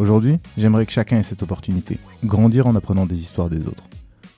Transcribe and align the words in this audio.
Aujourd'hui, 0.00 0.38
j'aimerais 0.56 0.86
que 0.86 0.92
chacun 0.92 1.18
ait 1.18 1.22
cette 1.22 1.42
opportunité, 1.42 1.98
grandir 2.24 2.66
en 2.66 2.74
apprenant 2.74 3.04
des 3.04 3.20
histoires 3.20 3.50
des 3.50 3.66
autres. 3.66 3.84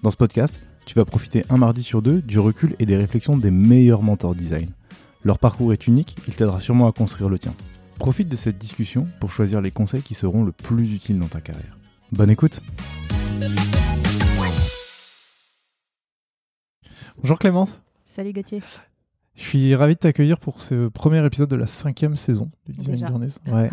Dans 0.03 0.11
ce 0.11 0.17
podcast, 0.17 0.59
tu 0.87 0.97
vas 0.97 1.05
profiter 1.05 1.45
un 1.51 1.57
mardi 1.57 1.85
sur 1.85 2.03
deux 2.03 2.21
du 2.21 2.41
recul 2.41 2.75
et 2.81 2.85
des 2.85 2.97
réflexions 2.97 3.37
des 3.37 3.53
meilleurs 3.53 4.03
mentors 4.03 4.35
design. 4.35 4.71
Leur 5.23 5.39
parcours 5.39 5.73
est 5.73 5.87
unique, 5.87 6.17
il 6.27 6.35
t'aidera 6.35 6.59
sûrement 6.59 6.89
à 6.89 6.93
construire 6.93 7.29
le 7.29 7.39
tien. 7.39 7.55
Profite 8.01 8.29
de 8.29 8.35
cette 8.35 8.59
discussion 8.59 9.07
pour 9.21 9.31
choisir 9.31 9.61
les 9.61 9.71
conseils 9.71 10.03
qui 10.03 10.15
seront 10.15 10.43
le 10.43 10.51
plus 10.51 10.95
utiles 10.95 11.21
dans 11.21 11.29
ta 11.29 11.41
carrière. 11.41 11.79
Bonne 12.11 12.31
écoute 12.31 12.61
Bonjour 17.19 17.39
Clémence 17.39 17.81
Salut 18.05 18.33
Gauthier 18.33 18.63
je 19.35 19.43
suis 19.45 19.75
ravi 19.75 19.95
de 19.95 19.99
t'accueillir 19.99 20.39
pour 20.39 20.61
ce 20.61 20.89
premier 20.89 21.25
épisode 21.25 21.49
de 21.49 21.57
la 21.57 21.67
cinquième 21.67 22.17
saison 22.17 22.51
du 22.67 22.73
Design 22.73 23.07
Journeys. 23.07 23.29
Ouais. 23.53 23.71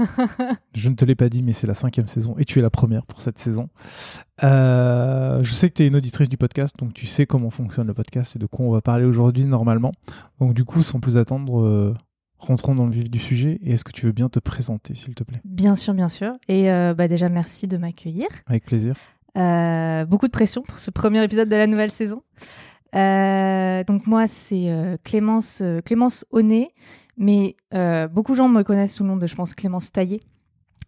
je 0.73 0.89
ne 0.89 0.95
te 0.95 1.03
l'ai 1.03 1.15
pas 1.15 1.27
dit, 1.27 1.43
mais 1.43 1.51
c'est 1.53 1.67
la 1.67 1.73
cinquième 1.73 2.07
saison 2.07 2.35
et 2.37 2.45
tu 2.45 2.59
es 2.59 2.61
la 2.61 2.69
première 2.69 3.05
pour 3.05 3.21
cette 3.21 3.39
saison. 3.39 3.69
Euh, 4.43 5.43
je 5.43 5.53
sais 5.53 5.69
que 5.69 5.75
tu 5.75 5.83
es 5.83 5.87
une 5.87 5.97
auditrice 5.97 6.29
du 6.29 6.37
podcast, 6.37 6.75
donc 6.79 6.93
tu 6.93 7.05
sais 7.05 7.25
comment 7.25 7.49
fonctionne 7.49 7.87
le 7.87 7.93
podcast 7.93 8.37
et 8.37 8.39
de 8.39 8.45
quoi 8.45 8.65
on 8.65 8.71
va 8.71 8.81
parler 8.81 9.03
aujourd'hui 9.03 9.45
normalement. 9.45 9.91
Donc 10.39 10.53
du 10.53 10.63
coup, 10.63 10.81
sans 10.81 11.01
plus 11.01 11.17
attendre, 11.17 11.59
euh, 11.59 11.93
rentrons 12.37 12.73
dans 12.73 12.85
le 12.85 12.91
vif 12.91 13.09
du 13.09 13.19
sujet. 13.19 13.59
Et 13.61 13.73
est-ce 13.73 13.83
que 13.83 13.91
tu 13.91 14.05
veux 14.05 14.13
bien 14.13 14.29
te 14.29 14.39
présenter, 14.39 14.95
s'il 14.95 15.13
te 15.13 15.23
plaît? 15.23 15.41
Bien 15.43 15.75
sûr, 15.75 15.93
bien 15.93 16.09
sûr. 16.09 16.35
Et 16.47 16.71
euh, 16.71 16.93
bah 16.93 17.09
déjà, 17.09 17.27
merci 17.27 17.67
de 17.67 17.75
m'accueillir. 17.75 18.27
Avec 18.47 18.63
plaisir. 18.63 18.95
beaucoup 19.35 20.27
de 20.27 20.31
pression 20.31 20.61
pour 20.61 20.79
ce 20.79 20.89
premier 20.89 21.21
épisode 21.21 21.49
de 21.49 21.55
la 21.55 21.67
nouvelle 21.67 21.91
saison. 21.91 22.23
Euh, 22.95 23.83
donc 23.83 24.07
moi, 24.07 24.27
c'est 24.27 24.71
euh, 24.71 24.97
Clémence, 25.03 25.61
euh, 25.61 25.81
Clémence 25.81 26.25
Honnet, 26.31 26.73
mais 27.17 27.55
beaucoup 28.11 28.31
de 28.31 28.37
gens 28.37 28.49
me 28.49 28.63
connaissent 28.63 28.95
sous 28.95 29.03
le 29.03 29.09
nom 29.09 29.17
de, 29.17 29.27
je 29.27 29.35
pense, 29.35 29.53
Clémence 29.53 29.91
Taillé, 29.91 30.21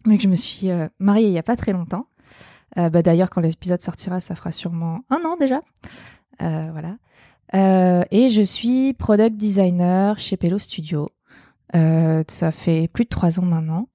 mais 0.05 0.17
que 0.17 0.23
je 0.23 0.29
me 0.29 0.35
suis 0.35 0.69
mariée 0.97 1.27
il 1.27 1.31
n'y 1.31 1.39
a 1.39 1.43
pas 1.43 1.57
très 1.57 1.73
longtemps. 1.73 2.07
Bah, 2.77 3.01
D'ailleurs, 3.01 3.29
quand 3.29 3.41
l'épisode 3.41 3.81
sortira, 3.81 4.21
ça 4.21 4.33
fera 4.33 4.53
sûrement 4.53 5.01
un 5.09 5.25
an 5.25 5.35
déjà. 5.37 5.61
voilà. 6.39 6.95
et 8.11 8.29
je 8.29 8.41
suis 8.41 8.93
product 8.93 9.35
designer 9.35 10.17
chez 10.19 10.37
Pello 10.37 10.57
Studio. 10.57 11.09
ça 11.73 12.51
fait 12.51 12.87
plus 12.87 13.03
de 13.03 13.09
trois 13.09 13.37
ans 13.41 13.45
maintenant. 13.45 13.89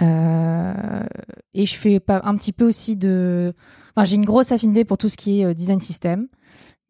et 0.00 1.66
je 1.66 1.74
fais 1.76 2.02
un 2.08 2.36
petit 2.36 2.52
peu 2.52 2.66
aussi 2.66 2.96
de... 2.96 3.54
Enfin, 3.94 4.04
j'ai 4.06 4.16
une 4.16 4.24
grosse 4.24 4.50
affinité 4.50 4.84
pour 4.84 4.98
tout 4.98 5.08
ce 5.08 5.16
qui 5.16 5.40
est 5.40 5.54
design 5.54 5.80
system 5.80 6.26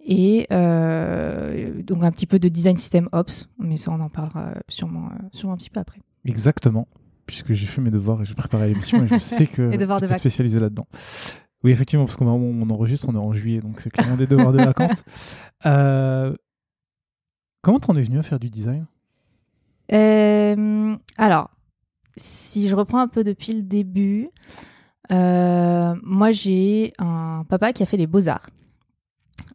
et 0.04 0.46
euh, 0.52 1.82
donc 1.82 2.04
un 2.04 2.12
petit 2.12 2.26
peu 2.26 2.38
de 2.38 2.48
design 2.48 2.76
system 2.76 3.08
ops, 3.12 3.48
mais 3.58 3.78
ça 3.78 3.90
on 3.90 4.00
en 4.00 4.10
parlera 4.10 4.52
sûrement, 4.68 5.06
euh, 5.06 5.26
sûrement 5.30 5.54
un 5.54 5.56
petit 5.56 5.70
peu 5.70 5.80
après. 5.80 6.00
Exactement, 6.26 6.86
puisque 7.26 7.54
j'ai 7.54 7.66
fait 7.66 7.80
mes 7.80 7.90
devoirs 7.90 8.20
et 8.20 8.24
j'ai 8.26 8.34
préparé 8.34 8.68
l'émission 8.68 9.02
et 9.02 9.08
je 9.08 9.18
sais 9.18 9.46
que 9.46 9.74
tu 9.74 10.04
es 10.04 10.18
spécialisé 10.18 10.60
là-dedans. 10.60 10.86
Oui, 11.62 11.70
effectivement, 11.70 12.04
parce 12.04 12.16
qu'on 12.16 12.26
on 12.26 12.70
enregistre, 12.70 13.08
on 13.08 13.14
est 13.14 13.18
en 13.18 13.32
juillet, 13.32 13.60
donc 13.60 13.80
c'est 13.80 13.88
clairement 13.88 14.16
des 14.16 14.26
devoirs 14.26 14.52
de 14.52 14.58
vacances. 14.58 15.02
Euh, 15.66 16.34
comment 17.62 17.80
t'en 17.80 17.96
es 17.96 18.02
venu 18.02 18.18
à 18.18 18.22
faire 18.22 18.38
du 18.38 18.50
design? 18.50 18.84
Alors, 21.16 21.50
si 22.18 22.68
je 22.68 22.74
reprends 22.74 22.98
un 22.98 23.08
peu 23.08 23.24
depuis 23.24 23.54
le 23.54 23.62
début, 23.62 24.28
moi 25.08 26.32
j'ai 26.32 26.92
un 26.98 27.46
papa 27.48 27.72
qui 27.72 27.82
a 27.82 27.86
fait 27.86 27.96
les 27.96 28.06
beaux-arts. 28.06 28.50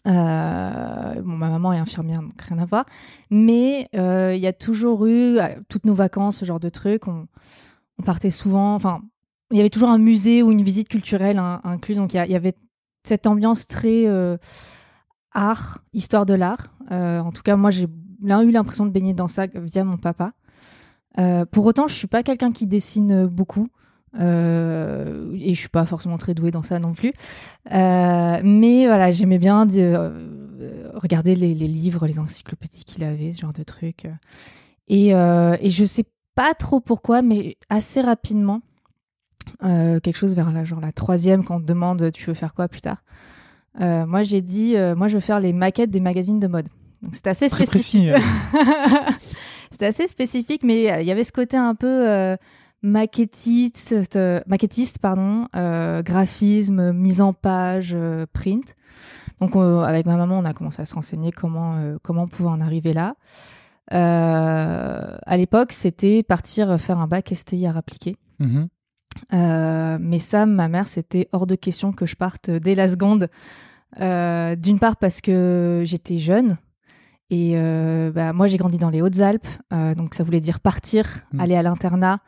Euh, 0.09 1.21
ma 1.23 1.49
maman 1.49 1.73
est 1.73 1.77
infirmière, 1.77 2.21
donc 2.21 2.41
rien 2.41 2.57
à 2.57 2.65
voir. 2.65 2.85
Mais 3.29 3.89
euh, 3.95 4.33
il 4.35 4.41
y 4.41 4.47
a 4.47 4.53
toujours 4.53 5.05
eu, 5.05 5.37
toutes 5.67 5.85
nos 5.85 5.93
vacances, 5.93 6.37
ce 6.37 6.45
genre 6.45 6.59
de 6.59 6.69
trucs, 6.69 7.07
on, 7.07 7.27
partait 8.05 8.31
souvent. 8.31 8.75
Enfin, 8.75 9.01
il 9.51 9.57
y 9.57 9.59
avait 9.59 9.69
toujours 9.69 9.89
un 9.89 9.97
musée 9.97 10.41
ou 10.41 10.51
une 10.51 10.63
visite 10.63 10.87
culturelle 10.87 11.39
incluse. 11.63 11.97
Donc 11.97 12.13
il 12.13 12.17
y, 12.17 12.35
avait 12.35 12.55
cette 13.03 13.27
ambiance 13.27 13.67
très 13.67 14.07
euh, 14.07 14.37
art, 15.33 15.79
histoire 15.93 16.25
de 16.25 16.33
l'art. 16.33 16.73
en 16.89 17.31
tout 17.31 17.43
cas, 17.43 17.55
moi, 17.55 17.69
j'ai 17.69 17.85
eu 17.85 18.51
l'impression 18.51 18.85
de 18.85 18.91
baigner 18.91 19.13
dans 19.13 19.27
ça 19.27 19.47
via 19.47 19.83
mon 19.83 19.97
papa. 19.97 20.31
pour 21.51 21.65
autant, 21.65 21.87
je 21.87 21.93
suis 21.93 22.07
pas 22.07 22.23
quelqu'un 22.23 22.51
qui 22.51 22.67
dessine 22.67 23.27
beaucoup. 23.27 23.67
Euh, 24.17 25.33
et 25.39 25.53
je 25.53 25.59
suis 25.59 25.69
pas 25.69 25.85
forcément 25.85 26.17
très 26.17 26.33
douée 26.33 26.51
dans 26.51 26.63
ça 26.63 26.79
non 26.79 26.93
plus. 26.93 27.11
Euh, 27.71 28.39
mais 28.43 28.85
voilà, 28.85 29.11
j'aimais 29.11 29.37
bien 29.37 29.67
euh, 29.69 30.91
regarder 30.95 31.35
les, 31.35 31.53
livres, 31.53 32.07
les 32.07 32.19
encyclopédies 32.19 32.83
qu'il 32.85 33.03
avait, 33.03 33.33
ce 33.33 33.41
genre 33.41 33.53
de 33.53 33.63
trucs. 33.63 34.07
Et, 34.87 35.09
et 35.09 35.69
je 35.69 35.85
sais 35.85 36.05
pas 36.35 36.53
trop 36.53 36.79
pourquoi, 36.79 37.21
mais 37.21 37.57
assez 37.69 38.01
rapidement, 38.01 38.61
quelque 39.61 40.17
chose 40.17 40.35
vers 40.35 40.51
la, 40.51 40.65
genre 40.65 40.79
la 40.79 40.91
troisième, 40.91 41.43
quand 41.43 41.57
on 41.57 41.61
te 41.61 41.65
demande 41.65 42.11
tu 42.11 42.25
veux 42.25 42.33
faire 42.33 42.53
quoi 42.53 42.67
plus 42.67 42.81
tard. 42.81 43.03
moi, 43.79 44.23
j'ai 44.23 44.41
dit, 44.41 44.75
moi, 44.95 45.07
je 45.07 45.15
veux 45.15 45.19
faire 45.19 45.39
les 45.39 45.53
maquettes 45.53 45.91
des 45.91 45.99
magazines 45.99 46.39
de 46.39 46.47
mode. 46.47 46.69
Donc, 47.01 47.15
c'était 47.15 47.29
assez 47.29 47.47
spécifique. 47.47 48.09
c'était 49.71 49.85
assez 49.85 50.07
spécifique, 50.07 50.63
mais 50.63 51.01
il 51.01 51.07
y 51.07 51.11
avait 51.11 51.23
ce 51.23 51.31
côté 51.31 51.55
un 51.55 51.75
peu 51.75 52.35
maquettiste, 52.81 54.15
euh, 54.15 54.39
maquettiste 54.47 54.99
pardon, 54.99 55.47
euh, 55.55 56.01
graphisme, 56.01 56.91
mise 56.93 57.21
en 57.21 57.33
page, 57.33 57.91
euh, 57.93 58.25
print. 58.31 58.75
Donc 59.41 59.55
avec 59.55 60.05
ma 60.05 60.17
maman, 60.17 60.37
on 60.39 60.45
a 60.45 60.53
commencé 60.53 60.81
à 60.81 60.85
se 60.85 60.95
renseigner 60.95 61.31
comment 61.31 61.79
comment 62.03 62.23
on 62.23 62.27
pouvait 62.27 62.49
en 62.49 62.59
arriver 62.59 62.93
là. 62.93 63.15
à 63.89 65.37
l'époque, 65.37 65.71
c'était 65.71 66.23
partir 66.23 66.77
faire 66.77 66.99
un 66.99 67.07
bac 67.07 67.31
STI 67.33 67.65
à 67.65 67.77
appliqué. 67.77 68.17
Mm-hmm. 68.41 69.97
mais 69.99 70.19
ça, 70.19 70.45
ma 70.45 70.67
mère, 70.67 70.89
c'était 70.89 71.29
hors 71.31 71.47
de 71.47 71.55
question 71.55 71.93
que 71.93 72.05
je 72.05 72.17
parte 72.17 72.49
dès 72.49 72.75
la 72.75 72.89
seconde. 72.89 73.29
D'une 73.97 74.79
part 74.79 74.97
parce 74.97 75.21
que 75.21 75.83
j'étais 75.85 76.17
jeune, 76.17 76.57
et 77.29 77.53
bah, 78.13 78.33
moi, 78.33 78.47
j'ai 78.47 78.57
grandi 78.57 78.77
dans 78.77 78.89
les 78.89 79.01
Hautes-Alpes, 79.01 79.47
donc 79.95 80.15
ça 80.15 80.23
voulait 80.25 80.41
dire 80.41 80.59
partir, 80.59 81.19
mm. 81.31 81.39
aller 81.39 81.55
à 81.55 81.63
l'internat, 81.63 82.19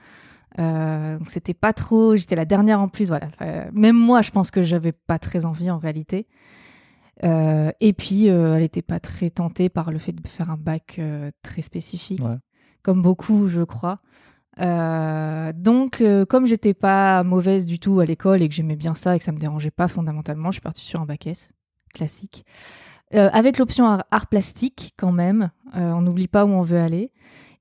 euh, 0.60 1.18
donc 1.18 1.30
c'était 1.30 1.54
pas 1.54 1.74
trop, 1.74 2.16
j'étais 2.16 2.36
la 2.36 2.46
dernière 2.46 2.80
en 2.82 2.90
plus, 2.90 3.08
voilà. 3.08 3.30
même 3.74 3.96
moi, 3.96 4.22
je 4.22 4.32
pense 4.32 4.52
que 4.52 4.64
j'avais 4.64 4.92
pas 4.92 5.20
très 5.20 5.46
envie 5.46 5.72
en 5.72 5.78
réalité. 5.78 6.28
Euh, 7.24 7.72
et 7.80 7.94
puis, 7.94 8.30
euh, 8.30 8.56
elle 8.56 8.64
était 8.64 8.82
pas 8.82 9.00
très 9.00 9.30
tentée 9.30 9.70
par 9.70 9.92
le 9.92 10.00
fait 10.00 10.12
de 10.12 10.28
faire 10.28 10.50
un 10.50 10.58
bac 10.58 11.00
très 11.44 11.62
spécifique, 11.62 12.22
comme 12.82 13.02
beaucoup, 13.02 13.48
je 13.48 13.62
crois. 13.62 14.00
donc, 14.58 16.04
comme 16.30 16.46
j'étais 16.46 16.74
pas 16.74 17.24
mauvaise 17.24 17.66
du 17.66 17.80
tout 17.80 18.00
à 18.00 18.06
l'école 18.06 18.42
et 18.42 18.50
que 18.50 18.56
j'aimais 18.56 18.76
bien 18.76 18.96
ça 18.96 19.16
et 19.16 19.20
que 19.20 19.26
ça 19.26 19.32
me 19.32 19.40
dérangeait 19.40 19.72
pas 19.72 19.88
fondamentalement, 19.88 20.50
je 20.50 20.56
suis 20.56 20.62
partie 20.62 20.86
sur 20.86 21.00
un 21.02 21.06
bac 21.06 21.28
S 21.28 21.52
classique. 21.94 22.46
avec 23.12 23.58
l'option 23.58 23.86
art, 23.86 24.06
art, 24.12 24.28
plastique 24.28 24.94
quand 24.98 25.12
même, 25.12 25.52
on 25.74 26.02
n'oublie 26.02 26.28
pas 26.28 26.46
où 26.46 26.50
on 26.50 26.64
veut 26.64 26.80
aller. 26.80 27.12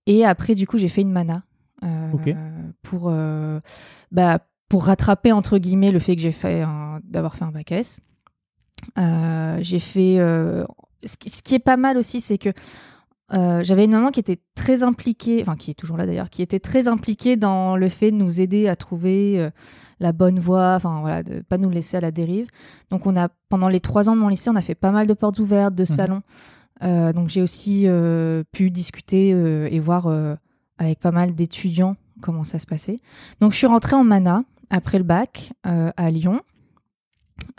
Et 0.07 0.25
après, 0.25 0.55
du 0.55 0.67
coup, 0.67 0.79
j'ai 0.79 0.89
fait 0.89 1.03
une 1.03 1.13
mana 1.13 1.45
euh, 1.83 2.11
pour, 2.83 3.09
euh, 3.09 3.61
bah, 4.13 4.41
pour 4.69 4.85
rattraper 4.85 5.33
entre 5.33 5.59
guillemets 5.59 5.91
le 5.91 5.99
fait 5.99 6.17
que 6.17 6.23
j'ai 6.23 6.33
fait 6.33 6.65
d'avoir 7.05 7.37
fait 7.37 7.45
un 7.45 7.51
bac 7.53 7.73
S. 7.73 8.01
Euh, 8.99 9.59
j'ai 9.61 9.79
fait 9.79 10.19
ce 11.05 11.17
qui, 11.17 11.55
est 11.55 11.59
pas 11.61 11.77
mal 11.77 11.97
aussi, 11.97 12.21
c'est 12.21 12.39
que 12.39 12.51
euh, 13.33 13.63
j'avais 13.63 13.85
une 13.85 13.93
maman 13.93 14.11
qui 14.11 14.21
était 14.21 14.41
très 14.55 14.83
impliquée, 14.83 15.41
enfin 15.43 15.57
qui 15.57 15.71
est 15.71 15.75
toujours 15.75 15.97
là 15.97 16.05
d'ailleurs, 16.05 16.31
qui 16.31 16.43
était 16.43 16.59
très 16.59 16.89
impliquée 16.89 17.37
dans 17.37 17.77
le 17.77 17.89
fait 17.89 18.11
de 18.11 18.17
nous 18.17 18.41
aider 18.41 18.69
à 18.69 18.75
trouver 18.77 19.41
euh, 19.41 19.51
la 20.01 20.13
bonne 20.13 20.41
voie, 20.41 20.75
enfin 20.75 21.01
voilà, 21.01 21.23
de 21.23 21.41
pas 21.41 21.57
nous 21.57 21.71
laisser 21.71 21.97
à 21.97 22.01
la 22.01 22.11
dérive. 22.11 22.49
Donc 22.91 23.07
on 23.07 23.17
a 23.17 23.29
pendant 23.49 23.69
les 23.69 23.81
trois 23.81 24.09
ans 24.09 24.17
de 24.17 24.21
mon 24.21 24.29
lycée, 24.29 24.51
on 24.51 24.57
a 24.57 24.63
fait 24.63 24.75
pas 24.75 24.91
mal 24.91 25.07
de 25.07 25.15
portes 25.15 25.39
ouvertes, 25.39 25.75
de 25.75 25.83
Mhm. 25.89 25.97
salons. 25.97 26.23
Euh, 26.83 27.13
donc 27.13 27.29
j'ai 27.29 27.43
aussi 27.43 27.87
pu 28.53 28.71
discuter 28.71 29.29
et 29.31 29.81
voir 29.81 30.09
avec 30.81 30.99
pas 30.99 31.13
mal 31.13 31.35
d'étudiants 31.37 31.95
comment 32.21 32.43
ça 32.45 32.59
se 32.59 32.67
passait. 32.67 32.97
Donc 33.41 33.53
je 33.53 33.59
suis 33.59 33.67
rentrée 33.69 33.95
en 33.97 34.03
mana 34.05 34.43
après 34.71 34.99
le 34.99 35.05
bac 35.05 35.53
euh, 35.67 35.91
à 35.97 36.11
Lyon. 36.11 36.41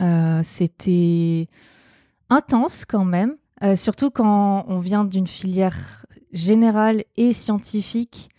Euh, 0.02 0.42
C'était 0.44 1.48
intense 2.30 2.86
quand 2.86 3.06
même, 3.06 3.36
euh, 3.64 3.76
surtout 3.76 4.10
quand 4.12 4.66
on 4.68 4.80
vient 4.80 5.04
d'une 5.06 5.28
filière 5.28 6.06
générale 6.34 7.04
et 7.18 7.32
scientifique. 7.34 8.30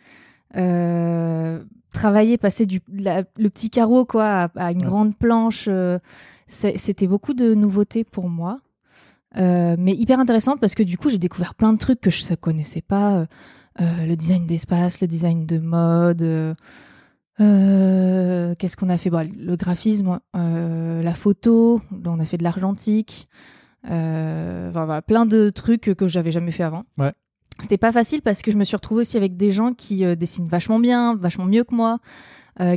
Travailler, 1.93 2.39
passer 2.39 2.65
du 2.65 2.81
la- 2.91 3.23
le 3.37 3.51
petit 3.51 3.69
carreau 3.69 4.07
quoi 4.07 4.25
à, 4.27 4.45
à 4.57 4.73
une 4.73 4.79
Ouais. 4.79 4.87
grande 4.87 5.15
planche, 5.17 5.69
c'était 6.47 7.07
beaucoup 7.07 7.35
de 7.35 7.55
nouveautés 7.55 8.03
pour 8.05 8.29
moi. 8.31 8.59
Mais 9.37 9.95
hyper 9.95 10.19
intéressant 10.21 10.57
parce 10.57 10.75
que 10.75 10.83
du 10.83 10.97
coup 10.97 11.11
j'ai 11.11 11.19
découvert 11.19 11.55
plein 11.55 11.73
de 11.75 11.79
trucs 11.79 12.01
que 12.01 12.11
je 12.11 12.25
ne 12.31 12.35
connaissais 12.37 12.81
pas 12.81 13.27
euh, 13.81 14.07
le 14.07 14.17
design 14.17 14.47
d'espace 14.47 15.01
le 15.01 15.07
design 15.07 15.47
de 15.47 15.59
mode 15.59 16.23
euh, 16.23 16.55
euh, 17.41 18.55
qu'est-ce 18.59 18.77
qu'on 18.77 18.91
a 18.91 18.99
fait? 18.99 19.11
Bon, 19.11 19.29
le 19.37 19.57
graphisme 19.57 20.21
la 20.35 21.15
photo 21.15 21.81
on 22.05 22.21
a 22.21 22.25
fait 22.25 22.37
de 22.39 22.43
l'argentique 22.45 23.29
enfin, 23.85 24.71
voilà, 24.85 25.03
plein 25.03 25.27
de 25.27 25.51
trucs 25.51 25.95
que 25.95 26.07
j'avais 26.09 26.31
jamais 26.31 26.51
fait 26.51 26.63
avant 26.63 26.85
Ouais. 26.99 27.13
c'était 27.61 27.79
pas 27.79 27.93
facile 27.93 28.23
parce 28.23 28.43
que 28.43 28.51
je 28.53 28.57
me 28.57 28.65
suis 28.65 28.77
retrouvée 28.77 29.01
aussi 29.01 29.17
avec 29.17 29.37
des 29.37 29.51
gens 29.53 29.73
qui 29.73 30.05
dessinent 30.17 30.49
vachement 30.49 30.79
bien 30.79 31.17
vachement 31.17 31.47
mieux 31.47 31.65
que 31.65 31.75
moi 31.75 31.99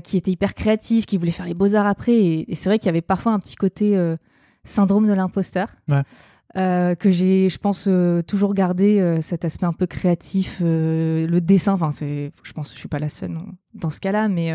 qui 0.04 0.18
étaient 0.18 0.32
hyper 0.32 0.54
créatifs 0.54 1.06
qui 1.06 1.18
voulaient 1.18 1.32
faire 1.32 1.46
les 1.46 1.54
beaux 1.54 1.76
arts 1.76 1.86
après 1.86 2.14
et, 2.14 2.52
et 2.52 2.56
c'est 2.56 2.70
vrai 2.70 2.80
qu'il 2.80 2.88
y 2.88 2.90
avait 2.90 3.02
parfois 3.02 3.34
un 3.34 3.40
petit 3.40 3.56
côté 3.56 3.98
syndrome 4.64 5.06
de 5.08 5.14
l'imposteur 5.14 5.68
Ouais. 5.90 6.02
Euh, 6.58 6.96
que 6.96 7.12
j'ai, 7.12 7.50
je 7.50 7.58
pense, 7.58 7.86
euh, 7.90 8.22
toujours 8.22 8.54
gardé 8.54 9.02
euh, 9.02 9.22
cet 9.22 9.44
aspect 9.44 9.66
un 9.66 9.74
peu 9.74 9.88
créatif, 9.88 10.62
le 10.62 11.40
dessin. 11.40 11.74
Enfin, 11.74 11.92
c'est, 11.92 12.32
je 12.44 12.54
pense, 12.54 12.74
je 12.74 12.78
suis 12.78 12.88
pas 12.88 13.00
la 13.00 13.10
seule 13.10 13.38
dans, 13.74 13.90
ce 13.90 14.00
cas-là, 14.00 14.30
mais 14.30 14.54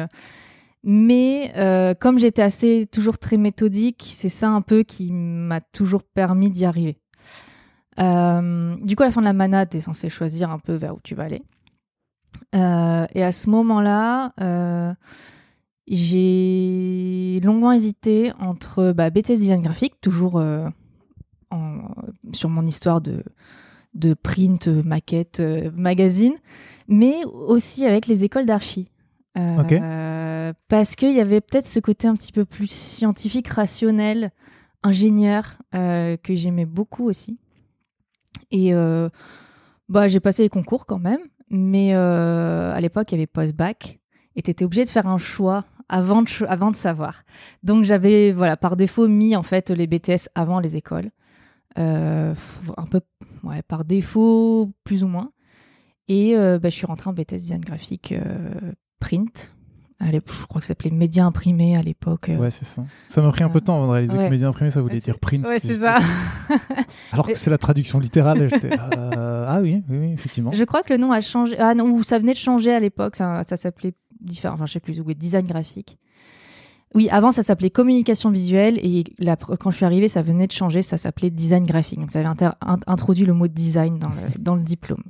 mais 0.83 1.53
comme 2.01 2.19
j'étais 2.19 2.41
assez 2.41 2.89
toujours 2.91 3.19
très 3.19 3.37
méthodique, 3.37 4.09
c'est 4.11 4.31
ça 4.31 4.49
un 4.49 4.63
peu 4.63 4.83
qui 4.83 5.13
m'a 5.13 5.61
toujours 5.61 6.03
permis 6.03 6.49
d'y 6.49 6.65
arriver. 6.65 6.97
Du 7.99 8.97
coup, 8.97 9.03
à 9.03 9.07
la 9.07 9.11
fin 9.11 9.21
de 9.21 9.27
la 9.27 9.35
mana, 9.35 9.67
tu 9.67 9.77
es 9.77 9.81
censé 9.81 10.09
choisir 10.09 10.51
un 10.51 10.59
peu 10.59 10.75
vers 10.75 10.95
où 10.95 11.01
tu 11.03 11.15
vas 11.15 11.25
aller. 11.25 11.43
Et 12.55 13.23
à 13.23 13.33
ce 13.33 13.51
moment-là, 13.51 14.33
j'ai 15.87 17.41
longuement 17.45 17.73
hésité 17.73 18.33
entre 18.39 18.93
bah, 18.93 19.11
BTS 19.11 19.35
Design 19.35 19.63
Graphique, 19.63 20.01
toujours 20.01 20.41
en- 21.51 21.89
sur 22.33 22.49
mon 22.49 22.65
histoire 22.65 23.01
de, 23.01 23.23
de 23.95 24.15
print, 24.15 24.69
euh, 24.69 24.83
maquette, 24.83 25.41
euh, 25.41 25.71
magazine, 25.75 26.35
mais 26.89 27.25
aussi 27.25 27.87
avec 27.87 28.07
les 28.07 28.25
écoles 28.25 28.47
d'archi. 28.47 28.91
Euh, 29.39 29.61
Ok. 29.61 30.55
Parce 30.69 30.97
qu'il 30.97 31.13
y 31.15 31.21
avait 31.21 31.41
peut-être 31.41 31.67
ce 31.67 31.79
côté 31.79 32.09
un 32.09 32.15
petit 32.17 32.33
peu 32.33 32.45
plus 32.45 32.69
scientifique, 32.71 33.47
rationnel, 33.49 34.33
ingénieur, 34.83 35.59
euh, 35.75 36.17
que 36.17 36.35
j'aimais 36.35 36.67
beaucoup 36.67 37.05
aussi. 37.09 37.39
Et 38.51 38.75
euh, 38.75 39.09
bah, 39.89 40.09
j'ai 40.09 40.19
passé 40.21 40.43
les 40.43 40.49
concours 40.49 40.87
quand 40.87 40.99
même, 40.99 41.21
mais 41.51 41.93
à 41.93 42.79
l'époque, 42.81 43.13
il 43.13 43.15
y 43.15 43.19
avait 43.19 43.27
post-bac, 43.27 44.01
et 44.37 44.43
tu 44.43 44.51
étais 44.51 44.65
obligé 44.65 44.85
de 44.85 44.91
faire 44.91 45.07
un 45.07 45.19
choix 45.19 45.65
avant 45.89 46.23
de, 46.23 46.29
avant 46.49 46.71
de 46.71 46.77
savoir. 46.77 47.23
Donc 47.63 47.85
j'avais, 47.85 48.33
voilà, 48.33 48.57
par 48.57 48.77
défaut, 48.77 49.07
mis 49.09 49.37
en 49.37 49.43
fait 49.43 49.71
les 49.71 49.87
BTS 49.87 50.29
avant 50.35 50.59
les 50.61 50.77
écoles. 50.77 51.11
Euh, 51.79 52.35
un 52.77 52.87
peu 52.87 53.01
ouais, 53.45 53.63
par 53.63 53.85
défaut, 53.85 54.71
plus 54.85 55.05
ou 55.05 55.09
moins. 55.09 55.31
Et 56.09 56.37
euh, 56.37 56.59
bah, 56.59 56.69
je 56.71 56.75
suis 56.75 56.87
rentrée 56.87 57.09
en 57.09 57.13
BTS 57.13 57.37
design 57.37 57.61
graphique 57.61 58.13
euh, 58.13 58.73
print. 58.99 59.55
Je 60.03 60.47
crois 60.47 60.61
que 60.61 60.65
ça 60.65 60.69
s'appelait 60.69 60.91
média 60.91 61.27
imprimé 61.27 61.77
à 61.77 61.83
l'époque. 61.83 62.31
Ouais, 62.39 62.51
c'est 62.51 62.65
ça. 62.65 62.83
Ça 63.07 63.21
m'a 63.21 63.31
pris 63.31 63.45
un 63.45 63.51
peu 63.51 63.61
de 63.61 63.67
temps 63.67 63.77
avant 63.77 63.87
de 63.87 63.93
réaliser 63.93 64.17
Ouais. 64.17 64.27
que 64.27 64.31
média 64.31 64.49
imprimé, 64.49 64.71
ça 64.71 64.81
voulait 64.81 64.99
dire 64.99 65.19
print. 65.19 65.47
Ouais, 65.47 65.59
c'est 65.59 65.75
ça. 65.75 65.99
Alors 67.13 67.27
que 67.27 67.35
c'est 67.35 67.51
la 67.51 67.59
traduction 67.59 67.99
littérale. 67.99 68.49
euh, 68.65 69.45
ah 69.47 69.61
oui, 69.61 69.83
oui, 69.91 69.99
oui, 69.99 70.13
effectivement. 70.13 70.53
Je 70.53 70.65
crois 70.65 70.83
que 70.83 70.93
le 70.93 70.99
nom 70.99 71.13
a 71.13 71.21
changé. 71.21 71.55
Ah 71.59 71.75
non, 71.75 71.85
ou 71.91 72.03
ça 72.03 72.19
venait 72.19 72.33
de 72.33 72.39
changer 72.39 72.73
à 72.73 72.81
l'époque. 72.81 73.15
Ça, 73.15 73.43
ça 73.47 73.59
s'appelait 73.59 73.93
différent. 74.21 74.55
Enfin, 74.55 74.65
je 74.67 74.73
sais 74.73 74.81
plus. 74.81 75.01
Oui, 75.01 75.15
design 75.15 75.47
graphique. 75.47 75.99
Oui, 76.95 77.09
avant 77.11 77.31
ça 77.31 77.43
s'appelait 77.43 77.71
communication 77.71 78.31
visuelle 78.31 78.79
et 78.83 79.05
quand 79.61 79.71
je 79.71 79.77
suis 79.77 79.85
arrivée, 79.85 80.09
ça 80.09 80.23
venait 80.23 80.49
de 80.49 80.53
changer. 80.53 80.83
Ça 80.83 80.99
s'appelait 80.99 81.31
design 81.31 81.65
graphique. 81.65 82.01
Donc 82.01 82.11
ça 82.11 82.19
avait 82.19 82.51
introduit 82.87 83.25
le 83.25 83.33
mot 83.33 83.47
design 83.47 84.01
dans 84.41 84.57
le, 84.57 84.63
diplôme. 84.63 85.05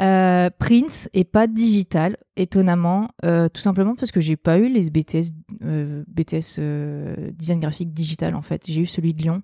Euh, 0.00 0.50
print 0.58 1.08
et 1.14 1.24
pas 1.24 1.46
digital, 1.46 2.18
étonnamment, 2.36 3.08
euh, 3.24 3.48
tout 3.48 3.62
simplement 3.62 3.94
parce 3.96 4.12
que 4.12 4.20
j'ai 4.20 4.36
pas 4.36 4.58
eu 4.58 4.68
les 4.68 4.90
BTS, 4.90 5.32
euh, 5.64 6.04
BTS 6.06 6.58
euh, 6.58 7.30
design 7.32 7.60
graphique 7.60 7.94
digital 7.94 8.34
en 8.34 8.42
fait. 8.42 8.64
J'ai 8.68 8.82
eu 8.82 8.86
celui 8.86 9.14
de 9.14 9.22
Lyon. 9.22 9.42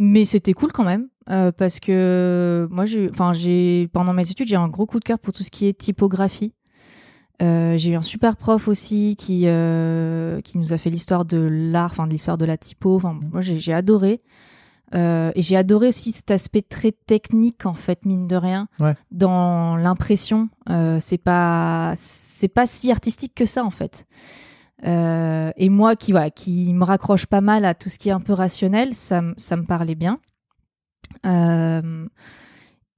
Mais 0.00 0.24
c'était 0.24 0.52
cool 0.52 0.72
quand 0.72 0.84
même 0.84 1.08
parce 1.26 1.78
que 1.78 2.66
moi, 2.70 2.86
pendant 3.92 4.12
mes 4.14 4.28
études, 4.28 4.48
j'ai 4.48 4.56
un 4.56 4.68
gros 4.68 4.86
coup 4.86 4.98
de 4.98 5.04
cœur 5.04 5.20
pour 5.20 5.32
tout 5.32 5.44
ce 5.44 5.50
qui 5.50 5.66
est 5.66 5.78
typographie. 5.78 6.54
Euh, 7.40 7.78
j'ai 7.78 7.90
eu 7.90 7.94
un 7.94 8.02
super 8.02 8.36
prof 8.36 8.66
aussi 8.66 9.14
qui 9.16 9.42
euh, 9.46 10.40
qui 10.40 10.58
nous 10.58 10.72
a 10.72 10.78
fait 10.78 10.90
l'histoire 10.90 11.24
de 11.24 11.38
l'art, 11.38 11.90
enfin 11.92 12.06
de 12.06 12.12
l'histoire 12.12 12.36
de 12.38 12.44
la 12.44 12.56
typo. 12.56 12.96
Enfin, 12.96 13.14
Mhm. 13.14 13.30
moi, 13.32 13.40
j'ai, 13.40 13.72
adoré. 13.72 14.20
Euh, 14.94 15.30
et 15.34 15.42
j'ai 15.42 15.56
adoré 15.56 15.88
aussi 15.88 16.12
cet 16.12 16.30
aspect 16.30 16.62
très 16.62 16.92
technique 16.92 17.66
en 17.66 17.74
fait 17.74 18.04
mine 18.06 18.26
de 18.26 18.36
rien 18.36 18.68
Ouais. 18.80 18.94
dans 19.12 19.76
l'impression. 19.76 20.48
C'est 21.00 21.18
pas 21.18 21.92
c'est 21.96 22.48
pas 22.48 22.66
si 22.66 22.90
artistique 22.90 23.34
que 23.34 23.44
ça 23.44 23.64
en 23.64 23.70
fait. 23.70 24.06
Et 24.84 25.68
moi 25.68 25.94
qui 25.94 26.12
voilà 26.12 26.30
qui 26.30 26.72
me 26.72 26.84
raccroche 26.84 27.26
pas 27.26 27.40
mal 27.42 27.64
à 27.64 27.74
tout 27.74 27.88
ce 27.90 27.98
qui 27.98 28.08
est 28.08 28.12
un 28.12 28.20
peu 28.20 28.32
rationnel, 28.32 28.94
ça, 28.94 29.22
ça 29.36 29.56
me 29.56 29.64
parlait 29.64 29.94
bien. 29.94 30.18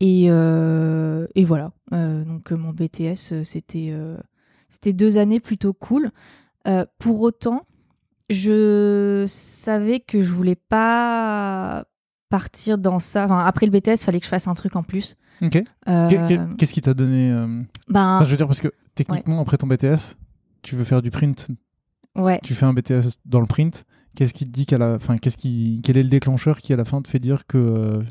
Et, 0.03 0.27
euh, 0.31 1.27
et 1.35 1.45
voilà. 1.45 1.73
Euh, 1.93 2.25
donc 2.25 2.51
mon 2.53 2.71
BTS, 2.73 3.43
c'était 3.45 3.89
euh, 3.91 4.17
c'était 4.71 4.95
deux 4.95 5.19
années 5.19 5.41
plutôt 5.41 5.75
cool. 5.75 6.11
Euh, 6.67 6.87
pour 6.99 7.21
autant, 7.21 7.67
je 8.31 9.25
savais 9.29 10.01
que 10.01 10.23
je 10.23 10.33
voulais 10.33 10.55
pas 10.55 11.85
partir 12.29 12.79
dans 12.79 13.01
ça. 13.01 13.25
Enfin, 13.25 13.45
après 13.45 13.67
le 13.67 13.73
BTS, 13.73 14.05
fallait 14.05 14.21
que 14.21 14.25
je 14.25 14.31
fasse 14.31 14.47
un 14.49 14.55
truc 14.55 14.77
en 14.77 14.83
plus. 14.83 15.17
Ok. 15.43 15.57
Euh, 15.89 16.09
Qu'est- 16.09 16.27
qu'est- 16.29 16.57
Qu'est-ce 16.59 16.73
qui 16.73 16.81
t'a 16.83 16.95
donné 16.95 17.31
euh, 17.31 17.47
ben, 17.89 18.17
enfin, 18.17 18.25
Je 18.25 18.31
veux 18.31 18.37
dire, 18.37 18.47
parce 18.47 18.61
que 18.61 18.73
techniquement, 18.95 19.41
après 19.41 19.57
ton 19.57 19.67
BTS, 19.67 20.17
tu 20.63 20.77
veux 20.77 20.85
faire 20.85 21.03
du 21.03 21.11
print, 21.11 21.49
ouais. 22.17 22.39
tu 22.45 22.55
fais 22.55 22.67
un 22.67 22.73
BTS 22.75 23.17
dans 23.25 23.41
le 23.41 23.47
print. 23.47 23.85
Qu'est-ce 24.15 24.35
qui 24.35 24.45
te 24.45 24.51
dit 24.51 24.67
qu'à 24.67 24.77
la 24.79 24.99
fin, 24.99 25.19
qu'est-ce 25.19 25.37
qui, 25.37 25.81
quel 25.85 25.97
est 25.97 26.03
le 26.03 26.09
déclencheur 26.09 26.59
qui 26.59 26.73
à 26.73 26.77
la 26.77 26.85
fin 26.85 27.01
te 27.01 27.09
fait 27.09 27.19
dire 27.21 27.47
que 27.47 27.57
euh, 27.59 28.03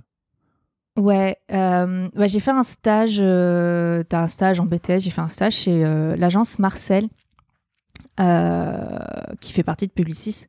Ouais, 0.99 1.37
euh, 1.53 2.09
ouais, 2.17 2.27
j'ai 2.27 2.41
fait 2.41 2.51
un 2.51 2.63
stage, 2.63 3.19
euh, 3.19 4.03
t'as 4.03 4.23
un 4.23 4.27
stage 4.27 4.59
en 4.59 4.65
BTS, 4.65 4.99
j'ai 4.99 5.09
fait 5.11 5.21
un 5.21 5.29
stage 5.29 5.53
chez 5.53 5.85
euh, 5.85 6.17
l'agence 6.17 6.59
Marcel, 6.59 7.07
qui 9.39 9.53
fait 9.53 9.63
partie 9.63 9.87
de 9.87 9.93
Publicis. 9.93 10.47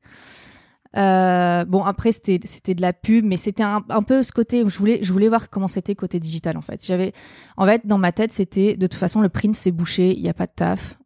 Bon, 0.92 1.84
après, 1.84 2.10
c'était 2.10 2.40
c'était 2.42 2.74
de 2.74 2.82
la 2.82 2.92
pub, 2.92 3.24
mais 3.24 3.36
c'était 3.36 3.62
un, 3.62 3.84
un 3.88 4.02
peu 4.02 4.24
ce 4.24 4.32
côté 4.32 4.64
je 4.66 4.76
voulais, 4.76 4.98
je 5.04 5.12
voulais 5.12 5.28
voir 5.28 5.50
comment 5.50 5.68
c'était 5.68 5.94
côté 5.94 6.18
digital, 6.18 6.56
en 6.56 6.62
fait. 6.62 6.84
J'avais, 6.84 7.12
en 7.56 7.64
fait, 7.64 7.86
dans 7.86 7.98
ma 7.98 8.10
tête, 8.10 8.32
c'était 8.32 8.76
de 8.76 8.88
toute 8.88 8.98
façon, 8.98 9.20
le 9.20 9.28
print, 9.28 9.54
c'est 9.54 9.70
bouché, 9.70 10.16
il 10.16 10.22
n'y 10.22 10.28
a 10.28 10.34
pas 10.34 10.46
de 10.46 10.52
taf. 10.56 10.98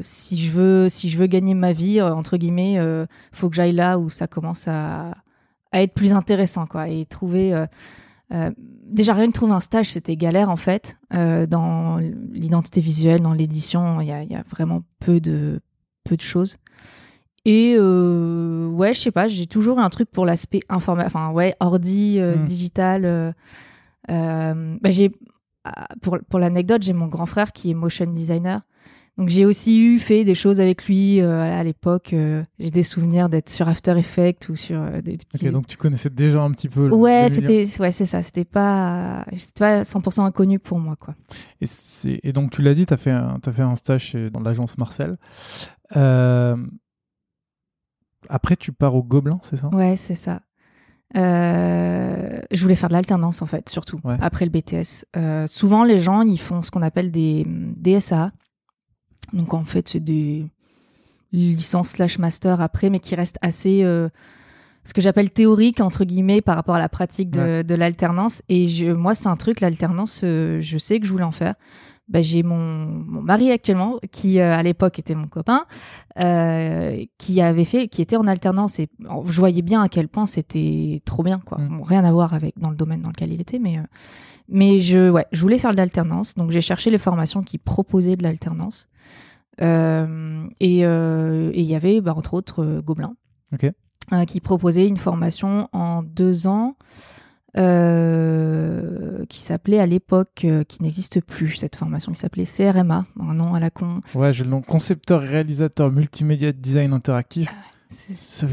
Si 0.00 0.42
je 0.42 0.50
veux, 0.50 0.88
si 0.88 1.10
je 1.10 1.18
veux 1.18 1.26
gagner 1.26 1.52
ma 1.52 1.72
vie, 1.72 2.00
entre 2.00 2.38
guillemets, 2.38 2.78
faut 3.32 3.50
que 3.50 3.56
j'aille 3.56 3.72
là 3.72 3.98
où 3.98 4.08
ça 4.08 4.26
commence 4.26 4.66
à, 4.66 5.14
à 5.72 5.82
être 5.82 5.92
plus 5.92 6.14
intéressant, 6.14 6.64
quoi, 6.64 6.88
et 6.88 7.04
trouver. 7.04 7.66
Euh, 8.32 8.50
déjà 8.58 9.12
rien 9.14 9.26
que 9.28 9.32
trouver 9.32 9.52
un 9.52 9.60
stage, 9.60 9.90
c'était 9.92 10.16
galère 10.16 10.48
en 10.50 10.56
fait. 10.56 10.96
Euh, 11.12 11.46
dans 11.46 11.98
l'identité 12.32 12.80
visuelle, 12.80 13.22
dans 13.22 13.34
l'édition, 13.34 14.00
il 14.00 14.08
y 14.08 14.12
a, 14.12 14.22
il 14.22 14.30
y 14.30 14.34
a 14.34 14.44
vraiment 14.50 14.82
peu 15.00 15.20
de 15.20 15.60
peu 16.04 16.16
de 16.16 16.22
choses. 16.22 16.56
Et 17.44 17.74
euh, 17.78 18.68
ouais, 18.68 18.94
je 18.94 19.00
sais 19.00 19.10
pas, 19.10 19.28
j'ai 19.28 19.46
toujours 19.46 19.78
eu 19.78 19.82
un 19.82 19.90
truc 19.90 20.10
pour 20.10 20.24
l'aspect 20.24 20.60
informatique, 20.70 21.14
enfin 21.14 21.30
ouais, 21.32 21.54
ordi, 21.60 22.16
euh, 22.18 22.36
Mm. 22.38 22.44
digital. 22.46 23.34
bah, 24.08 24.90
j'ai 24.90 25.12
ah, 25.64 25.88
pour 26.02 26.18
pour 26.28 26.38
l'anecdote, 26.38 26.82
j'ai 26.82 26.92
mon 26.92 27.06
grand 27.06 27.26
frère 27.26 27.52
qui 27.52 27.70
est 27.70 27.74
motion 27.74 28.06
designer. 28.06 28.60
Donc 29.16 29.28
j'ai 29.28 29.46
aussi 29.46 29.78
eu 29.80 29.98
fait 30.00 30.24
des 30.24 30.34
choses 30.34 30.60
avec 30.60 30.86
lui 30.86 31.20
à 31.20 31.62
l'époque. 31.62 32.14
j'ai 32.58 32.70
des 32.70 32.82
souvenirs 32.82 33.28
d'être 33.28 33.48
sur 33.48 33.68
After 33.68 33.96
Effects 33.96 34.48
ou 34.48 34.56
sur 34.56 34.80
des 35.02 35.12
petits. 35.12 35.46
Ok, 35.46 35.52
donc 35.52 35.66
tu 35.68 35.76
connaissais 35.76 36.10
déjà 36.10 36.42
un 36.42 36.50
petit 36.50 36.68
peu. 36.68 36.88
Ouais, 36.88 37.28
c'était, 37.30 37.64
ouais, 37.78 37.92
c'est 37.92 38.06
ça. 38.06 38.24
C'était 38.24 38.44
pas, 38.44 39.24
pas 39.56 39.82
100% 39.82 40.24
inconnu 40.24 40.58
pour 40.58 40.80
moi, 40.80 40.96
quoi. 40.96 41.14
Et, 41.60 41.66
et 42.24 42.32
donc 42.32 42.50
tu 42.50 42.60
l'as 42.62 42.74
dit, 42.74 42.86
tu 42.86 42.94
as 42.94 42.96
fait 42.96 43.12
un, 43.12 43.38
as 43.44 43.52
fait 43.52 43.62
un 43.62 43.76
stage 43.76 44.16
dans 44.32 44.40
l'agence 44.40 44.78
Marcel. 44.78 45.16
Euh, 45.96 46.56
après, 48.28 48.56
tu 48.56 48.72
pars 48.72 48.94
au 48.94 49.02
Gobelin, 49.02 49.38
c'est 49.42 49.56
ça? 49.56 49.68
Ouais, 49.68 49.96
c'est 49.96 50.14
ça. 50.14 50.40
Euh, 51.16 52.40
je 52.50 52.60
voulais 52.60 52.74
faire 52.74 52.88
de 52.88 52.94
l'alternance 52.94 53.40
en 53.40 53.46
fait, 53.46 53.68
surtout 53.68 54.00
après 54.20 54.46
le 54.46 54.50
BTS. 54.50 55.04
Euh, 55.16 55.46
souvent, 55.46 55.84
les 55.84 56.00
gens 56.00 56.22
ils 56.22 56.40
font 56.40 56.62
ce 56.62 56.70
qu'on 56.72 56.82
appelle 56.82 57.12
des 57.12 57.44
DSA. 57.46 58.32
Donc 59.34 59.52
en 59.52 59.64
fait, 59.64 59.88
c'est 59.88 60.00
des 60.00 60.46
licences 61.32 61.90
slash 61.90 62.18
master 62.18 62.60
après, 62.60 62.88
mais 62.88 63.00
qui 63.00 63.14
restent 63.14 63.38
assez 63.42 63.80
ce 63.80 64.92
que 64.94 65.00
j'appelle 65.00 65.30
théorique 65.30 65.80
entre 65.80 66.04
guillemets 66.04 66.40
par 66.40 66.56
rapport 66.56 66.76
à 66.76 66.78
la 66.78 66.88
pratique 66.88 67.30
de, 67.30 67.74
l'alternance. 67.74 68.42
Et 68.48 68.68
je, 68.68 68.86
moi, 68.86 69.14
c'est 69.14 69.28
un 69.28 69.36
truc 69.36 69.60
l'alternance, 69.60 70.20
je 70.22 70.78
sais 70.78 71.00
que 71.00 71.06
je 71.06 71.10
voulais 71.12 71.24
en 71.24 71.32
faire. 71.32 71.54
Bah, 72.06 72.20
j'ai 72.20 72.42
mon, 72.42 72.86
mari 73.22 73.50
actuellement 73.50 73.98
qui 74.12 74.38
euh, 74.38 74.52
à 74.52 74.62
l'époque 74.62 74.98
était 74.98 75.14
mon 75.14 75.26
copain 75.26 75.64
euh, 76.18 77.02
qui 77.16 77.40
avait 77.40 77.64
fait 77.64 77.88
qui 77.88 78.02
était 78.02 78.16
en 78.16 78.26
alternance 78.26 78.78
et 78.78 78.90
je 79.00 79.40
voyais 79.40 79.62
bien 79.62 79.80
à 79.80 79.88
quel 79.88 80.08
point 80.08 80.26
c'était 80.26 81.00
trop 81.06 81.22
bien 81.22 81.40
quoi 81.42 81.56
mm. 81.56 81.80
rien 81.80 82.04
à 82.04 82.12
voir 82.12 82.34
avec 82.34 82.58
dans 82.58 82.68
le 82.68 82.76
domaine 82.76 83.00
dans 83.00 83.08
lequel 83.08 83.32
il 83.32 83.40
était 83.40 83.58
mais 83.58 83.78
euh, 83.78 83.82
mais 84.50 84.80
je 84.80 85.08
ouais 85.08 85.24
je 85.32 85.40
voulais 85.40 85.56
faire 85.56 85.70
de 85.70 85.78
l'alternance 85.78 86.34
donc 86.34 86.50
j'ai 86.50 86.60
cherché 86.60 86.90
les 86.90 86.98
formations 86.98 87.42
qui 87.42 87.56
proposaient 87.56 88.16
de 88.16 88.22
l'alternance 88.22 88.86
et 89.60 90.80
il 90.80 91.62
y 91.62 91.74
avait 91.74 92.00
bah, 92.00 92.14
entre 92.16 92.34
autres 92.34 92.80
Gobelin 92.80 93.14
qui 94.26 94.40
proposait 94.40 94.86
une 94.86 94.96
formation 94.96 95.68
en 95.72 96.02
deux 96.02 96.46
ans 96.46 96.76
euh, 97.56 99.24
qui 99.28 99.38
s'appelait 99.38 99.78
à 99.78 99.86
l'époque, 99.86 100.42
euh, 100.44 100.64
qui 100.64 100.82
n'existe 100.82 101.20
plus, 101.20 101.54
cette 101.54 101.76
formation, 101.76 102.10
qui 102.10 102.18
s'appelait 102.18 102.46
CRMA, 102.46 103.04
un 103.20 103.34
nom 103.34 103.54
à 103.54 103.60
la 103.60 103.70
con. 103.70 104.00
Ouais, 104.16 104.32
j'ai 104.32 104.42
le 104.42 104.50
nom 104.50 104.60
concepteur 104.60 105.20
réalisateur 105.20 105.92
multimédia 105.92 106.50
design 106.50 106.92
interactif. 106.92 107.48
Ah 107.48 108.46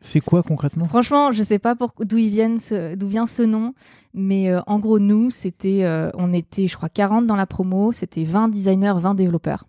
c'est 0.00 0.20
quoi 0.20 0.42
concrètement? 0.42 0.86
Franchement, 0.88 1.30
je 1.30 1.42
sais 1.42 1.58
pas 1.58 1.74
d'où 1.74 2.16
vient 2.16 2.56
ce 2.58 3.42
nom, 3.42 3.74
mais 4.14 4.50
euh, 4.50 4.62
en 4.66 4.78
gros, 4.78 4.98
nous, 4.98 5.30
c'était, 5.30 5.86
on 6.14 6.32
était, 6.32 6.68
je 6.68 6.76
crois, 6.78 6.88
40 6.88 7.26
dans 7.26 7.36
la 7.36 7.46
promo, 7.46 7.92
c'était 7.92 8.24
20 8.24 8.48
designers, 8.48 8.94
20 8.96 9.14
développeurs. 9.14 9.66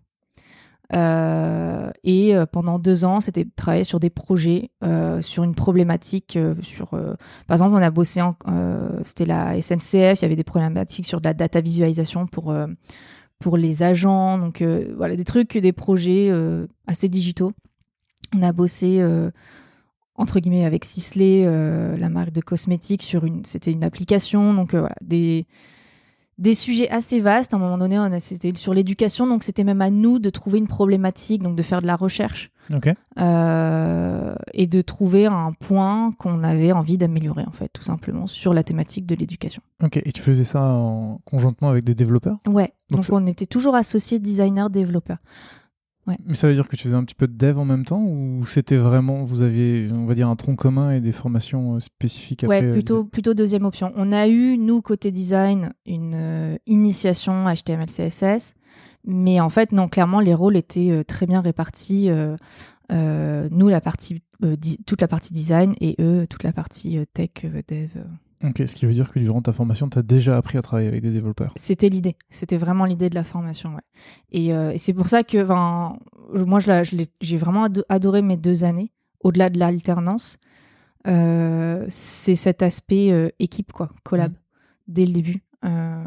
Euh, 0.93 1.91
et 2.03 2.35
euh, 2.35 2.45
pendant 2.45 2.79
deux 2.79 3.05
ans, 3.05 3.21
c'était 3.21 3.45
travailler 3.55 3.83
sur 3.83 3.99
des 3.99 4.09
projets, 4.09 4.71
euh, 4.83 5.21
sur 5.21 5.43
une 5.43 5.55
problématique. 5.55 6.37
sur, 6.61 6.89
par 6.89 7.55
exemple, 7.55 7.73
on 7.73 7.81
a 7.81 7.91
bossé, 7.91 8.21
c'était 9.05 9.25
la 9.25 9.61
SNCF, 9.61 10.19
il 10.19 10.21
y 10.21 10.25
avait 10.25 10.35
des 10.35 10.43
problématiques 10.43 11.05
sur 11.05 11.21
de 11.21 11.27
la 11.27 11.33
data 11.33 11.61
visualisation 11.61 12.27
pour, 12.27 12.53
pour 13.39 13.57
les 13.57 13.83
agents. 13.83 14.37
Donc 14.37 14.63
voilà, 14.95 15.15
des 15.15 15.23
trucs, 15.23 15.57
des 15.57 15.73
projets 15.73 16.31
assez 16.87 17.09
digitaux. 17.09 17.53
On 18.33 18.43
a 18.43 18.51
bossé 18.51 19.03
entre 20.15 20.39
guillemets 20.39 20.65
avec 20.65 20.85
Sisley, 20.85 21.43
la 21.97 22.09
marque 22.09 22.31
de 22.31 22.41
cosmétiques, 22.41 23.03
sur 23.03 23.25
une, 23.25 23.45
c'était 23.45 23.71
une 23.71 23.83
application. 23.83 24.53
Donc 24.53 24.75
voilà, 24.75 24.95
des 25.01 25.45
des 26.41 26.55
sujets 26.55 26.89
assez 26.89 27.21
vastes. 27.21 27.53
À 27.53 27.57
un 27.57 27.59
moment 27.59 27.77
donné, 27.77 27.97
on 27.99 28.03
a, 28.03 28.19
c'était 28.19 28.51
sur 28.55 28.73
l'éducation, 28.73 29.27
donc 29.27 29.43
c'était 29.43 29.63
même 29.63 29.81
à 29.81 29.91
nous 29.91 30.19
de 30.19 30.29
trouver 30.29 30.57
une 30.57 30.67
problématique, 30.67 31.43
donc 31.43 31.55
de 31.55 31.61
faire 31.61 31.81
de 31.81 31.87
la 31.87 31.95
recherche 31.95 32.51
euh, 33.19 34.35
et 34.53 34.65
de 34.65 34.81
trouver 34.81 35.27
un 35.27 35.53
point 35.53 36.13
qu'on 36.17 36.43
avait 36.43 36.71
envie 36.71 36.97
d'améliorer, 36.97 37.43
en 37.47 37.51
fait, 37.51 37.69
tout 37.71 37.83
simplement, 37.83 38.27
sur 38.27 38.53
la 38.53 38.63
thématique 38.63 39.05
de 39.05 39.13
l'éducation. 39.13 39.61
Ok, 39.83 39.97
et 39.97 40.11
tu 40.11 40.21
faisais 40.21 40.43
ça 40.43 40.61
en 40.61 41.21
conjointement 41.25 41.69
avec 41.69 41.83
des 41.83 41.95
développeurs? 41.95 42.37
Ouais, 42.47 42.73
donc, 42.89 43.05
on 43.11 43.25
était 43.27 43.45
toujours 43.45 43.75
associés 43.75 44.19
designer-développeur. 44.19 45.17
Mais 46.25 46.35
ça 46.35 46.47
veut 46.47 46.53
dire 46.53 46.67
que 46.67 46.75
tu 46.75 46.83
faisais 46.83 46.95
un 46.95 47.03
petit 47.03 47.15
peu 47.15 47.27
de 47.27 47.33
dev 47.33 47.57
en 47.57 47.65
même 47.65 47.85
temps 47.85 48.01
ou 48.01 48.45
c'était 48.45 48.77
vraiment, 48.77 49.23
vous 49.23 49.41
aviez, 49.41 49.87
on 49.91 50.05
va 50.05 50.15
dire, 50.15 50.27
un 50.27 50.35
tronc 50.35 50.55
commun 50.55 50.91
et 50.91 51.01
des 51.01 51.11
formations 51.11 51.75
euh, 51.75 51.79
spécifiques 51.79 52.43
après 52.43 52.61
Ouais, 52.61 52.67
euh, 52.67 52.73
plutôt, 52.73 53.03
plutôt 53.03 53.33
deuxième 53.33 53.65
option. 53.65 53.91
On 53.95 54.11
a 54.11 54.27
eu, 54.27 54.57
nous, 54.57 54.81
côté 54.81 55.11
design, 55.11 55.73
une 55.85 56.13
euh, 56.15 56.57
initiation 56.65 57.45
HTML, 57.45 57.87
CSS, 57.87 58.53
mais 59.05 59.39
en 59.39 59.49
fait, 59.49 59.71
non, 59.71 59.87
clairement, 59.87 60.19
les 60.19 60.33
rôles 60.33 60.57
étaient 60.57 61.03
très 61.05 61.25
bien 61.25 61.41
répartis. 61.41 62.09
nous, 62.91 63.67
la 63.67 63.81
partie, 63.81 64.21
toute 64.85 65.01
la 65.01 65.07
partie 65.07 65.33
design 65.33 65.73
et 65.81 65.95
eux, 65.99 66.27
toute 66.29 66.43
la 66.43 66.53
partie 66.53 66.99
tech, 67.13 67.31
dev. 67.67 67.89
Ok, 68.43 68.63
ce 68.65 68.75
qui 68.75 68.85
veut 68.85 68.93
dire 68.93 69.11
que 69.11 69.19
durant 69.19 69.41
ta 69.41 69.53
formation, 69.53 69.89
tu 69.89 69.99
as 69.99 70.01
déjà 70.01 70.35
appris 70.35 70.57
à 70.57 70.61
travailler 70.61 70.87
avec 70.87 71.01
des 71.01 71.11
développeurs. 71.11 71.53
C'était 71.57 71.89
l'idée, 71.89 72.15
c'était 72.29 72.57
vraiment 72.57 72.85
l'idée 72.85 73.09
de 73.09 73.15
la 73.15 73.23
formation. 73.23 73.75
Ouais. 73.75 73.81
Et, 74.31 74.53
euh, 74.53 74.73
c'est 74.77 74.93
pour 74.93 75.09
ça 75.09 75.23
que 75.23 75.43
moi, 75.43 76.59
j'ai 77.21 77.37
vraiment 77.37 77.67
adoré 77.89 78.21
mes 78.21 78.37
deux 78.37 78.63
années, 78.63 78.91
au-delà 79.19 79.49
de 79.49 79.59
l'alternance. 79.59 80.37
Euh, 81.07 81.85
c'est 81.89 82.35
cet 82.35 82.61
aspect 82.61 83.11
euh, 83.11 83.29
équipe, 83.39 83.71
quoi, 83.71 83.89
collab, 84.03 84.31
mmh. 84.31 84.35
dès 84.87 85.05
le 85.05 85.13
début. 85.13 85.43
Euh, 85.63 86.03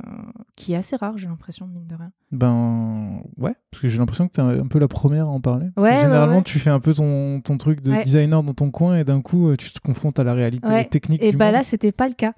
qui 0.57 0.73
est 0.73 0.77
assez 0.77 0.97
rare, 0.97 1.17
j'ai 1.17 1.29
l'impression, 1.29 1.67
mine 1.67 1.87
de 1.87 1.95
rien. 1.95 2.11
Ben 2.33 3.23
ouais, 3.37 3.55
parce 3.71 3.83
que 3.83 3.89
j'ai 3.89 3.99
l'impression 3.99 4.27
que 4.27 4.33
tu 4.33 4.41
es 4.41 4.43
un 4.43 4.67
peu 4.67 4.81
la 4.81 4.89
première 4.89 5.27
à 5.27 5.31
en 5.31 5.41
parler. 5.41 5.69
généralement, 5.77 6.43
tu 6.43 6.59
fais 6.59 6.71
un 6.71 6.81
peu 6.81 6.93
ton, 6.93 7.41
ton 7.41 7.57
truc 7.57 7.81
de 7.81 8.03
designer 8.03 8.43
dans 8.43 8.55
ton 8.55 8.71
coin 8.71 8.97
et 8.97 9.05
d'un 9.05 9.21
coup, 9.21 9.49
euh, 9.49 9.57
tu 9.57 9.73
te 9.73 9.81
confrontes 9.81 10.19
à 10.19 10.25
la 10.25 10.35
réalité 10.35 10.89
technique. 10.91 11.23
Et 11.23 11.33
bah 11.33 11.51
là, 11.51 11.63
c'était 11.63 11.93
pas 11.93 12.09
le 12.09 12.15
cas. 12.15 12.35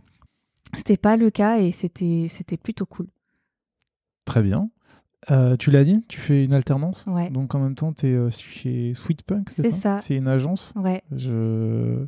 C'était 0.74 0.96
pas 0.98 1.16
le 1.16 1.30
cas 1.30 1.58
et 1.58 1.70
c'était 1.72 2.56
plutôt 2.62 2.86
cool. 2.86 3.06
Très 4.26 4.42
bien. 4.42 4.68
Euh, 5.30 5.56
tu 5.56 5.70
l'as 5.70 5.84
dit, 5.84 6.04
tu 6.08 6.20
fais 6.20 6.44
une 6.44 6.54
alternance. 6.54 7.06
Donc 7.30 7.54
en 7.54 7.60
même 7.60 7.74
temps, 7.74 7.92
tu 7.94 8.06
es 8.08 8.30
chez 8.30 8.92
Sweet 8.94 9.22
Punk, 9.22 9.48
c'est 9.48 9.70
ça, 9.70 9.98
C'est 10.00 10.16
une 10.16 10.28
agence. 10.28 10.74
Ouais. 10.76 11.02
Je... 11.12 12.06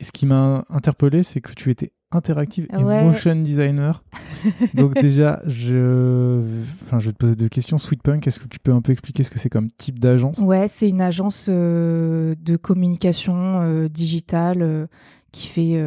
Ce 0.00 0.12
qui 0.12 0.26
m'a 0.26 0.64
interpellé, 0.68 1.22
c'est 1.22 1.40
que 1.40 1.52
tu 1.54 1.70
étais 1.70 1.92
interactive 2.12 2.66
et 2.72 2.82
motion 2.82 3.36
designer. 3.36 4.02
Donc 4.74 4.94
déjà, 4.94 5.40
je... 5.46 6.42
Enfin, 6.84 6.98
je 6.98 7.06
vais 7.06 7.12
te 7.12 7.18
poser 7.18 7.36
deux 7.36 7.48
questions. 7.48 7.78
Sweetpunk, 7.78 8.26
est-ce 8.26 8.40
que 8.40 8.48
tu 8.48 8.58
peux 8.58 8.72
un 8.72 8.80
peu 8.80 8.92
expliquer 8.92 9.22
ce 9.22 9.30
que 9.30 9.38
c'est 9.38 9.48
comme 9.48 9.70
type 9.70 9.98
d'agence? 9.98 10.38
Ouais, 10.38 10.66
c'est 10.68 10.88
une 10.88 11.00
agence 11.00 11.48
euh, 11.48 12.34
de 12.40 12.56
communication 12.56 13.60
euh, 13.62 13.88
digitale 13.88 14.62
euh, 14.62 14.86
qui 15.30 15.46
fait 15.46 15.84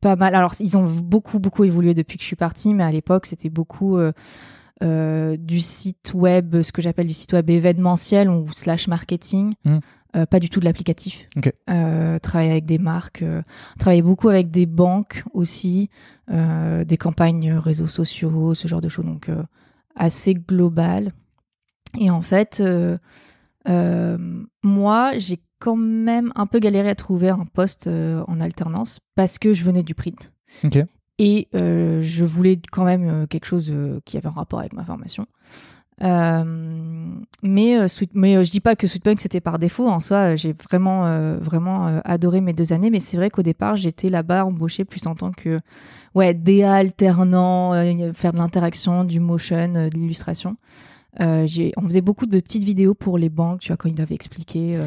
pas 0.00 0.16
mal. 0.16 0.34
Alors, 0.34 0.54
ils 0.60 0.76
ont 0.76 0.84
beaucoup, 0.84 1.38
beaucoup 1.38 1.64
évolué 1.64 1.94
depuis 1.94 2.18
que 2.18 2.22
je 2.22 2.26
suis 2.26 2.36
partie, 2.36 2.74
mais 2.74 2.84
à 2.84 2.90
l'époque, 2.90 3.26
c'était 3.26 3.50
beaucoup... 3.50 3.98
du 4.80 5.60
site 5.60 6.12
web, 6.14 6.62
ce 6.62 6.72
que 6.72 6.82
j'appelle 6.82 7.08
du 7.08 7.12
site 7.12 7.32
web 7.32 7.50
événementiel 7.50 8.30
ou 8.30 8.46
slash 8.52 8.86
marketing, 8.88 9.54
mmh. 9.64 9.78
Euh, 10.16 10.24
pas 10.24 10.40
du 10.40 10.48
tout 10.48 10.58
de 10.60 10.64
l'applicatif. 10.64 11.28
Euh, 11.68 12.18
travailler 12.18 12.50
avec 12.50 12.64
des 12.64 12.78
marques, 12.78 13.22
euh, 13.22 13.42
travailler 13.78 14.00
beaucoup 14.00 14.30
avec 14.30 14.50
des 14.50 14.66
banques 14.66 15.22
aussi, 15.32 15.90
des 16.28 16.96
campagnes 16.98 17.54
réseaux 17.54 17.86
sociaux, 17.86 18.54
ce 18.54 18.68
genre 18.68 18.82
de 18.82 18.88
choses. 18.88 19.06
Donc 19.06 19.30
assez 19.96 20.34
global. 20.34 21.12
Et 21.98 22.10
en 22.10 22.20
fait, 22.20 22.62
moi, 24.62 25.12
j'ai 25.16 25.40
quand 25.58 25.76
même 25.76 26.32
un 26.36 26.46
peu 26.46 26.58
galéré 26.58 26.90
à 26.90 26.94
trouver 26.94 27.30
un 27.30 27.46
poste 27.46 27.88
en 27.88 28.40
alternance 28.40 29.00
parce 29.14 29.38
que 29.38 29.54
je 29.54 29.64
venais 29.64 29.82
du 29.82 29.94
print. 29.94 30.34
Et 31.18 31.48
je 31.54 32.24
voulais 32.26 32.60
quand 32.70 32.84
même 32.84 33.26
quelque 33.26 33.46
chose 33.46 33.72
qui 34.04 34.18
avait 34.18 34.28
un 34.28 34.32
rapport 34.32 34.60
avec 34.60 34.74
ma 34.74 34.84
formation. 34.84 35.26
Euh, 36.02 36.44
mais 37.42 37.76
euh, 37.76 37.86
mais 38.14 38.36
euh, 38.36 38.44
je 38.44 38.50
dis 38.52 38.60
pas 38.60 38.76
que 38.76 38.86
Sweetpunk 38.86 39.20
c'était 39.20 39.40
par 39.40 39.58
défaut. 39.58 39.88
En 39.88 40.00
soi, 40.00 40.36
j'ai 40.36 40.54
vraiment 40.68 41.38
vraiment 41.40 42.00
adoré 42.04 42.40
mes 42.40 42.52
deux 42.52 42.72
années. 42.72 42.90
Mais 42.90 43.00
c'est 43.00 43.16
vrai 43.16 43.30
qu'au 43.30 43.42
départ, 43.42 43.76
j'étais 43.76 44.10
là-bas 44.10 44.44
embauchée 44.44 44.84
plus 44.84 45.06
en 45.06 45.14
tant 45.14 45.32
que 45.32 45.60
ouais 46.14 46.34
DA 46.34 46.74
alternant, 46.74 47.72
faire 48.14 48.32
de 48.32 48.38
l'interaction, 48.38 49.04
du 49.04 49.20
motion, 49.20 49.68
de 49.72 49.90
l'illustration. 49.94 50.56
on 51.18 51.46
faisait 51.46 52.00
beaucoup 52.00 52.26
de 52.26 52.40
petites 52.40 52.64
vidéos 52.64 52.94
pour 52.94 53.18
les 53.18 53.28
banques, 53.28 53.60
tu 53.60 53.68
vois, 53.68 53.76
quand 53.76 53.88
ils 53.88 53.94
doivent 53.94 54.12
expliquer 54.12 54.78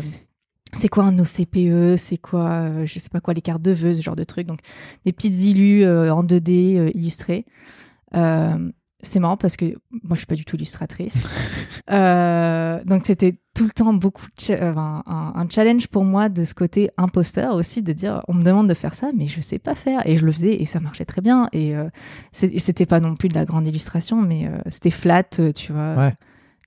c'est 0.74 0.88
quoi 0.88 1.04
un 1.04 1.20
OCPE, 1.20 1.98
c'est 1.98 2.18
quoi, 2.18 2.86
je 2.86 2.98
sais 2.98 3.10
pas 3.10 3.20
quoi, 3.20 3.34
les 3.34 3.42
cartes 3.42 3.62
de 3.62 3.72
vœux, 3.72 3.94
ce 3.94 4.02
genre 4.02 4.16
de 4.16 4.24
trucs. 4.24 4.48
Donc, 4.48 4.60
des 5.04 5.12
petites 5.12 5.36
illus 5.44 5.86
en 5.86 6.24
2D 6.24 6.92
illustrées. 6.96 7.46
C'est 9.04 9.20
marrant 9.20 9.38
parce 9.38 9.58
que 9.58 9.66
moi, 9.92 10.12
je 10.12 10.18
suis 10.18 10.26
pas 10.26 10.36
du 10.36 10.46
tout 10.46 10.56
illustratrice. 10.56 11.16
euh, 11.92 12.84
donc, 12.86 13.06
c'était 13.06 13.40
tout 13.54 13.66
le 13.66 13.72
temps 13.72 13.94
beaucoup 13.94 14.26
euh, 14.50 14.74
un, 14.76 15.48
challenge 15.50 15.88
pour 15.88 16.06
moi 16.06 16.30
de 16.30 16.44
ce 16.46 16.54
côté 16.54 16.90
imposteur 16.98 17.56
aussi, 17.56 17.82
de 17.82 17.94
dire 17.94 18.24
on 18.28 18.34
me 18.34 18.44
demande 18.44 18.70
de 18.70 18.74
faire 18.74 18.94
ça, 18.94 19.12
mais 19.16 19.28
je 19.28 19.42
sais 19.42 19.60
pas 19.60 19.76
faire. 19.76 20.02
Et 20.08 20.18
je 20.18 20.26
le 20.26 20.32
faisais 20.32 20.62
et 20.62 20.66
ça 20.66 20.80
marchait 20.80 21.06
très 21.06 21.22
bien. 21.22 21.48
Et 21.52 21.76
euh, 21.76 21.90
c'était 22.32 22.86
pas 22.86 23.00
non 23.00 23.16
plus 23.16 23.30
de 23.30 23.36
la 23.36 23.46
grande 23.46 23.68
illustration, 23.68 24.22
mais 24.22 24.48
euh, 24.48 24.58
c'était 24.70 24.92
flat, 24.92 25.24
tu 25.24 25.74
vois. 25.74 26.12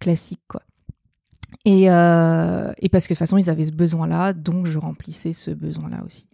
classique, 0.01 0.43
quoi. 0.49 0.63
Et, 1.65 1.91
euh, 1.91 2.73
et, 2.79 2.89
parce 2.89 3.07
que 3.07 3.15
de 3.15 3.17
toute 3.17 3.21
façon, 3.21 3.39
ils 3.39 3.49
avaient 3.49 3.65
ce 3.65 3.73
besoin-là, 3.73 4.33
donc 4.33 4.67
je 4.67 4.79
remplissais 4.79 5.33
ce 5.33 5.51
besoin-là 5.51 6.03
aussi. 6.05 6.27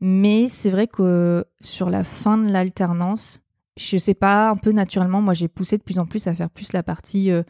Mais 0.00 0.48
c'est 0.48 0.70
vrai 0.70 0.86
que 0.86 1.44
sur 1.60 1.90
la 1.90 2.04
fin 2.04 2.38
de 2.38 2.50
l'alternance, 2.50 3.42
je 3.76 3.96
sais 3.96 4.14
pas, 4.14 4.50
un 4.50 4.56
peu 4.56 4.72
naturellement, 4.72 5.20
moi 5.20 5.34
j'ai 5.34 5.48
poussé 5.48 5.78
de 5.78 5.82
plus 5.82 5.98
en 5.98 6.06
plus 6.06 6.26
à 6.26 6.34
faire 6.34 6.50
plus 6.50 6.72
la 6.72 6.82
partie, 6.82 7.30
euh, 7.30 7.42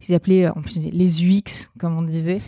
qu'ils 0.00 0.14
appelaient 0.14 0.48
en 0.48 0.60
plus 0.62 0.78
les 0.78 1.24
UX, 1.24 1.70
comme 1.78 1.96
on 1.96 2.02
disait, 2.02 2.40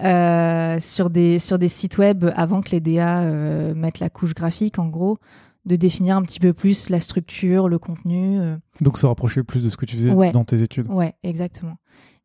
euh, 0.00 0.80
sur, 0.80 1.10
des, 1.10 1.38
sur 1.38 1.58
des 1.58 1.68
sites 1.68 1.98
web 1.98 2.24
avant 2.34 2.60
que 2.60 2.70
les 2.70 2.80
DA 2.80 3.22
euh, 3.22 3.74
mettent 3.74 4.00
la 4.00 4.10
couche 4.10 4.34
graphique, 4.34 4.78
en 4.78 4.88
gros, 4.88 5.18
de 5.64 5.76
définir 5.76 6.16
un 6.16 6.22
petit 6.22 6.40
peu 6.40 6.52
plus 6.52 6.90
la 6.90 7.00
structure, 7.00 7.68
le 7.68 7.78
contenu. 7.78 8.40
Euh. 8.40 8.56
Donc 8.80 8.98
se 8.98 9.06
rapprocher 9.06 9.42
plus 9.42 9.62
de 9.62 9.68
ce 9.68 9.76
que 9.76 9.86
tu 9.86 9.96
faisais 9.96 10.32
dans 10.32 10.44
tes 10.44 10.62
études. 10.62 10.88
Ouais, 10.88 11.14
exactement. 11.22 11.76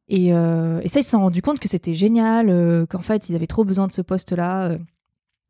Et, 0.09 0.33
euh, 0.33 0.79
et 0.81 0.87
ça, 0.87 1.01
ils 1.01 1.03
se 1.03 1.09
sont 1.09 1.19
rendus 1.19 1.41
compte 1.41 1.59
que 1.59 1.67
c'était 1.67 1.93
génial, 1.93 2.49
euh, 2.49 2.85
qu'en 2.85 3.01
fait, 3.01 3.29
ils 3.29 3.35
avaient 3.35 3.47
trop 3.47 3.65
besoin 3.65 3.87
de 3.87 3.91
ce 3.91 4.01
poste-là. 4.01 4.77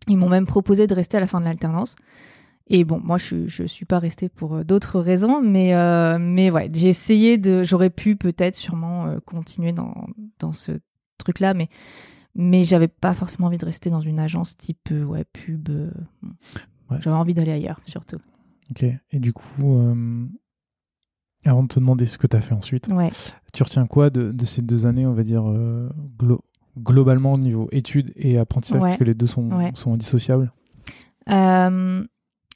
Ils 0.07 0.17
m'ont 0.17 0.29
même 0.29 0.47
proposé 0.47 0.87
de 0.87 0.95
rester 0.95 1.17
à 1.17 1.19
la 1.19 1.27
fin 1.27 1.39
de 1.39 1.45
l'alternance. 1.45 1.95
Et 2.69 2.83
bon, 2.83 2.99
moi, 3.01 3.17
je 3.17 3.61
ne 3.61 3.67
suis 3.67 3.85
pas 3.85 3.99
restée 3.99 4.29
pour 4.29 4.65
d'autres 4.65 4.99
raisons, 4.99 5.41
mais, 5.41 5.73
mais 6.19 6.51
ouais, 6.51 6.69
j'ai 6.73 6.89
essayé 6.89 7.37
de. 7.37 7.63
J'aurais 7.63 7.89
pu 7.89 8.15
peut-être 8.15 8.55
sûrement 8.55 9.19
continuer 9.25 9.71
dans, 9.71 10.07
dans 10.39 10.51
ce 10.51 10.73
truc-là, 11.17 11.53
mais, 11.53 11.69
mais 12.35 12.65
j'avais 12.65 12.89
pas 12.89 13.13
forcément 13.13 13.47
envie 13.47 13.57
de 13.57 13.65
rester 13.65 13.89
dans 13.89 14.01
une 14.01 14.19
agence 14.19 14.57
type 14.57 14.89
ouais, 14.91 15.23
pub. 15.31 15.69
J'avais 16.91 17.15
envie 17.15 17.33
d'aller 17.33 17.53
ailleurs, 17.53 17.79
surtout. 17.85 18.17
Ok. 18.71 18.83
Et 18.83 19.19
du 19.19 19.31
coup, 19.31 19.79
avant 21.45 21.63
de 21.63 21.67
te 21.67 21.79
demander 21.79 22.05
ce 22.05 22.17
que 22.17 22.27
tu 22.27 22.35
as 22.35 22.41
fait 22.41 22.53
ensuite, 22.53 22.89
tu 23.53 23.63
retiens 23.63 23.87
quoi 23.87 24.09
de, 24.09 24.45
ces 24.45 24.61
deux 24.61 24.85
années, 24.85 25.05
on 25.05 25.13
va 25.13 25.23
dire, 25.23 25.47
euh, 25.47 25.89
globalement 26.77 27.33
au 27.33 27.37
niveau 27.37 27.67
études 27.71 28.11
et 28.15 28.37
apprentissage, 28.37 28.81
parce 28.81 28.97
que 28.97 29.03
les 29.03 29.13
deux 29.13 29.27
sont, 29.27 29.49
sont 29.75 29.93
indissociables? 29.93 30.51
Euh, 31.29 32.03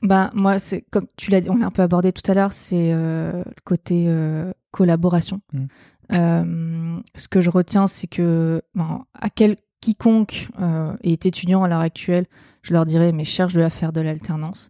bah, 0.02 0.32
Moi, 0.34 0.60
c'est 0.60 0.82
comme 0.92 1.08
tu 1.18 1.32
l'as 1.32 1.42
dit, 1.42 1.50
on 1.50 1.58
l'a 1.58 1.66
un 1.66 1.72
peu 1.72 1.82
abordé 1.82 2.12
tout 2.12 2.30
à 2.30 2.34
l'heure, 2.34 2.54
c'est 2.54 2.94
euh, 2.94 3.44
le 3.46 3.62
côté 3.64 4.08
collaboration. 4.72 5.42
Mmh. 5.54 7.02
ce 7.16 7.28
que 7.28 7.42
je 7.42 7.50
retiens, 7.50 7.88
c'est 7.88 8.08
que 8.08 8.62
à 9.14 9.30
quel 9.30 9.58
quiconque 9.80 10.50
est 11.04 11.26
étudiant 11.26 11.64
à 11.64 11.68
l'heure 11.68 11.80
actuelle, 11.80 12.26
je 12.64 12.74
leur 12.74 12.86
dirais, 12.86 13.12
mais 13.12 13.26
cherche 13.26 13.54
de 13.54 13.60
la 13.60 13.70
faire 13.70 13.92
de 13.92 14.02
l'alternance. 14.02 14.70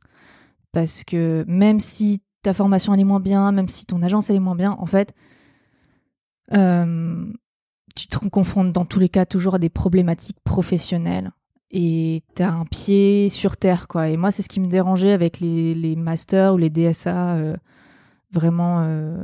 Parce 0.72 1.04
que 1.04 1.44
même 1.48 1.80
si 1.80 2.22
ta 2.42 2.54
formation 2.54 2.94
elle 2.94 3.02
est 3.02 3.06
moins 3.06 3.20
bien, 3.20 3.52
même 3.52 3.68
si 3.68 3.86
ton 3.86 4.02
agence 4.02 4.30
elle 4.30 4.38
est 4.38 4.40
moins 4.40 4.56
bien, 4.56 4.72
en 4.80 4.86
fait, 4.86 5.14
euh, 6.54 7.26
tu 7.96 8.08
te 8.08 8.18
confrontes 8.18 8.72
dans 8.72 8.86
tous 8.86 9.00
les 9.00 9.10
cas 9.10 9.26
toujours 9.26 9.56
à 9.56 9.60
des 9.60 9.70
problématiques 9.70 10.40
professionnelles 10.44 11.32
et 11.72 12.24
tu 12.36 12.44
as 12.44 12.52
un 12.52 12.66
pied 12.66 13.30
sur 13.30 13.58
terre 13.58 13.88
quoi. 13.88 14.10
Et 14.10 14.18
moi 14.18 14.32
c'est 14.32 14.42
ce 14.42 14.50
qui 14.50 14.60
me 14.60 14.68
dérangeait 14.68 15.12
avec 15.12 15.40
les, 15.40 15.74
les 15.74 15.96
masters 15.96 16.54
ou 16.54 16.58
les 16.58 16.70
DSA 16.70 17.36
euh, 17.36 17.56
vraiment 18.32 18.80
euh, 18.82 19.18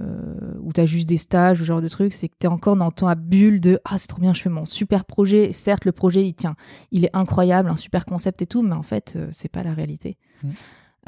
où 0.61 0.73
tu 0.73 0.81
as 0.81 0.85
juste 0.85 1.07
des 1.07 1.17
stages 1.17 1.59
ou 1.61 1.63
ce 1.63 1.67
genre 1.67 1.81
de 1.81 1.87
trucs, 1.87 2.13
c'est 2.13 2.27
que 2.27 2.35
tu 2.39 2.47
es 2.47 2.49
encore 2.49 2.75
dans 2.75 2.91
ton 2.91 3.11
bulle 3.17 3.59
de 3.59 3.79
ah 3.85 3.97
c'est 3.97 4.07
trop 4.07 4.21
bien, 4.21 4.33
je 4.33 4.41
fais 4.41 4.49
mon 4.49 4.65
super 4.65 5.05
projet. 5.05 5.51
Certes 5.51 5.85
le 5.85 5.91
projet 5.91 6.25
il 6.25 6.33
tient, 6.33 6.55
il 6.91 7.05
est 7.05 7.15
incroyable, 7.15 7.69
un 7.69 7.77
super 7.77 8.05
concept 8.05 8.41
et 8.41 8.47
tout, 8.47 8.61
mais 8.61 8.75
en 8.75 8.83
fait 8.83 9.17
c'est 9.31 9.51
pas 9.51 9.63
la 9.63 9.73
réalité. 9.73 10.17
Mmh. 10.43 10.49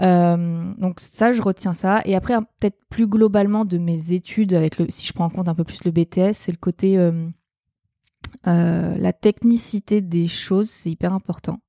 Euh, 0.01 0.73
donc 0.77 0.99
ça, 0.99 1.33
je 1.33 1.41
retiens 1.41 1.73
ça. 1.73 2.01
Et 2.05 2.15
après, 2.15 2.37
peut-être 2.59 2.77
plus 2.89 3.05
globalement 3.05 3.65
de 3.65 3.77
mes 3.77 4.13
études, 4.13 4.53
avec 4.53 4.77
le, 4.77 4.85
si 4.89 5.05
je 5.05 5.13
prends 5.13 5.25
en 5.25 5.29
compte 5.29 5.49
un 5.49 5.55
peu 5.55 5.63
plus 5.63 5.83
le 5.83 5.91
BTS, 5.91 6.33
c'est 6.33 6.51
le 6.51 6.57
côté 6.57 6.97
euh, 8.47 8.51
euh, 8.51 8.97
la 8.97 9.13
technicité 9.13 10.01
des 10.01 10.27
choses, 10.27 10.69
c'est 10.69 10.91
hyper 10.91 11.13
important. 11.13 11.59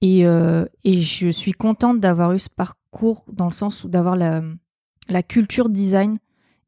Et, 0.00 0.22
et, 0.22 0.96
je 0.96 1.28
suis 1.28 1.52
contente 1.52 2.00
d'avoir 2.00 2.32
eu 2.32 2.40
ce 2.40 2.48
parcours 2.50 3.24
dans 3.32 3.46
le 3.46 3.52
sens 3.52 3.86
d'avoir 3.86 4.16
la, 4.16 4.42
culture 5.22 5.68
design 5.68 6.16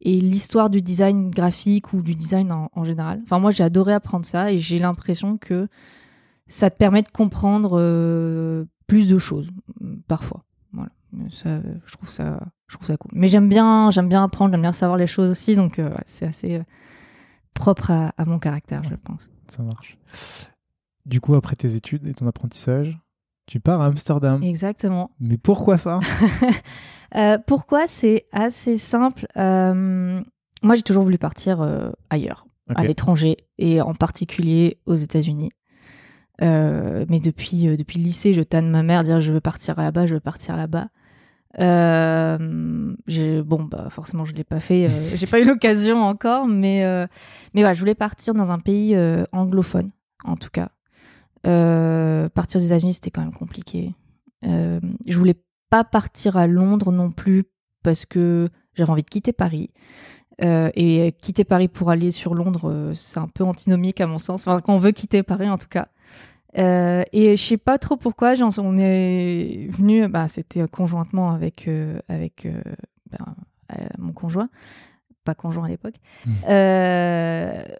et 0.00 0.20
l'histoire 0.20 0.70
du 0.70 0.80
design 0.82 1.30
graphique 1.30 1.92
ou 1.92 2.00
du 2.00 2.14
design 2.14 2.52
en, 2.52 2.84
général. 2.84 3.20
Enfin, 3.24 3.40
moi, 3.40 3.50
j'ai 3.50 3.64
adoré 3.64 3.92
apprendre 3.92 4.24
ça 4.24 4.52
et 4.52 4.60
j'ai 4.60 4.78
l'impression 4.78 5.36
que 5.36 5.66
ça 6.46 6.70
te 6.70 6.76
permet 6.76 7.02
de 7.02 7.08
comprendre 7.08 8.64
plus 8.86 9.08
de 9.08 9.18
choses, 9.18 9.50
parfois. 10.06 10.44
Voilà. 10.72 10.90
Je 11.28 11.92
trouve 11.92 12.10
ça, 12.10 12.38
je 12.68 12.76
trouve 12.76 12.86
ça 12.86 12.96
cool. 12.96 13.10
Mais 13.14 13.28
j'aime 13.28 13.48
bien, 13.48 13.90
j'aime 13.90 14.08
bien 14.08 14.24
apprendre, 14.24 14.52
j'aime 14.52 14.62
bien 14.62 14.72
savoir 14.72 14.98
les 14.98 15.06
choses 15.06 15.30
aussi, 15.30 15.56
donc 15.56 15.78
euh, 15.78 15.90
c'est 16.06 16.26
assez 16.26 16.56
euh, 16.56 16.62
propre 17.54 17.90
à, 17.90 18.12
mon 18.26 18.38
caractère, 18.38 18.82
je 18.84 18.94
pense. 18.94 19.30
Ça 19.48 19.62
marche. 19.62 19.96
Du 21.06 21.20
coup, 21.20 21.34
après 21.34 21.56
tes 21.56 21.74
études 21.74 22.06
et 22.06 22.14
ton 22.14 22.26
apprentissage, 22.26 22.98
tu 23.46 23.60
pars 23.60 23.80
à 23.80 23.86
Amsterdam. 23.86 24.42
Exactement. 24.42 25.10
Mais 25.20 25.38
pourquoi 25.38 25.78
ça? 25.78 26.00
Euh, 27.16 27.38
Pourquoi? 27.46 27.86
C'est 27.86 28.26
assez 28.32 28.76
simple. 28.76 29.28
moi, 29.36 30.74
j'ai 30.74 30.82
toujours 30.82 31.04
voulu 31.04 31.16
partir 31.16 31.64
ailleurs, 32.10 32.48
à 32.74 32.82
l'étranger, 32.82 33.36
et 33.56 33.80
en 33.80 33.94
particulier 33.94 34.80
aux 34.86 34.96
États-Unis. 34.96 35.50
Euh, 36.42 37.04
mais 37.08 37.20
depuis, 37.20 37.68
euh, 37.68 37.76
depuis 37.76 37.98
le 37.98 38.04
lycée, 38.04 38.32
je 38.32 38.42
tanne 38.42 38.70
ma 38.70 38.82
mère 38.82 39.04
dire 39.04 39.20
je 39.20 39.32
veux 39.32 39.40
partir 39.40 39.80
là-bas, 39.80 40.06
je 40.06 40.14
veux 40.14 40.20
partir 40.20 40.56
là-bas. 40.56 40.88
Euh, 41.60 42.94
bon, 43.42 43.64
bah, 43.64 43.88
forcément, 43.90 44.24
je 44.24 44.34
l'ai 44.34 44.44
pas 44.44 44.60
fait. 44.60 44.88
j'ai 45.14 45.26
pas 45.26 45.40
eu 45.40 45.44
l'occasion 45.44 45.98
encore, 45.98 46.46
mais, 46.46 46.84
mais 47.54 47.62
voilà, 47.62 47.74
je 47.74 47.80
voulais 47.80 47.94
partir 47.94 48.34
dans 48.34 48.50
un 48.50 48.58
pays 48.58 48.96
anglophone, 49.32 49.90
en 50.24 50.36
tout 50.36 50.50
cas. 50.50 50.70
partir 51.42 52.60
aux 52.60 52.64
États-Unis, 52.64 52.94
c'était 52.94 53.10
quand 53.10 53.22
même 53.22 53.34
compliqué. 53.34 53.94
je 54.42 55.18
voulais 55.18 55.36
pas 55.70 55.84
partir 55.84 56.36
à 56.36 56.46
Londres 56.46 56.92
non 56.92 57.10
plus 57.10 57.44
parce 57.82 58.06
que 58.06 58.48
j'avais 58.74 58.90
envie 58.90 59.02
de 59.02 59.10
quitter 59.10 59.32
Paris. 59.32 59.70
et 60.40 61.16
quitter 61.20 61.44
Paris 61.44 61.68
pour 61.68 61.90
aller 61.90 62.10
sur 62.10 62.34
Londres, 62.34 62.92
c'est 62.94 63.20
un 63.20 63.28
peu 63.28 63.44
antinomique 63.44 64.00
à 64.00 64.06
mon 64.06 64.18
sens. 64.18 64.46
Enfin, 64.46 64.60
quand 64.60 64.74
on 64.74 64.80
veut 64.80 64.92
quitter 64.92 65.22
Paris, 65.22 65.48
en 65.48 65.58
tout 65.58 65.68
cas. 65.68 65.88
Euh, 66.58 67.02
et 67.12 67.36
je 67.36 67.42
sais 67.42 67.56
pas 67.56 67.78
trop 67.78 67.96
pourquoi, 67.96 68.34
on 68.58 68.76
est 68.76 69.68
venu, 69.70 70.08
bah, 70.08 70.28
c'était 70.28 70.66
conjointement 70.68 71.30
avec, 71.30 71.66
euh, 71.68 71.98
avec 72.08 72.46
euh, 72.46 72.60
ben, 73.10 73.34
mon 73.98 74.12
conjoint, 74.12 74.48
pas 75.24 75.34
conjoint 75.34 75.64
à 75.64 75.68
l'époque. 75.68 75.96
Mmh. 76.26 76.32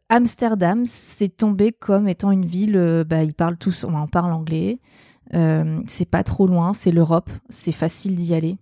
Amsterdam, 0.09 0.87
c'est 0.87 1.37
tombé 1.37 1.73
comme 1.73 2.09
étant 2.09 2.31
une 2.31 2.47
ville, 2.47 3.05
bah, 3.07 3.23
ils 3.23 3.35
parlent 3.35 3.59
tous, 3.59 3.85
on 3.85 3.95
en 3.95 4.09
parle 4.09 4.33
anglais, 4.33 4.81
c'est 5.87 6.11
pas 6.11 6.25
trop 6.25 6.47
loin, 6.47 6.73
c'est 6.73 6.91
l'Europe, 6.91 7.31
c'est 7.49 7.73
facile 7.73 8.17
d'y 8.17 8.35
aller. 8.35 8.59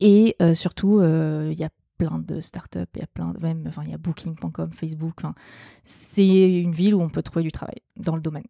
Et 0.00 0.36
surtout, 0.54 1.00
il 1.00 1.58
y 1.58 1.64
a 1.64 1.70
plein 1.96 2.18
de 2.18 2.40
startups, 2.40 2.80
il 2.94 3.00
y 3.00 3.04
a 3.04 3.06
plein 3.06 3.32
même, 3.40 3.64
enfin, 3.68 3.82
il 3.84 3.90
y 3.90 3.94
a 3.94 3.98
Booking.com, 3.98 4.70
Facebook, 4.72 5.14
enfin, 5.18 5.34
c'est 5.82 6.60
une 6.60 6.72
ville 6.72 6.94
où 6.94 7.00
on 7.00 7.08
peut 7.08 7.22
trouver 7.22 7.44
du 7.44 7.52
travail 7.52 7.76
dans 7.96 8.16
le 8.16 8.20
domaine. 8.20 8.44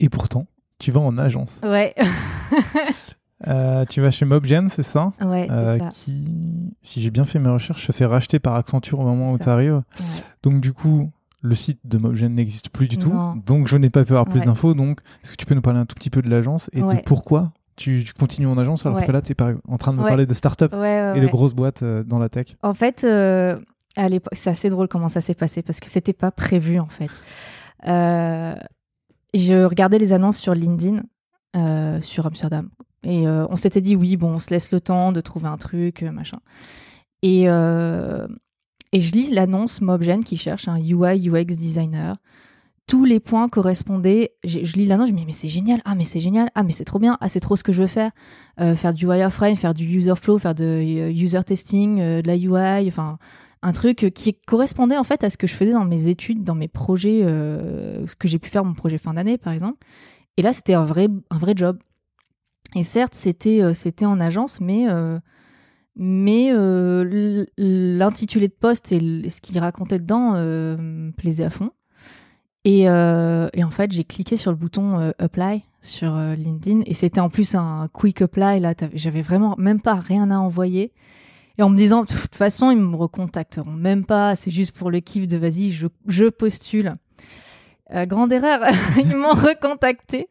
Et 0.00 0.08
pourtant, 0.08 0.46
tu 0.78 0.90
vas 0.90 1.00
en 1.00 1.18
agence. 1.18 1.60
Ouais. 1.62 1.94
Euh, 3.46 3.84
tu 3.84 4.00
vas 4.00 4.10
chez 4.10 4.24
Mobgen, 4.24 4.68
c'est 4.68 4.82
ça? 4.82 5.12
Ouais. 5.20 5.46
Euh, 5.50 5.78
ça. 5.78 5.88
Qui, 5.90 6.74
si 6.82 7.00
j'ai 7.00 7.10
bien 7.10 7.24
fait 7.24 7.38
mes 7.38 7.48
recherches, 7.48 7.86
se 7.86 7.92
fait 7.92 8.04
racheter 8.04 8.38
par 8.38 8.56
Accenture 8.56 8.98
au 8.98 9.04
moment 9.04 9.32
où 9.32 9.38
tu 9.38 9.48
arrives. 9.48 9.82
Donc, 10.42 10.60
du 10.60 10.72
coup, 10.72 11.10
le 11.40 11.54
site 11.54 11.78
de 11.84 11.98
Mobgen 11.98 12.34
n'existe 12.34 12.70
plus 12.70 12.88
du 12.88 12.98
tout. 12.98 13.12
Donc, 13.46 13.68
je 13.68 13.76
n'ai 13.76 13.90
pas 13.90 14.04
pu 14.04 14.12
avoir 14.12 14.26
plus 14.26 14.40
d'infos. 14.40 14.74
Donc, 14.74 15.00
est-ce 15.22 15.32
que 15.32 15.36
tu 15.36 15.46
peux 15.46 15.54
nous 15.54 15.62
parler 15.62 15.78
un 15.78 15.86
tout 15.86 15.94
petit 15.94 16.10
peu 16.10 16.20
de 16.22 16.30
l'agence 16.30 16.68
et 16.72 16.80
de 16.80 17.00
pourquoi 17.04 17.52
tu, 17.76 18.04
continues 18.18 18.48
en 18.48 18.58
agence 18.58 18.84
alors 18.84 19.04
que 19.04 19.12
là, 19.12 19.22
tu 19.22 19.32
es 19.32 19.36
en 19.68 19.78
train 19.78 19.92
de 19.92 19.98
me 19.98 20.02
parler 20.02 20.26
de 20.26 20.34
start-up 20.34 20.72
et 20.74 21.20
de 21.20 21.28
grosses 21.28 21.54
boîtes 21.54 21.82
euh, 21.82 22.02
dans 22.02 22.18
la 22.18 22.28
tech? 22.28 22.56
En 22.62 22.74
fait, 22.74 23.04
à 23.04 24.08
l'époque, 24.08 24.34
c'est 24.34 24.50
assez 24.50 24.68
drôle 24.68 24.88
comment 24.88 25.08
ça 25.08 25.20
s'est 25.20 25.34
passé 25.34 25.62
parce 25.62 25.78
que 25.80 25.86
c'était 25.86 26.12
pas 26.12 26.32
prévu 26.32 26.80
en 26.80 26.88
fait. 26.88 27.08
Je 29.34 29.64
regardais 29.64 29.98
les 29.98 30.12
annonces 30.12 30.38
sur 30.38 30.54
LinkedIn 30.54 31.02
euh, 31.56 32.00
sur 32.00 32.26
Amsterdam. 32.26 32.68
Et 33.04 33.26
euh, 33.26 33.46
on 33.50 33.56
s'était 33.56 33.80
dit, 33.80 33.96
oui, 33.96 34.16
bon, 34.16 34.34
on 34.34 34.38
se 34.38 34.50
laisse 34.50 34.72
le 34.72 34.80
temps 34.80 35.12
de 35.12 35.20
trouver 35.20 35.48
un 35.48 35.56
truc, 35.56 36.02
euh, 36.02 36.10
machin. 36.10 36.40
Et, 37.22 37.44
et 37.44 39.00
je 39.00 39.12
lis 39.12 39.30
l'annonce 39.32 39.80
Mobgen 39.80 40.22
qui 40.22 40.36
cherche 40.36 40.68
un 40.68 40.78
UI 40.78 41.28
UX 41.28 41.56
designer. 41.56 42.16
Tous 42.86 43.04
les 43.04 43.18
points 43.18 43.48
correspondaient. 43.48 44.32
Je, 44.44 44.58
lis 44.76 44.86
l'annonce, 44.86 45.08
je 45.08 45.14
me 45.14 45.18
dis, 45.18 45.26
mais 45.26 45.32
c'est 45.32 45.48
génial. 45.48 45.82
Ah, 45.84 45.94
mais 45.94 46.04
c'est 46.04 46.20
génial. 46.20 46.50
Ah, 46.54 46.62
mais 46.62 46.70
c'est 46.70 46.84
trop 46.84 46.98
bien. 47.00 47.18
Ah, 47.20 47.28
c'est 47.28 47.40
trop 47.40 47.56
ce 47.56 47.64
que 47.64 47.72
je 47.72 47.80
veux 47.80 47.88
faire. 47.88 48.12
faire 48.56 48.94
du 48.94 49.06
wireframe, 49.06 49.56
faire 49.56 49.74
du 49.74 49.84
user 49.84 50.14
flow, 50.14 50.38
faire 50.38 50.54
de 50.54 51.10
user 51.10 51.42
testing, 51.44 51.98
de 51.98 52.26
la 52.26 52.36
UI. 52.36 52.86
Enfin, 52.88 53.18
un 53.62 53.72
truc 53.72 54.10
qui 54.14 54.34
correspondait 54.34 54.96
en 54.96 55.04
fait 55.04 55.24
à 55.24 55.30
ce 55.30 55.36
que 55.36 55.46
je 55.46 55.54
faisais 55.54 55.72
dans 55.72 55.84
mes 55.84 56.08
études, 56.08 56.44
dans 56.44 56.54
mes 56.54 56.68
projets, 56.68 57.24
euh, 57.24 58.06
ce 58.06 58.14
que 58.16 58.28
j'ai 58.28 58.38
pu 58.38 58.48
faire 58.48 58.64
mon 58.64 58.74
projet 58.74 58.98
fin 58.98 59.14
d'année 59.14 59.38
par 59.38 59.52
exemple. 59.52 59.78
Et 60.36 60.42
là, 60.42 60.52
c'était 60.52 60.74
un 60.74 60.84
vrai, 60.84 61.08
un 61.30 61.38
vrai 61.38 61.54
job. 61.56 61.78
Et 62.76 62.84
certes, 62.84 63.14
c'était 63.14 63.62
euh, 63.62 63.72
en 64.02 64.20
agence, 64.20 64.60
mais, 64.60 64.88
euh, 64.88 65.18
Mais 65.96 66.52
l'intitulé 67.56 68.48
de 68.48 68.52
poste 68.52 68.92
et 68.92 69.28
ce 69.28 69.40
qu'il 69.40 69.58
racontait 69.58 69.98
dedans 69.98 70.34
me 70.34 71.10
plaisait 71.12 71.44
à 71.44 71.50
fond. 71.50 71.70
Et, 72.64 72.82
et 72.82 73.64
en 73.64 73.70
fait, 73.70 73.90
j'ai 73.90 74.04
cliqué 74.04 74.36
sur 74.36 74.52
le 74.52 74.56
bouton 74.56 75.12
Apply 75.18 75.64
sur 75.80 76.14
LinkedIn. 76.14 76.82
Et 76.86 76.94
c'était 76.94 77.20
en 77.20 77.30
plus 77.30 77.56
un 77.56 77.88
quick 77.92 78.22
apply. 78.22 78.60
Là, 78.60 78.74
j'avais 78.92 79.22
vraiment 79.22 79.56
même 79.58 79.80
pas 79.80 79.94
rien 79.94 80.30
à 80.30 80.38
envoyer. 80.38 80.92
Et 81.58 81.62
en 81.62 81.70
me 81.70 81.76
disant, 81.76 82.04
de 82.04 82.08
toute 82.08 82.34
façon, 82.34 82.70
ils 82.70 82.78
me 82.78 82.96
recontacteront 82.96 83.72
même 83.72 84.06
pas. 84.06 84.36
C'est 84.36 84.50
juste 84.50 84.72
pour 84.72 84.90
le 84.90 85.00
kiff 85.00 85.26
de 85.26 85.36
vas-y, 85.36 85.70
je, 85.70 85.88
je 86.06 86.26
postule. 86.26 86.96
grande 88.06 88.32
erreur, 88.32 88.60
ils 88.96 89.16
m'ont 89.16 89.34
recontacté. 89.34 90.28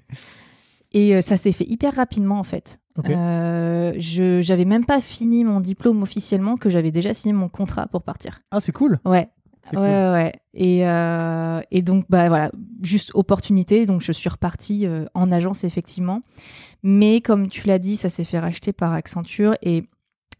Et 0.93 1.21
ça 1.21 1.37
s'est 1.37 1.51
fait 1.51 1.65
hyper 1.65 1.95
rapidement 1.95 2.39
en 2.39 2.43
fait. 2.43 2.79
Euh, 3.05 3.93
je 3.97 4.41
j'avais 4.41 4.65
même 4.65 4.85
pas 4.85 5.01
fini 5.01 5.43
mon 5.43 5.59
diplôme 5.59 6.01
officiellement 6.01 6.57
que 6.57 6.69
j'avais 6.69 6.91
déjà 6.91 7.13
signé 7.13 7.33
mon 7.33 7.49
contrat 7.49 7.87
pour 7.87 8.03
partir. 8.03 8.39
Ah, 8.51 8.59
c'est 8.59 8.71
cool. 8.71 8.99
Ouais. 9.05 9.29
Ouais, 9.73 9.79
ouais. 9.81 10.31
Et, 10.53 10.87
euh, 10.87 11.59
et, 11.71 11.81
donc, 11.81 12.05
bah 12.07 12.29
voilà, 12.29 12.51
juste 12.81 13.11
opportunité. 13.15 13.85
Donc, 13.85 14.01
je 14.01 14.13
suis 14.13 14.29
repartie 14.29 14.87
euh, 14.87 15.03
en 15.13 15.29
agence, 15.29 15.65
effectivement. 15.65 16.21
Mais 16.83 17.19
comme 17.19 17.49
tu 17.49 17.67
l'as 17.67 17.77
dit, 17.77 17.97
ça 17.97 18.07
s'est 18.07 18.23
fait 18.23 18.39
racheter 18.39 18.71
par 18.71 18.93
Accenture 18.93 19.55
et 19.61 19.83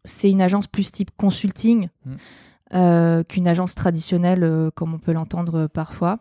c'est 0.08 0.32
une 0.32 0.42
agence 0.42 0.68
plus 0.68 0.92
type 0.92 1.12
consulting 1.18 1.90
mm. 2.06 3.24
qu'une 3.24 3.48
agence 3.48 3.76
traditionnelle, 3.76 4.72
comme 4.76 4.94
on 4.94 5.00
peut 5.00 5.14
l'entendre 5.14 5.68
parfois, 5.68 6.20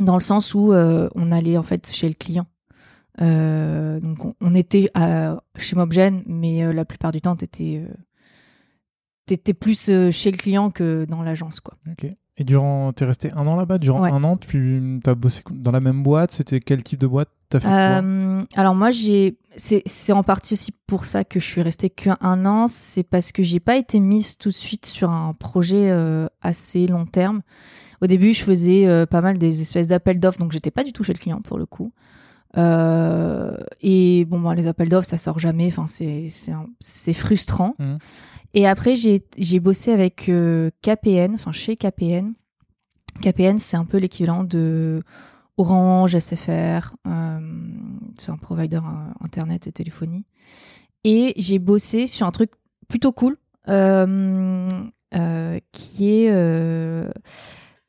dans 0.00 0.14
le 0.14 0.22
sens 0.22 0.54
où 0.54 0.72
on 0.72 1.32
allait 1.32 1.56
en 1.56 1.62
fait 1.62 1.90
chez 1.92 2.08
le 2.08 2.14
client. 2.14 2.46
Euh, 3.20 4.00
donc 4.00 4.34
on, 4.40 4.54
était 4.54 4.90
chez 5.56 5.76
Mobgen, 5.76 6.22
mais 6.26 6.64
euh, 6.64 6.72
la 6.72 6.84
plupart 6.84 7.12
du 7.12 7.20
temps, 7.20 7.36
tu 7.36 7.44
étais, 7.44 7.84
euh, 9.30 9.54
plus 9.54 9.86
chez 10.10 10.30
le 10.30 10.36
client 10.36 10.70
que 10.70 11.04
dans 11.08 11.22
l'agence. 11.22 11.60
quoi. 11.60 11.76
Et 12.36 12.44
durant, 12.44 12.92
t'es 12.92 13.04
resté 13.04 13.30
un 13.32 13.46
an 13.46 13.54
là-bas? 13.56 13.78
Durant 13.78 14.02
un 14.02 14.24
an, 14.24 14.36
tu 14.36 15.00
as 15.06 15.14
bossé 15.14 15.42
dans 15.50 15.70
la 15.70 15.80
même 15.80 16.02
boîte? 16.02 16.32
C'était 16.32 16.60
quel 16.60 16.82
type 16.82 16.98
de 16.98 17.06
boîte 17.06 17.28
as 17.52 17.60
fait 17.60 18.46
Alors 18.56 18.74
moi, 18.74 18.90
j'ai, 18.90 19.36
c'est, 19.56 20.12
en 20.12 20.24
partie 20.24 20.54
aussi 20.54 20.72
pour 20.86 21.04
ça 21.04 21.22
que 21.22 21.38
je 21.38 21.44
suis 21.44 21.62
restée 21.62 21.90
qu'un 21.90 22.44
an. 22.44 22.66
C'est 22.66 23.04
parce 23.04 23.30
que 23.30 23.44
j'ai 23.44 23.60
pas 23.60 23.76
été 23.76 24.00
mise 24.00 24.36
tout 24.36 24.48
de 24.48 24.54
suite 24.54 24.86
sur 24.86 25.10
un 25.10 25.32
projet 25.32 25.92
assez 26.42 26.88
long 26.88 27.06
terme. 27.06 27.42
Au 28.02 28.08
début, 28.08 28.34
je 28.34 28.42
faisais 28.42 29.06
pas 29.06 29.20
mal 29.20 29.38
des 29.38 29.60
espèces 29.60 29.86
d'appels 29.86 30.18
d'offres, 30.18 30.40
donc 30.40 30.50
j'étais 30.50 30.72
pas 30.72 30.82
du 30.82 30.92
tout 30.92 31.04
chez 31.04 31.12
le 31.12 31.18
client 31.18 31.40
pour 31.40 31.56
le 31.56 31.66
coup. 31.66 31.92
Euh, 32.56 33.56
et 33.82 34.24
bon, 34.26 34.50
les 34.52 34.66
appels 34.66 34.88
d'offres, 34.88 35.08
ça 35.08 35.18
sort 35.18 35.38
jamais. 35.38 35.66
Enfin, 35.66 35.86
c'est 35.88 37.12
frustrant. 37.12 37.74
Mmh. 37.78 37.96
Et 38.54 38.66
après, 38.66 38.94
j'ai 38.96 39.60
bossé 39.60 39.92
avec 39.92 40.28
euh, 40.28 40.70
KPN, 40.82 41.34
enfin 41.34 41.52
chez 41.52 41.76
KPN. 41.76 42.34
KPN, 43.20 43.58
c'est 43.58 43.76
un 43.76 43.84
peu 43.84 43.98
l'équivalent 43.98 44.44
de 44.44 45.02
Orange, 45.56 46.18
SFR. 46.18 46.94
Euh, 47.06 47.40
c'est 48.16 48.30
un 48.30 48.36
provider 48.36 48.80
internet 49.20 49.66
et 49.66 49.72
téléphonie. 49.72 50.24
Et 51.04 51.34
j'ai 51.36 51.58
bossé 51.58 52.06
sur 52.06 52.26
un 52.26 52.32
truc 52.32 52.50
plutôt 52.88 53.12
cool 53.12 53.36
qui 55.72 56.10
est 56.10 56.30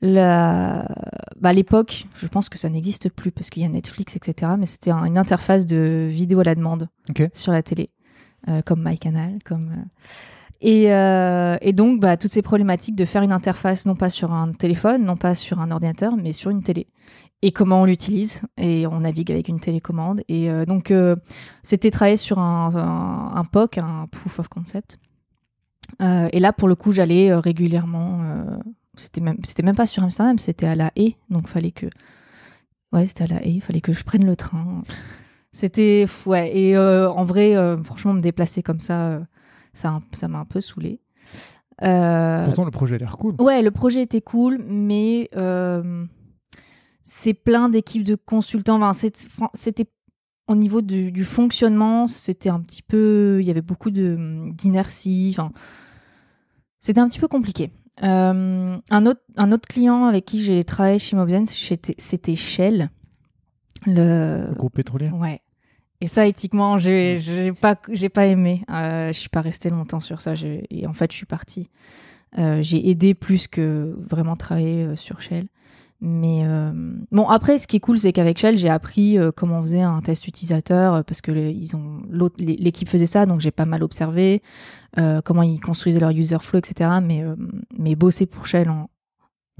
la... 0.02 0.86
Bah, 1.40 1.50
à 1.50 1.54
l'époque, 1.54 2.06
je 2.16 2.28
pense 2.28 2.50
que 2.50 2.58
ça 2.58 2.70
n'existe 2.70 3.10
plus 3.10 3.32
parce 3.32 3.50
qu'il 3.50 3.64
y 3.64 3.66
a 3.66 3.70
Netflix, 3.70 4.16
etc. 4.16 4.54
Mais 4.58 4.66
c'était 4.66 4.92
une 4.92 5.18
interface 5.18 5.66
de 5.66 6.08
vidéo 6.10 6.40
à 6.40 6.44
la 6.44 6.56
demande 6.56 6.90
sur 7.34 7.52
la 7.52 7.64
télé, 7.64 7.90
euh, 8.48 8.62
comme 8.62 8.84
MyCanal. 8.84 9.40
Comme, 9.44 9.72
euh. 9.72 9.84
Et, 10.62 10.94
euh, 10.94 11.58
et, 11.62 11.74
donc, 11.74 12.00
bah, 12.00 12.18
toutes 12.18 12.32
ces 12.32 12.42
problématiques 12.42 12.96
de 12.96 13.06
faire 13.06 13.22
une 13.22 13.32
interface, 13.32 13.86
non 13.86 13.96
pas 13.96 14.10
sur 14.10 14.34
un 14.34 14.52
téléphone, 14.54 15.04
non 15.04 15.18
pas 15.18 15.36
sur 15.36 15.60
un 15.60 15.72
ordinateur, 15.72 16.16
mais 16.18 16.34
sur 16.34 16.50
une 16.50 16.64
télé. 16.64 16.88
Et 17.42 17.52
comment 17.52 17.82
on 17.82 17.86
l'utilise. 17.86 18.42
Et 18.58 18.88
on 18.88 19.02
navigue 19.02 19.32
avec 19.32 19.48
une 19.48 19.60
télécommande. 19.60 20.22
Et 20.28 20.50
donc, 20.66 20.92
c'était 21.62 21.92
travailler 21.92 22.18
sur 22.18 22.40
un, 22.40 23.44
POC, 23.52 23.78
un 23.78 24.08
Proof 24.12 24.40
of 24.40 24.48
Concept. 24.48 24.98
et 26.00 26.40
là, 26.40 26.54
pour 26.54 26.68
le 26.68 26.76
coup, 26.76 26.94
j'allais 26.94 27.36
régulièrement 27.36 28.20
c'était 28.98 29.22
même, 29.22 29.38
c'était 29.44 29.64
même 29.64 29.76
pas 29.76 29.86
sur 29.86 30.04
Amsterdam, 30.04 30.40
c'était 30.40 30.68
à 30.68 30.76
La 30.76 30.92
Haye. 30.96 31.16
Donc, 31.30 31.48
fallait 31.48 31.72
que. 31.72 31.88
Ouais, 32.92 33.08
c'était 33.08 33.24
à 33.24 33.28
La 33.28 33.46
Haye, 33.46 33.60
fallait 33.60 33.82
que 33.82 33.94
je 33.94 34.04
prenne 34.04 34.26
le 34.26 34.36
train. 34.36 34.84
C'était. 35.52 36.08
Ouais, 36.26 36.56
et 36.56 36.78
euh, 36.78 37.10
en 37.10 37.24
vrai, 37.24 37.56
euh, 37.56 37.82
franchement, 37.84 38.14
me 38.14 38.22
déplacer 38.22 38.64
comme 38.64 38.80
ça, 38.80 39.08
euh, 39.10 39.20
ça, 39.76 40.02
m'a 40.28 40.40
un 40.40 40.46
peu 40.46 40.62
saoulé. 40.62 41.00
Pourtant, 41.78 42.66
le 42.66 42.72
projet 42.72 42.96
a 42.96 42.98
l'air 42.98 43.18
cool. 43.18 43.36
Ouais, 43.40 43.62
le 43.62 43.72
projet 43.72 44.02
était 44.02 44.22
cool, 44.22 44.64
mais 44.68 45.30
c'est 47.04 47.34
plein 47.34 47.70
d'équipes 47.70 48.04
de 48.04 48.16
consultants. 48.16 48.82
Enfin, 48.82 49.08
c'était 49.54 49.88
au 50.48 50.56
niveau 50.56 50.82
du, 50.82 51.12
du 51.12 51.24
fonctionnement, 51.24 52.08
c'était 52.08 52.50
un 52.50 52.60
petit 52.60 52.82
peu. 52.82 53.38
Il 53.42 53.46
y 53.46 53.52
avait 53.52 53.62
beaucoup 53.62 53.92
d'inertie. 53.92 55.36
Enfin, 55.38 55.52
c'était 56.80 57.00
un 57.00 57.10
petit 57.10 57.20
peu 57.20 57.28
compliqué. 57.28 57.72
Euh, 58.04 58.78
un, 58.92 59.06
autre, 59.06 59.22
un 59.38 59.52
autre 59.52 59.68
client 59.68 60.06
avec 60.06 60.26
qui 60.26 60.44
j'ai 60.44 60.64
travaillé 60.64 61.00
chez 61.00 61.16
Mobzen, 61.16 61.46
c'était 61.46 62.36
Shell. 62.36 62.90
Le... 63.86 64.54
groupe 64.56 64.74
pétrolier 64.74 65.10
Ouais. 65.12 65.40
Et 66.02 66.08
ça, 66.08 66.26
éthiquement, 66.28 66.78
j'ai 66.78 67.18
j'ai 67.20 67.54
pas, 67.54 67.76
pas 68.14 68.26
aimé. 68.26 68.64
Euh, 68.70 69.08
je 69.08 69.20
suis 69.20 69.30
pas 69.30 69.42
restée 69.42 69.70
longtemps 69.70 70.00
sur 70.00 70.22
ça. 70.22 70.34
Et 70.70 70.88
en 70.88 70.94
fait, 70.94 71.12
je 71.12 71.18
suis 71.18 71.26
partie. 71.26 71.70
Euh, 72.38 72.62
j'ai 72.62 72.90
aidé 72.90 73.14
plus 73.14 73.48
que 73.48 73.96
vraiment 74.10 74.36
travailler 74.36 74.84
euh, 74.84 74.96
sur 74.96 75.22
Shell. 75.22 75.48
Mais 76.02 76.42
euh, 76.44 76.72
bon, 77.12 77.28
après, 77.30 77.58
ce 77.58 77.68
qui 77.68 77.78
est 77.78 77.80
cool, 77.80 77.98
c'est 77.98 78.12
qu'avec 78.12 78.38
Shell, 78.38 78.58
j'ai 78.58 78.70
appris 78.70 79.18
euh, 79.18 79.32
comment 79.34 79.60
on 79.60 79.62
faisait 79.62 79.82
un 79.82 80.02
test 80.02 80.28
utilisateur 80.28 81.06
parce 81.06 81.22
que 81.22 81.32
ils 81.32 81.76
ont 81.78 82.02
l'équipe 82.38 82.90
faisait 82.90 83.06
ça, 83.06 83.26
donc 83.26 83.40
j'ai 83.40 83.52
pas 83.52 83.66
mal 83.66 83.84
observé 83.84 84.42
comment 85.26 85.44
ils 85.44 85.60
construisaient 85.60 86.00
leur 86.00 86.12
user 86.12 86.38
flow, 86.40 86.60
etc. 86.60 86.90
Mais 87.02 87.24
mais 87.78 87.96
bosser 87.96 88.26
pour 88.26 88.46
Shell 88.46 88.70
en, 88.70 88.90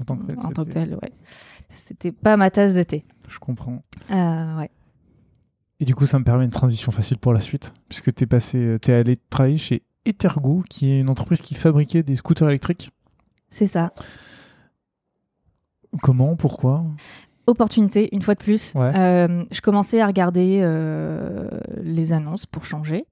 en 0.00 0.04
tant 0.04 0.16
que 0.16 0.26
tel, 0.26 0.38
en 0.38 0.50
tant 0.50 0.64
que 0.64 0.70
tel 0.70 0.94
ouais, 0.94 1.12
c'était 1.68 2.12
pas 2.12 2.36
ma 2.36 2.50
tasse 2.50 2.74
de 2.74 2.82
thé. 2.82 3.04
Je 3.28 3.38
comprends. 3.38 3.82
ouais. 4.10 4.70
Et 5.78 5.84
du 5.84 5.94
coup, 5.94 6.06
ça 6.06 6.18
me 6.18 6.24
permet 6.24 6.44
une 6.44 6.50
transition 6.50 6.90
facile 6.90 7.18
pour 7.18 7.32
la 7.32 7.40
suite, 7.40 7.74
puisque 7.88 8.14
tu 8.14 8.24
es 8.24 8.26
passé, 8.26 8.78
es 8.86 8.92
allé 8.92 9.18
travailler 9.28 9.58
chez 9.58 9.82
Ethergo, 10.06 10.62
qui 10.70 10.92
est 10.92 11.00
une 11.00 11.10
entreprise 11.10 11.42
qui 11.42 11.54
fabriquait 11.54 12.02
des 12.02 12.16
scooters 12.16 12.48
électriques. 12.48 12.90
C'est 13.50 13.66
ça. 13.66 13.92
Comment? 16.02 16.36
Pourquoi? 16.36 16.84
Opportunité, 17.46 18.08
une 18.14 18.22
fois 18.22 18.34
de 18.34 18.42
plus. 18.42 18.72
Euh, 18.76 19.44
je 19.50 19.60
commençais 19.60 20.00
à 20.00 20.06
regarder 20.06 20.60
euh, 20.62 21.48
les 21.82 22.12
annonces 22.12 22.46
pour 22.46 22.64
changer. 22.64 23.04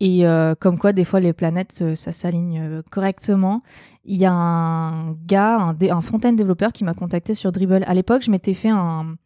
Et 0.00 0.26
euh, 0.26 0.54
comme 0.54 0.78
quoi, 0.78 0.92
des 0.92 1.04
fois, 1.04 1.20
les 1.20 1.32
planètes, 1.32 1.94
ça 1.94 2.12
s'aligne 2.12 2.82
correctement. 2.90 3.62
Il 4.04 4.16
y 4.16 4.26
a 4.26 4.32
un 4.32 5.12
gars, 5.26 5.58
un, 5.58 5.76
un 5.80 6.00
fontaine 6.02 6.36
développeur 6.36 6.72
qui 6.72 6.84
m'a 6.84 6.94
contacté 6.94 7.34
sur 7.34 7.52
Dribble. 7.52 7.84
À 7.86 7.94
l'époque, 7.94 8.22
je 8.22 8.30
m'étais 8.30 8.54
fait 8.54 8.70
un... 8.70 9.16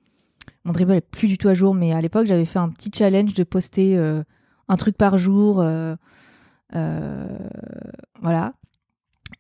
Mon 0.65 0.73
Dribble 0.73 0.95
est 0.95 1.01
plus 1.01 1.29
du 1.29 1.39
tout 1.39 1.49
à 1.49 1.55
jour, 1.55 1.75
mais 1.75 1.93
à 1.93 2.01
l'époque, 2.01 2.27
j'avais 2.27 2.45
fait 2.45 2.59
un 2.59 2.69
petit 2.69 2.91
challenge 2.95 3.35
de 3.35 3.45
poster 3.45 3.97
un 3.97 4.77
truc 4.77 4.97
par 4.97 5.19
jour. 5.19 5.65
voilà. 8.23 8.53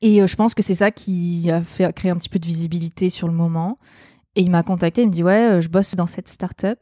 Et 0.02 0.20
euh, 0.20 0.26
je 0.26 0.36
pense 0.36 0.54
que 0.54 0.62
c'est 0.62 0.74
ça 0.74 0.90
qui 0.90 1.50
a 1.50 1.62
fait 1.62 1.90
créer 1.94 2.10
un 2.10 2.16
petit 2.16 2.28
peu 2.28 2.38
de 2.38 2.46
visibilité 2.46 3.08
sur 3.08 3.28
le 3.28 3.34
moment. 3.34 3.78
Et 4.34 4.42
il 4.42 4.50
m'a 4.50 4.62
contacté, 4.62 5.02
il 5.02 5.08
me 5.08 5.12
dit 5.12 5.22
ouais, 5.22 5.50
euh, 5.50 5.60
je 5.60 5.68
bosse 5.68 5.94
dans 5.94 6.06
cette 6.06 6.28
startup 6.28 6.78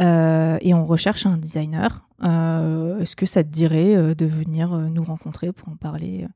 euh, 0.00 0.58
et 0.60 0.74
on 0.74 0.84
recherche 0.84 1.26
un 1.26 1.36
designer. 1.36 2.06
Est-ce 2.20 3.16
que 3.16 3.26
ça 3.26 3.42
te 3.42 3.48
dirait 3.48 4.14
de 4.14 4.26
venir 4.26 4.70
nous 4.70 5.02
rencontrer 5.02 5.50
pour 5.50 5.70
en 5.70 5.74
parler? 5.76 6.28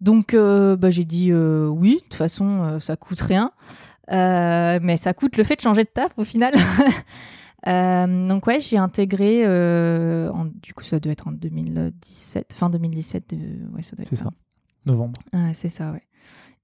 Donc 0.00 0.34
bah, 0.34 0.88
j'ai 0.88 1.04
dit 1.04 1.34
oui. 1.34 1.96
De 1.96 2.00
toute 2.00 2.14
façon, 2.14 2.78
ça 2.80 2.96
coûte 2.96 3.20
rien, 3.20 3.52
mais 4.10 4.96
ça 4.96 5.14
coûte 5.14 5.36
le 5.36 5.44
fait 5.44 5.56
de 5.56 5.60
changer 5.60 5.84
de 5.84 5.90
taf 5.92 6.12
au 6.16 6.24
final. 6.24 6.54
donc 7.66 8.46
ouais, 8.46 8.60
j'ai 8.60 8.78
intégré, 8.78 9.42
du 10.62 10.74
coup 10.74 10.84
ça 10.84 11.00
doit 11.00 11.12
être 11.12 11.28
en 11.28 11.32
2017, 11.32 12.52
fin 12.52 12.70
2017, 12.70 13.34
ouais, 13.74 13.82
ça 13.82 13.96
doit 13.96 14.02
être 14.02 14.08
C'est 14.08 14.16
ça 14.16 14.30
novembre. 14.86 15.20
c'est 15.52 15.68
ça, 15.68 15.92
ouais. 15.92 16.02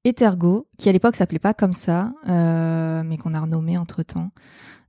Ethergo, 0.05 0.69
qui 0.79 0.89
à 0.89 0.93
l'époque 0.93 1.17
s'appelait 1.17 1.39
pas 1.39 1.55
comme 1.55 1.73
ça, 1.73 2.13
euh, 2.29 3.03
mais 3.05 3.17
qu'on 3.17 3.33
a 3.33 3.41
renommé 3.41 3.79
entre 3.79 4.03
temps, 4.03 4.31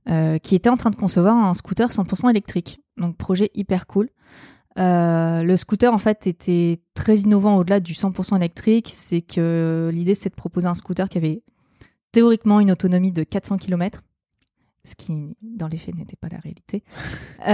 euh, 0.08 0.38
qui 0.38 0.54
était 0.54 0.68
en 0.68 0.76
train 0.76 0.90
de 0.90 0.96
concevoir 0.96 1.34
un 1.34 1.54
scooter 1.54 1.90
100% 1.90 2.30
électrique. 2.30 2.80
Donc 2.98 3.16
projet 3.16 3.50
hyper 3.54 3.86
cool. 3.86 4.10
Euh, 4.78 5.42
le 5.42 5.56
scooter 5.56 5.92
en 5.92 5.98
fait 5.98 6.26
était 6.26 6.82
très 6.92 7.16
innovant 7.20 7.56
au-delà 7.56 7.80
du 7.80 7.94
100% 7.94 8.36
électrique. 8.36 8.90
C'est 8.90 9.22
que 9.22 9.90
l'idée 9.92 10.14
c'est 10.14 10.28
de 10.28 10.34
proposer 10.34 10.66
un 10.66 10.74
scooter 10.74 11.08
qui 11.08 11.16
avait 11.16 11.42
théoriquement 12.16 12.60
une 12.60 12.70
autonomie 12.70 13.12
de 13.12 13.24
400 13.24 13.58
km 13.58 14.02
ce 14.86 14.94
qui 14.94 15.36
dans 15.42 15.66
les 15.68 15.76
faits 15.76 15.94
n'était 15.96 16.16
pas 16.16 16.28
la 16.30 16.38
réalité, 16.38 16.82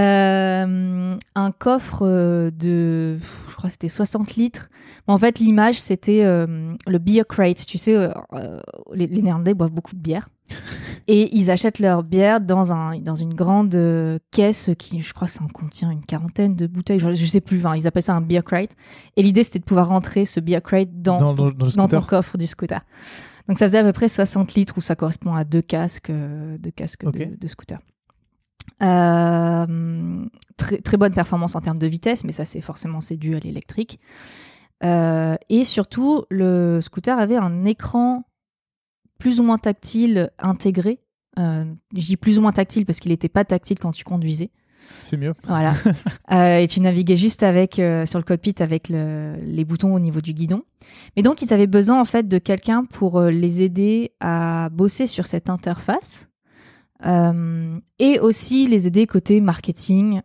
un 1.34 1.50
coffre 1.58 2.02
euh, 2.02 2.50
de, 2.50 3.18
je 3.48 3.54
crois 3.56 3.70
c'était 3.70 3.88
60 3.88 4.36
litres. 4.36 4.68
En 5.06 5.16
fait, 5.18 5.38
l'image, 5.38 5.80
c'était 5.80 6.24
euh, 6.24 6.74
le 6.86 6.98
beer 6.98 7.24
crate. 7.26 7.64
Tu 7.66 7.78
sais, 7.78 7.96
euh, 7.96 8.10
euh, 8.34 8.60
les, 8.92 9.06
les 9.06 9.22
Néerlandais 9.22 9.54
boivent 9.54 9.72
beaucoup 9.72 9.94
de 9.94 10.00
bière. 10.00 10.28
Et 11.08 11.34
ils 11.34 11.50
achètent 11.50 11.78
leur 11.78 12.02
bière 12.02 12.40
dans, 12.40 12.70
un, 12.70 12.98
dans 12.98 13.14
une 13.14 13.32
grande 13.34 13.74
euh, 13.74 14.18
caisse 14.30 14.68
qui, 14.78 15.00
je 15.00 15.12
crois 15.14 15.26
ça 15.26 15.42
en 15.42 15.48
contient 15.48 15.90
une 15.90 16.04
quarantaine 16.04 16.54
de 16.54 16.66
bouteilles. 16.66 16.98
Je, 17.00 17.12
je 17.12 17.26
sais 17.26 17.40
plus, 17.40 17.58
enfin, 17.58 17.74
ils 17.76 17.86
appellent 17.86 18.02
ça 18.02 18.14
un 18.14 18.20
beer 18.20 18.42
crate. 18.44 18.76
Et 19.16 19.22
l'idée, 19.22 19.42
c'était 19.42 19.58
de 19.58 19.64
pouvoir 19.64 19.88
rentrer 19.88 20.26
ce 20.26 20.38
beer 20.38 20.60
crate 20.62 20.90
dans, 21.02 21.16
Dans- 21.16 21.88
ton 21.88 22.02
coffre 22.02 22.36
du 22.36 22.46
scooter. 22.46 22.80
Donc 23.48 23.58
ça 23.58 23.66
faisait 23.66 23.78
à 23.78 23.84
peu 23.84 23.92
près 23.92 24.08
60 24.08 24.54
litres, 24.54 24.74
où 24.76 24.80
ça 24.80 24.96
correspond 24.96 25.34
à 25.34 25.44
deux 25.44 25.62
casques, 25.62 26.10
euh, 26.10 26.56
deux 26.58 26.70
casques 26.70 27.04
Ok. 27.04 27.18
de, 27.18 27.36
de 27.36 27.48
scooter. 27.48 27.78
Euh, 28.82 30.26
très, 30.56 30.78
très 30.78 30.96
bonne 30.96 31.14
performance 31.14 31.54
en 31.54 31.60
termes 31.60 31.78
de 31.78 31.86
vitesse, 31.86 32.24
mais 32.24 32.32
ça 32.32 32.44
c'est 32.44 32.60
forcément 32.60 33.00
c'est 33.00 33.16
dû 33.16 33.34
à 33.34 33.38
l'électrique. 33.38 34.00
Euh, 34.84 35.36
et 35.48 35.64
surtout, 35.64 36.24
le 36.30 36.80
scooter 36.80 37.18
avait 37.18 37.36
un 37.36 37.64
écran 37.64 38.24
plus 39.18 39.38
ou 39.38 39.44
moins 39.44 39.58
tactile 39.58 40.30
intégré. 40.38 41.00
Euh, 41.38 41.64
je 41.94 42.04
dis 42.04 42.16
plus 42.16 42.38
ou 42.38 42.42
moins 42.42 42.52
tactile 42.52 42.84
parce 42.84 42.98
qu'il 42.98 43.12
n'était 43.12 43.28
pas 43.28 43.44
tactile 43.44 43.78
quand 43.78 43.92
tu 43.92 44.04
conduisais. 44.04 44.50
C'est 44.88 45.16
mieux. 45.16 45.34
Voilà. 45.44 45.74
Euh, 46.32 46.58
et 46.60 46.68
tu 46.68 46.80
naviguais 46.80 47.16
juste 47.18 47.42
avec 47.42 47.78
euh, 47.78 48.06
sur 48.06 48.18
le 48.18 48.24
cockpit 48.24 48.54
avec 48.60 48.88
le- 48.88 49.34
les 49.42 49.66
boutons 49.66 49.94
au 49.94 49.98
niveau 49.98 50.22
du 50.22 50.32
guidon. 50.32 50.62
Mais 51.14 51.22
donc 51.22 51.42
ils 51.42 51.52
avaient 51.52 51.66
besoin 51.66 52.00
en 52.00 52.06
fait 52.06 52.26
de 52.26 52.38
quelqu'un 52.38 52.84
pour 52.84 53.18
euh, 53.18 53.30
les 53.30 53.60
aider 53.60 54.12
à 54.20 54.70
bosser 54.72 55.06
sur 55.06 55.26
cette 55.26 55.50
interface 55.50 56.28
et 57.98 58.20
aussi 58.20 58.66
les 58.68 58.86
aider 58.86 59.06
côté 59.06 59.40
marketing. 59.40 60.20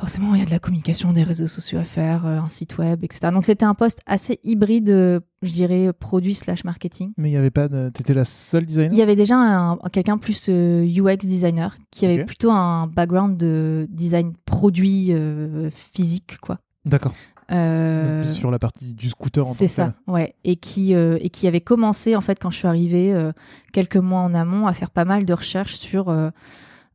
Euh, 0.00 0.06
forcément, 0.06 0.34
il 0.34 0.38
y 0.40 0.42
a 0.42 0.46
de 0.46 0.50
la 0.50 0.58
communication, 0.58 1.12
des 1.12 1.22
réseaux 1.22 1.46
sociaux 1.46 1.78
à 1.78 1.84
faire, 1.84 2.24
euh, 2.26 2.38
un 2.38 2.48
site 2.48 2.78
web, 2.78 3.04
etc. 3.04 3.28
Donc 3.32 3.44
c'était 3.44 3.64
un 3.66 3.74
poste 3.74 4.00
assez 4.06 4.40
hybride, 4.44 4.88
euh, 4.90 5.20
je 5.42 5.52
dirais 5.52 5.92
produit 5.92 6.34
slash 6.34 6.64
marketing. 6.64 7.12
Mais 7.18 7.28
il 7.28 7.32
n'y 7.32 7.38
avait 7.38 7.50
pas 7.50 7.68
de. 7.68 7.90
T'étais 7.92 8.14
la 8.14 8.24
seule 8.24 8.66
designer? 8.66 8.92
Il 8.92 8.98
y 8.98 9.02
avait 9.02 9.16
déjà 9.16 9.36
un- 9.36 9.76
quelqu'un 9.92 10.18
plus 10.18 10.46
euh, 10.48 10.84
UX 10.86 11.18
designer 11.26 11.76
qui 11.90 12.06
avait 12.06 12.24
plutôt 12.24 12.50
un 12.50 12.86
background 12.86 13.36
de 13.36 13.86
design 13.90 14.32
produit 14.44 15.08
euh, 15.10 15.70
physique, 15.70 16.38
quoi. 16.40 16.58
D'accord. 16.84 17.14
Euh, 17.52 18.32
Sur 18.32 18.50
la 18.52 18.60
partie 18.60 18.94
du 18.94 19.10
scooter 19.10 19.44
en 19.46 19.52
c'est 19.52 19.60
tel. 19.66 19.68
ça, 19.68 19.94
ouais. 20.06 20.34
Et 20.44 20.54
qui, 20.54 20.94
euh, 20.94 21.18
et 21.20 21.30
qui 21.30 21.48
avait 21.48 21.60
commencé, 21.60 22.14
en 22.14 22.20
fait, 22.20 22.38
quand 22.40 22.50
je 22.52 22.56
suis 22.58 22.68
arrivée 22.68 23.12
euh, 23.12 23.32
quelques 23.72 23.96
mois 23.96 24.20
en 24.20 24.34
amont, 24.34 24.66
à 24.68 24.72
faire 24.72 24.90
pas 24.90 25.04
mal 25.04 25.24
de 25.24 25.32
recherches 25.34 25.74
sur 25.74 26.10
euh, 26.10 26.30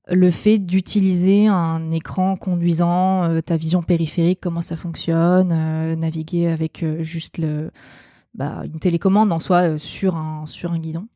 le 0.07 0.29
fait 0.31 0.59
d'utiliser 0.59 1.47
un 1.47 1.91
écran 1.91 2.35
conduisant, 2.35 3.23
euh, 3.23 3.41
ta 3.41 3.57
vision 3.57 3.81
périphérique, 3.81 4.39
comment 4.41 4.61
ça 4.61 4.75
fonctionne, 4.75 5.51
euh, 5.51 5.95
naviguer 5.95 6.47
avec 6.47 6.83
euh, 6.83 7.03
juste 7.03 7.37
le, 7.39 7.71
bah, 8.33 8.61
une 8.65 8.79
télécommande 8.79 9.31
en 9.31 9.39
soi 9.39 9.79
sur, 9.79 10.15
un, 10.15 10.45
sur 10.45 10.71
un 10.71 10.79
guidon. 10.79 11.07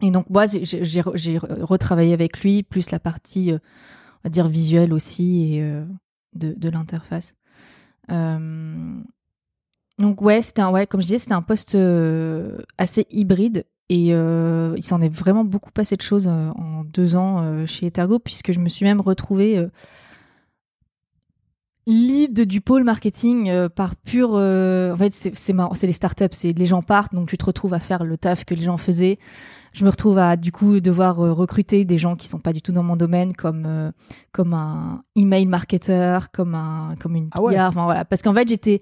Et 0.00 0.10
donc, 0.10 0.28
moi, 0.30 0.46
j'ai- 0.46 0.64
j'ai 0.64 0.84
j'ai 0.84 1.00
re- 1.00 1.16
j'ai 1.16 1.38
retravaillé 1.38 2.12
avec 2.12 2.42
lui, 2.42 2.62
plus 2.62 2.90
la 2.90 2.98
partie, 2.98 3.52
on 3.52 3.58
va 4.24 4.30
dire, 4.30 4.48
visuelle 4.48 4.92
aussi, 4.92 5.54
et 5.58 5.72
de, 6.34 6.68
l'interface. 6.68 7.34
Donc 9.98 10.22
ouais, 10.22 10.42
c'était 10.42 10.64
ouais, 10.64 10.86
comme 10.86 11.00
je 11.00 11.06
disais, 11.06 11.18
c'était 11.18 11.34
un 11.34 11.42
poste 11.42 11.76
assez 12.78 13.06
hybride 13.10 13.64
et 13.88 14.14
euh, 14.14 14.74
il 14.76 14.84
s'en 14.84 15.00
est 15.00 15.08
vraiment 15.14 15.44
beaucoup 15.44 15.70
passé 15.70 15.96
de 15.96 16.02
choses 16.02 16.26
euh, 16.28 16.50
en 16.50 16.84
deux 16.84 17.16
ans 17.16 17.42
euh, 17.42 17.66
chez 17.66 17.86
Ethergo 17.86 18.18
puisque 18.18 18.52
je 18.52 18.58
me 18.60 18.68
suis 18.68 18.84
même 18.84 19.00
retrouvée 19.00 19.66
lead 21.86 22.42
du 22.46 22.60
pôle 22.60 22.84
marketing 22.84 23.50
euh, 23.50 23.68
par 23.68 23.96
pure. 23.96 24.32
euh, 24.34 24.92
en 24.92 24.96
fait, 24.96 25.12
c'est 25.12 25.36
c'est 25.36 25.52
marrant, 25.52 25.74
c'est 25.74 25.88
les 25.88 25.92
startups, 25.92 26.26
c'est 26.30 26.52
les 26.56 26.66
gens 26.66 26.80
partent 26.80 27.12
donc 27.14 27.28
tu 27.28 27.36
te 27.36 27.44
retrouves 27.44 27.74
à 27.74 27.80
faire 27.80 28.04
le 28.04 28.16
taf 28.16 28.44
que 28.44 28.54
les 28.54 28.62
gens 28.62 28.76
faisaient. 28.76 29.18
Je 29.72 29.84
me 29.84 29.90
retrouve 29.90 30.18
à 30.18 30.36
du 30.36 30.52
coup 30.52 30.78
devoir 30.80 31.18
euh, 31.20 31.32
recruter 31.32 31.84
des 31.84 31.98
gens 31.98 32.14
qui 32.14 32.28
sont 32.28 32.38
pas 32.38 32.52
du 32.52 32.62
tout 32.62 32.70
dans 32.72 32.84
mon 32.84 32.94
domaine 32.94 33.32
comme 33.32 33.92
comme 34.30 34.54
un 34.54 35.02
email 35.16 35.46
marketer, 35.46 36.18
comme 36.32 36.54
un 36.54 36.94
comme 37.00 37.16
une 37.16 37.30
PR, 37.30 37.38
Ah 37.38 37.42
ouais. 37.42 37.60
enfin 37.60 37.84
voilà, 37.84 38.04
parce 38.04 38.22
qu'en 38.22 38.34
fait 38.34 38.46
j'étais 38.48 38.80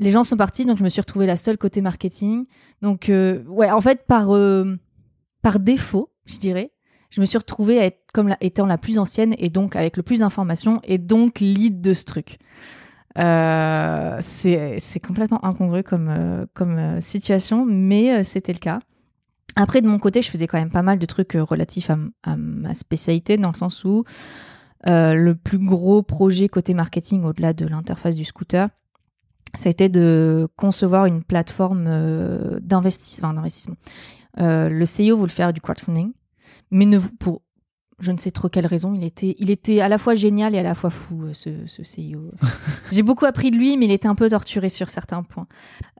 les 0.00 0.10
gens 0.10 0.24
sont 0.24 0.36
partis, 0.36 0.64
donc 0.64 0.78
je 0.78 0.82
me 0.82 0.88
suis 0.88 1.00
retrouvée 1.00 1.26
la 1.26 1.36
seule 1.36 1.58
côté 1.58 1.82
marketing. 1.82 2.46
Donc, 2.80 3.10
euh, 3.10 3.44
ouais, 3.44 3.70
en 3.70 3.82
fait, 3.82 4.06
par, 4.06 4.34
euh, 4.34 4.76
par 5.42 5.60
défaut, 5.60 6.10
je 6.24 6.38
dirais, 6.38 6.72
je 7.10 7.20
me 7.20 7.26
suis 7.26 7.36
retrouvée 7.36 7.96
comme 8.14 8.34
étant 8.40 8.66
la 8.66 8.78
plus 8.78 8.98
ancienne 8.98 9.34
et 9.38 9.50
donc 9.50 9.76
avec 9.76 9.98
le 9.98 10.02
plus 10.02 10.20
d'informations 10.20 10.80
et 10.84 10.96
donc 10.96 11.40
lead 11.40 11.82
de 11.82 11.92
ce 11.92 12.04
truc. 12.04 12.38
Euh, 13.18 14.18
c'est 14.22 15.00
complètement 15.06 15.44
incongru 15.44 15.82
comme, 15.82 17.00
situation, 17.00 17.66
mais 17.66 18.24
c'était 18.24 18.54
le 18.54 18.58
cas. 18.58 18.80
Après, 19.56 19.82
de 19.82 19.88
mon 19.88 19.98
côté, 19.98 20.22
je 20.22 20.30
faisais 20.30 20.46
quand 20.46 20.58
même 20.58 20.70
pas 20.70 20.82
mal 20.82 20.98
de 20.98 21.06
trucs 21.06 21.32
relatifs 21.32 21.90
à, 21.90 22.36
ma 22.36 22.72
spécialité, 22.72 23.36
dans 23.36 23.50
le 23.50 23.56
sens 23.56 23.84
où 23.84 24.04
le 24.86 25.32
plus 25.34 25.58
gros 25.58 26.02
projet 26.02 26.48
côté 26.48 26.72
marketing, 26.72 27.24
au-delà 27.24 27.52
de 27.52 27.66
l'interface 27.66 28.14
du 28.14 28.24
scooter, 28.24 28.68
ça 29.58 29.68
a 29.68 29.70
été 29.70 29.88
de 29.88 30.48
concevoir 30.56 31.06
une 31.06 31.22
plateforme 31.22 31.86
euh, 31.88 32.60
d'investissement. 32.60 33.28
enfin, 33.28 33.34
d'investissement. 33.34 33.76
Euh, 34.38 34.68
le 34.68 34.84
CEO 34.84 35.16
voulait 35.16 35.32
faire 35.32 35.52
du 35.52 35.60
crowdfunding, 35.60 36.12
mais 36.70 36.86
ne, 36.86 36.98
pour 36.98 37.42
je 37.98 38.12
ne 38.12 38.16
sais 38.16 38.30
trop 38.30 38.48
quelle 38.48 38.66
raison, 38.66 38.94
il 38.94 39.04
était, 39.04 39.36
il 39.38 39.50
était 39.50 39.80
à 39.80 39.88
la 39.90 39.98
fois 39.98 40.14
génial 40.14 40.54
et 40.54 40.58
à 40.58 40.62
la 40.62 40.74
fois 40.74 40.88
fou, 40.88 41.24
euh, 41.24 41.34
ce, 41.34 41.50
ce 41.66 41.82
CEO. 41.82 42.30
J'ai 42.92 43.02
beaucoup 43.02 43.26
appris 43.26 43.50
de 43.50 43.56
lui, 43.56 43.76
mais 43.76 43.84
il 43.84 43.92
était 43.92 44.08
un 44.08 44.14
peu 44.14 44.30
torturé 44.30 44.70
sur 44.70 44.88
certains 44.88 45.22
points. 45.22 45.46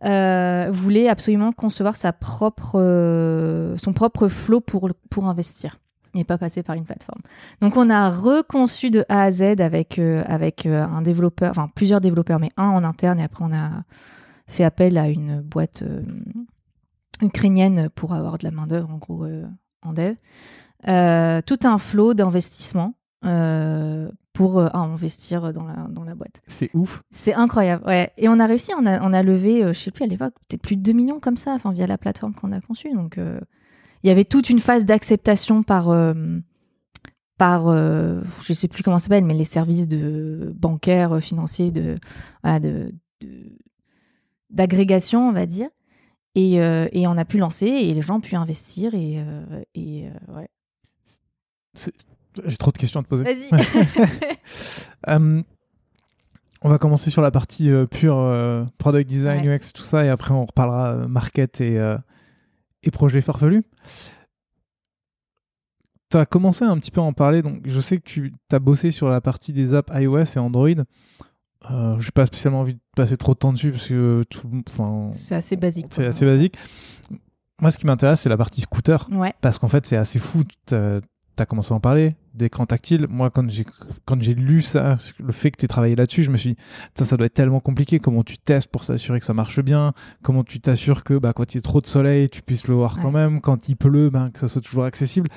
Euh, 0.05 0.71
voulait 0.73 1.09
absolument 1.09 1.53
concevoir 1.53 1.97
sa 1.97 2.15
propre, 2.15 3.75
son 3.77 3.93
propre 3.93 4.29
flow 4.29 4.61
pour, 4.61 4.89
pour 5.11 5.27
investir 5.27 5.77
et 6.15 6.25
pas 6.25 6.39
passer 6.39 6.63
par 6.63 6.77
une 6.77 6.85
plateforme. 6.85 7.21
Donc 7.61 7.77
on 7.77 7.91
a 7.91 8.11
reconçu 8.11 8.91
de 8.91 9.05
A 9.09 9.23
à 9.23 9.31
Z 9.31 9.61
avec, 9.61 9.99
euh, 9.99 10.23
avec 10.27 10.67
euh, 10.67 10.85
un 10.85 11.03
développeur, 11.03 11.51
enfin 11.51 11.71
plusieurs 11.75 12.01
développeurs, 12.01 12.41
mais 12.41 12.51
un 12.57 12.69
en 12.69 12.85
interne, 12.85 13.21
et 13.21 13.25
après 13.25 13.45
on 13.45 13.53
a 13.53 13.83
fait 14.47 14.65
appel 14.65 14.99
à 14.99 15.09
une 15.09 15.41
boîte 15.41 15.83
euh, 15.83 16.03
ukrainienne 17.23 17.89
pour 17.95 18.15
avoir 18.15 18.39
de 18.39 18.45
la 18.45 18.51
main-d'œuvre, 18.51 18.91
en 18.91 18.99
gros, 18.99 19.25
euh, 19.25 19.45
en 19.83 19.93
dev. 19.93 20.15
Tout 21.47 21.67
un 21.67 21.79
flot 21.79 22.15
d'investissement 22.15 22.95
pour 24.33 24.75
investir 24.75 25.53
dans 25.53 25.65
la, 25.65 25.87
dans 25.91 26.05
la 26.05 26.15
boîte. 26.15 26.41
C'est 26.47 26.71
ouf. 26.75 27.03
C'est 27.11 27.35
incroyable, 27.35 27.85
ouais. 27.87 28.11
Et 28.17 28.31
on 28.31 28.41
a 28.41 28.47
réussi, 28.47 28.73
on 28.79 28.87
a, 28.87 29.03
on 29.03 29.13
a 29.13 29.23
levé, 29.23 29.63
je 29.75 29.79
sais 29.79 29.91
plus 29.91 30.05
à 30.05 30.07
l'époque, 30.07 30.33
peut-être 30.49 30.63
plus 30.63 30.77
de 30.77 30.83
2 30.83 30.93
millions 30.93 31.21
comme 31.21 31.37
ça, 31.37 31.53
enfin 31.53 31.73
via 31.73 31.87
la 31.87 31.99
plateforme 31.99 32.35
qu'on 32.35 32.53
a 32.53 32.61
conçue. 32.63 32.95
Donc 32.95 33.19
il 34.03 34.09
y 34.09 34.11
avait 34.11 34.25
toute 34.25 34.51
une 34.51 34.61
phase 34.61 34.85
d'acceptation 34.85 35.63
par, 35.63 35.89
euh, 35.91 36.15
par 37.39 37.69
euh, 37.69 38.21
je 38.43 38.53
sais 38.53 38.69
plus 38.69 38.83
comment 38.83 38.99
ça 38.99 39.05
s'appelle, 39.05 39.25
mais 39.25 39.35
les 39.35 39.45
services 39.45 39.89
de 39.89 40.53
bancaires, 40.57 41.13
euh, 41.13 41.21
financiers, 41.21 41.71
de, 41.71 41.97
voilà, 42.43 42.61
de, 42.61 42.95
de- 43.21 43.57
d'agrégation, 44.51 45.29
on 45.29 45.33
va 45.33 45.47
dire. 45.47 45.69
Et, 46.35 46.61
euh, 46.63 46.87
et 46.93 47.07
on 47.07 47.17
a 47.17 47.25
pu 47.25 47.39
lancer 47.39 47.67
et 47.67 47.93
les 47.93 48.03
gens 48.03 48.17
ont 48.17 48.21
pu 48.21 48.37
investir 48.37 48.95
et, 48.95 49.15
euh, 49.19 49.63
et 49.75 50.05
ouais. 50.29 50.49
J'ai 52.47 52.57
trop 52.57 52.71
de 52.71 52.79
questions 52.79 53.01
à 53.01 53.03
te 53.03 53.09
poser. 53.09 53.25
Vas-y. 53.25 53.49
Euh, 55.09 55.43
on 56.63 56.69
va 56.69 56.79
commencer 56.79 57.11
sur 57.11 57.23
la 57.23 57.31
partie 57.33 57.71
pure 57.91 58.67
product 58.79 59.09
design, 59.09 59.47
Ouais. 59.49 59.57
UX, 59.57 59.73
tout 59.73 59.83
ça, 59.83 60.05
et 60.05 60.09
après 60.09 60.33
on 60.33 60.45
reparlera 60.45 61.09
market 61.09 61.61
et, 61.61 61.79
et 62.83 62.91
projet 62.91 63.21
farfelu. 63.21 63.63
Tu 66.11 66.17
as 66.17 66.27
commencé 66.27 66.65
un 66.65 66.77
petit 66.79 66.91
peu 66.91 67.01
à 67.01 67.05
en 67.05 67.13
parler, 67.13 67.41
donc 67.43 67.61
je 67.65 67.81
sais 67.81 67.99
que 67.99 68.03
tu 68.03 68.33
as 68.51 68.59
bossé 68.59 68.91
sur 68.91 69.09
la 69.09 69.21
partie 69.21 69.53
des 69.53 69.75
apps 69.75 69.93
iOS 69.95 70.25
et 70.35 70.39
Android. 70.39 70.69
Euh, 71.71 72.01
J'ai 72.01 72.11
pas 72.11 72.27
spécialement 72.27 72.61
envie 72.61 72.75
de 72.75 72.81
passer 72.97 73.17
trop 73.17 73.35
de 73.35 73.39
temps 73.39 73.53
dessus 73.53 73.71
parce 73.71 73.87
que 73.89 74.23
tout, 74.29 74.49
enfin, 74.69 75.11
C'est 75.13 75.35
assez 75.37 75.57
basique. 75.57 75.87
c'est 75.91 76.07
assez 76.07 76.25
basique. 76.25 76.57
Moi, 77.61 77.71
ce 77.71 77.79
qui 77.79 77.87
m'intéresse, 77.87 78.23
c'est 78.23 78.29
la 78.31 78.39
partie 78.39 78.63
scooter. 78.63 79.07
Ouais. 79.13 79.35
Parce 79.43 79.59
qu'en 79.59 79.69
fait, 79.69 79.85
c'est 79.87 79.97
assez 79.97 80.19
fou. 80.19 80.43
Tu 81.41 81.43
as 81.43 81.47
commencé 81.47 81.73
à 81.73 81.77
en 81.77 81.81
parler, 81.81 82.17
d'écran 82.35 82.67
tactile. 82.67 83.07
Moi, 83.09 83.31
quand 83.31 83.49
j'ai 83.49 83.65
quand 84.05 84.21
j'ai 84.21 84.35
lu 84.35 84.61
ça, 84.61 84.99
le 85.19 85.33
fait 85.33 85.51
que 85.51 85.57
tu 85.57 85.65
aies 85.65 85.69
travaillé 85.69 85.97
là-dessus, 85.97 86.23
je 86.23 86.31
me 86.31 86.37
suis 86.37 86.51
dit, 86.51 86.57
ça, 86.95 87.07
ça 87.07 87.17
doit 87.17 87.29
être 87.29 87.33
tellement 87.33 87.61
compliqué. 87.61 87.99
Comment 87.99 88.23
tu 88.23 88.37
testes 88.37 88.69
pour 88.69 88.85
s'assurer 88.85 89.21
que 89.21 89.25
ça 89.25 89.33
marche 89.33 89.59
bien? 89.61 89.95
Comment 90.23 90.45
tu 90.45 90.61
t'assures 90.61 91.03
que 91.03 91.15
bah, 91.17 91.33
quand 91.33 91.55
il 91.55 91.57
y 91.57 91.59
a 91.59 91.63
trop 91.63 91.81
de 91.81 91.87
soleil, 91.87 92.29
tu 92.29 92.43
puisses 92.43 92.69
le 92.69 92.75
voir 92.75 92.99
quand 93.01 93.11
même? 93.11 93.41
Quand 93.41 93.71
il 93.71 93.77
pleut, 93.77 94.11
ben, 94.11 94.29
que 94.29 94.39
ça 94.39 94.49
soit 94.49 94.61
toujours 94.61 94.85
accessible 94.85 95.29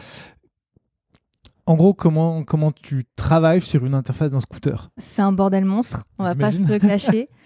En 1.66 1.76
gros, 1.76 1.94
comment, 1.94 2.44
comment 2.44 2.74
tu 2.74 3.06
travailles 3.16 3.62
sur 3.62 3.86
une 3.86 3.94
interface 3.94 4.30
d'un 4.30 4.42
scooter? 4.42 4.90
C'est 4.98 5.22
un 5.22 5.32
bordel 5.32 5.64
monstre, 5.64 6.04
on 6.20 6.26
va 6.26 6.36
pas 6.36 6.52
se 6.52 6.64
le 6.64 6.80
cacher. 6.80 7.30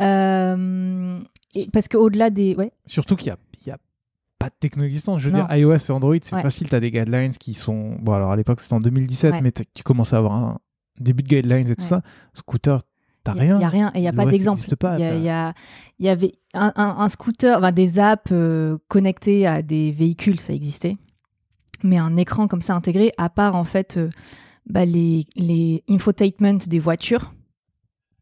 Euh, 0.00 1.20
et 1.54 1.68
parce 1.72 1.88
qu'au-delà 1.88 2.30
des. 2.30 2.54
Ouais, 2.56 2.72
Surtout 2.86 3.14
qu'il 3.16 3.28
y 3.28 3.30
a 3.30 3.36
pas 4.42 4.48
de 4.50 4.54
techno 4.58 4.84
existante. 4.84 5.18
Je 5.20 5.26
veux 5.28 5.36
Non. 5.36 5.44
dire, 5.46 5.56
iOS 5.56 5.76
et 5.76 5.90
Android, 5.92 6.16
c'est 6.22 6.34
Ouais. 6.34 6.42
facile. 6.42 6.68
Tu 6.68 6.74
as 6.74 6.80
des 6.80 6.90
guidelines 6.90 7.32
qui 7.32 7.54
sont. 7.54 7.96
Bon, 8.00 8.12
alors 8.12 8.30
à 8.32 8.36
l'époque, 8.36 8.60
c'était 8.60 8.74
en 8.74 8.80
2017, 8.80 9.32
Ouais. 9.34 9.40
mais 9.40 9.52
tu 9.52 9.82
commences 9.82 10.12
à 10.12 10.18
avoir 10.18 10.32
un, 10.34 10.58
début 11.00 11.22
de 11.22 11.28
guidelines 11.28 11.68
et 11.70 11.74
tout 11.74 11.86
ça, 11.86 12.02
scooter, 12.34 12.80
t'as 13.24 13.34
Il 13.34 13.40
rien. 13.40 13.58
n'y 13.58 13.64
a 13.64 13.68
rien 13.68 13.90
et 13.94 13.98
il 13.98 14.02
n'y 14.02 14.08
a 14.08 14.12
pas 14.12 14.26
d'exemple. 14.26 14.60
Il 14.60 15.00
y, 15.00 15.02
il 15.02 15.24
y 15.24 15.52
il 15.98 16.06
y 16.06 16.08
avait 16.08 16.32
un, 16.54 16.70
un- 16.76 16.96
un 16.98 17.08
scooter, 17.08 17.58
enfin, 17.58 17.72
des 17.72 17.98
apps 17.98 18.30
euh, 18.32 18.76
connectées 18.88 19.46
à 19.46 19.62
des 19.62 19.90
véhicules, 19.92 20.38
ça 20.38 20.52
existait. 20.52 20.96
Mais 21.82 21.98
un 21.98 22.16
écran 22.16 22.46
comme 22.48 22.60
ça 22.62 22.74
intégré, 22.76 23.10
à 23.18 23.28
part 23.30 23.56
en 23.56 23.64
fait 23.64 23.96
euh, 23.96 24.10
bah, 24.66 24.84
les, 24.84 25.24
les 25.36 25.82
infotainment 25.88 26.58
des 26.66 26.78
voitures, 26.78 27.32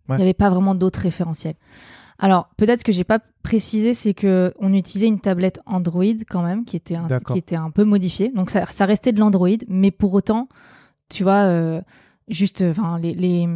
il 0.09 0.13
Ouais. 0.13 0.17
n'y 0.19 0.23
avait 0.23 0.33
pas 0.35 0.49
vraiment 0.51 0.75
d'autres 0.75 1.01
référentiels. 1.01 1.57
Alors, 2.23 2.51
peut-être 2.57 2.81
ce 2.81 2.85
que 2.85 2.93
j'ai 2.93 3.05
pas 3.05 3.19
précisé, 3.43 3.95
c'est 3.95 4.15
que 4.15 4.53
on 4.59 4.73
utilisait 4.75 5.07
une 5.09 5.21
tablette 5.21 5.61
Android 5.67 6.05
quand 6.29 6.43
même, 6.43 6.65
qui 6.65 6.77
était 6.77 6.95
un, 6.97 7.09
qui 7.33 7.39
était 7.39 7.57
un 7.57 7.71
peu 7.71 7.85
modifiée. 7.85 8.29
Donc, 8.31 8.51
ça, 8.51 8.67
ça 8.67 8.85
restait 8.85 9.13
de 9.13 9.19
l'Android, 9.21 9.49
mais 9.69 9.91
pour 9.91 10.13
autant, 10.13 10.49
tu 11.09 11.23
vois, 11.23 11.45
euh, 11.45 11.81
juste, 12.29 12.63
enfin, 12.63 12.99
les, 12.99 13.15
les, 13.15 13.49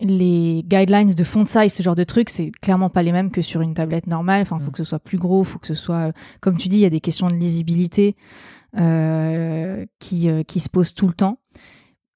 les 0.00 0.64
guidelines 0.66 1.14
de 1.14 1.24
font 1.24 1.46
size, 1.46 1.72
ce 1.72 1.82
genre 1.82 1.94
de 1.94 2.04
trucs, 2.04 2.28
c'est 2.30 2.50
clairement 2.60 2.90
pas 2.90 3.02
les 3.04 3.12
mêmes 3.12 3.30
que 3.30 3.40
sur 3.42 3.60
une 3.60 3.74
tablette 3.74 4.06
normale. 4.08 4.42
Enfin, 4.42 4.58
faut 4.58 4.66
Mm. 4.70 4.72
que 4.72 4.78
ce 4.78 4.84
soit 4.84 4.98
plus 4.98 5.18
gros, 5.18 5.44
faut 5.44 5.58
que 5.60 5.66
ce 5.68 5.74
soit, 5.74 6.08
euh, 6.08 6.12
comme 6.40 6.56
tu 6.56 6.68
dis, 6.68 6.78
il 6.78 6.82
y 6.82 6.86
a 6.86 6.90
des 6.90 7.00
questions 7.00 7.28
de 7.28 7.34
lisibilité 7.36 8.16
euh, 8.76 9.84
qui, 9.98 10.28
euh, 10.28 10.42
qui 10.42 10.60
se 10.60 10.68
posent 10.68 10.94
tout 10.94 11.06
le 11.06 11.14
temps. 11.14 11.38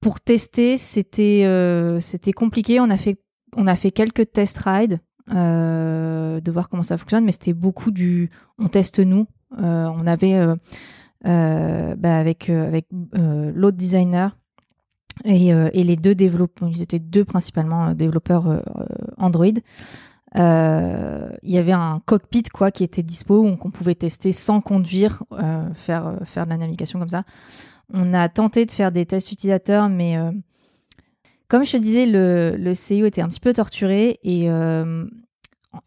Pour 0.01 0.19
tester, 0.19 0.77
c'était 0.77 1.43
euh, 1.45 1.99
c'était 1.99 2.33
compliqué. 2.33 2.79
On 2.79 2.89
a 2.89 2.97
fait 2.97 3.17
on 3.55 3.67
a 3.67 3.75
fait 3.75 3.91
quelques 3.91 4.31
test 4.31 4.57
rides 4.59 4.99
euh, 5.33 6.39
de 6.39 6.51
voir 6.51 6.69
comment 6.69 6.83
ça 6.83 6.97
fonctionne, 6.97 7.25
mais 7.25 7.31
c'était 7.31 7.53
beaucoup 7.53 7.91
du 7.91 8.29
on 8.59 8.67
teste 8.67 8.99
nous. 8.99 9.25
Euh, 9.59 9.87
on 9.87 10.05
avait 10.05 10.35
euh, 10.35 11.95
bah, 11.95 12.17
avec 12.17 12.49
avec 12.49 12.87
l'autre 12.91 13.77
designer 13.77 14.37
et, 15.23 15.47
et 15.47 15.83
les 15.83 15.95
deux 15.95 16.13
développeurs, 16.13 16.69
ils 16.69 16.81
étaient 16.81 16.99
deux 16.99 17.25
principalement 17.25 17.93
développeurs 17.93 18.61
Android. 19.17 19.45
Il 20.35 20.41
y 21.51 21.57
avait 21.57 21.71
un 21.71 22.01
cockpit 22.05 22.43
quoi 22.53 22.69
qui 22.69 22.83
était 22.83 23.01
dispo 23.01 23.55
qu'on 23.55 23.71
pouvait 23.71 23.95
tester 23.95 24.31
sans 24.31 24.61
conduire, 24.61 25.23
faire 25.73 26.17
faire 26.25 26.45
de 26.45 26.51
la 26.51 26.57
navigation 26.57 26.99
comme 26.99 27.09
ça. 27.09 27.23
On 27.93 28.13
a 28.13 28.29
tenté 28.29 28.65
de 28.65 28.71
faire 28.71 28.91
des 28.91 29.05
tests 29.05 29.31
utilisateurs, 29.31 29.89
mais 29.89 30.17
comme 31.47 31.65
je 31.65 31.73
te 31.73 31.77
disais, 31.77 32.05
le, 32.05 32.55
le 32.57 32.73
CIO 32.73 33.05
était 33.05 33.21
un 33.21 33.29
petit 33.29 33.39
peu 33.39 33.53
torturé 33.53 34.19
et 34.23 34.49
euh, 34.49 35.05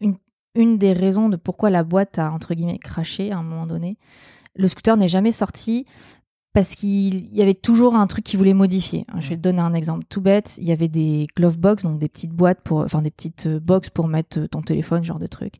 une, 0.01 0.17
une 0.55 0.77
des 0.77 0.93
raisons 0.93 1.29
de 1.29 1.35
pourquoi 1.35 1.69
la 1.69 1.83
boîte 1.83 2.19
a 2.19 2.31
entre 2.31 2.53
guillemets 2.53 2.79
craché 2.79 3.31
à 3.31 3.37
un 3.37 3.43
moment 3.43 3.65
donné, 3.65 3.97
le 4.55 4.67
scooter 4.67 4.97
n'est 4.97 5.07
jamais 5.07 5.31
sorti 5.31 5.85
parce 6.53 6.75
qu'il 6.75 7.33
y 7.35 7.41
avait 7.41 7.53
toujours 7.53 7.95
un 7.95 8.07
truc 8.07 8.23
qu'il 8.25 8.37
voulait 8.37 8.53
modifier. 8.53 9.05
Je 9.19 9.29
vais 9.29 9.35
te 9.35 9.41
donner 9.41 9.61
un 9.61 9.73
exemple 9.73 10.05
tout 10.09 10.21
bête. 10.21 10.57
Il 10.57 10.67
y 10.67 10.71
avait 10.71 10.87
des 10.87 11.27
glove 11.37 11.59
box, 11.59 11.83
donc 11.83 11.99
des 11.99 12.09
petites 12.09 12.33
boîtes 12.33 12.61
pour, 12.61 12.79
enfin 12.79 13.01
des 13.01 13.11
petites 13.11 13.45
euh, 13.45 13.59
box 13.59 13.89
pour 13.89 14.07
mettre 14.07 14.47
ton 14.47 14.61
téléphone, 14.61 15.03
genre 15.03 15.19
de 15.19 15.27
truc. 15.27 15.55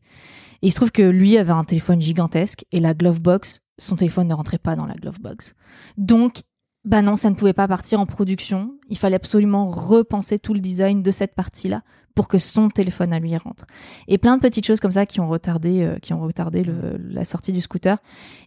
Et 0.61 0.67
il 0.67 0.71
se 0.71 0.77
trouve 0.77 0.91
que 0.91 1.03
lui 1.03 1.37
avait 1.37 1.51
un 1.51 1.63
téléphone 1.63 2.01
gigantesque 2.01 2.65
et 2.71 2.79
la 2.79 2.93
glove 2.93 3.21
box, 3.21 3.61
son 3.77 3.95
téléphone 3.95 4.27
ne 4.27 4.33
rentrait 4.33 4.57
pas 4.57 4.75
dans 4.75 4.85
la 4.85 4.95
glove 4.95 5.19
box. 5.21 5.55
Donc, 5.97 6.41
bah 6.85 7.01
non, 7.01 7.17
ça 7.17 7.29
ne 7.29 7.35
pouvait 7.35 7.53
pas 7.53 7.67
partir 7.67 7.99
en 7.99 8.05
production. 8.05 8.75
Il 8.87 8.97
fallait 8.97 9.15
absolument 9.15 9.69
repenser 9.69 10.39
tout 10.39 10.53
le 10.53 10.59
design 10.59 11.03
de 11.03 11.11
cette 11.11 11.35
partie-là 11.35 11.83
pour 12.15 12.27
que 12.27 12.37
son 12.37 12.69
téléphone 12.69 13.13
à 13.13 13.19
lui 13.19 13.35
rentre. 13.37 13.65
Et 14.07 14.17
plein 14.17 14.35
de 14.37 14.41
petites 14.41 14.65
choses 14.65 14.79
comme 14.79 14.91
ça 14.91 15.05
qui 15.05 15.19
ont 15.19 15.29
retardé, 15.29 15.83
euh, 15.83 15.97
qui 15.99 16.13
ont 16.13 16.21
retardé 16.21 16.63
le- 16.63 16.97
la 16.97 17.23
sortie 17.25 17.53
du 17.53 17.61
scooter. 17.61 17.97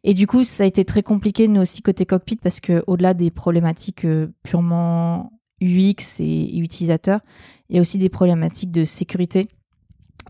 Et 0.05 0.15
du 0.15 0.27
coup, 0.27 0.45
ça 0.45 0.65
a 0.65 0.67
été 0.67 0.85
très 0.85 1.03
compliqué, 1.03 1.49
nous 1.49 1.61
aussi, 1.61 1.81
côté 1.83 2.05
cockpit, 2.05 2.37
parce 2.37 2.61
que 2.61 2.83
au-delà 2.87 3.15
des 3.15 3.31
problématiques 3.31 4.05
euh, 4.05 4.29
purement 4.43 5.33
UX 5.61 6.21
et, 6.21 6.59
utilisateurs, 6.59 7.21
il 7.69 7.77
y 7.77 7.79
a 7.79 7.81
aussi 7.81 7.99
des 7.99 8.09
problématiques 8.09 8.73
de 8.73 8.85
sécurité. 8.85 9.49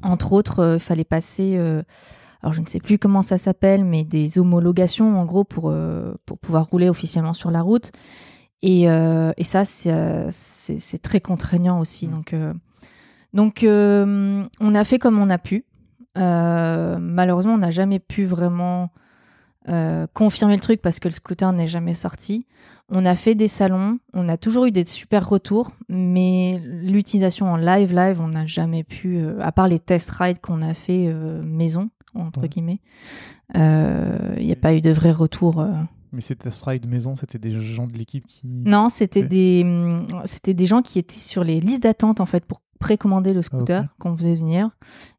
Entre 0.02 0.32
autres, 0.32 0.74
il 0.76 0.80
fallait 0.80 1.04
passer, 1.04 1.54
euh, 1.56 1.82
alors 2.42 2.52
je 2.52 2.60
ne 2.60 2.66
sais 2.66 2.80
plus 2.80 2.98
comment 2.98 3.22
ça 3.22 3.38
s'appelle, 3.38 3.84
mais 3.84 4.04
des 4.04 4.38
homologations, 4.38 5.16
en 5.18 5.24
gros, 5.24 5.44
pour, 5.44 5.70
euh, 5.70 6.14
pour 6.26 6.38
pouvoir 6.38 6.66
rouler 6.66 6.88
officiellement 6.88 7.34
sur 7.34 7.50
la 7.50 7.62
route. 7.62 7.92
Et, 8.62 8.88
euh, 8.90 9.32
et 9.36 9.44
ça, 9.44 9.64
c'est 9.64 9.92
euh, 9.92 10.26
c'est- 10.30 11.02
très 11.02 11.20
contraignant 11.20 11.80
aussi. 11.80 12.06
Mm. 12.06 12.10
Donc, 12.10 12.32
euh, 12.32 12.52
donc 13.32 13.64
on 14.60 14.74
a 14.74 14.84
fait 14.84 14.98
comme 14.98 15.18
on 15.18 15.30
a 15.30 15.38
pu. 15.38 15.64
Malheureusement, 16.16 17.54
on 17.54 17.58
n'a 17.58 17.70
jamais 17.70 17.98
pu 17.98 18.24
vraiment 18.24 18.90
confirmer 20.12 20.56
le 20.56 20.60
truc 20.60 20.82
parce 20.82 20.98
que 20.98 21.08
le 21.08 21.12
scooter 21.12 21.52
n'est 21.52 21.68
jamais 21.68 21.94
sorti. 21.94 22.46
On 22.88 23.06
a 23.06 23.14
fait 23.16 23.34
des 23.34 23.48
salons, 23.48 23.98
on 24.12 24.28
a 24.28 24.36
toujours 24.36 24.66
eu 24.66 24.72
des 24.72 24.84
super 24.84 25.26
retours, 25.28 25.70
mais 25.88 26.60
l'utilisation 26.64 27.46
en 27.46 27.56
live, 27.56 27.94
live, 27.94 28.20
on 28.20 28.28
n'a 28.28 28.46
jamais 28.46 28.82
pu, 28.84 29.24
à 29.40 29.50
part 29.52 29.68
les 29.68 29.78
test 29.78 30.10
rides 30.10 30.40
qu'on 30.40 30.60
a 30.60 30.74
fait 30.74 31.10
maison, 31.42 31.88
entre 32.14 32.42
Ouais. 32.42 32.48
guillemets, 32.48 32.80
euh, 33.56 34.34
il 34.38 34.46
n'y 34.46 34.52
a 34.52 34.56
pas 34.56 34.74
eu 34.74 34.80
de 34.80 34.90
vrai 34.90 35.12
retour. 35.12 35.60
euh. 35.60 35.72
Mais 36.12 36.20
ces 36.20 36.36
test 36.36 36.62
ride 36.64 36.86
maison, 36.86 37.16
c'était 37.16 37.38
des 37.38 37.58
gens 37.60 37.86
de 37.86 37.94
l'équipe 37.96 38.26
qui. 38.26 38.42
Non, 38.46 38.88
c'était 38.90 39.22
des, 39.22 39.64
c'était 40.26 40.52
des 40.54 40.66
gens 40.66 40.82
qui 40.82 40.98
étaient 40.98 41.14
sur 41.16 41.42
les 41.42 41.58
listes 41.60 41.84
d'attente 41.84 42.20
en 42.20 42.26
fait 42.26 42.44
pour 42.44 42.60
précommander 42.78 43.32
le 43.32 43.40
scooter 43.42 43.84
ok. 43.84 43.88
qu'on 43.98 44.16
faisait 44.16 44.34
venir 44.34 44.70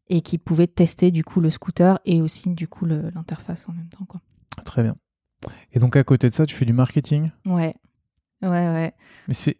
et 0.09 0.21
qui 0.21 0.37
pouvaient 0.37 0.67
tester 0.67 1.09
du 1.09 1.23
coup 1.23 1.39
le 1.41 1.49
scooter 1.49 1.99
et 2.05 2.21
aussi 2.21 2.49
du 2.49 2.67
coup 2.67 2.85
l'interface 2.85 3.67
en 3.69 3.73
même 3.73 3.87
temps 3.87 4.05
quoi. 4.05 4.21
Très 4.65 4.83
bien. 4.83 4.95
Et 5.71 5.79
donc 5.79 5.95
à 5.95 6.03
côté 6.03 6.29
de 6.29 6.33
ça, 6.35 6.45
tu 6.45 6.53
fais 6.55 6.65
du 6.65 6.73
marketing? 6.73 7.29
Ouais, 7.45 7.73
ouais, 8.43 8.49
ouais. 8.49 8.93
Mais 9.27 9.33
c'est, 9.33 9.57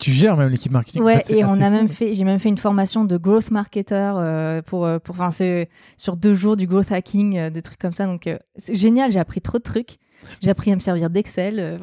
tu 0.00 0.12
gères 0.12 0.36
même 0.36 0.48
l'équipe 0.48 0.72
marketing. 0.72 1.02
En 1.02 1.04
Ouais, 1.04 1.22
fait, 1.24 1.34
et 1.38 1.44
on 1.44 1.60
a 1.60 1.70
même 1.70 1.88
fait, 1.88 2.14
j'ai 2.14 2.24
même 2.24 2.38
fait 2.38 2.48
une 2.48 2.56
formation 2.58 3.04
de 3.04 3.16
growth 3.18 3.50
marketer 3.50 3.94
euh, 4.16 4.62
pour, 4.62 4.86
euh, 4.86 4.98
pour, 4.98 5.14
enfin, 5.14 5.30
c'est 5.30 5.68
sur 5.96 6.16
deux 6.16 6.34
jours 6.34 6.56
du 6.56 6.66
growth 6.66 6.90
hacking, 6.90 7.36
euh, 7.38 7.50
des 7.50 7.60
trucs 7.62 7.78
comme 7.78 7.92
ça. 7.92 8.06
Donc, 8.06 8.26
euh, 8.26 8.38
c'est 8.56 8.74
génial. 8.74 9.12
J'ai 9.12 9.18
appris 9.18 9.40
trop 9.42 9.58
de 9.58 9.62
trucs. 9.62 9.98
J'ai 10.40 10.48
appris 10.50 10.72
à 10.72 10.74
me 10.74 10.80
servir 10.80 11.10
d'Excel. 11.10 11.78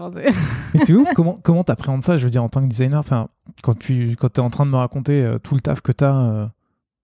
Mais 0.74 0.80
c'est 0.86 0.94
ouf, 0.94 1.08
comment 1.16 1.40
comment 1.44 1.64
t'appréhendes 1.64 2.02
ça? 2.02 2.18
Je 2.18 2.24
veux 2.24 2.32
dire, 2.32 2.44
en 2.44 2.50
tant 2.50 2.62
que 2.62 2.68
designer, 2.68 3.00
enfin, 3.00 3.28
quand 3.62 3.78
tu 3.78 4.16
quand 4.20 4.36
es 4.38 4.42
en 4.42 4.50
train 4.50 4.66
de 4.66 4.72
me 4.72 4.78
raconter 4.78 5.36
tout 5.44 5.54
le 5.54 5.62
taf 5.62 5.82
que 5.82 5.92
t'as, 5.92 6.50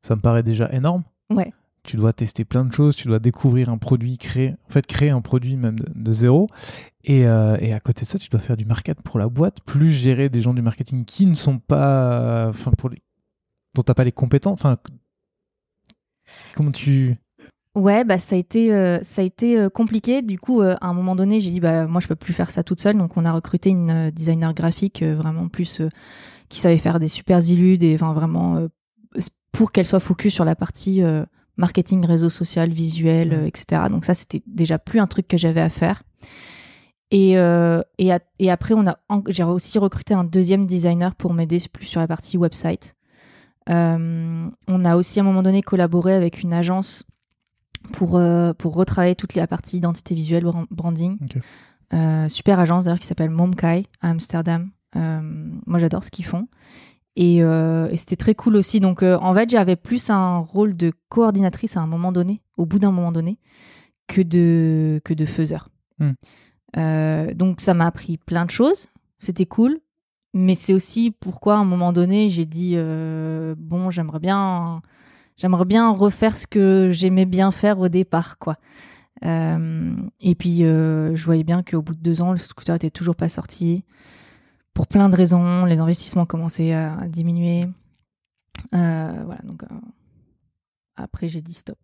ça 0.01 0.15
me 0.15 0.21
paraît 0.21 0.41
déjà 0.41 0.67
énorme. 0.73 1.03
Ouais. 1.29 1.53
Tu 1.87 1.95
dois 1.95 2.11
tester 2.11 2.43
plein 2.43 2.65
de 2.65 2.73
choses, 2.73 2.97
tu 2.97 3.07
dois 3.07 3.19
découvrir 3.19 3.69
un 3.69 3.77
produit, 3.77 4.17
créer, 4.17 4.55
en 4.67 4.71
fait, 4.73 4.85
créer 4.85 5.09
un 5.09 5.21
produit 5.21 5.55
même 5.55 5.79
de, 5.79 6.11
zéro. 6.11 6.49
Et, 7.05 7.25
euh, 7.25 7.55
et 7.61 7.71
à 7.71 7.79
côté 7.79 8.01
de 8.01 8.07
ça, 8.07 8.19
tu 8.19 8.27
dois 8.27 8.41
faire 8.41 8.57
du 8.57 8.65
market 8.65 9.01
pour 9.01 9.17
la 9.19 9.29
boîte, 9.29 9.61
plus 9.61 9.93
gérer 9.93 10.27
des 10.27 10.41
gens 10.41 10.53
du 10.53 10.61
marketing 10.61 11.05
qui 11.05 11.25
ne 11.25 11.33
sont 11.33 11.59
pas, 11.59 12.47
enfin, 12.49 12.71
pour 12.77 12.89
les, 12.89 13.01
dont 13.73 13.83
t'as 13.83 13.93
pas 13.93 14.03
les 14.03 14.11
compétences. 14.11 14.59
Enfin, 14.59 14.75
comment 16.53 16.71
tu 16.71 17.15
Ouais, 17.73 18.03
bah 18.03 18.17
ça 18.17 18.35
a 18.35 18.37
été, 18.37 18.75
euh, 18.75 18.99
ça 19.01 19.21
a 19.21 19.23
été 19.23 19.57
euh, 19.57 19.69
compliqué. 19.69 20.21
Du 20.21 20.37
coup, 20.37 20.59
à 20.59 20.77
un 20.81 20.93
moment 20.93 21.15
donné, 21.15 21.39
j'ai 21.39 21.51
dit 21.51 21.61
bah 21.61 21.87
moi 21.87 22.01
je 22.01 22.07
peux 22.09 22.15
plus 22.17 22.33
faire 22.33 22.51
ça 22.51 22.63
toute 22.63 22.81
seule. 22.81 22.97
Donc 22.97 23.15
on 23.15 23.23
a 23.23 23.31
recruté 23.31 23.69
une 23.69 24.11
designer 24.11 24.53
graphique 24.53 25.03
vraiment 25.03 25.47
plus 25.47 25.81
qui 26.49 26.59
savait 26.59 26.79
faire 26.79 26.99
des 26.99 27.07
super 27.07 27.39
illus, 27.39 27.77
des, 27.77 27.95
enfin 27.95 28.11
vraiment 28.11 28.67
pour 29.53 29.71
qu'elle 29.71 29.85
soit 29.85 30.01
focus 30.01 30.33
sur 30.33 30.43
la 30.43 30.55
partie 30.55 31.01
marketing, 31.57 32.05
réseau 32.05 32.29
social, 32.29 32.69
visuel, 32.71 33.33
euh, 33.33 33.45
etc. 33.45 33.83
Donc 33.89 34.05
ça 34.05 34.13
c'était 34.13 34.41
déjà 34.47 34.77
plus 34.79 34.99
un 34.99 35.07
truc 35.07 35.27
que 35.27 35.37
j'avais 35.37 35.61
à 35.61 35.69
faire. 35.69 36.03
Et, 37.11 37.37
euh, 37.37 37.81
et, 37.97 38.11
a- 38.11 38.19
et 38.39 38.51
après, 38.51 38.73
on 38.73 38.85
a, 38.85 38.97
en- 39.09 39.23
j'ai 39.27 39.43
aussi 39.43 39.79
recruté 39.79 40.13
un 40.13 40.23
deuxième 40.25 40.65
designer 40.67 41.15
pour 41.15 41.33
m'aider 41.33 41.59
plus 41.71 41.85
sur 41.85 42.01
la 42.01 42.07
partie 42.07 42.37
website. 42.37 42.95
Euh, 43.69 44.47
on 44.67 44.85
a 44.85 44.95
aussi 44.95 45.19
à 45.19 45.23
un 45.23 45.25
moment 45.25 45.41
donné 45.43 45.61
collaboré 45.61 46.13
avec 46.13 46.41
une 46.43 46.53
agence 46.53 47.03
pour, 47.93 48.19
pour 48.57 48.73
retravailler 48.75 49.15
toute 49.15 49.35
la 49.35 49.47
partie 49.47 49.77
identité 49.77 50.15
visuelle, 50.15 50.43
bran- 50.43 50.65
branding. 50.69 51.17
Ok. 51.21 51.41
Euh, 51.93 52.27
super 52.27 52.59
agence 52.59 52.83
d'ailleurs 52.85 52.99
qui 52.99 53.07
s'appelle 53.07 53.29
Momkai 53.29 53.85
à 54.01 54.09
Amsterdam. 54.09 54.69
Moi 54.95 55.79
j'adore 55.79 56.03
ce 56.03 56.11
qu'ils 56.11 56.25
font. 56.25 56.47
Et, 57.19 57.41
euh, 57.41 57.89
et 57.89 57.97
c'était 57.97 58.15
très 58.15 58.35
cool 58.35 58.55
aussi. 58.55 58.79
Donc 58.79 59.01
euh, 59.01 59.17
en 59.17 59.33
fait 59.33 59.49
j'avais 59.49 59.75
plus 59.75 60.11
un 60.11 60.37
rôle 60.37 60.77
de 60.77 60.93
coordinatrice 61.09 61.75
à 61.75 61.81
un 61.81 61.87
moment 61.87 62.11
donné, 62.11 62.41
au 62.57 62.67
bout 62.67 62.77
d'un 62.77 62.91
moment 62.91 63.11
donné, 63.11 63.39
que 64.07 64.21
de, 64.21 65.01
que 65.03 65.15
de 65.15 65.25
faiseur. 65.25 65.69
Hmm. 65.97 66.11
Euh, 66.77 67.33
donc 67.33 67.59
ça 67.59 67.73
m'a 67.73 67.87
appris 67.87 68.17
plein 68.17 68.45
de 68.45 68.51
choses. 68.51 68.85
C'était 69.17 69.47
cool. 69.47 69.79
Mais 70.35 70.53
c'est 70.53 70.73
aussi 70.73 71.09
pourquoi 71.09 71.55
à 71.55 71.59
un 71.59 71.65
moment 71.65 71.91
donné 71.91 72.29
j'ai 72.29 72.45
dit 72.45 72.75
bon 73.57 73.89
j'aimerais 73.89 74.19
bien 74.19 74.83
j'aimerais 75.35 75.65
bien 75.65 75.89
refaire 75.89 76.37
ce 76.37 76.45
que 76.45 76.89
j'aimais 76.91 77.25
bien 77.25 77.51
faire 77.51 77.79
au 77.79 77.87
départ, 77.87 78.37
quoi. 78.37 78.57
Et 79.23 80.35
puis, 80.35 80.59
je 80.59 81.23
voyais 81.23 81.43
bien 81.43 81.63
qu'au 81.63 81.81
bout 81.81 81.95
de 81.95 82.01
deux 82.01 82.21
ans, 82.21 82.33
le 82.33 82.37
scooter 82.37 82.75
était 82.75 82.91
toujours 82.91 83.15
pas 83.15 83.29
sorti. 83.29 83.83
Pour 84.77 84.85
plein 84.85 85.09
de 85.09 85.15
raisons, 85.15 85.65
les 85.65 85.79
investissements 85.79 86.27
commençaient 86.27 86.71
à, 86.71 87.07
diminuer. 87.07 87.65
Euh, 88.75 89.23
voilà, 89.25 89.41
donc 89.41 89.63
euh, 89.63 89.75
après, 90.95 91.27
j'ai 91.27 91.41
dit 91.41 91.55
stop. 91.55 91.79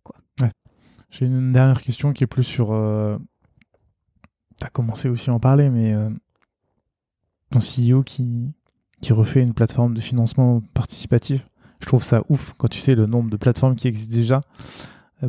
J'ai 1.10 1.26
une 1.26 1.50
dernière 1.50 1.82
question 1.82 2.12
qui 2.12 2.22
est 2.22 2.28
plus 2.28 2.44
sur. 2.44 2.68
Euh... 2.70 3.18
Tu 4.60 4.64
as 4.64 4.70
commencé 4.70 5.08
aussi 5.08 5.28
à 5.28 5.34
en 5.34 5.40
parler, 5.40 5.70
mais 5.70 5.92
euh, 5.92 6.08
ton 7.50 7.58
CEO 7.58 8.04
qui, 8.04 8.52
qui 9.00 9.12
refait 9.12 9.42
une 9.42 9.54
plateforme 9.54 9.94
de 9.94 10.00
financement 10.00 10.60
participatif. 10.72 11.48
Je 11.80 11.86
trouve 11.86 12.04
ça 12.04 12.22
ouf 12.28 12.54
quand 12.58 12.68
tu 12.68 12.78
sais 12.78 12.94
le 12.94 13.06
nombre 13.06 13.28
de 13.28 13.36
plateformes 13.36 13.74
qui 13.74 13.88
existent 13.88 14.14
déjà. 14.14 14.40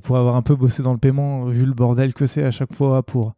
Pour 0.04 0.18
avoir 0.18 0.36
un 0.36 0.44
peu 0.44 0.56
bossé 0.56 0.84
dans 0.84 0.94
le 0.94 1.00
paiement, 1.00 1.46
vu 1.46 1.66
le 1.66 1.74
bordel 1.74 2.14
que 2.14 2.28
c'est 2.28 2.44
à 2.44 2.52
chaque 2.52 2.76
fois 2.76 3.02
pour 3.02 3.34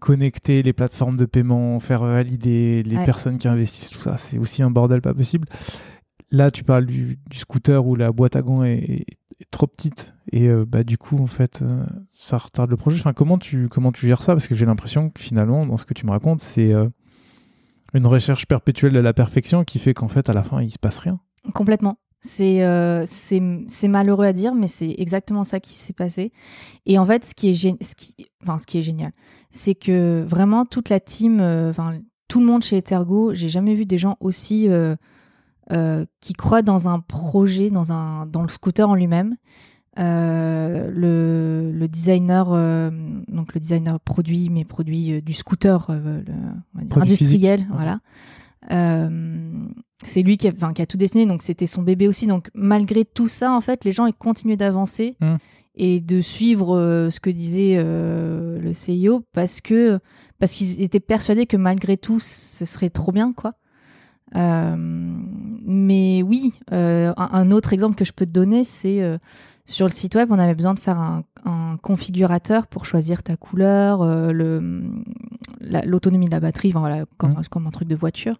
connecter 0.00 0.62
les 0.62 0.72
plateformes 0.72 1.16
de 1.16 1.26
paiement, 1.26 1.78
faire 1.78 2.02
valider 2.02 2.82
les 2.82 2.96
personnes 3.04 3.38
qui 3.38 3.46
investissent, 3.46 3.90
tout 3.90 4.00
ça, 4.00 4.16
c'est 4.16 4.38
aussi 4.38 4.62
un 4.62 4.70
bordel 4.70 5.00
pas 5.00 5.14
possible. 5.14 5.46
Là, 6.32 6.50
tu 6.50 6.64
parles 6.64 6.86
du, 6.86 7.18
scooter 7.32 7.86
où 7.86 7.94
la 7.94 8.10
boîte 8.12 8.36
à 8.36 8.42
gants 8.42 8.64
est, 8.64 9.04
trop 9.50 9.66
petite 9.66 10.14
et 10.30 10.48
euh, 10.48 10.66
bah 10.68 10.84
du 10.84 10.98
coup 10.98 11.18
en 11.18 11.26
fait 11.26 11.62
euh, 11.62 11.82
ça 12.10 12.36
retarde 12.36 12.70
le 12.70 12.76
projet. 12.76 12.98
Enfin, 13.00 13.14
comment 13.14 13.38
tu 13.38 13.68
comment 13.68 13.90
tu 13.90 14.06
gères 14.06 14.22
ça? 14.22 14.34
Parce 14.34 14.46
que 14.46 14.54
j'ai 14.54 14.66
l'impression 14.66 15.08
que 15.08 15.20
finalement 15.22 15.64
dans 15.64 15.78
ce 15.78 15.86
que 15.86 15.94
tu 15.94 16.04
me 16.04 16.10
racontes, 16.10 16.40
c'est 16.40 16.74
une 17.94 18.06
recherche 18.06 18.46
perpétuelle 18.46 18.92
de 18.92 18.98
la 19.00 19.14
perfection 19.14 19.64
qui 19.64 19.78
fait 19.78 19.94
qu'en 19.94 20.08
fait 20.08 20.28
à 20.28 20.34
la 20.34 20.42
fin 20.42 20.60
il 20.60 20.70
se 20.70 20.78
passe 20.78 20.98
rien. 20.98 21.20
Complètement. 21.54 21.98
Euh, 22.40 23.04
c'est 23.06 23.88
malheureux 23.88 24.26
à 24.26 24.32
dire, 24.32 24.54
mais 24.54 24.68
c'est 24.68 24.94
exactement 24.98 25.44
ça 25.44 25.60
qui 25.60 25.74
s'est 25.74 25.92
passé. 25.92 26.32
Et 26.86 26.98
en 26.98 27.06
fait, 27.06 27.24
ce 27.24 27.34
qui 27.34 27.50
est, 27.50 27.82
ce 27.82 27.94
qui, 27.94 28.14
enfin, 28.42 28.58
ce 28.58 28.66
qui 28.66 28.78
est 28.78 28.82
génial, 28.82 29.12
c'est 29.50 29.74
que 29.74 30.22
vraiment 30.22 30.64
toute 30.66 30.88
la 30.88 31.00
team, 31.00 31.40
euh, 31.40 31.70
enfin, 31.70 31.98
tout 32.28 32.40
le 32.40 32.46
monde 32.46 32.62
chez 32.62 32.76
Ethergo, 32.76 33.34
j'ai 33.34 33.48
jamais 33.48 33.74
vu 33.74 33.86
des 33.86 33.98
gens 33.98 34.16
aussi 34.20 34.68
euh, 34.68 34.96
qui 36.20 36.32
croient 36.34 36.62
dans 36.62 36.88
un 36.88 37.00
projet, 37.00 37.70
dans, 37.70 37.92
un, 37.92 38.26
dans 38.26 38.42
le 38.42 38.48
scooter 38.48 38.88
en 38.88 38.94
lui-même. 38.94 39.36
le, 39.96 41.72
le, 41.72 41.88
designer, 41.88 42.46
donc 43.28 43.54
le 43.54 43.60
designer 43.60 43.98
produit, 43.98 44.50
mais 44.50 44.64
produit 44.64 45.22
du 45.22 45.32
scooter 45.32 45.90
le, 45.90 46.22
industriel, 47.00 47.66
voilà. 47.72 48.00
C'est 50.04 50.22
lui 50.22 50.36
qui 50.36 50.48
a, 50.48 50.52
enfin, 50.52 50.72
qui 50.72 50.82
a, 50.82 50.86
tout 50.86 50.96
dessiné, 50.96 51.26
donc 51.26 51.42
c'était 51.42 51.66
son 51.66 51.82
bébé 51.82 52.08
aussi. 52.08 52.26
Donc 52.26 52.50
malgré 52.54 53.04
tout 53.04 53.28
ça, 53.28 53.52
en 53.52 53.60
fait, 53.60 53.84
les 53.84 53.92
gens 53.92 54.06
ils 54.06 54.14
continuaient 54.14 54.56
d'avancer 54.56 55.16
mmh. 55.20 55.34
et 55.76 56.00
de 56.00 56.20
suivre 56.20 56.76
euh, 56.76 57.10
ce 57.10 57.20
que 57.20 57.30
disait 57.30 57.74
euh, 57.76 58.58
le 58.58 58.72
CIO 58.72 59.24
parce 59.32 59.60
que 59.60 59.98
parce 60.38 60.52
qu'ils 60.52 60.80
étaient 60.80 61.00
persuadés 61.00 61.46
que 61.46 61.56
malgré 61.56 61.96
tout, 61.96 62.18
ce 62.20 62.64
serait 62.64 62.90
trop 62.90 63.12
bien, 63.12 63.32
quoi. 63.32 63.54
Euh, 64.36 64.76
mais 64.78 66.22
oui, 66.22 66.54
un, 66.70 67.12
un, 67.16 67.50
autre 67.50 67.72
exemple 67.72 67.96
que 67.96 68.04
je 68.04 68.12
peux 68.12 68.26
te 68.26 68.30
donner, 68.30 68.62
c'est 68.64 69.02
sur 69.66 69.86
le 69.86 69.92
site 69.92 70.14
web, 70.14 70.28
on 70.30 70.38
avait 70.38 70.54
besoin 70.54 70.72
de 70.72 70.80
faire 70.80 70.98
un, 70.98 71.24
configurateur 71.82 72.68
pour 72.68 72.86
choisir 72.86 73.22
ta 73.22 73.36
couleur, 73.36 74.04
l'autonomie 74.32 76.26
de 76.26 76.30
la 76.30 76.40
batterie, 76.40 76.70
voilà, 76.70 77.04
comme, 77.18 77.32
mmh. 77.32 77.42
comme 77.50 77.66
un 77.66 77.70
truc 77.70 77.88
de 77.88 77.96
voiture. 77.96 78.36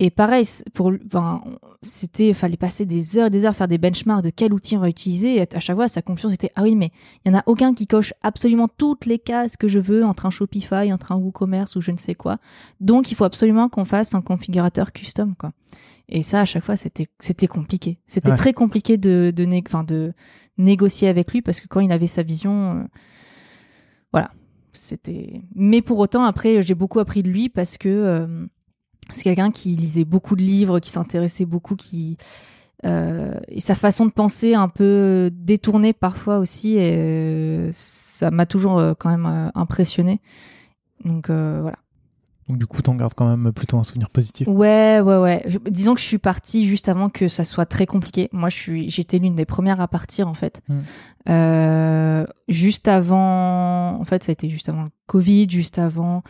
Et 0.00 0.10
pareil, 0.10 0.44
pour, 0.72 0.92
ben, 1.04 1.40
c'était, 1.82 2.34
fallait 2.34 2.56
passer 2.56 2.84
des 2.84 3.16
heures, 3.16 3.30
des 3.30 3.44
heures, 3.44 3.54
faire 3.54 3.68
des 3.68 3.78
benchmarks 3.78 4.24
de 4.24 4.30
quel 4.30 4.52
outil 4.52 4.76
on 4.76 4.80
va 4.80 4.88
utiliser. 4.88 5.36
Et 5.36 5.42
à 5.54 5.60
chaque 5.60 5.76
fois, 5.76 5.86
sa 5.86 6.02
conclusion 6.02 6.28
c'était 6.30 6.50
ah 6.56 6.62
oui, 6.62 6.74
mais 6.74 6.90
il 7.24 7.32
y 7.32 7.34
en 7.34 7.38
a 7.38 7.44
aucun 7.46 7.74
qui 7.74 7.86
coche 7.86 8.12
absolument 8.22 8.66
toutes 8.66 9.06
les 9.06 9.20
cases 9.20 9.56
que 9.56 9.68
je 9.68 9.78
veux 9.78 10.04
entre 10.04 10.26
un 10.26 10.30
Shopify, 10.30 10.92
entre 10.92 11.12
un 11.12 11.16
WooCommerce 11.16 11.76
ou 11.76 11.80
je 11.80 11.92
ne 11.92 11.96
sais 11.96 12.16
quoi. 12.16 12.38
Donc, 12.80 13.12
il 13.12 13.14
faut 13.14 13.24
absolument 13.24 13.68
qu'on 13.68 13.84
fasse 13.84 14.14
un 14.14 14.20
configurateur 14.20 14.92
custom, 14.92 15.36
quoi. 15.36 15.52
Et 16.08 16.22
ça, 16.22 16.40
à 16.40 16.44
chaque 16.44 16.64
fois, 16.64 16.76
c'était, 16.76 17.06
c'était 17.20 17.46
compliqué. 17.46 18.00
C'était 18.06 18.34
très 18.34 18.52
compliqué 18.52 18.98
de, 18.98 19.32
de, 19.34 19.44
de 19.84 20.12
négocier 20.58 21.08
avec 21.08 21.32
lui 21.32 21.40
parce 21.40 21.60
que 21.60 21.68
quand 21.68 21.80
il 21.80 21.92
avait 21.92 22.08
sa 22.08 22.22
vision, 22.22 22.72
euh, 22.72 22.84
voilà, 24.12 24.30
c'était. 24.72 25.42
Mais 25.54 25.82
pour 25.82 25.98
autant, 25.98 26.24
après, 26.24 26.62
j'ai 26.62 26.74
beaucoup 26.74 26.98
appris 26.98 27.22
de 27.22 27.28
lui 27.28 27.48
parce 27.48 27.78
que 27.78 27.88
euh, 27.88 28.46
c'est 29.10 29.22
quelqu'un 29.22 29.50
qui 29.50 29.70
lisait 29.76 30.04
beaucoup 30.04 30.36
de 30.36 30.42
livres, 30.42 30.80
qui 30.80 30.90
s'intéressait 30.90 31.44
beaucoup, 31.44 31.76
qui 31.76 32.16
euh, 32.84 33.40
et 33.48 33.60
sa 33.60 33.74
façon 33.74 34.04
de 34.04 34.10
penser 34.10 34.54
un 34.54 34.68
peu 34.68 35.30
détournée 35.32 35.92
parfois 35.92 36.38
aussi, 36.38 36.76
et 36.76 36.96
euh, 36.98 37.70
ça 37.72 38.30
m'a 38.30 38.46
toujours 38.46 38.78
euh, 38.78 38.92
quand 38.98 39.10
même 39.10 39.50
impressionné. 39.54 40.20
Donc 41.04 41.28
voilà. 41.28 41.76
Donc 42.48 42.58
du 42.58 42.66
coup, 42.66 42.82
t'en 42.82 42.94
gardes 42.94 43.14
quand 43.14 43.28
même 43.28 43.52
plutôt 43.52 43.78
un 43.78 43.84
souvenir 43.84 44.10
positif. 44.10 44.46
Ouais, 44.48 45.00
ouais, 45.00 45.16
ouais. 45.16 45.46
Disons 45.70 45.94
que 45.94 46.00
je 46.00 46.04
suis 46.04 46.18
partie 46.18 46.66
juste 46.68 46.88
avant 46.88 47.08
que 47.08 47.28
ça 47.28 47.44
soit 47.44 47.64
très 47.64 47.86
compliqué. 47.86 48.28
Moi, 48.32 48.50
je 48.50 48.56
suis, 48.56 48.90
j'étais 48.90 49.18
l'une 49.18 49.34
des 49.34 49.46
premières 49.46 49.80
à 49.80 49.88
partir 49.88 50.28
en 50.28 50.34
fait. 50.34 50.60
Hmm. 50.68 50.80
Euh, 51.30 52.26
juste 52.48 52.86
avant, 52.86 53.98
en 53.98 54.04
fait, 54.04 54.22
ça 54.22 54.30
a 54.30 54.34
été 54.34 54.50
juste 54.50 54.68
avant 54.68 54.82
le 54.82 54.90
Covid, 55.06 55.48
juste 55.48 55.78
avant 55.78 56.22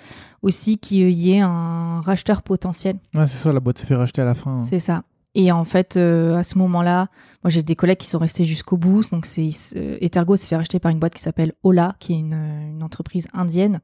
aussi 0.42 0.78
qu'il 0.78 1.10
y 1.10 1.32
ait 1.32 1.40
un 1.40 2.00
racheteur 2.00 2.42
potentiel. 2.42 2.96
Ouais, 3.14 3.26
c'est 3.26 3.38
ça. 3.38 3.52
La 3.52 3.60
boîte 3.60 3.78
s'est 3.78 3.86
fait 3.86 3.96
racheter 3.96 4.22
à 4.22 4.24
la 4.24 4.34
fin. 4.34 4.58
Hein. 4.58 4.64
C'est 4.64 4.78
ça. 4.78 5.02
Et 5.34 5.50
en 5.50 5.64
fait, 5.64 5.96
euh, 5.96 6.36
à 6.36 6.44
ce 6.44 6.58
moment-là, 6.58 7.08
moi 7.42 7.50
j'ai 7.50 7.64
des 7.64 7.74
collègues 7.74 7.98
qui 7.98 8.06
sont 8.06 8.20
restés 8.20 8.44
jusqu'au 8.44 8.76
bout. 8.76 9.10
Donc 9.10 9.26
c'est 9.26 9.50
euh, 9.74 9.98
Ethergo 10.00 10.36
s'est 10.36 10.46
fait 10.46 10.56
racheter 10.56 10.78
par 10.78 10.92
une 10.92 11.00
boîte 11.00 11.14
qui 11.14 11.22
s'appelle 11.22 11.54
Ola, 11.64 11.96
qui 11.98 12.12
est 12.12 12.20
une, 12.20 12.34
une 12.34 12.84
entreprise 12.84 13.26
indienne. 13.32 13.80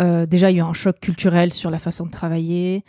Euh, 0.00 0.26
déjà, 0.26 0.50
il 0.50 0.56
y 0.56 0.60
a 0.60 0.64
eu 0.64 0.66
un 0.66 0.72
choc 0.72 1.00
culturel 1.00 1.52
sur 1.52 1.70
la 1.70 1.78
façon 1.78 2.06
de 2.06 2.10
travailler. 2.10 2.84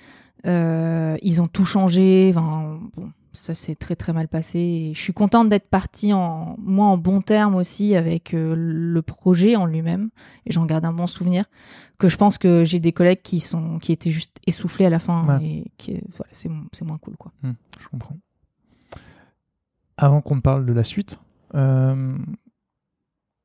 Euh, 0.45 1.17
ils 1.21 1.41
ont 1.41 1.47
tout 1.47 1.65
changé. 1.65 2.31
Enfin, 2.33 2.79
bon, 2.95 3.11
ça 3.33 3.53
s'est 3.53 3.75
très 3.75 3.95
très 3.95 4.13
mal 4.13 4.27
passé. 4.27 4.59
Et 4.59 4.93
je 4.93 4.99
suis 4.99 5.13
contente 5.13 5.49
d'être 5.49 5.67
partie 5.67 6.13
en 6.13 6.55
moi 6.59 6.87
en 6.87 6.97
bon 6.97 7.21
terme 7.21 7.55
aussi 7.55 7.95
avec 7.95 8.33
euh, 8.33 8.53
le 8.55 9.01
projet 9.01 9.55
en 9.55 9.65
lui-même. 9.65 10.09
Et 10.45 10.51
j'en 10.51 10.65
garde 10.65 10.85
un 10.85 10.93
bon 10.93 11.07
souvenir. 11.07 11.45
Que 11.97 12.07
je 12.07 12.15
pense 12.15 12.37
que 12.37 12.63
j'ai 12.63 12.79
des 12.79 12.93
collègues 12.93 13.21
qui 13.21 13.41
sont 13.41 13.77
qui 13.79 13.91
étaient 13.91 14.11
juste 14.11 14.37
essoufflés 14.47 14.85
à 14.85 14.89
la 14.89 14.99
fin 14.99 15.37
et 15.41 15.65
qui 15.77 15.99
voilà, 16.15 16.29
c'est 16.31 16.49
c'est 16.71 16.85
moins 16.85 16.97
cool 16.97 17.17
quoi. 17.17 17.33
Hmm, 17.43 17.51
je 17.77 17.87
comprends. 17.89 18.15
Avant 19.97 20.21
qu'on 20.21 20.39
parle 20.39 20.65
de 20.65 20.71
la 20.71 20.83
suite. 20.83 21.19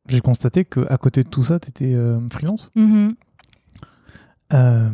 J'ai 0.07 0.21
constaté 0.21 0.65
que 0.65 0.87
à 0.89 0.99
côté 0.99 1.23
de 1.23 1.29
tout 1.29 1.43
ça, 1.43 1.59
tu 1.59 1.71
étais 1.71 1.97
freelance? 2.31 2.71
Mm-hmm. 2.77 3.15
Euh, 4.55 4.89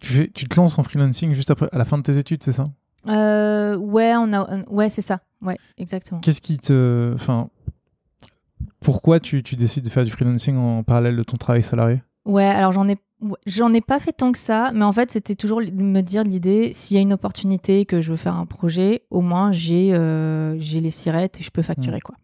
tu, 0.00 0.30
tu, 0.32 0.46
te 0.46 0.56
lances 0.56 0.78
en 0.78 0.82
freelancing 0.82 1.32
juste 1.32 1.50
après, 1.50 1.68
à 1.72 1.78
la 1.78 1.84
fin 1.84 1.98
de 1.98 2.02
tes 2.02 2.16
études, 2.18 2.42
c'est 2.42 2.52
ça? 2.52 2.70
Euh, 3.08 3.76
Ouais, 3.76 4.14
on 4.16 4.32
a, 4.32 4.64
ouais, 4.68 4.88
c'est 4.88 5.02
ça. 5.02 5.20
Ouais, 5.42 5.56
exactement. 5.78 6.20
Qu'est-ce 6.20 6.40
qui 6.40 6.58
te, 6.58 7.12
enfin, 7.14 7.48
pourquoi 8.80 9.20
tu, 9.20 9.42
tu, 9.42 9.56
décides 9.56 9.84
de 9.84 9.90
faire 9.90 10.04
du 10.04 10.10
freelancing 10.10 10.56
en 10.56 10.82
parallèle 10.82 11.16
de 11.16 11.22
ton 11.22 11.36
travail 11.36 11.62
salarié? 11.62 12.02
Ouais, 12.24 12.44
alors 12.44 12.72
j'en 12.72 12.88
ai, 12.88 12.96
j'en 13.46 13.72
ai 13.72 13.80
pas 13.80 14.00
fait 14.00 14.12
tant 14.12 14.32
que 14.32 14.38
ça, 14.38 14.72
mais 14.74 14.84
en 14.84 14.92
fait 14.92 15.12
c'était 15.12 15.36
toujours 15.36 15.60
me 15.60 16.00
dire 16.00 16.24
l'idée, 16.24 16.72
s'il 16.74 16.96
y 16.96 16.98
a 16.98 17.02
une 17.02 17.12
opportunité 17.12 17.84
que 17.86 18.00
je 18.00 18.10
veux 18.10 18.16
faire 18.16 18.34
un 18.34 18.46
projet, 18.46 19.02
au 19.10 19.20
moins 19.20 19.52
j'ai, 19.52 19.94
euh, 19.94 20.58
j'ai 20.58 20.80
les 20.80 20.90
sirettes 20.90 21.40
et 21.40 21.44
je 21.44 21.50
peux 21.50 21.62
facturer 21.62 21.98
mmh. 21.98 22.00
quoi. 22.00 22.16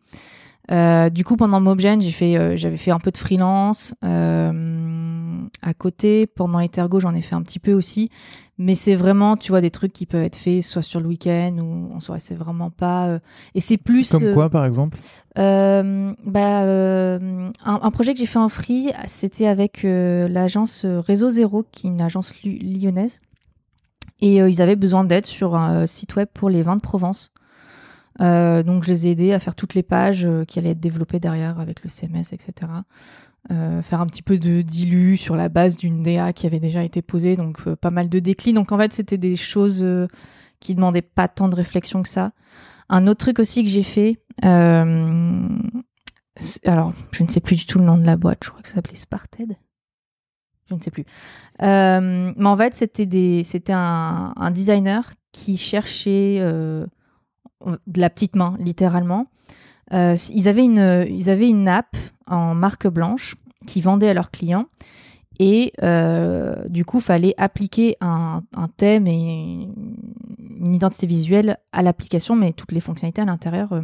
Euh, 0.73 1.11
du 1.11 1.25
coup, 1.25 1.37
pendant 1.37 1.61
Mobgen, 1.61 2.01
j'ai 2.01 2.11
fait, 2.11 2.37
euh, 2.37 2.57
j'avais 2.57 2.77
fait 2.77 2.91
un 2.91 2.99
peu 2.99 3.11
de 3.11 3.19
freelance 3.19 3.95
euh, 4.05 5.39
à 5.61 5.75
côté. 5.75 6.27
Pendant 6.27 6.61
Ethergo, 6.61 6.99
j'en 6.99 7.15
ai 7.15 7.21
fait 7.21 7.35
un 7.35 7.43
petit 7.43 7.59
peu 7.59 7.75
aussi. 7.75 8.09
Mais 8.59 8.75
c'est 8.75 8.95
vraiment, 8.95 9.37
tu 9.37 9.53
vois, 9.53 9.61
des 9.61 9.71
trucs 9.71 9.93
qui 9.93 10.07
peuvent 10.07 10.23
être 10.23 10.37
faits 10.37 10.63
soit 10.63 10.83
sur 10.83 11.01
le 11.01 11.09
week-end 11.09 11.57
ou 11.59 11.95
en 11.95 12.01
soirée. 12.01 12.21
C'est 12.21 12.35
vraiment 12.35 12.71
pas. 12.71 13.19
et 13.55 13.61
c'est 13.61 13.77
plus. 13.77 14.11
Comme 14.11 14.33
quoi, 14.35 14.51
par 14.51 14.65
exemple 14.65 14.99
bah, 15.35 16.61
un, 17.65 17.91
projet 17.91 18.13
que 18.13 18.19
j'ai 18.19 18.27
fait 18.27 18.39
en 18.39 18.51
free, 18.51 18.93
c'était 19.07 19.47
avec 19.47 19.81
l'agence 19.83 20.85
Réseau 20.85 21.31
Zéro, 21.31 21.65
qui 21.73 21.87
est 21.87 21.91
une 21.91 22.03
agence 22.03 22.35
lyonnaise. 22.45 23.21
Et 24.21 24.37
ils 24.37 24.63
avaient 24.63 24.77
besoin 24.77 25.05
d'aide 25.05 25.27
sur 25.27 25.57
un 25.57 25.87
site 25.87 26.15
web 26.15 26.29
pour 26.33 26.49
les 26.49 26.63
vins 26.63 26.77
de 26.77 26.83
Provence. 26.83 27.33
Euh, 28.21 28.63
donc 28.63 28.85
je 28.85 28.91
les 28.91 29.07
ai 29.07 29.11
aidés 29.13 29.33
à 29.33 29.41
faire 29.41 29.55
toutes 29.55 29.75
les 29.75 29.83
pages 29.83 30.25
euh, 30.25 30.45
qui 30.45 30.59
allaient 30.59 30.71
être 30.71 30.81
développées 30.81 31.21
derrière 31.21 31.59
avec 31.61 31.83
le 31.83 31.89
CMS, 31.89 32.33
etc. 32.33 32.53
Euh, 33.51 33.83
faire 33.83 34.01
un 34.01 34.07
petit 34.07 34.23
peu 34.23 34.39
de 34.39 34.63
dilu 34.63 35.17
sur 35.17 35.35
la 35.35 35.49
base 35.49 35.77
d'une 35.77 36.03
DA 36.03 36.33
qui 36.33 36.47
avait 36.47 36.61
déjà 36.61 36.85
été 36.85 37.03
posée, 37.03 37.37
donc 37.37 37.63
pas 37.75 37.91
mal 37.91 38.09
de 38.09 38.19
déclins. 38.19 38.53
Donc 38.53 38.73
en 38.73 38.79
fait, 38.79 38.93
c'était 38.93 39.19
des 39.19 39.37
choses 39.37 39.85
qui 40.61 40.75
demandaient 40.75 41.03
pas 41.03 41.29
tant 41.29 41.49
de 41.49 41.57
réflexion 41.57 42.03
que 42.03 42.09
ça. 42.09 42.33
Un 42.89 43.07
autre 43.07 43.21
truc 43.21 43.39
aussi 43.39 43.65
que 43.65 43.71
j'ai 43.71 43.83
fait, 43.83 44.19
alors 44.43 45.15
je 47.13 47.23
ne 47.23 47.29
sais 47.29 47.41
plus 47.41 47.57
du 47.57 47.67
tout 47.67 47.79
le 47.79 47.85
nom 47.85 47.97
de 47.97 48.05
la 48.05 48.17
boîte, 48.17 48.45
je 48.45 48.51
crois 48.51 48.63
que 48.63 48.69
ça 48.69 48.75
s'appelait 48.75 48.97
Sparted 48.97 49.57
je 50.69 50.77
ne 50.77 50.81
sais 50.81 50.91
plus. 50.91 51.05
mais 51.61 52.47
en 52.47 52.57
fait, 52.57 52.75
c'était 52.75 53.73
un, 53.73 54.33
un, 54.37 54.51
designer 54.51 55.13
qui 55.31 55.59
cherchait 55.59 56.41
de 57.87 58.01
la 58.01 58.11
petite 58.11 58.37
main, 58.37 58.57
littéralement. 58.59 59.27
Euh, 59.93 60.17
ils, 60.33 60.49
avaient 60.49 60.65
une, 60.65 61.07
ils 61.09 61.29
avaient 61.29 61.49
une 61.49 61.69
app 61.69 61.97
en 62.27 62.55
marque 62.55 62.87
blanche 62.87 63.37
qui 63.67 63.81
vendait 63.81 64.09
à 64.09 64.15
leurs 64.15 64.31
clients. 64.31 64.67
Et 65.39 65.73
euh, 65.83 66.69
du 66.69 66.85
coup, 66.85 67.01
fallait 67.01 67.35
appliquer 67.37 67.97
un, 68.01 68.43
thème 68.77 69.07
et 69.07 69.69
une 70.61 70.75
identité 70.75 71.07
visuelle 71.07 71.59
à 71.73 71.83
l'application, 71.83 72.37
mais 72.37 72.53
toutes 72.53 72.73
les 72.73 72.81
fonctionnalités 72.81 73.23
à 73.23 73.25
l'intérieur 73.25 73.73
euh, 73.73 73.83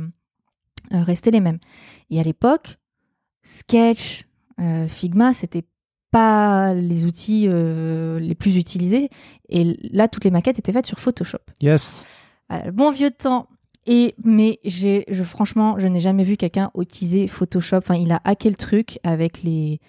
restaient 0.93 1.31
les 1.31 1.41
mêmes. 1.41 1.59
Et 2.11 2.21
à 2.21 2.23
l'époque, 2.23 2.79
Sketch, 3.43 4.27
Figma, 4.89 5.33
c'était 5.33 5.65
pas 6.11 6.75
les 6.75 7.05
outils 7.07 7.49
les 7.49 8.35
plus 8.35 8.57
utilisés. 8.57 9.09
Et 9.49 9.77
là, 9.93 10.09
toutes 10.09 10.25
les 10.25 10.31
maquettes 10.31 10.59
étaient 10.59 10.73
faites 10.73 10.87
sur 10.87 10.99
Photoshop. 10.99 11.39
Yes. 11.61 12.07
Bon 12.73 12.91
vieux 12.91 13.11
temps. 13.11 13.49
Et 13.91 14.15
mais 14.23 14.61
j'ai, 14.65 15.05
je, 15.11 15.25
franchement, 15.25 15.79
je 15.79 15.87
n'ai 15.87 15.99
jamais 16.01 16.23
vu 16.23 16.37
quelqu'un 16.37 16.71
utiliser 16.79 17.27
Photoshop. 17.27 17.79
Enfin, 17.79 17.95
il 17.97 18.13
a 18.13 18.21
hacké 18.25 18.51
le 18.51 18.57
truc 18.57 18.99
avec 19.03 19.43
les 19.43 19.81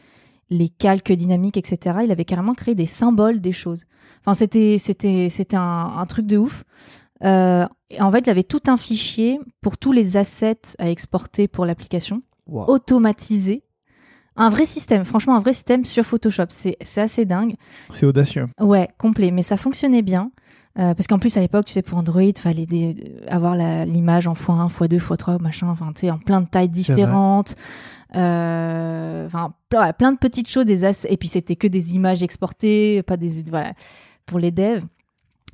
les 0.51 0.69
calques 0.69 1.11
dynamiques, 1.11 1.57
etc. 1.57 1.97
Il 2.05 2.11
avait 2.11 2.25
carrément 2.25 2.53
créé 2.55 2.73
des 2.75 2.85
symboles 2.87 3.39
des 3.41 3.51
choses. 3.51 3.83
Enfin, 4.21 4.33
c'était 4.33 4.77
c'était 4.79 5.27
c'était 5.29 5.57
un, 5.57 5.91
un 5.97 6.05
truc 6.05 6.25
de 6.25 6.37
ouf. 6.37 6.63
Euh, 7.25 7.65
et 7.89 8.01
en 8.01 8.09
fait, 8.11 8.19
il 8.25 8.29
avait 8.29 8.43
tout 8.43 8.61
un 8.67 8.77
fichier 8.77 9.39
pour 9.61 9.77
tous 9.77 9.91
les 9.91 10.15
assets 10.15 10.61
à 10.79 10.89
exporter 10.89 11.47
pour 11.49 11.65
l'application, 11.65 12.23
Wow. 12.47 12.65
automatisé. 12.69 13.63
Un 14.37 14.49
vrai 14.49 14.63
système, 14.65 15.03
franchement, 15.03 15.35
un 15.35 15.41
vrai 15.41 15.51
système 15.53 15.83
sur 15.83 16.05
Photoshop. 16.05 16.45
C'est 16.49 16.77
c'est 16.81 17.01
assez 17.01 17.25
dingue. 17.25 17.55
C'est 17.91 18.05
audacieux. 18.05 18.47
Ouais, 18.61 18.87
complet. 18.97 19.31
Mais 19.31 19.41
ça 19.41 19.57
fonctionnait 19.57 20.01
bien. 20.01 20.31
Euh, 20.77 20.93
parce 20.93 21.07
qu'en 21.07 21.19
plus, 21.19 21.35
à 21.35 21.41
l'époque, 21.41 21.65
tu 21.65 21.73
sais, 21.73 21.81
pour 21.81 21.97
Android, 21.97 22.21
il 22.21 22.37
fallait 22.37 22.65
des- 22.67 22.95
avoir 23.27 23.55
l'image 23.85 24.27
en 24.27 24.33
x1, 24.33 24.67
x2, 24.69 24.97
x3, 24.99 25.41
machin, 25.41 25.67
enfin, 25.67 25.91
tu 25.93 26.01
sais, 26.01 26.11
en 26.11 26.19
plein 26.19 26.41
de 26.41 26.47
tailles 26.47 26.69
différentes. 26.69 27.55
Euh, 28.15 29.25
Enfin, 29.25 29.53
plein 29.97 30.11
de 30.11 30.17
petites 30.17 30.49
choses. 30.49 30.65
Des 30.65 30.85
as- 30.85 31.05
Et 31.09 31.17
puis, 31.17 31.27
c'était 31.27 31.55
que 31.55 31.67
des 31.67 31.93
images 31.95 32.23
exportées, 32.23 33.03
pas 33.03 33.17
des. 33.17 33.43
Voilà, 33.49 33.73
pour 34.25 34.39
les 34.39 34.51
devs. 34.51 34.83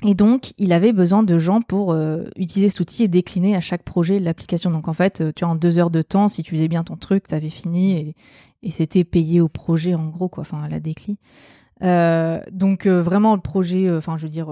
Et 0.03 0.13
donc, 0.13 0.51
il 0.57 0.71
avait 0.73 0.91
besoin 0.93 1.23
de 1.23 1.37
gens 1.37 1.61
pour 1.61 1.91
euh, 1.93 2.25
utiliser 2.35 2.69
cet 2.69 2.81
outil 2.81 3.03
et 3.03 3.07
décliner 3.07 3.55
à 3.55 3.61
chaque 3.61 3.83
projet 3.83 4.19
l'application. 4.19 4.69
Donc, 4.69 4.87
en 4.87 4.93
fait, 4.93 5.23
tu 5.35 5.43
vois, 5.45 5.53
en 5.53 5.55
deux 5.55 5.79
heures 5.79 5.89
de 5.89 6.01
temps, 6.01 6.27
si 6.27 6.43
tu 6.43 6.51
faisais 6.51 6.67
bien 6.67 6.83
ton 6.83 6.97
truc, 6.97 7.27
tu 7.27 7.35
avais 7.35 7.49
fini 7.49 7.93
et, 7.97 8.15
et 8.63 8.69
c'était 8.71 9.03
payé 9.05 9.39
au 9.41 9.47
projet, 9.47 9.95
en 9.95 10.07
gros, 10.07 10.27
quoi, 10.29 10.41
enfin, 10.41 10.61
à 10.63 10.67
la 10.69 10.79
décli. 10.81 11.17
Euh, 11.83 12.39
donc, 12.51 12.85
euh, 12.85 13.01
vraiment, 13.01 13.35
le 13.35 13.41
projet, 13.41 13.87
euh, 13.87 13.97
enfin, 13.97 14.17
je 14.17 14.23
veux 14.23 14.29
dire, 14.29 14.49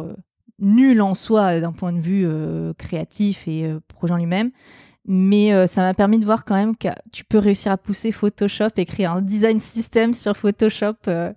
nul 0.64 1.02
en 1.02 1.14
soi 1.14 1.60
d'un 1.60 1.72
point 1.74 1.94
de 1.94 2.00
vue 2.00 2.24
euh, 2.26 2.74
créatif 2.74 3.48
et 3.48 3.66
euh, 3.66 3.80
projet 3.88 4.14
en 4.14 4.18
lui-même. 4.18 4.50
Mais 5.06 5.54
euh, 5.54 5.68
ça 5.68 5.82
m'a 5.82 5.94
permis 5.94 6.18
de 6.18 6.26
voir 6.26 6.46
quand 6.46 6.56
même 6.56 6.78
que 6.78 6.88
tu 7.12 7.26
peux 7.26 7.38
réussir 7.38 7.72
à 7.74 7.78
pousser 7.78 8.12
Photoshop 8.14 8.70
et 8.78 8.86
créer 8.86 9.06
un 9.06 9.22
design 9.22 9.60
system 9.60 10.14
sur 10.14 10.38
Photoshop 10.38 10.96
euh, 11.10 11.34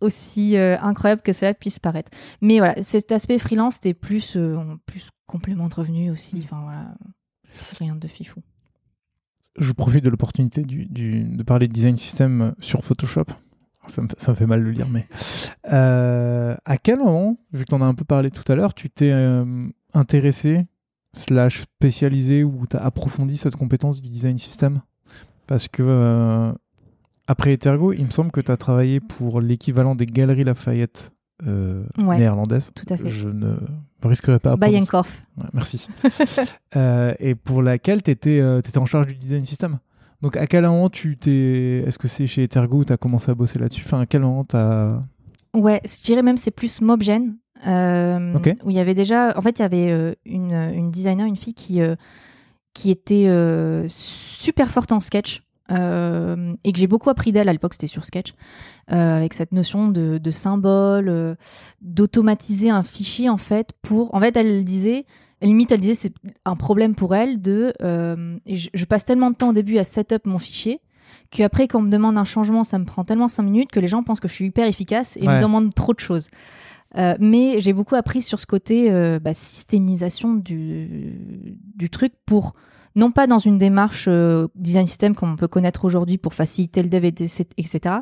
aussi 0.00 0.56
euh, 0.56 0.76
incroyable 0.80 1.22
que 1.22 1.32
cela 1.32 1.54
puisse 1.54 1.78
paraître. 1.78 2.10
Mais 2.42 2.58
voilà, 2.58 2.82
cet 2.82 3.12
aspect 3.12 3.38
freelance, 3.38 3.74
c'était 3.76 3.94
plus, 3.94 4.34
euh, 4.36 4.58
plus 4.86 5.10
complément 5.26 5.68
de 5.68 5.74
revenus 5.74 6.12
aussi. 6.12 6.40
Enfin 6.42 6.60
voilà, 6.64 6.94
rien 7.78 7.94
de 7.94 8.08
fifou. 8.08 8.42
Je 9.58 9.72
profite 9.72 10.04
de 10.04 10.10
l'opportunité 10.10 10.62
du, 10.62 10.86
du- 10.86 11.24
de 11.24 11.42
parler 11.42 11.68
de 11.68 11.72
design 11.72 11.96
system 11.96 12.54
sur 12.60 12.82
Photoshop. 12.84 13.26
Ça 13.88 14.02
me, 14.02 14.08
ça 14.18 14.32
me 14.32 14.36
fait 14.36 14.46
mal 14.46 14.60
de 14.60 14.64
le 14.66 14.70
lire, 14.72 14.88
mais. 14.88 15.06
Euh, 15.72 16.56
à 16.64 16.76
quel 16.78 16.98
moment, 16.98 17.36
vu 17.52 17.64
que 17.64 17.68
tu 17.70 17.74
en 17.74 17.82
as 17.82 17.86
un 17.86 17.94
peu 17.94 18.04
parlé 18.04 18.30
tout 18.30 18.50
à 18.50 18.54
l'heure, 18.54 18.74
tu 18.74 18.90
t'es 18.90 19.10
euh, 19.12 19.66
intéressé, 19.94 20.66
slash 21.12 21.62
spécialisé, 21.62 22.44
ou 22.44 22.66
tu 22.68 22.76
as 22.76 22.80
approfondi 22.80 23.36
cette 23.36 23.56
compétence 23.56 24.00
du 24.00 24.08
design 24.08 24.38
system? 24.38 24.80
Parce 25.46 25.68
que. 25.68 25.82
euh, 25.86 26.52
après 27.28 27.52
Etergo, 27.54 27.92
il 27.92 28.04
me 28.06 28.10
semble 28.10 28.30
que 28.30 28.40
tu 28.40 28.52
as 28.52 28.56
travaillé 28.56 29.00
pour 29.00 29.40
l'équivalent 29.40 29.94
des 29.96 30.06
Galeries 30.06 30.44
Lafayette 30.44 31.12
Ouais. 31.44 32.18
néerlandaises. 32.18 32.70
Tout 32.74 32.86
à 32.88 32.96
fait. 32.96 33.08
Je 33.08 33.28
ne 33.28 33.48
me 33.48 34.08
risquerai 34.08 34.38
pas 34.38 34.52
à. 34.52 34.56
Ouais, 35.36 35.48
merci. 35.52 35.86
Et 37.18 37.34
pour 37.34 37.62
laquelle 37.62 38.02
tu 38.02 38.10
étais, 38.10 38.42
en 38.76 38.86
charge 38.86 39.08
du 39.08 39.14
design 39.16 39.44
system. 39.44 39.78
Donc 40.22 40.36
à 40.36 40.46
quel 40.46 40.64
moment 40.64 40.88
tu 40.90 41.16
t'es. 41.16 41.84
Est-ce 41.86 41.98
que 41.98 42.08
c'est 42.08 42.26
chez 42.26 42.44
Etergo 42.44 42.78
où 42.78 42.84
tu 42.84 42.92
as 42.92 42.96
commencé 42.96 43.30
à 43.30 43.34
bosser 43.34 43.58
là-dessus? 43.58 43.82
Enfin, 43.84 44.00
à 44.00 44.06
quel 44.06 44.22
moment 44.22 44.44
tu 44.44 44.56
as. 44.56 45.02
Ouais, 45.54 45.80
je 45.84 46.02
dirais 46.02 46.22
même 46.22 46.36
c'est 46.36 46.50
plus 46.50 46.80
Mobgen. 46.80 47.36
euh. 47.66 48.34
Où 48.64 48.70
il 48.70 48.76
y 48.76 48.80
avait 48.80 48.94
déjà. 48.94 49.36
En 49.38 49.42
fait, 49.42 49.58
il 49.58 49.62
y 49.62 49.64
avait 49.64 49.90
euh, 49.90 50.12
une, 50.24 50.52
une 50.52 50.90
designer, 50.90 51.26
une 51.26 51.36
fille 51.36 51.54
qui, 51.54 51.80
euh, 51.80 51.96
qui 52.74 52.90
était 52.90 53.26
euh, 53.28 53.86
super 53.88 54.68
forte 54.70 54.92
en 54.92 55.00
sketch. 55.00 55.42
euh, 55.70 56.54
et 56.64 56.72
que 56.72 56.78
j'ai 56.78 56.86
beaucoup 56.86 57.10
appris 57.10 57.32
d'elle 57.32 57.48
à 57.48 57.52
l'époque, 57.52 57.72
c'était 57.74 57.86
sur 57.88 58.04
Sketch, 58.04 58.34
euh, 58.92 59.16
avec 59.16 59.34
cette 59.34 59.50
notion 59.52 59.88
de, 59.88 60.18
de 60.18 60.30
symbole, 60.30 61.08
euh, 61.08 61.34
d'automatiser 61.82 62.70
un 62.70 62.82
fichier 62.82 63.28
en 63.28 63.36
fait 63.36 63.70
pour. 63.82 64.14
En 64.14 64.20
fait, 64.20 64.36
elle 64.36 64.62
disait, 64.64 65.06
limite, 65.42 65.70
elle 65.72 65.80
disait 65.80 65.94
c'est 65.94 66.12
un 66.44 66.56
problème 66.56 66.94
pour 66.94 67.14
elle 67.14 67.40
de. 67.40 67.72
euh, 67.82 68.38
je, 68.46 68.68
je 68.72 68.84
passe 68.84 69.04
tellement 69.04 69.30
de 69.30 69.36
temps 69.36 69.50
au 69.50 69.52
début 69.52 69.78
à 69.78 69.84
setup 69.84 70.26
mon 70.26 70.38
fichier 70.38 70.80
qu'après, 71.30 71.68
quand 71.68 71.78
on 71.78 71.82
me 71.82 71.90
demande 71.90 72.16
un 72.18 72.24
changement, 72.24 72.64
ça 72.64 72.78
me 72.78 72.84
prend 72.84 73.04
tellement 73.04 73.28
5 73.28 73.42
minutes 73.42 73.70
que 73.70 73.80
les 73.80 73.88
gens 73.88 74.02
pensent 74.02 74.20
que 74.20 74.28
je 74.28 74.32
suis 74.34 74.46
hyper 74.46 74.66
efficace 74.66 75.16
et 75.16 75.26
Ouais. 75.26 75.36
me 75.36 75.40
demandent 75.42 75.74
trop 75.74 75.92
de 75.94 76.00
choses. 76.00 76.28
Euh, 76.96 77.16
mais 77.20 77.60
j'ai 77.60 77.72
beaucoup 77.72 77.94
appris 77.96 78.22
sur 78.22 78.38
ce 78.40 78.46
côté 78.46 78.90
euh, 78.90 79.18
bah, 79.18 79.34
systémisation 79.34 80.34
du, 80.34 81.18
du 81.74 81.90
truc 81.90 82.12
pour, 82.26 82.54
non 82.94 83.10
pas 83.10 83.26
dans 83.26 83.38
une 83.40 83.58
démarche 83.58 84.06
euh, 84.08 84.46
design 84.54 84.86
system 84.86 85.14
comme 85.14 85.32
on 85.32 85.36
peut 85.36 85.48
connaître 85.48 85.84
aujourd'hui 85.84 86.16
pour 86.16 86.32
faciliter 86.32 86.82
le 86.82 86.88
dev, 86.88 87.04
et- 87.04 87.08
etc., 87.58 87.96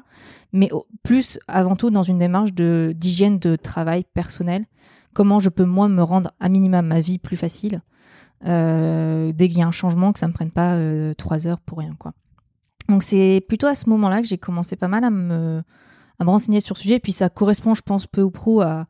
mais 0.52 0.70
plus 1.02 1.38
avant 1.48 1.76
tout 1.76 1.90
dans 1.90 2.02
une 2.04 2.18
démarche 2.18 2.52
de- 2.52 2.92
d'hygiène 2.94 3.38
de 3.38 3.56
travail 3.56 4.04
personnel. 4.14 4.66
Comment 5.14 5.38
je 5.40 5.48
peux, 5.48 5.64
moi, 5.64 5.88
me 5.88 6.02
rendre 6.02 6.32
à 6.40 6.48
minima 6.48 6.82
ma 6.82 7.00
vie 7.00 7.18
plus 7.18 7.36
facile 7.36 7.80
euh, 8.46 9.32
dès 9.32 9.48
qu'il 9.48 9.58
y 9.58 9.62
a 9.62 9.66
un 9.66 9.72
changement, 9.72 10.12
que 10.12 10.18
ça 10.18 10.28
me 10.28 10.32
prenne 10.32 10.50
pas 10.50 10.74
euh, 10.74 11.14
trois 11.14 11.46
heures 11.46 11.60
pour 11.60 11.78
rien, 11.78 11.94
quoi. 11.98 12.12
Donc 12.88 13.02
c'est 13.02 13.42
plutôt 13.48 13.66
à 13.66 13.74
ce 13.74 13.88
moment-là 13.88 14.20
que 14.20 14.26
j'ai 14.26 14.36
commencé 14.36 14.76
pas 14.76 14.88
mal 14.88 15.04
à 15.04 15.10
me, 15.10 15.62
à 16.18 16.24
me 16.24 16.28
renseigner 16.28 16.60
sur 16.60 16.74
le 16.74 16.80
sujet. 16.80 16.96
Et 16.96 17.00
puis 17.00 17.12
ça 17.12 17.30
correspond, 17.30 17.74
je 17.74 17.80
pense, 17.80 18.06
peu 18.06 18.20
ou 18.20 18.30
prou 18.30 18.60
à, 18.60 18.86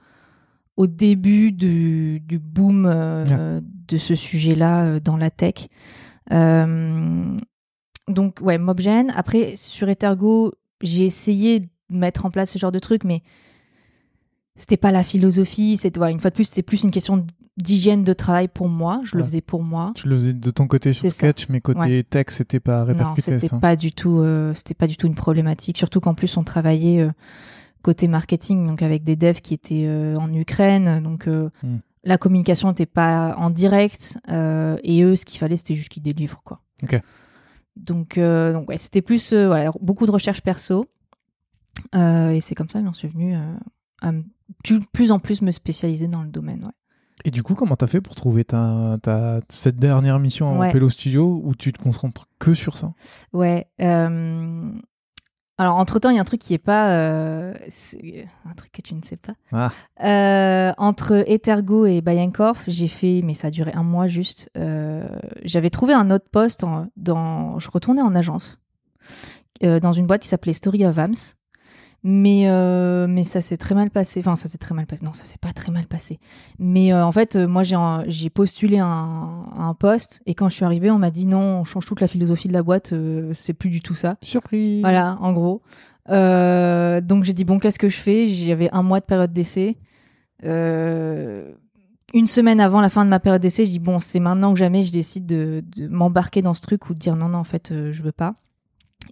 au 0.77 0.89
début 0.89 1.53
du, 1.53 2.19
du 2.19 2.41
boom 2.41 2.87
euh, 2.87 3.61
de 3.63 3.97
ce 3.97 4.17
sujet-là 4.17 4.99
dans 4.99 5.17
la 5.17 5.31
tech. 5.31 5.69
Donc 8.09 8.39
ouais, 8.41 8.59
Mobgen. 8.59 9.13
Après, 9.15 9.57
sur 9.57 9.89
Ethergo, 9.89 10.55
j'ai 10.81 11.05
essayé 11.05 11.61
de 11.61 11.69
mettre 11.91 12.27
en 12.27 12.31
place 12.31 12.51
ce 12.51 12.59
genre 12.59 12.73
de 12.73 12.79
truc, 12.79 13.05
mais 13.05 13.23
c'était 14.57 14.77
pas 14.77 14.91
la 14.93 15.03
philosophie. 15.05 15.77
C'était 15.77 15.99
ouais, 16.01 16.13
une 16.13 16.21
fois 16.21 16.31
de 16.31 16.35
plus, 16.35 16.45
c'était 16.45 16.63
plus 16.63 16.83
une 16.83 16.91
question 16.91 17.27
d'hygiène 17.57 18.03
de 18.05 18.13
travail 18.13 18.49
pour 18.49 18.69
moi. 18.69 19.01
Je 19.05 19.15
le 19.17 19.23
Ouais. 19.23 19.29
faisais 19.29 19.41
pour 19.41 19.63
moi. 19.63 19.93
Tu 19.95 20.09
le 20.09 20.17
faisais 20.17 20.33
de 20.33 20.51
ton 20.51 20.67
côté 20.67 20.93
sur 20.93 21.03
C'est 21.03 21.09
ça. 21.11 21.17
Sketch, 21.17 21.49
mais 21.49 21.61
côté 21.61 22.03
tech, 22.05 22.27
c'était 22.31 22.61
pas 22.61 22.81
Non, 22.81 22.87
répercuté. 22.87 23.23
c'était 23.23 23.49
ça. 23.49 23.59
pas 23.59 23.77
du 23.77 23.93
tout, 23.93 24.19
euh, 24.21 24.53
c'était 24.55 24.75
pas 24.75 24.87
du 24.87 24.97
tout 24.97 25.07
une 25.07 25.15
problématique. 25.15 25.79
Surtout 25.79 26.01
qu'en 26.01 26.15
plus 26.15 26.37
on 26.37 26.43
travaillait 26.45 27.03
euh, 27.03 27.11
côté 27.83 28.09
marketing, 28.09 28.67
donc 28.67 28.83
avec 28.83 29.05
des 29.05 29.15
devs 29.17 29.41
qui 29.41 29.55
étaient 29.55 29.85
euh, 29.87 30.17
en 30.17 30.33
Ukraine, 30.33 31.01
donc 31.03 31.27
Hmm. 31.29 31.79
la 32.03 32.19
communication 32.19 32.69
n'était 32.69 32.87
pas 32.87 33.35
en 33.39 33.51
direct. 33.51 34.19
et 34.29 35.03
eux, 35.03 35.15
ce 35.17 35.25
qu'il 35.25 35.39
fallait, 35.39 35.57
c'était 35.57 35.75
juste 35.77 35.91
qu'ils 35.91 36.03
délivrent 36.03 36.43
quoi. 36.45 36.61
Ok. 36.83 37.01
Donc, 37.77 38.19
donc 38.19 38.69
ouais, 38.69 38.79
c'était 38.79 39.03
plus 39.03 39.33
voilà, 39.33 39.71
beaucoup 39.81 40.07
de 40.07 40.11
recherche 40.13 40.41
perso. 40.43 40.87
Et 41.95 42.39
c'est 42.41 42.55
comme 42.55 42.69
ça 42.69 42.81
que 42.81 42.85
j'en 42.87 42.93
suis 42.93 43.09
venue 43.09 43.35
à 44.01 44.13
me- 44.13 44.25
plus, 44.63 44.81
plus 44.93 45.11
en 45.13 45.19
plus 45.19 45.43
me 45.43 45.51
spécialiser 45.51 46.09
dans 46.09 46.23
le 46.23 46.29
domaine. 46.29 46.65
Ouais. 46.65 46.73
Et 47.25 47.31
du 47.31 47.43
coup, 47.43 47.55
comment 47.55 47.77
t'as 47.77 47.87
fait 47.87 48.01
pour 48.01 48.15
trouver 48.15 48.45
ta, 48.45 48.99
ta- 49.03 49.41
cette 49.49 49.77
dernière 49.77 50.19
mission 50.19 50.49
en 50.49 50.59
Ouais. 50.59 50.73
Pello 50.73 50.91
Studio 50.91 51.41
où 51.45 51.55
tu 51.55 51.73
te 51.73 51.81
concentres 51.83 52.27
que 52.39 52.55
sur 52.55 52.77
ça? 52.77 52.93
Ouais. 53.33 53.69
euh, 53.81 54.71
Alors, 55.57 55.77
entre-temps, 55.77 56.11
il 56.11 56.17
y 56.17 56.19
a 56.19 56.21
un 56.21 56.25
truc 56.25 56.41
qui 56.41 56.53
est 56.55 56.59
pas... 56.59 56.91
euh, 56.91 57.55
c'est 57.69 58.27
Un 58.45 58.55
truc 58.55 58.73
que 58.73 58.83
tu 58.83 58.95
ne 58.95 59.03
sais 59.03 59.17
pas. 59.17 59.35
Ah. 59.53 59.71
Euh, 60.05 60.73
entre 60.77 61.25
Ethergo 61.31 61.87
et 61.87 62.01
Bayenkorf, 62.01 62.65
j'ai 62.67 62.89
fait... 62.89 63.23
Mais 63.25 63.33
ça 63.35 63.47
a 63.47 63.51
duré 63.51 63.73
un 63.73 63.85
mois 63.85 64.09
juste. 64.09 64.51
euh, 64.59 65.07
J'avais 65.45 65.71
trouvé 65.71 65.95
un 65.95 66.11
autre 66.11 66.27
poste 66.31 66.65
en- 66.65 66.89
dans... 66.97 67.59
Je 67.61 67.71
retournais 67.71 68.03
en 68.03 68.15
agence. 68.17 68.59
euh, 69.63 69.79
dans 69.81 69.93
une 69.93 70.07
boîte 70.09 70.23
qui 70.23 70.29
s'appelait 70.29 70.53
Story 70.53 70.85
of 70.85 70.99
Ams. 70.99 71.15
Mais, 72.07 72.51
euh, 72.51 73.07
mais 73.09 73.25
ça 73.25 73.41
s'est 73.41 73.57
très 73.57 73.75
mal 73.75 73.89
passé. 73.91 74.21
Enfin, 74.21 74.37
ça 74.37 74.47
s'est 74.49 74.59
très 74.59 74.75
mal 74.75 74.85
passé. 74.87 75.03
Non, 75.07 75.15
ça 75.15 75.25
s'est 75.25 75.39
pas 75.41 75.55
très 75.55 75.73
mal 75.73 75.87
passé. 75.87 76.19
Mais 76.59 76.93
euh, 76.93 77.03
en 77.05 77.13
fait, 77.13 77.35
euh, 77.35 77.49
moi, 77.49 77.63
j'ai 77.63 77.77
j'ai 78.09 78.29
postulé 78.29 78.79
un, 78.79 79.47
un 79.57 79.73
poste 79.73 80.21
et 80.27 80.35
quand 80.35 80.51
je 80.51 80.55
suis 80.55 80.67
arrivée, 80.67 80.91
on 80.91 80.99
m'a 80.99 81.11
dit 81.11 81.25
non, 81.25 81.41
on 81.41 81.65
change 81.65 81.87
toute 81.87 82.03
la 82.03 82.07
philosophie 82.07 82.49
de 82.49 82.53
la 82.53 82.63
boîte. 82.63 82.93
euh, 82.93 83.31
c'est 83.33 83.55
plus 83.55 83.71
du 83.71 83.81
tout 83.81 83.95
ça. 83.95 84.17
Surprise 84.21 84.83
Voilà, 84.83 85.17
en 85.21 85.33
gros. 85.33 85.63
Donc 86.07 87.25
j'ai 87.25 87.33
dit 87.33 87.45
bon, 87.45 87.59
qu'est-ce 87.59 87.79
que 87.79 87.89
je 87.89 87.97
fais? 87.97 88.29
J'avais 88.29 88.69
un 88.73 88.83
mois 88.83 89.01
de 89.01 89.07
période 89.07 89.33
d'essai. 89.33 89.79
Une 90.43 92.27
semaine 92.29 92.61
avant 92.61 92.81
la 92.83 92.91
fin 92.91 93.05
de 93.05 93.11
ma 93.11 93.19
période 93.19 93.41
d'essai, 93.43 93.65
je 93.65 93.71
dis 93.71 93.79
bon, 93.81 93.99
c'est 93.99 94.21
maintenant 94.21 94.53
que 94.53 94.59
jamais 94.59 94.85
je 94.85 94.93
décide 94.93 95.27
de, 95.27 95.65
de 95.77 95.89
m'embarquer 95.89 96.43
dans 96.43 96.55
ce 96.55 96.61
truc 96.61 96.89
ou 96.91 96.95
de 96.95 96.99
dire 96.99 97.17
non, 97.17 97.29
non, 97.31 97.39
en 97.39 97.45
fait, 97.45 97.73
je 97.73 98.03
veux 98.03 98.13
pas. 98.13 98.35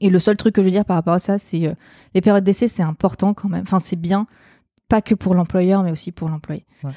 Et 0.01 0.11
le 0.11 0.18
seul 0.18 0.36
truc 0.36 0.55
que 0.55 0.62
je 0.62 0.66
veux 0.66 0.72
dire 0.72 0.84
par 0.84 0.97
rapport 0.97 1.14
à 1.14 1.18
ça, 1.18 1.38
c'est 1.38 1.68
euh, 1.68 1.74
les 2.14 2.20
périodes 2.20 2.45
d'essai, 2.45 2.68
c'est 2.68 2.82
important 2.82 3.34
quand 3.34 3.49
même. 3.49 3.62
Enfin, 3.62 3.78
c'est 3.78 3.97
bien, 3.97 4.26
pas 4.88 5.03
que 5.03 5.14
pour 5.14 5.34
l'employeur, 5.34 5.82
mais 5.82 5.93
aussi 5.93 6.12
pour 6.12 6.28
l'employé. 6.28 6.64
Ouais. 6.84 6.90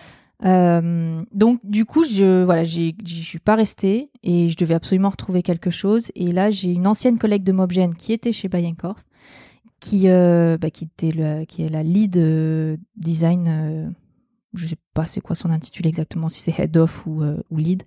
Euh, 0.43 1.23
donc 1.31 1.59
du 1.63 1.85
coup, 1.85 2.03
je 2.03 2.43
voilà, 2.43 2.65
je 2.65 2.91
suis 3.05 3.39
pas 3.39 3.55
restée 3.55 4.11
et 4.21 4.49
je 4.49 4.57
devais 4.57 4.73
absolument 4.73 5.09
retrouver 5.09 5.41
quelque 5.43 5.69
chose. 5.69 6.11
Et 6.15 6.31
là, 6.31 6.51
j'ai 6.51 6.71
une 6.71 6.87
ancienne 6.87 7.17
collègue 7.17 7.43
de 7.43 7.51
Mobgen 7.51 7.95
qui 7.95 8.11
était 8.11 8.33
chez 8.33 8.49
Bayenkorf, 8.49 9.05
qui, 9.79 10.07
bah, 10.07 10.69
qui, 10.71 10.85
était 10.85 11.11
le, 11.11 11.45
qui 11.45 11.63
est 11.63 11.69
la 11.69 11.83
lead 11.83 12.79
design. 12.97 13.93
je 14.53 14.67
sais 14.67 14.77
pas 14.93 15.05
c'est 15.05 15.21
quoi 15.21 15.35
son 15.35 15.51
intitulé 15.51 15.87
exactement, 15.87 16.27
si 16.27 16.41
c'est 16.41 16.59
head 16.59 16.75
of 16.75 17.07
ou, 17.07 17.23
ou 17.49 17.57
lead. 17.57 17.83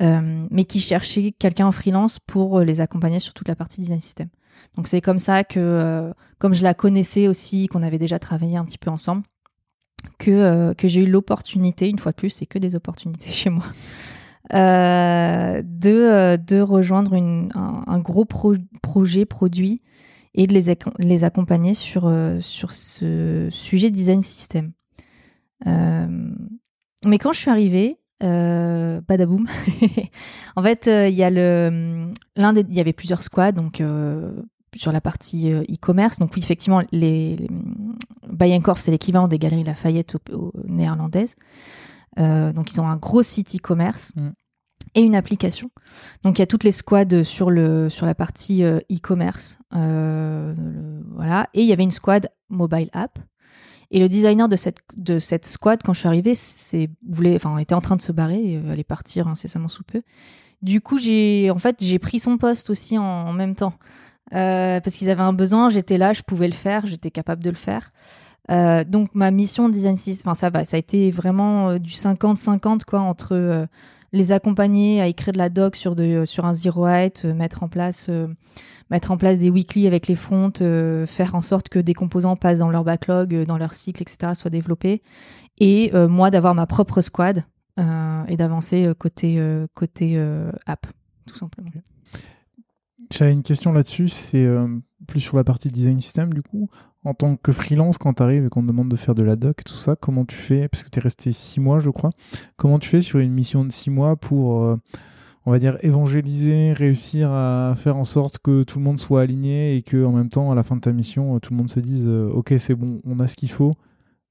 Mais 0.00 0.64
qui 0.64 0.80
cherchait 0.80 1.32
quelqu'un 1.32 1.66
en 1.66 1.72
freelance 1.72 2.18
pour 2.18 2.60
les 2.60 2.80
accompagner 2.80 3.20
sur 3.20 3.34
toute 3.34 3.48
la 3.48 3.54
partie 3.54 3.80
design 3.80 4.00
system. 4.00 4.28
Donc 4.76 4.88
c'est 4.88 5.00
comme 5.00 5.18
ça 5.18 5.44
que, 5.44 6.12
comme 6.38 6.54
je 6.54 6.62
la 6.62 6.74
connaissais 6.74 7.28
aussi, 7.28 7.66
qu'on 7.68 7.82
avait 7.82 7.98
déjà 7.98 8.18
travaillé 8.18 8.56
un 8.56 8.64
petit 8.64 8.78
peu 8.78 8.90
ensemble, 8.90 9.22
que, 10.18 10.74
j'ai 10.82 11.02
eu 11.02 11.06
l'opportunité, 11.06 11.88
une 11.88 11.98
fois 11.98 12.12
de 12.12 12.16
plus, 12.16 12.30
c'est 12.30 12.46
que 12.46 12.58
des 12.58 12.74
opportunités 12.74 13.30
chez 13.30 13.50
moi, 13.50 13.66
euh, 14.52 15.62
de, 15.64 15.90
euh, 15.90 16.64
rejoindre 16.64 17.14
un, 17.14 17.98
gros 18.00 18.24
projet 18.24 19.24
produit 19.24 19.82
et 20.34 20.46
de 20.46 20.52
les, 20.98 21.24
accompagner 21.24 21.74
sur, 21.74 22.06
euh, 22.06 22.40
sur 22.40 22.72
ce 22.72 23.48
sujet 23.50 23.90
design 23.90 24.22
system. 24.22 24.72
mais 25.66 27.18
quand 27.18 27.32
je 27.32 27.40
suis 27.40 27.50
arrivée, 27.50 27.98
euh, 28.22 29.00
badaboum. 29.06 29.46
en 30.56 30.62
fait, 30.62 30.86
il 30.86 31.14
y 31.14 31.22
a 31.22 31.30
le 31.30 32.12
l'un 32.36 32.52
des 32.52 32.64
il 32.68 32.74
y 32.74 32.80
avait 32.80 32.92
plusieurs 32.92 33.22
squads 33.22 33.52
donc 33.52 33.82
sur 34.76 34.92
la 34.92 35.00
partie 35.00 35.52
e-commerce. 35.52 36.18
Donc 36.18 36.32
oui, 36.34 36.42
effectivement, 36.42 36.82
les, 36.92 37.36
les 37.36 38.62
c'est 38.76 38.90
l'équivalent 38.90 39.28
des 39.28 39.38
galeries 39.38 39.64
Lafayette 39.64 40.16
néerlandaises. 40.66 41.36
donc 42.16 42.72
ils 42.72 42.80
ont 42.80 42.88
un 42.88 42.96
gros 42.96 43.22
site 43.22 43.54
e-commerce. 43.56 44.12
Mm 44.16 44.30
et 44.94 45.02
une 45.02 45.14
application. 45.14 45.70
Donc 46.24 46.38
il 46.38 46.42
y 46.42 46.44
a 46.44 46.46
toutes 46.46 46.64
les 46.64 46.72
squads 46.72 47.24
sur, 47.24 47.50
le, 47.50 47.88
sur 47.88 48.06
la 48.06 48.14
partie 48.14 48.64
euh, 48.64 48.78
e-commerce. 48.90 49.58
Euh, 49.74 50.54
voilà. 51.14 51.48
Et 51.54 51.62
il 51.62 51.66
y 51.68 51.72
avait 51.72 51.82
une 51.82 51.90
squad 51.90 52.30
mobile 52.48 52.90
app. 52.92 53.18
Et 53.90 53.98
le 53.98 54.08
designer 54.08 54.48
de 54.48 54.56
cette, 54.56 54.78
de 54.96 55.18
cette 55.18 55.46
squad, 55.46 55.80
quand 55.84 55.92
je 55.92 56.00
suis 56.00 56.08
arrivée, 56.08 56.34
voulait, 57.08 57.34
enfin, 57.34 57.56
était 57.58 57.74
en 57.74 57.80
train 57.80 57.96
de 57.96 58.02
se 58.02 58.12
barrer, 58.12 58.52
et 58.52 58.70
allait 58.70 58.84
partir 58.84 59.26
incessamment 59.26 59.68
sous 59.68 59.82
peu. 59.82 60.02
Du 60.62 60.80
coup, 60.80 60.98
j'ai 60.98 61.50
en 61.50 61.58
fait 61.58 61.76
j'ai 61.80 61.98
pris 61.98 62.20
son 62.20 62.36
poste 62.36 62.70
aussi 62.70 62.98
en, 62.98 63.32
même 63.32 63.54
temps. 63.54 63.72
Euh, 64.34 64.78
parce 64.80 64.96
qu'ils 64.96 65.10
avaient 65.10 65.22
un 65.22 65.32
besoin, 65.32 65.70
j'étais 65.70 65.98
là, 65.98 66.12
je 66.12 66.22
pouvais 66.22 66.46
le 66.46 66.54
faire, 66.54 66.86
j'étais 66.86 67.10
capable 67.10 67.42
de 67.42 67.50
le 67.50 67.56
faire. 67.56 67.92
donc 68.86 69.14
ma 69.14 69.30
mission 69.30 69.68
design 69.68 69.96
system, 69.96 70.30
enfin 70.30 70.34
ça 70.34 70.50
va, 70.50 70.64
ça 70.64 70.76
a 70.76 70.78
été 70.78 71.10
vraiment 71.10 71.78
du 71.78 71.90
50-50 71.90 72.84
quoi 72.84 73.00
entre 73.00 73.66
les 74.12 74.32
accompagner 74.32 75.00
à 75.00 75.06
écrire 75.06 75.32
de 75.32 75.38
la 75.38 75.48
doc 75.48 75.76
sur, 75.76 75.94
de, 75.94 76.24
sur 76.24 76.44
un 76.44 76.52
zero 76.52 76.86
height, 76.86 77.24
euh, 77.24 77.34
mettre 77.34 77.62
en 77.62 77.68
place 77.68 78.06
euh, 78.08 78.26
mettre 78.90 79.12
en 79.12 79.16
place 79.16 79.38
des 79.38 79.50
weekly 79.50 79.86
avec 79.86 80.08
les 80.08 80.16
fronts, 80.16 80.52
euh, 80.60 81.06
faire 81.06 81.36
en 81.36 81.42
sorte 81.42 81.68
que 81.68 81.78
des 81.78 81.94
composants 81.94 82.34
passent 82.34 82.58
dans 82.58 82.70
leur 82.70 82.82
backlog, 82.82 83.44
dans 83.44 83.56
leur 83.56 83.74
cycle, 83.74 84.02
etc., 84.02 84.32
soient 84.34 84.50
développés. 84.50 85.02
Et 85.58 85.92
moi, 86.08 86.30
d'avoir 86.30 86.54
ma 86.54 86.66
propre 86.66 87.02
squad 87.02 87.44
et 87.78 88.36
d'avancer 88.36 88.90
côté, 88.98 89.38
côté 89.74 90.18
app, 90.64 90.86
tout 91.26 91.36
simplement. 91.36 91.70
J'avais 93.12 93.32
une 93.32 93.42
question 93.42 93.72
là-dessus, 93.72 94.08
c'est 94.08 94.48
plus 95.06 95.20
sur 95.20 95.36
la 95.36 95.44
partie 95.44 95.68
design 95.68 96.00
system 96.00 96.32
du 96.32 96.42
coup 96.42 96.70
en 97.04 97.14
tant 97.14 97.36
que 97.36 97.52
freelance, 97.52 97.98
quand 97.98 98.14
tu 98.14 98.22
arrives 98.22 98.46
et 98.46 98.48
qu'on 98.48 98.62
te 98.62 98.66
demande 98.66 98.88
de 98.88 98.96
faire 98.96 99.14
de 99.14 99.22
la 99.22 99.36
doc 99.36 99.60
et 99.60 99.64
tout 99.64 99.76
ça, 99.76 99.96
comment 99.96 100.24
tu 100.24 100.36
fais? 100.36 100.68
Parce 100.68 100.84
que 100.84 100.90
tu 100.90 100.98
es 100.98 101.02
resté 101.02 101.32
six 101.32 101.60
mois, 101.60 101.78
je 101.78 101.90
crois. 101.90 102.10
Comment 102.56 102.78
tu 102.78 102.88
fais 102.88 103.00
sur 103.00 103.18
une 103.18 103.32
mission 103.32 103.64
de 103.64 103.72
six 103.72 103.90
mois 103.90 104.16
pour, 104.16 104.62
euh, 104.62 104.76
on 105.46 105.50
va 105.50 105.58
dire, 105.58 105.78
évangéliser, 105.82 106.72
réussir 106.72 107.30
à 107.30 107.74
faire 107.76 107.96
en 107.96 108.04
sorte 108.04 108.38
que 108.38 108.64
tout 108.64 108.78
le 108.78 108.84
monde 108.84 108.98
soit 108.98 109.22
aligné 109.22 109.76
et 109.76 109.82
que 109.82 110.04
en 110.04 110.12
même 110.12 110.28
temps, 110.28 110.52
à 110.52 110.54
la 110.54 110.62
fin 110.62 110.76
de 110.76 110.82
ta 110.82 110.92
mission, 110.92 111.38
tout 111.40 111.54
le 111.54 111.58
monde 111.58 111.70
se 111.70 111.80
dise 111.80 112.06
euh, 112.06 112.30
Ok, 112.32 112.54
c'est 112.58 112.74
bon, 112.74 112.98
on 113.06 113.18
a 113.18 113.26
ce 113.26 113.36
qu'il 113.36 113.50
faut, 113.50 113.72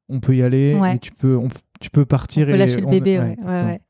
on 0.07 0.19
peut 0.19 0.35
y 0.35 0.43
aller, 0.43 0.79
et 0.93 0.99
tu 0.99 1.11
peux, 1.11 1.39
tu 1.79 1.89
peux 1.89 2.05
partir. 2.05 2.47
On 2.47 2.51
peut 2.51 2.57
lâcher 2.57 2.81
le 2.81 2.87
bébé, 2.87 3.19
ouais. 3.19 3.35
ouais, 3.45 3.81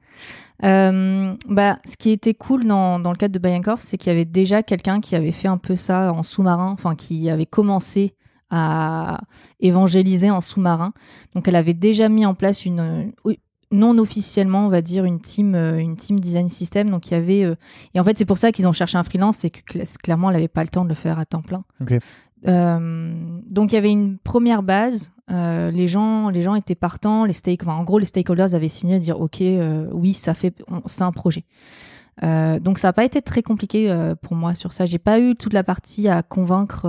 euh, 0.64 1.36
bah, 1.48 1.80
ce 1.86 1.96
qui 1.96 2.12
était 2.12 2.34
cool 2.34 2.66
dans, 2.66 3.00
dans 3.00 3.12
le 3.12 3.18
cadre 3.18 3.34
de 3.34 3.40
Bayankorf, 3.40 3.82
c'est 3.82 3.98
qu'il 3.98 4.12
y 4.12 4.16
avait 4.16 4.26
déjà 4.26 4.62
quelqu'un 4.62 5.00
qui 5.00 5.16
avait 5.16 5.32
fait 5.32 5.48
un 5.48 5.58
peu 5.58 5.76
ça 5.76 6.12
en 6.14 6.24
sous-marin, 6.24 6.72
enfin 6.72 6.96
qui 6.96 7.30
avait 7.30 7.46
commencé 7.46 8.14
à 8.50 9.22
évangéliser 9.60 10.32
en 10.32 10.42
sous-marin. 10.42 10.94
Donc 11.36 11.48
elle 11.48 11.56
avait 11.56 11.74
déjà 11.74 12.10
mis 12.10 12.26
en 12.26 12.34
place 12.34 12.66
une 12.66 13.14
non 13.72 13.98
officiellement, 14.00 14.66
on 14.66 14.70
va 14.70 14.82
dire 14.82 15.06
une 15.06 15.20
team 15.20 15.54
euh, 15.56 15.78
une 15.78 15.96
team 15.96 16.20
design 16.20 16.50
system. 16.50 16.90
Donc 16.90 17.10
il 17.10 17.14
y 17.14 17.18
avait 17.18 17.44
euh, 17.44 17.56
et 17.94 18.00
en 18.00 18.04
fait 18.04 18.18
c'est 18.18 18.26
pour 18.26 18.38
ça 18.38 18.52
qu'ils 18.52 18.68
ont 18.68 18.74
cherché 18.74 18.98
un 18.98 19.04
freelance, 19.04 19.38
c'est 19.38 19.50
que 19.50 19.62
clairement 20.02 20.30
elle 20.30 20.36
n'avait 20.36 20.48
pas 20.48 20.64
le 20.64 20.70
temps 20.70 20.84
de 20.84 20.90
le 20.90 20.96
faire 20.96 21.20
à 21.20 21.26
temps 21.26 21.42
plein. 21.42 21.64
Euh, 22.48 23.40
donc 23.46 23.72
il 23.72 23.76
y 23.76 23.78
avait 23.78 23.92
une 23.92 24.18
première 24.18 24.64
base. 24.64 25.12
les 25.30 25.88
gens 25.88 26.30
les 26.30 26.42
gens 26.42 26.56
étaient 26.56 26.76
partants. 26.76 27.26
Les 27.26 27.34
stake, 27.34 27.68
en 27.68 27.84
gros 27.84 28.00
les 28.00 28.06
stakeholders 28.06 28.56
avaient 28.56 28.70
signé 28.70 28.96
à 28.96 29.00
dire 29.00 29.20
ok 29.20 29.44
oui 29.92 30.14
ça 30.14 30.34
fait 30.34 30.56
c'est 30.88 31.04
un 31.04 31.12
projet. 31.12 31.46
donc 32.22 32.80
ça 32.80 32.88
n'a 32.88 32.94
pas 32.94 33.06
été 33.06 33.22
très 33.22 33.44
compliqué 33.44 33.94
pour 34.24 34.36
moi 34.36 34.56
sur 34.56 34.72
ça. 34.72 34.86
J'ai 34.86 35.00
pas 35.00 35.20
eu 35.20 35.36
toute 35.36 35.54
la 35.54 35.64
partie 35.64 36.08
à 36.08 36.24
convaincre 36.24 36.88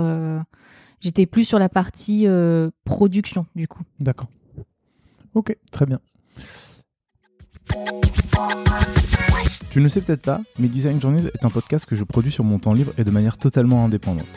J'étais 1.01 1.25
plus 1.25 1.43
sur 1.43 1.59
la 1.59 1.67
partie 1.67 2.27
euh, 2.27 2.69
production, 2.85 3.47
du 3.55 3.67
coup. 3.67 3.83
D'accord. 3.99 4.29
Ok, 5.33 5.55
très 5.71 5.85
bien. 5.85 5.99
Tu 9.71 9.79
ne 9.79 9.83
le 9.83 9.89
sais 9.89 10.01
peut-être 10.01 10.21
pas, 10.21 10.41
mais 10.59 10.67
Design 10.67 11.01
Journeys 11.01 11.25
est 11.25 11.45
un 11.45 11.49
podcast 11.49 11.85
que 11.85 11.95
je 11.95 12.03
produis 12.03 12.31
sur 12.31 12.43
mon 12.43 12.59
temps 12.59 12.73
libre 12.73 12.93
et 12.97 13.03
de 13.03 13.11
manière 13.11 13.37
totalement 13.37 13.83
indépendante. 13.83 14.27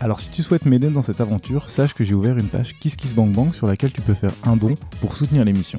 Alors 0.00 0.20
si 0.20 0.30
tu 0.30 0.42
souhaites 0.42 0.66
m'aider 0.66 0.90
dans 0.90 1.02
cette 1.02 1.20
aventure, 1.20 1.70
sache 1.70 1.94
que 1.94 2.04
j'ai 2.04 2.14
ouvert 2.14 2.36
une 2.36 2.48
page 2.48 2.78
KissKissBankBank 2.78 3.54
sur 3.54 3.66
laquelle 3.66 3.92
tu 3.92 4.00
peux 4.00 4.14
faire 4.14 4.32
un 4.44 4.56
don 4.56 4.74
pour 5.00 5.16
soutenir 5.16 5.44
l'émission. 5.44 5.78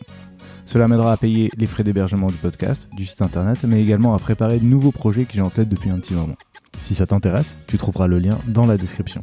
Cela 0.66 0.88
m'aidera 0.88 1.12
à 1.12 1.18
payer 1.18 1.52
les 1.58 1.66
frais 1.66 1.84
d'hébergement 1.84 2.28
du 2.28 2.36
podcast, 2.36 2.90
du 2.96 3.06
site 3.06 3.22
internet, 3.22 3.60
mais 3.64 3.82
également 3.82 4.16
à 4.16 4.20
préparer 4.20 4.60
de 4.60 4.66
nouveaux 4.66 4.92
projets 4.92 5.26
que 5.26 5.34
j'ai 5.34 5.42
en 5.42 5.50
tête 5.50 5.68
depuis 5.68 5.90
un 5.90 6.00
petit 6.00 6.14
moment. 6.14 6.36
Si 6.78 6.96
ça 6.96 7.06
t'intéresse, 7.06 7.56
tu 7.68 7.78
trouveras 7.78 8.08
le 8.08 8.18
lien 8.18 8.40
dans 8.48 8.66
la 8.66 8.78
description. 8.78 9.22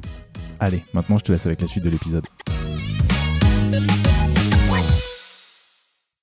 Allez, 0.61 0.84
maintenant 0.93 1.18
je 1.18 1.24
te 1.24 1.32
laisse 1.32 1.47
avec 1.47 1.61
la 1.62 1.66
suite 1.66 1.82
de 1.82 1.91
l'épisode. 1.91 2.26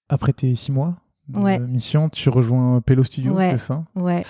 Après 0.07 0.33
tes 0.33 0.53
six 0.55 0.71
mois 0.71 0.95
de 1.27 1.65
mission, 1.65 2.09
tu 2.09 2.29
rejoins 2.29 2.79
Pelo 2.81 3.03
Studio, 3.03 3.35
c'est 3.37 3.57
ça? 3.57 3.83
Ouais. 3.95 4.23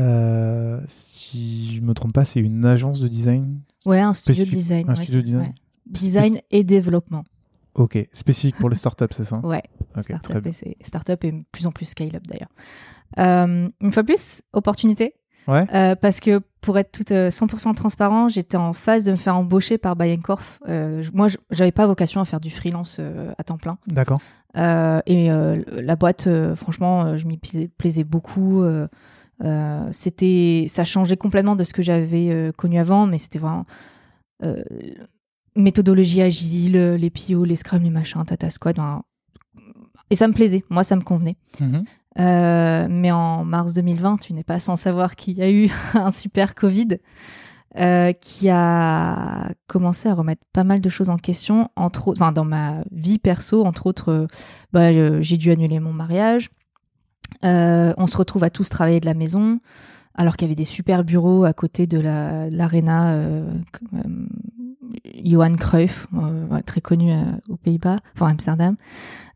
Euh, 0.00 0.80
si 0.88 1.76
je 1.76 1.80
me 1.80 1.94
trompe 1.94 2.12
pas, 2.12 2.24
c'est 2.24 2.40
une 2.40 2.64
agence 2.64 3.00
de 3.00 3.06
design? 3.06 3.60
Ouais, 3.86 4.00
un 4.00 4.12
studio 4.12 4.44
de 4.44 4.50
design. 4.50 4.90
Un 4.90 4.96
studio 4.96 5.20
de 5.20 5.26
design. 5.26 5.54
Design 5.86 6.40
et 6.50 6.64
développement. 6.64 7.24
Ok, 7.74 7.98
spécifique 8.12 8.56
pour 8.56 8.70
les 8.70 8.76
startups, 8.76 9.06
c'est 9.10 9.24
ça 9.24 9.38
Ouais. 9.38 9.62
startup, 10.00 10.46
et 10.46 10.76
startup 10.82 11.24
et 11.24 11.44
plus 11.50 11.66
en 11.66 11.72
plus 11.72 11.86
scale-up 11.86 12.22
d'ailleurs. 12.26 12.50
Euh, 13.18 13.68
une 13.80 13.92
fois 13.92 14.04
plus, 14.04 14.42
opportunité. 14.52 15.14
Ouais. 15.46 15.66
Euh, 15.74 15.94
parce 15.94 16.20
que 16.20 16.40
pour 16.60 16.78
être 16.78 16.92
tout 16.92 17.12
100% 17.12 17.70
euh, 17.70 17.74
transparent, 17.74 18.28
j'étais 18.28 18.56
en 18.56 18.72
phase 18.72 19.04
de 19.04 19.10
me 19.10 19.16
faire 19.16 19.36
embaucher 19.36 19.78
par 19.78 19.96
Bayenkorf. 19.96 20.58
Euh, 20.68 21.02
moi, 21.12 21.28
j'avais 21.50 21.72
pas 21.72 21.86
vocation 21.86 22.20
à 22.20 22.24
faire 22.24 22.40
du 22.40 22.50
freelance 22.50 23.00
à 23.38 23.44
temps 23.44 23.58
plein. 23.58 23.78
D'accord. 23.86 24.20
et 24.56 25.28
la 25.28 25.96
boîte, 25.96 26.28
franchement, 26.54 27.16
je 27.16 27.26
m'y 27.26 27.38
plaisais 27.38 28.04
beaucoup. 28.04 28.64
c'était, 29.90 30.66
ça 30.68 30.84
changeait 30.84 31.16
complètement 31.16 31.56
de 31.56 31.64
ce 31.64 31.72
que 31.72 31.82
j'avais 31.82 32.52
connu 32.56 32.78
avant, 32.78 33.06
mais 33.06 33.18
c'était 33.18 33.38
vraiment 33.38 33.66
méthodologie 35.56 36.22
agile, 36.22 36.94
les 36.94 37.10
PO, 37.10 37.44
les 37.44 37.56
Scrum, 37.56 37.82
les 37.82 37.90
machins, 37.90 38.24
Tata 38.24 38.50
Squad. 38.50 38.78
et 40.10 40.16
ça 40.16 40.28
me 40.28 40.32
plaisait. 40.32 40.64
Moi, 40.70 40.84
ça 40.84 40.96
me 40.96 41.02
convenait. 41.02 41.36
Mm-hmm. 41.60 41.84
Euh, 42.18 42.86
mais 42.88 43.10
en 43.10 43.44
mars 43.44 43.74
2020, 43.74 44.18
tu 44.18 44.32
n'es 44.32 44.44
pas 44.44 44.58
sans 44.58 44.76
savoir 44.76 45.16
qu'il 45.16 45.34
y 45.34 45.42
a 45.42 45.50
eu 45.50 45.70
un 45.94 46.10
super 46.10 46.54
Covid 46.54 46.98
euh, 47.78 48.12
qui 48.12 48.48
a 48.50 49.50
commencé 49.66 50.08
à 50.08 50.14
remettre 50.14 50.42
pas 50.52 50.64
mal 50.64 50.80
de 50.80 50.88
choses 50.88 51.10
en 51.10 51.16
question, 51.16 51.70
entre 51.74 52.12
enfin, 52.12 52.30
dans 52.30 52.44
ma 52.44 52.82
vie 52.92 53.18
perso, 53.18 53.64
entre 53.64 53.86
autres, 53.86 54.10
euh, 54.10 54.26
bah, 54.72 55.20
j'ai 55.20 55.36
dû 55.36 55.50
annuler 55.50 55.80
mon 55.80 55.92
mariage. 55.92 56.50
on 57.42 58.06
se 58.06 58.16
retrouve 58.16 58.44
à 58.44 58.50
tous 58.50 58.68
travailler 58.68 59.00
de 59.00 59.06
la 59.06 59.14
maison, 59.14 59.58
alors 60.14 60.36
qu'il 60.36 60.46
y 60.46 60.48
avait 60.48 60.54
des 60.54 60.64
super 60.64 61.02
bureaux 61.02 61.44
à 61.44 61.52
côté 61.52 61.88
de 61.88 61.98
l'aréna 61.98 63.18
Johan 65.22 65.54
Cruyff, 65.54 66.06
très 66.66 66.80
connu 66.80 67.12
aux 67.48 67.56
Pays-Bas, 67.56 67.98
enfin 68.14 68.28
Amsterdam. 68.28 68.76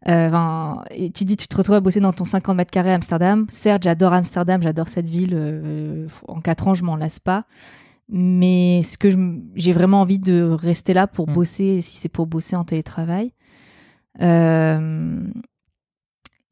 Euh, 0.06 0.74
et 0.90 1.10
tu 1.10 1.24
dis, 1.24 1.36
tu 1.36 1.48
te 1.48 1.56
retrouves 1.56 1.76
à 1.76 1.80
bosser 1.80 2.00
dans 2.00 2.12
ton 2.12 2.24
50 2.24 2.56
mètres 2.56 2.70
carrés 2.70 2.92
à 2.92 2.94
Amsterdam. 2.94 3.46
Certes, 3.50 3.82
j'adore 3.82 4.12
Amsterdam, 4.12 4.62
j'adore 4.62 4.88
cette 4.88 5.08
ville. 5.08 5.32
Euh, 5.34 6.06
en 6.26 6.40
quatre 6.40 6.68
ans, 6.68 6.74
je 6.74 6.84
m'en 6.84 6.96
lasse 6.96 7.18
pas. 7.18 7.44
Mais 8.08 8.82
ce 8.82 8.96
que 8.96 9.08
j'ai 9.54 9.72
vraiment 9.72 10.00
envie 10.00 10.18
de 10.18 10.42
rester 10.42 10.94
là 10.94 11.06
pour 11.06 11.28
mm. 11.28 11.32
bosser, 11.32 11.80
si 11.80 11.96
c'est 11.96 12.08
pour 12.08 12.26
bosser 12.26 12.56
en 12.56 12.64
télétravail. 12.64 13.32
Euh, 14.22 15.20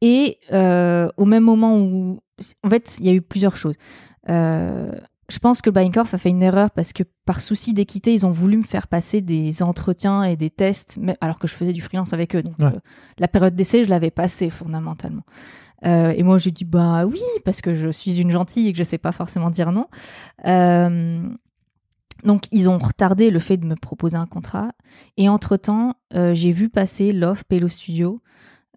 et 0.01 0.37
au 0.51 1.25
même 1.25 1.43
moment 1.43 1.79
où, 1.79 2.19
en 2.63 2.69
fait, 2.69 2.97
il 2.99 3.05
y 3.05 3.09
a 3.09 3.13
eu 3.13 3.21
plusieurs 3.21 3.55
choses. 3.55 3.75
Je 5.29 5.39
pense 5.39 5.61
que 5.61 5.69
Baincorp 5.69 6.13
a 6.13 6.17
fait 6.17 6.29
une 6.29 6.41
erreur 6.41 6.71
parce 6.71 6.93
que 6.93 7.03
par 7.25 7.41
souci 7.41 7.73
d'équité, 7.73 8.13
ils 8.13 8.25
ont 8.25 8.31
voulu 8.31 8.57
me 8.57 8.63
faire 8.63 8.87
passer 8.87 9.19
des 9.21 9.61
entretiens 9.61 10.23
et 10.23 10.35
des 10.37 10.49
tests, 10.49 10.97
mais, 11.01 11.17
alors 11.19 11.37
que 11.37 11.47
je 11.47 11.53
faisais 11.53 11.73
du 11.73 11.81
freelance 11.81 12.13
avec 12.13 12.35
eux. 12.35 12.43
Donc 12.43 12.57
Ouais. 12.59 12.65
euh, 12.67 12.79
la 13.19 13.27
période 13.27 13.55
d'essai, 13.55 13.83
je 13.83 13.89
l'avais 13.89 14.11
passée 14.11 14.49
fondamentalement. 14.49 15.23
Euh, 15.85 16.13
et 16.15 16.23
moi, 16.23 16.37
j'ai 16.37 16.51
dit 16.51 16.65
bah 16.65 17.05
oui, 17.05 17.19
parce 17.45 17.61
que 17.61 17.75
je 17.75 17.89
suis 17.89 18.19
une 18.19 18.31
gentille 18.31 18.67
et 18.69 18.71
que 18.71 18.77
je 18.79 18.83
sais 18.83 18.97
pas 18.97 19.11
forcément 19.11 19.49
dire 19.49 19.71
non. 19.71 19.87
Euh, 20.47 21.21
donc 22.23 22.45
ils 22.51 22.67
ont 22.69 22.77
retardé 22.77 23.29
le 23.29 23.39
fait 23.39 23.57
de 23.57 23.65
me 23.65 23.75
proposer 23.75 24.17
un 24.17 24.25
contrat. 24.25 24.71
Et 25.17 25.29
entre-temps, 25.29 25.93
j'ai 26.13 26.51
vu 26.51 26.69
passer 26.69 27.11
l'offre 27.13 27.43
Pelo 27.43 27.67
Studio 27.67 28.21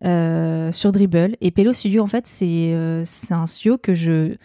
sur 0.03 0.93
Dribble. 0.93 1.37
Et 1.41 1.51
Pelo 1.51 1.73
Studio, 1.73 2.03
en 2.03 2.07
fait, 2.07 2.27
c'est 2.27 2.75
c'est 3.07 3.33
un 3.35 3.47
studio 3.47 3.79
que 3.79 3.95
je 3.95 4.37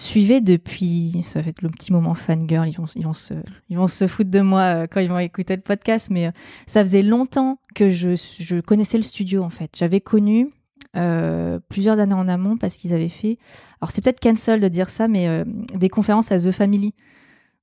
suivais 0.00 0.40
depuis. 0.40 1.20
Ça 1.22 1.40
va 1.42 1.48
être 1.50 1.62
le 1.62 1.68
petit 1.68 1.92
moment 1.92 2.14
fangirl. 2.14 2.68
Ils 2.68 2.76
vont, 2.76 2.84
ils 2.96 3.04
vont, 3.04 3.12
se, 3.14 3.34
ils 3.68 3.76
vont 3.76 3.88
se 3.88 4.06
foutre 4.06 4.30
de 4.30 4.40
moi 4.40 4.60
euh, 4.82 4.86
quand 4.90 5.00
ils 5.00 5.08
vont 5.08 5.18
écouter 5.18 5.56
le 5.56 5.62
podcast. 5.62 6.08
Mais 6.10 6.26
euh, 6.26 6.30
ça 6.66 6.82
faisait 6.84 7.02
longtemps 7.02 7.58
que 7.74 7.90
je, 7.90 8.16
je 8.38 8.60
connaissais 8.60 8.96
le 8.96 9.02
studio, 9.02 9.42
en 9.42 9.50
fait. 9.50 9.70
J'avais 9.76 10.00
connu. 10.00 10.48
euh, 10.96 11.60
plusieurs 11.68 11.98
années 12.00 12.14
en 12.14 12.28
amont 12.28 12.56
parce 12.56 12.76
qu'ils 12.76 12.94
avaient 12.94 13.10
fait 13.10 13.36
alors 13.80 13.90
c'est 13.90 14.02
peut-être 14.02 14.20
cancel 14.20 14.58
de 14.58 14.68
dire 14.68 14.88
ça 14.88 15.06
mais 15.06 15.28
euh, 15.28 15.44
des 15.74 15.90
conférences 15.90 16.32
à 16.32 16.38
The 16.38 16.50
Family 16.50 16.94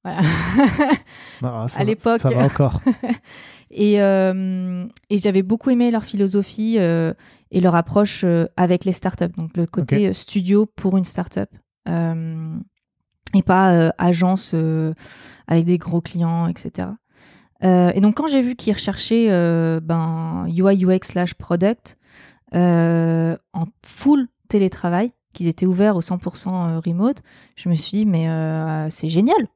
voilà 0.03 0.19
Ah, 1.41 1.63
À 1.63 1.65
va- 1.79 1.83
l'époque. 1.83 2.21
Ça 2.21 2.29
va 2.29 2.45
encore. 2.45 2.81
Et, 3.71 3.99
euh, 4.01 4.85
et 5.09 5.17
j'avais 5.17 5.41
beaucoup 5.41 5.69
aimé 5.71 5.89
leur 5.91 6.03
philosophie 6.03 6.75
euh, 6.79 7.13
et 7.51 7.59
leur 7.59 7.75
approche 7.75 8.21
euh, 8.23 8.45
avec 8.55 8.85
les 8.85 8.91
startups. 8.93 9.33
Donc 9.37 9.57
le 9.57 9.65
côté 9.65 10.13
studio 10.13 10.65
pour 10.67 10.95
une 10.97 11.03
startup. 11.03 11.49
Euh, 11.87 12.57
et 13.33 13.43
pas 13.43 13.73
euh, 13.73 13.89
agence 13.97 14.51
euh, 14.53 14.93
avec 15.47 15.65
des 15.65 15.77
gros 15.77 16.01
clients, 16.01 16.47
etc. 16.47 16.89
Et 17.61 17.99
donc 17.99 18.17
quand 18.17 18.27
j'ai 18.27 18.43
vu 18.43 18.55
qu'ils 18.55 18.73
recherchaient 18.73 19.27
ben, 19.81 20.45
UI 20.49 20.85
UX 20.85 20.99
slash 21.01 21.33
product 21.33 21.97
en 22.53 23.65
full 23.83 24.27
télétravail, 24.49 25.13
qu'ils 25.33 25.47
étaient 25.47 25.65
ouverts 25.65 25.95
au 25.95 26.01
100% 26.01 26.79
remote, 26.85 27.23
je 27.55 27.69
me 27.69 27.73
suis 27.73 27.97
dit 27.97 28.05
mais 28.05 28.27
c'est 28.91 29.09
génial. 29.09 29.47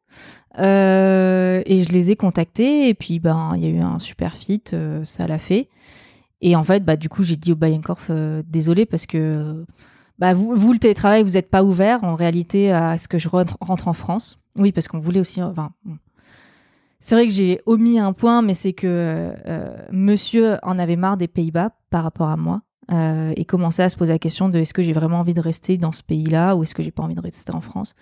Et 0.57 1.83
je 1.83 1.91
les 1.91 2.09
ai 2.09 2.15
contactés 2.15 2.89
et 2.89 2.95
puis 2.95 3.19
ben 3.19 3.53
il 3.57 3.63
y 3.63 3.67
a 3.67 3.69
eu 3.69 3.79
un 3.79 3.99
super 3.99 4.33
fit, 4.33 4.63
ça 5.03 5.27
l'a 5.27 5.37
fait. 5.37 5.69
Et 6.41 6.55
en 6.55 6.63
fait 6.63 6.83
bah 6.83 6.95
du 6.95 7.09
coup 7.09 7.23
j'ai 7.23 7.35
dit 7.35 7.51
au 7.51 7.55
Bayenkorf 7.55 8.07
euh, 8.09 8.41
désolé 8.47 8.85
parce 8.85 9.05
que 9.05 9.65
bah 10.19 10.33
vous, 10.33 10.53
vous 10.55 10.73
le 10.73 10.79
télétravail 10.79 11.23
vous 11.23 11.31
n'êtes 11.31 11.49
pas 11.49 11.63
ouvert 11.63 12.03
en 12.03 12.15
réalité 12.15 12.71
à 12.71 12.97
ce 12.97 13.07
que 13.07 13.17
je 13.17 13.27
rentre, 13.29 13.57
en 13.59 13.93
France. 13.93 14.37
Oui 14.57 14.71
parce 14.71 14.87
qu'on 14.87 14.99
voulait 14.99 15.19
aussi 15.21 15.41
enfin 15.41 15.71
c'est 16.99 17.15
vrai 17.15 17.27
que 17.27 17.33
j'ai 17.33 17.61
omis 17.65 17.97
un 17.99 18.13
point 18.13 18.41
mais 18.41 18.53
c'est 18.53 18.73
que 18.73 18.85
euh, 19.47 19.77
Monsieur 19.91 20.57
en 20.63 20.77
avait 20.79 20.97
marre 20.97 21.17
des 21.17 21.27
Pays-Bas 21.29 21.71
par 21.89 22.03
rapport 22.03 22.29
à 22.29 22.37
moi. 22.37 22.61
euh, 22.91 23.33
et 23.37 23.45
commençait 23.45 23.83
à 23.83 23.89
se 23.89 23.95
poser 23.97 24.11
la 24.13 24.19
question 24.19 24.49
de 24.49 24.57
est-ce 24.59 24.73
que 24.73 24.81
j'ai 24.81 24.93
vraiment 24.93 25.19
envie 25.19 25.33
de 25.35 25.39
rester 25.41 25.77
dans 25.77 25.91
ce 25.93 26.01
pays-là 26.03 26.55
ou 26.55 26.63
est-ce 26.63 26.73
que 26.75 26.81
j'ai 26.83 26.91
pas 26.91 27.03
envie 27.03 27.13
de 27.15 27.21
rester 27.21 27.53
en 27.53 27.61
France. 27.61 27.93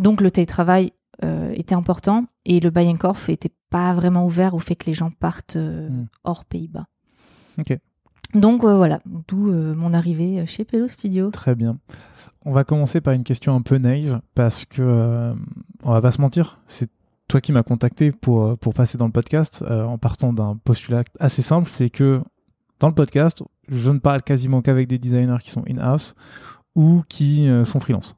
Donc 0.00 0.20
le 0.20 0.30
télétravail 0.32 0.90
euh, 1.24 1.52
était 1.54 1.74
important 1.76 2.24
et 2.44 2.58
le 2.58 2.70
Bayenkorf 2.70 3.28
était 3.28 3.52
pas 3.70 3.94
vraiment 3.94 4.26
ouvert 4.26 4.54
au 4.54 4.58
fait 4.58 4.74
que 4.74 4.86
les 4.86 4.94
gens 4.94 5.10
partent 5.10 5.56
euh, 5.56 5.88
Mm. 5.88 6.06
hors 6.24 6.44
Pays-Bas. 6.44 6.86
Ok. 7.58 7.78
Donc 8.34 8.64
euh, 8.64 8.76
voilà, 8.76 9.00
d'où 9.28 9.50
euh, 9.50 9.74
mon 9.74 9.92
arrivée 9.92 10.46
chez 10.46 10.64
Pelo 10.64 10.88
Studio. 10.88 11.30
Très 11.30 11.54
bien. 11.54 11.78
On 12.44 12.52
va 12.52 12.64
commencer 12.64 13.00
par 13.00 13.14
une 13.14 13.24
question 13.24 13.54
un 13.54 13.62
peu 13.62 13.78
naïve 13.78 14.20
parce 14.34 14.64
que 14.64 14.82
euh, 14.82 15.34
on 15.82 15.92
va 15.92 16.00
pas 16.00 16.12
se 16.12 16.20
mentir, 16.20 16.60
c'est 16.66 16.90
toi 17.28 17.40
qui 17.40 17.52
m'as 17.52 17.62
contacté 17.62 18.12
pour, 18.12 18.44
euh, 18.44 18.56
passer 18.74 18.98
dans 18.98 19.06
le 19.06 19.12
podcast 19.12 19.64
euh, 19.66 19.84
en 19.84 19.96
partant 19.96 20.32
d'un 20.32 20.56
postulat 20.64 21.04
assez 21.18 21.40
simple, 21.40 21.68
c'est 21.68 21.88
que 21.88 22.20
dans 22.78 22.88
le 22.88 22.94
podcast, 22.94 23.42
je 23.68 23.90
ne 23.90 23.98
parle 23.98 24.22
quasiment 24.22 24.60
qu'avec 24.60 24.88
des 24.88 24.98
designers 24.98 25.38
qui 25.40 25.50
sont 25.50 25.64
in-house 25.68 26.14
ou 26.74 27.02
qui 27.08 27.48
euh, 27.48 27.64
sont 27.64 27.80
freelance. 27.80 28.16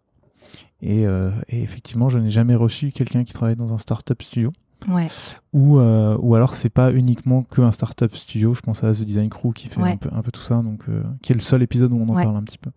Euh, 0.83 1.31
et 1.49 1.63
effectivement, 1.63 2.09
je 2.09 2.19
n'ai 2.19 2.31
jamais 2.31 2.55
reçu 2.55 2.91
quelqu'un 2.91 3.25
qui 3.25 3.33
travaille 3.33 3.57
dans 3.57 3.73
un 3.73 3.79
startup 3.79 4.21
studio. 4.23 4.53
Ouais. 4.89 5.09
Ou, 5.53 5.79
euh, 5.79 6.17
ou 6.21 6.35
alors 6.35 6.55
c'est 6.55 6.69
pas 6.69 6.93
uniquement 6.93 7.43
que 7.43 7.61
un 7.63 7.73
startup 7.73 8.15
studio. 8.15 8.55
Je 8.55 8.61
pense 8.61 8.83
à 8.85 8.93
The 8.93 9.03
Design 9.03 9.29
Crew 9.31 9.53
qui 9.55 9.69
fait 9.69 9.81
Ouais. 9.81 9.93
un, 9.93 9.97
peu, 9.97 10.11
un 10.13 10.23
peu 10.23 10.31
tout 10.33 10.43
ça, 10.43 10.57
donc 10.63 10.81
euh, 10.89 11.03
qui 11.23 11.33
est 11.33 11.35
le 11.35 11.41
seul 11.41 11.63
épisode 11.63 11.93
où 11.93 11.97
on 11.97 12.09
en 12.09 12.15
Ouais. 12.17 12.25
parle 12.25 12.37
un 12.37 12.43
petit 12.43 12.59
peu. 12.59 12.71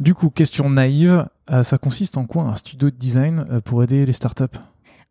Du 0.00 0.14
coup, 0.14 0.30
question 0.30 0.68
naïve, 0.70 1.26
euh, 1.50 1.62
ça 1.62 1.78
consiste 1.78 2.16
en 2.16 2.26
quoi 2.26 2.42
un 2.44 2.56
studio 2.56 2.90
de 2.90 2.96
design 2.96 3.46
euh, 3.50 3.60
pour 3.60 3.82
aider 3.82 4.04
les 4.04 4.12
startups? 4.12 4.58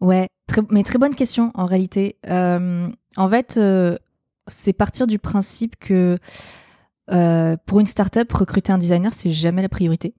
Ouais, 0.02 0.28
très- 0.48 0.62
mais 0.70 0.84
très 0.84 0.98
bonne 1.00 1.16
question 1.16 1.52
en 1.54 1.66
réalité. 1.66 2.18
Euh, 2.28 2.90
en 3.18 3.30
fait, 3.30 3.60
c'est 4.48 4.74
partir 4.74 5.08
du 5.08 5.20
principe 5.20 5.76
que 5.80 6.18
pour 7.66 7.80
une 7.80 7.86
startup, 7.86 8.32
recruter 8.32 8.72
un 8.72 8.78
designer, 8.78 9.12
c'est 9.14 9.32
jamais 9.32 9.62
la 9.62 9.70
priorité. 9.70 10.14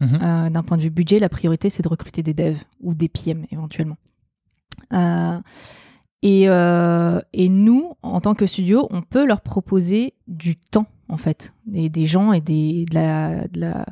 Mhm. 0.00 0.18
Euh, 0.20 0.50
D'un 0.50 0.62
point 0.64 0.76
de 0.76 0.82
vue 0.82 0.90
budget, 0.90 1.20
la 1.20 1.28
priorité, 1.28 1.70
c'est 1.70 1.82
de 1.82 1.88
recruter 1.88 2.22
des 2.24 2.34
devs 2.34 2.58
ou 2.80 2.92
des 2.94 3.08
PM 3.08 3.44
éventuellement. 3.52 3.96
Euh, 4.92 5.40
et, 6.22 6.48
euh, 6.48 7.20
et 7.32 7.48
nous, 7.48 7.94
en 8.02 8.20
tant 8.20 8.34
que 8.34 8.46
studio, 8.46 8.86
on 8.90 9.02
peut 9.02 9.26
leur 9.26 9.40
proposer 9.40 10.14
du 10.28 10.56
temps, 10.56 10.86
en 11.08 11.16
fait, 11.16 11.52
des, 11.66 11.88
des 11.88 12.06
gens 12.06 12.32
et 12.32 12.40
des, 12.40 12.84
de 12.84 12.94
la, 12.94 13.48
de 13.48 13.60
la- 13.60 13.86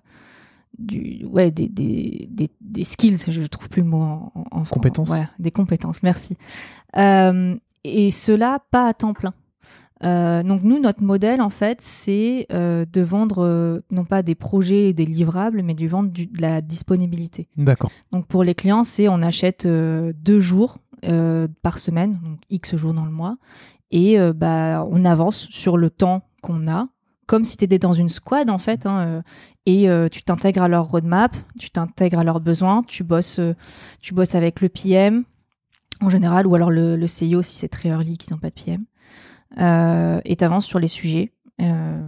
du, 0.78 1.26
ouais, 1.26 1.50
des, 1.50 1.68
des, 1.68 2.26
des, 2.30 2.48
des 2.60 2.84
skills, 2.84 3.18
je 3.28 3.40
ne 3.42 3.46
trouve 3.46 3.68
plus 3.68 3.82
le 3.82 3.88
mot 3.88 4.00
en, 4.00 4.32
en- 4.34 4.44
en 4.60 4.64
Compétences. 4.64 5.08
Des 5.38 5.50
compétences, 5.50 6.02
merci. 6.02 6.36
Euh, 6.96 7.54
et 7.84 8.10
cela 8.10 8.60
pas 8.70 8.86
à 8.88 8.94
temps 8.94 9.12
plein. 9.12 9.34
Euh, 10.02 10.42
donc 10.42 10.62
nous, 10.62 10.78
notre 10.78 11.02
modèle, 11.02 11.40
en 11.42 11.50
fait, 11.50 11.80
c'est 11.80 12.46
euh, 12.52 12.84
de 12.90 13.00
vendre 13.02 13.44
euh, 13.44 13.80
non 13.90 14.04
pas 14.04 14.22
des 14.22 14.34
projets 14.34 14.88
et 14.88 14.92
des 14.94 15.04
livrables, 15.04 15.62
mais 15.62 15.74
de 15.74 15.86
vendre 15.86 16.10
du- 16.10 16.26
de 16.26 16.40
la 16.40 16.60
disponibilité. 16.62 17.48
D'accord. 17.56 17.90
Donc 18.12 18.26
pour 18.26 18.42
les 18.44 18.54
clients, 18.54 18.84
c'est 18.84 19.08
on 19.08 19.20
achète 19.22 19.66
deux 19.66 20.40
jours 20.40 20.78
par 21.62 21.78
semaine, 21.78 22.18
donc 22.22 22.38
X 22.50 22.76
jours 22.76 22.92
dans 22.94 23.04
le 23.06 23.10
mois, 23.10 23.36
et 23.90 24.18
bah, 24.34 24.86
on 24.90 25.04
avance 25.04 25.48
sur 25.50 25.76
le 25.78 25.88
temps 25.90 26.22
qu'on 26.42 26.68
a, 26.68 26.88
comme 27.26 27.44
si 27.46 27.56
tu 27.56 27.64
étais 27.64 27.78
dans 27.78 27.94
une 27.94 28.08
squad 28.10 28.50
en 28.50 28.58
fait, 28.58 28.84
hein, 28.86 29.22
et 29.64 29.88
euh, 29.88 30.08
tu 30.08 30.22
t'intègres 30.22 30.62
à 30.62 30.68
leur 30.68 30.88
roadmap, 30.90 31.34
tu 31.58 31.70
t'intègres 31.70 32.18
à 32.18 32.24
leurs 32.24 32.40
besoins, 32.40 32.82
tu 32.86 33.02
bosses, 33.04 33.38
euh, 33.38 33.54
tu 34.00 34.12
bosses 34.14 34.34
avec 34.34 34.60
le 34.60 34.68
PM 34.68 35.24
en 36.02 36.08
général, 36.10 36.46
ou 36.46 36.54
alors 36.54 36.70
le, 36.70 36.96
le 36.96 37.06
CEO 37.06 37.40
si 37.42 37.56
c'est 37.56 37.68
très 37.68 37.88
early 37.90 38.18
qu'ils 38.18 38.32
n'ont 38.34 38.38
pas 38.40 38.48
de 38.50 38.54
PM, 38.54 38.84
euh, 39.58 40.20
et 40.24 40.36
tu 40.36 40.44
avances 40.44 40.66
sur 40.66 40.78
les 40.78 40.88
sujets. 40.88 41.32
Euh, 41.60 42.06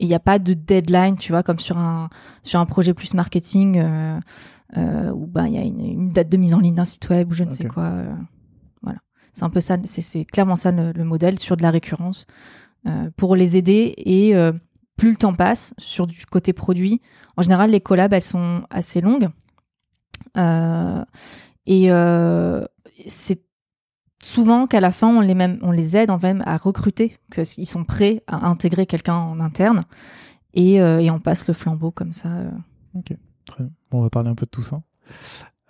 il 0.00 0.08
n'y 0.08 0.14
a 0.14 0.20
pas 0.20 0.38
de 0.38 0.54
deadline, 0.54 1.16
tu 1.16 1.32
vois, 1.32 1.42
comme 1.42 1.58
sur 1.60 1.78
un, 1.78 2.08
sur 2.42 2.58
un 2.60 2.66
projet 2.66 2.94
plus 2.94 3.14
marketing. 3.14 3.78
euh, 3.78 4.18
euh, 4.76 5.10
où 5.12 5.26
ben, 5.26 5.46
il 5.46 5.54
y 5.54 5.58
a 5.58 5.62
une, 5.62 5.80
une 5.80 6.10
date 6.10 6.28
de 6.28 6.36
mise 6.36 6.52
en 6.52 6.58
ligne 6.58 6.74
d'un 6.74 6.84
site 6.84 7.08
web 7.08 7.30
ou 7.30 7.34
je 7.34 7.44
ne 7.44 7.52
sais 7.52 7.64
quoi. 7.64 7.84
euh, 7.84 8.12
voilà. 8.82 8.98
C'est 9.32 9.44
un 9.44 9.50
peu 9.50 9.60
ça, 9.60 9.76
c'est- 9.84 10.00
c'est 10.00 10.24
clairement 10.24 10.56
ça 10.56 10.72
le, 10.72 10.90
le 10.92 11.04
modèle 11.04 11.38
sur 11.38 11.56
de 11.56 11.62
la 11.62 11.70
récurrence 11.70 12.26
euh, 12.86 13.08
pour 13.16 13.36
les 13.36 13.56
aider 13.56 13.94
et 13.98 14.34
euh, 14.34 14.50
plus 14.96 15.10
le 15.10 15.16
temps 15.16 15.32
passe 15.34 15.74
sur 15.78 16.08
du 16.08 16.26
côté 16.26 16.52
produit. 16.52 17.00
En 17.36 17.42
général, 17.42 17.70
les 17.70 17.80
collabs, 17.80 18.12
elles 18.12 18.22
sont 18.22 18.62
assez 18.70 19.00
longues. 19.00 19.28
Et 21.66 21.88
c'est 23.06 23.42
souvent 24.24 24.66
qu'à 24.66 24.80
la 24.80 24.90
fin, 24.92 25.08
on 25.08 25.20
les, 25.20 25.34
même, 25.34 25.58
on 25.62 25.70
les 25.70 25.96
aide 25.96 26.10
en 26.10 26.18
même 26.18 26.42
à 26.46 26.56
recruter, 26.56 27.16
qu'ils 27.32 27.66
sont 27.66 27.84
prêts 27.84 28.22
à 28.26 28.48
intégrer 28.48 28.86
quelqu'un 28.86 29.16
en 29.16 29.40
interne. 29.40 29.84
Et, 30.54 30.80
euh, 30.80 31.00
et 31.00 31.10
on 31.10 31.18
passe 31.20 31.46
le 31.48 31.54
flambeau 31.54 31.90
comme 31.90 32.12
ça. 32.12 32.28
euh. 32.28 32.50
Très 33.46 33.64
bien. 33.64 33.70
Bon, 33.90 33.98
on 33.98 34.02
va 34.02 34.10
parler 34.10 34.30
un 34.30 34.34
peu 34.34 34.46
de 34.46 34.50
tout 34.50 34.62
ça. 34.62 34.80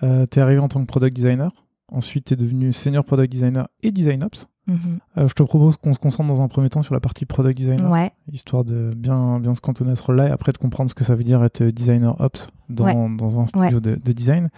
Euh, 0.03 0.27
tu 0.31 0.39
es 0.39 0.43
arrivé 0.43 0.61
en 0.61 0.69
tant 0.69 0.81
que 0.81 0.87
product 0.87 1.15
designer. 1.17 1.51
Ensuite, 1.91 2.27
tu 2.27 2.35
es 2.35 2.37
devenu 2.37 2.73
senior 2.73 3.05
product 3.05 3.31
designer 3.33 3.67
et 3.83 3.91
design 3.91 4.23
ops. 4.25 4.47
Mhm. 4.67 4.99
Euh, 5.19 5.29
je 5.29 5.35
te 5.35 5.43
propose 5.43 5.77
qu'on 5.77 5.93
se 5.93 5.99
concentre 5.99 6.29
dans 6.33 6.41
un 6.41 6.49
premier 6.49 6.71
temps 6.71 6.83
sur 6.83 6.95
la 6.95 7.01
partie 7.01 7.27
product 7.27 7.57
designer. 7.57 7.91
Ouais. 7.91 8.11
histoire 8.33 8.65
de 8.65 8.93
bien, 8.97 9.39
bien 9.41 9.55
se 9.55 9.61
cantonner 9.61 9.93
à 9.93 9.97
ce 9.97 10.03
rôle-là 10.03 10.29
et 10.29 10.31
après 10.31 10.53
de 10.53 10.59
comprendre 10.59 10.89
ce 10.89 10.95
que 10.95 11.05
ça 11.05 11.15
veut 11.15 11.25
dire 11.25 11.43
être 11.45 11.63
designer 11.65 12.19
ops 12.21 12.49
dans, 12.71 12.85
Ouais. 12.87 13.17
dans 13.17 13.41
un 13.41 13.47
studio 13.47 13.81
de, 13.81 13.97
de 13.97 14.13
design. 14.13 14.49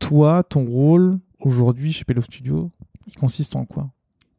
Toi, 0.00 0.42
ton 0.42 0.64
rôle 0.64 1.18
aujourd'hui 1.40 1.92
chez 1.92 2.04
Pelo 2.04 2.22
Studio, 2.22 2.70
il 3.08 3.16
consiste 3.16 3.56
en 3.56 3.64
quoi? 3.64 3.90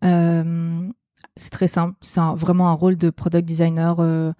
Euh, 0.06 0.90
c'est 1.36 1.50
très 1.50 1.68
simple. 1.68 1.98
C'est 2.02 2.22
vraiment 2.36 2.70
un 2.70 2.74
rôle 2.74 2.96
de 2.96 3.10
product 3.10 3.46
designer, 3.48 4.00
euh, 4.00 4.32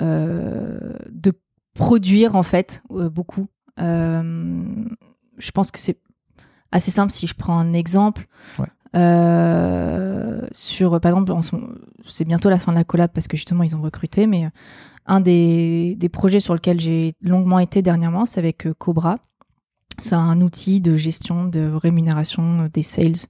euh, 0.00 0.94
de 1.10 1.32
produire 1.74 2.34
en 2.36 2.42
fait 2.42 2.82
beaucoup. 2.90 3.46
Je 3.78 5.50
pense 5.54 5.70
que 5.70 5.78
c'est 5.78 5.98
assez 6.70 6.90
simple 6.90 7.12
si 7.12 7.26
je 7.26 7.34
prends 7.34 7.58
un 7.58 7.72
exemple. 7.72 8.26
Ouais. 8.58 8.66
Euh, 8.96 10.46
sur, 10.52 11.00
par 11.00 11.12
exemple, 11.12 11.32
c'est 12.06 12.24
bientôt 12.24 12.50
la 12.50 12.58
fin 12.58 12.72
de 12.72 12.76
la 12.76 12.84
collab 12.84 13.10
parce 13.12 13.28
que 13.28 13.36
justement 13.36 13.62
ils 13.62 13.74
ont 13.76 13.80
recruté, 13.80 14.26
mais 14.26 14.48
un 15.06 15.20
des, 15.20 15.94
des 15.96 16.08
projets 16.08 16.40
sur 16.40 16.54
lequel 16.54 16.80
j'ai 16.80 17.14
longuement 17.22 17.58
été 17.58 17.82
dernièrement, 17.82 18.26
c'est 18.26 18.40
avec 18.40 18.68
Cobra. 18.78 19.18
C'est 19.98 20.14
un 20.14 20.40
outil 20.40 20.80
de 20.80 20.96
gestion 20.96 21.44
de 21.44 21.70
rémunération 21.72 22.68
des 22.72 22.82
sales, 22.82 23.26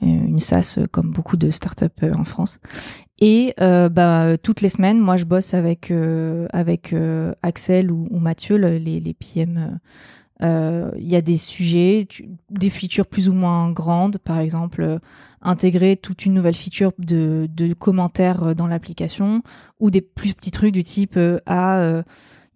une 0.00 0.38
SaaS 0.38 0.78
comme 0.92 1.10
beaucoup 1.10 1.36
de 1.36 1.50
startups 1.50 1.86
en 2.14 2.24
France. 2.24 2.58
Et 3.20 3.54
bah, 3.58 4.36
toutes 4.40 4.60
les 4.60 4.68
semaines, 4.68 5.00
moi, 5.00 5.16
je 5.16 5.24
bosse 5.24 5.54
avec 5.54 5.92
avec 6.52 6.94
Axel 7.42 7.90
ou, 7.90 8.18
Mathieu, 8.20 8.56
les, 8.56 9.14
PM 9.14 9.80
euh, 10.40 10.92
il 10.96 11.08
y 11.08 11.16
a 11.16 11.20
des 11.20 11.36
sujets, 11.36 12.06
des 12.50 12.70
features 12.70 13.06
plus 13.06 13.28
ou 13.28 13.32
moins 13.32 13.72
grandes, 13.72 14.18
par 14.18 14.38
exemple 14.38 14.82
euh, 14.82 14.98
intégrer 15.42 15.96
toute 15.96 16.26
une 16.26 16.34
nouvelle 16.34 16.54
feature 16.54 16.92
de, 16.98 17.48
de 17.52 17.72
commentaires 17.72 18.42
euh, 18.44 18.54
dans 18.54 18.68
l'application, 18.68 19.42
ou 19.80 19.90
des 19.90 20.00
plus 20.00 20.34
petits 20.34 20.52
trucs 20.52 20.72
du 20.72 20.84
type 20.84 21.18
ah 21.46 22.02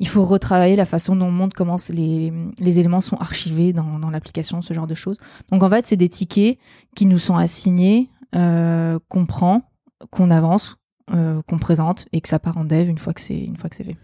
il 0.02 0.08
faut 0.08 0.24
retravailler 0.24 0.76
la 0.76 0.84
façon 0.84 1.16
dont 1.16 1.26
on 1.26 1.30
montre 1.30 1.56
comment 1.56 1.76
les, 1.88 2.32
les 2.58 2.78
éléments 2.78 3.00
sont 3.00 3.16
archivés 3.16 3.72
dans, 3.72 3.98
dans 3.98 4.10
l'application, 4.10 4.60
ce 4.60 4.74
genre 4.74 4.88
de 4.88 4.94
choses. 4.94 5.16
Donc 5.50 5.62
en 5.62 5.70
fait, 5.70 5.86
c'est 5.86 5.96
des 5.96 6.08
tickets 6.08 6.58
qui 6.94 7.06
nous 7.06 7.18
sont 7.18 7.36
assignés, 7.36 8.10
qu'on 8.32 9.26
prend, 9.26 9.62
qu'on 10.10 10.30
avance, 10.30 10.76
qu'on 11.06 11.58
présente 11.60 12.06
et 12.12 12.20
que 12.20 12.28
ça 12.28 12.38
part 12.38 12.56
en 12.56 12.64
dev 12.64 12.88
une 12.88 12.98
fois 12.98 13.14
que 13.14 13.20
c'est 13.20 13.38
une 13.38 13.56
fois 13.56 13.70
que 13.70 13.76
c'est 13.76 13.84
fait. 13.84 13.96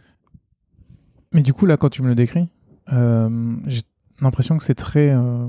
Mais 1.32 1.42
du 1.42 1.52
coup 1.52 1.66
là, 1.66 1.76
quand 1.76 1.90
tu 1.90 2.02
me 2.02 2.08
le 2.08 2.14
décris, 2.14 2.48
euh, 2.92 3.56
j'ai 3.66 3.82
l'impression 4.20 4.56
que 4.56 4.64
c'est 4.64 4.74
très. 4.74 5.10
Euh, 5.10 5.48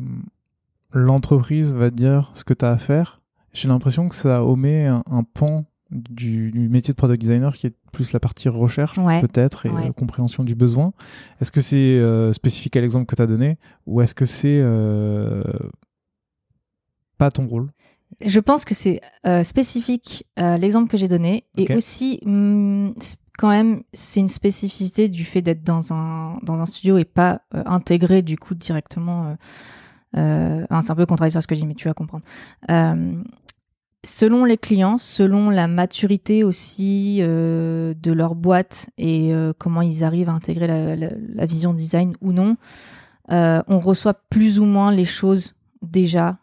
l'entreprise 0.92 1.74
va 1.74 1.90
dire 1.90 2.32
ce 2.34 2.44
que 2.44 2.54
tu 2.54 2.66
as 2.66 2.72
à 2.72 2.78
faire. 2.78 3.22
J'ai 3.54 3.68
l'impression 3.68 4.10
que 4.10 4.16
ça 4.16 4.44
omet 4.44 4.86
un, 4.86 5.24
pan 5.24 5.66
du, 5.92 6.52
métier 6.70 6.94
de 6.94 6.98
product 6.98 7.22
designer 7.22 7.54
qui 7.54 7.68
est 7.68 7.74
plus 7.92 8.12
la 8.12 8.20
partie 8.20 8.50
recherche 8.50 8.96
peut-être 8.96 9.66
et 9.66 9.70
euh, 9.70 9.92
compréhension 9.92 10.44
du 10.44 10.56
besoin. 10.56 10.94
Est-ce 11.42 11.52
que 11.52 11.62
c'est 11.62 12.34
spécifique 12.34 12.76
à 12.78 12.82
l'exemple 12.82 13.06
que 13.06 13.16
tu 13.16 13.22
as 13.22 13.28
donné 13.28 13.58
ou 13.86 14.02
est-ce 14.02 14.16
que 14.16 14.26
c'est 14.26 14.64
pas 17.18 17.32
ton 17.32 17.48
rôle? 17.48 17.72
Je 18.22 18.40
pense 18.40 18.66
que 18.66 18.76
c'est 18.76 19.02
spécifique 19.44 20.26
à 20.36 20.58
l'exemple 20.58 20.90
que 20.90 20.98
j'ai 20.98 21.08
donné 21.08 21.46
et 21.58 21.74
aussi 21.76 22.20
hmm, 22.26 22.92
quand 23.40 23.50
même, 23.50 23.84
c'est 23.94 24.20
une 24.20 24.28
spécificité 24.28 25.08
du 25.08 25.24
fait 25.24 25.42
d'être 25.42 25.64
dans 25.64 25.94
un, 25.94 26.38
dans 26.44 26.56
un 26.56 26.66
studio 26.66 26.98
et 26.98 27.06
pas 27.06 27.42
euh, 27.56 27.64
intégré 27.66 28.22
du 28.22 28.38
coup 28.38 28.54
directement. 28.54 29.28
Euh, 29.28 29.36
euh, 30.18 30.82
c'est 30.82 30.92
un 30.92 30.96
peu 30.96 31.06
contradictoire 31.06 31.42
ce 31.42 31.48
que 31.48 31.56
je 31.56 31.62
dis, 31.62 31.66
mais 31.66 31.76
tu 31.76 31.88
vas 31.88 31.94
comprendre. 31.94 32.26
Selon 34.06 34.46
les 34.46 34.58
clients, 34.58 34.98
selon 34.98 35.50
la 35.50 35.68
maturité 35.68 36.44
aussi 36.44 37.20
de 37.20 38.12
leur 38.12 38.36
boîte 38.36 38.90
et 38.98 39.32
comment 39.58 39.82
ils 39.82 40.04
arrivent 40.04 40.30
à 40.30 40.34
intégrer 40.34 40.68
la, 40.68 40.96
la 40.96 41.46
vision 41.46 41.74
design 41.74 42.16
ou 42.22 42.32
non, 42.32 42.56
on 43.30 43.80
reçoit 43.80 44.16
plus 44.30 44.60
ou 44.60 44.66
moins 44.66 44.92
les 44.92 45.06
choses 45.06 45.56
déjà 45.82 46.38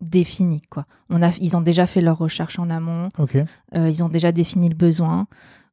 défini 0.00 0.62
quoi. 0.68 0.86
On 1.10 1.22
a, 1.22 1.30
ils 1.40 1.56
ont 1.56 1.60
déjà 1.60 1.86
fait 1.86 2.00
leur 2.00 2.18
recherche 2.18 2.58
en 2.58 2.70
amont. 2.70 3.08
Euh, 3.74 3.88
ils 3.88 4.02
ont 4.02 4.08
déjà 4.08 4.32
défini 4.32 4.68
le 4.68 4.74
besoin. 4.74 5.26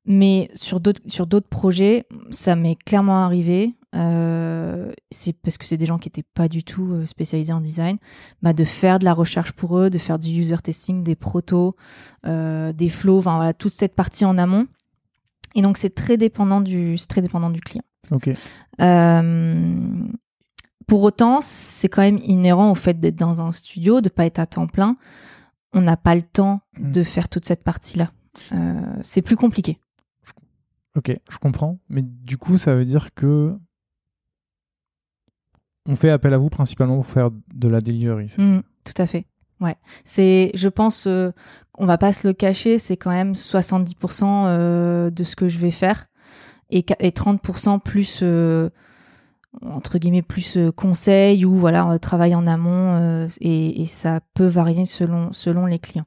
Mais 0.06 0.50
sur 0.56 0.80
d'autres 0.80 1.48
projets, 1.50 2.06
ça 2.30 2.56
m'est 2.56 2.76
clairement 2.76 3.24
arrivé. 3.24 3.76
Euh, 3.94 4.92
c'est 5.12 5.34
parce 5.34 5.58
que 5.58 5.66
c'est 5.66 5.78
des 5.78 5.86
gens 5.86 5.98
qui 5.98 6.08
n'étaient 6.08 6.26
pas 6.34 6.48
du 6.48 6.64
tout 6.64 6.94
euh, 6.94 7.06
spécialisés 7.06 7.54
en 7.54 7.62
design, 7.62 7.98
bah, 8.42 8.54
de 8.54 8.64
faire 8.64 9.00
de 9.00 9.06
la 9.06 9.14
recherche 9.14 9.52
pour 9.52 9.78
eux, 9.78 9.90
de 9.90 9.98
faire 9.98 10.20
du 10.20 10.30
user 10.30 10.58
testing, 10.58 11.04
des 11.04 11.16
protos, 11.16 11.76
des 12.24 12.90
flows, 12.90 13.20
enfin 13.20 13.36
voilà, 13.36 13.54
toute 13.54 13.74
cette 13.74 13.96
partie 13.96 14.26
en 14.26 14.38
amont. 14.38 14.68
Et 15.56 15.62
donc 15.62 15.78
c'est 15.78 15.94
très 15.94 16.18
dépendant 16.18 16.62
du 16.62 16.98
très 17.08 17.22
dépendant 17.22 17.52
du 17.52 17.62
client. 17.62 17.84
Ok. 18.12 18.32
Pour 20.88 21.04
autant, 21.04 21.40
c'est 21.42 21.90
quand 21.90 22.02
même 22.02 22.20
inhérent 22.24 22.72
au 22.72 22.76
fait 22.76 23.00
d'être 23.00 23.16
dans 23.16 23.42
un 23.42 23.52
studio, 23.52 24.02
de 24.02 24.10
pas 24.10 24.26
être 24.26 24.40
à 24.40 24.46
temps 24.46 24.68
plein. 24.68 24.98
On 25.74 25.82
n'a 25.82 25.98
pas 25.98 26.16
le 26.16 26.22
temps 26.22 26.62
hmm. 26.78 26.92
de 26.92 27.04
faire 27.04 27.30
toute 27.30 27.46
cette 27.46 27.64
partie-là. 27.64 28.12
Euh, 28.52 28.82
c'est 29.02 29.22
plus 29.22 29.36
compliqué. 29.36 29.80
Ok, 30.96 31.16
je 31.30 31.38
comprends. 31.38 31.80
Mais 31.90 32.04
du 32.04 32.38
coup, 32.38 32.58
ça 32.58 32.76
veut 32.76 32.86
dire 32.86 33.14
que 33.14 33.58
on 35.88 35.96
fait 35.96 36.10
appel 36.10 36.34
à 36.34 36.38
vous 36.38 36.50
principalement 36.50 36.96
pour 36.96 37.08
faire 37.08 37.30
de 37.54 37.68
la 37.68 37.82
delivery. 37.82 38.34
Hmm, 38.38 38.60
tout 38.84 39.02
à 39.02 39.08
fait. 39.08 39.26
Ouais. 39.60 39.76
C'est, 40.04 40.52
je 40.56 40.70
pense, 40.70 41.08
euh, 41.08 41.32
on 41.78 41.86
va 41.86 41.98
pas 41.98 42.12
se 42.12 42.28
le 42.28 42.34
cacher, 42.34 42.80
c'est 42.80 42.98
quand 42.98 43.12
même 43.12 43.34
70% 43.34 44.24
euh, 44.24 45.10
de 45.10 45.24
ce 45.24 45.36
que 45.36 45.48
je 45.48 45.58
vais 45.58 45.72
faire 45.72 46.08
et, 46.70 46.86
et 47.00 47.12
30% 47.12 47.80
plus 47.80 48.24
entre 49.62 49.98
guillemets 50.00 50.22
plus 50.22 50.58
euh, 50.58 50.72
conseil 50.72 51.46
ou 51.46 51.56
voilà 51.56 51.92
euh, 51.92 51.98
travail 51.98 52.34
en 52.36 52.48
amont 52.48 52.96
euh, 52.96 53.28
et, 53.40 53.86
ça 53.86 54.20
peut 54.34 54.46
varier 54.46 54.86
selon 54.86 55.32
selon 55.34 55.66
les 55.66 55.80
clients. 55.80 56.06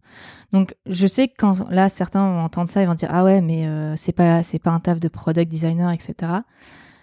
Donc 0.52 0.74
je 0.86 1.06
sais 1.06 1.28
que 1.28 1.34
quand 1.38 1.68
là 1.70 1.88
certains 1.88 2.28
vont 2.28 2.40
entendre 2.40 2.68
ça 2.68 2.82
ils 2.82 2.86
vont 2.86 2.94
dire 2.94 3.10
ah 3.12 3.24
ouais 3.24 3.40
mais 3.40 3.68
c'est 3.96 4.12
pas 4.12 4.42
c'est 4.42 4.58
pas 4.58 4.70
un 4.70 4.80
taf 4.80 4.98
de 4.98 5.08
product 5.08 5.50
designer 5.50 5.90
etc. 5.92 6.32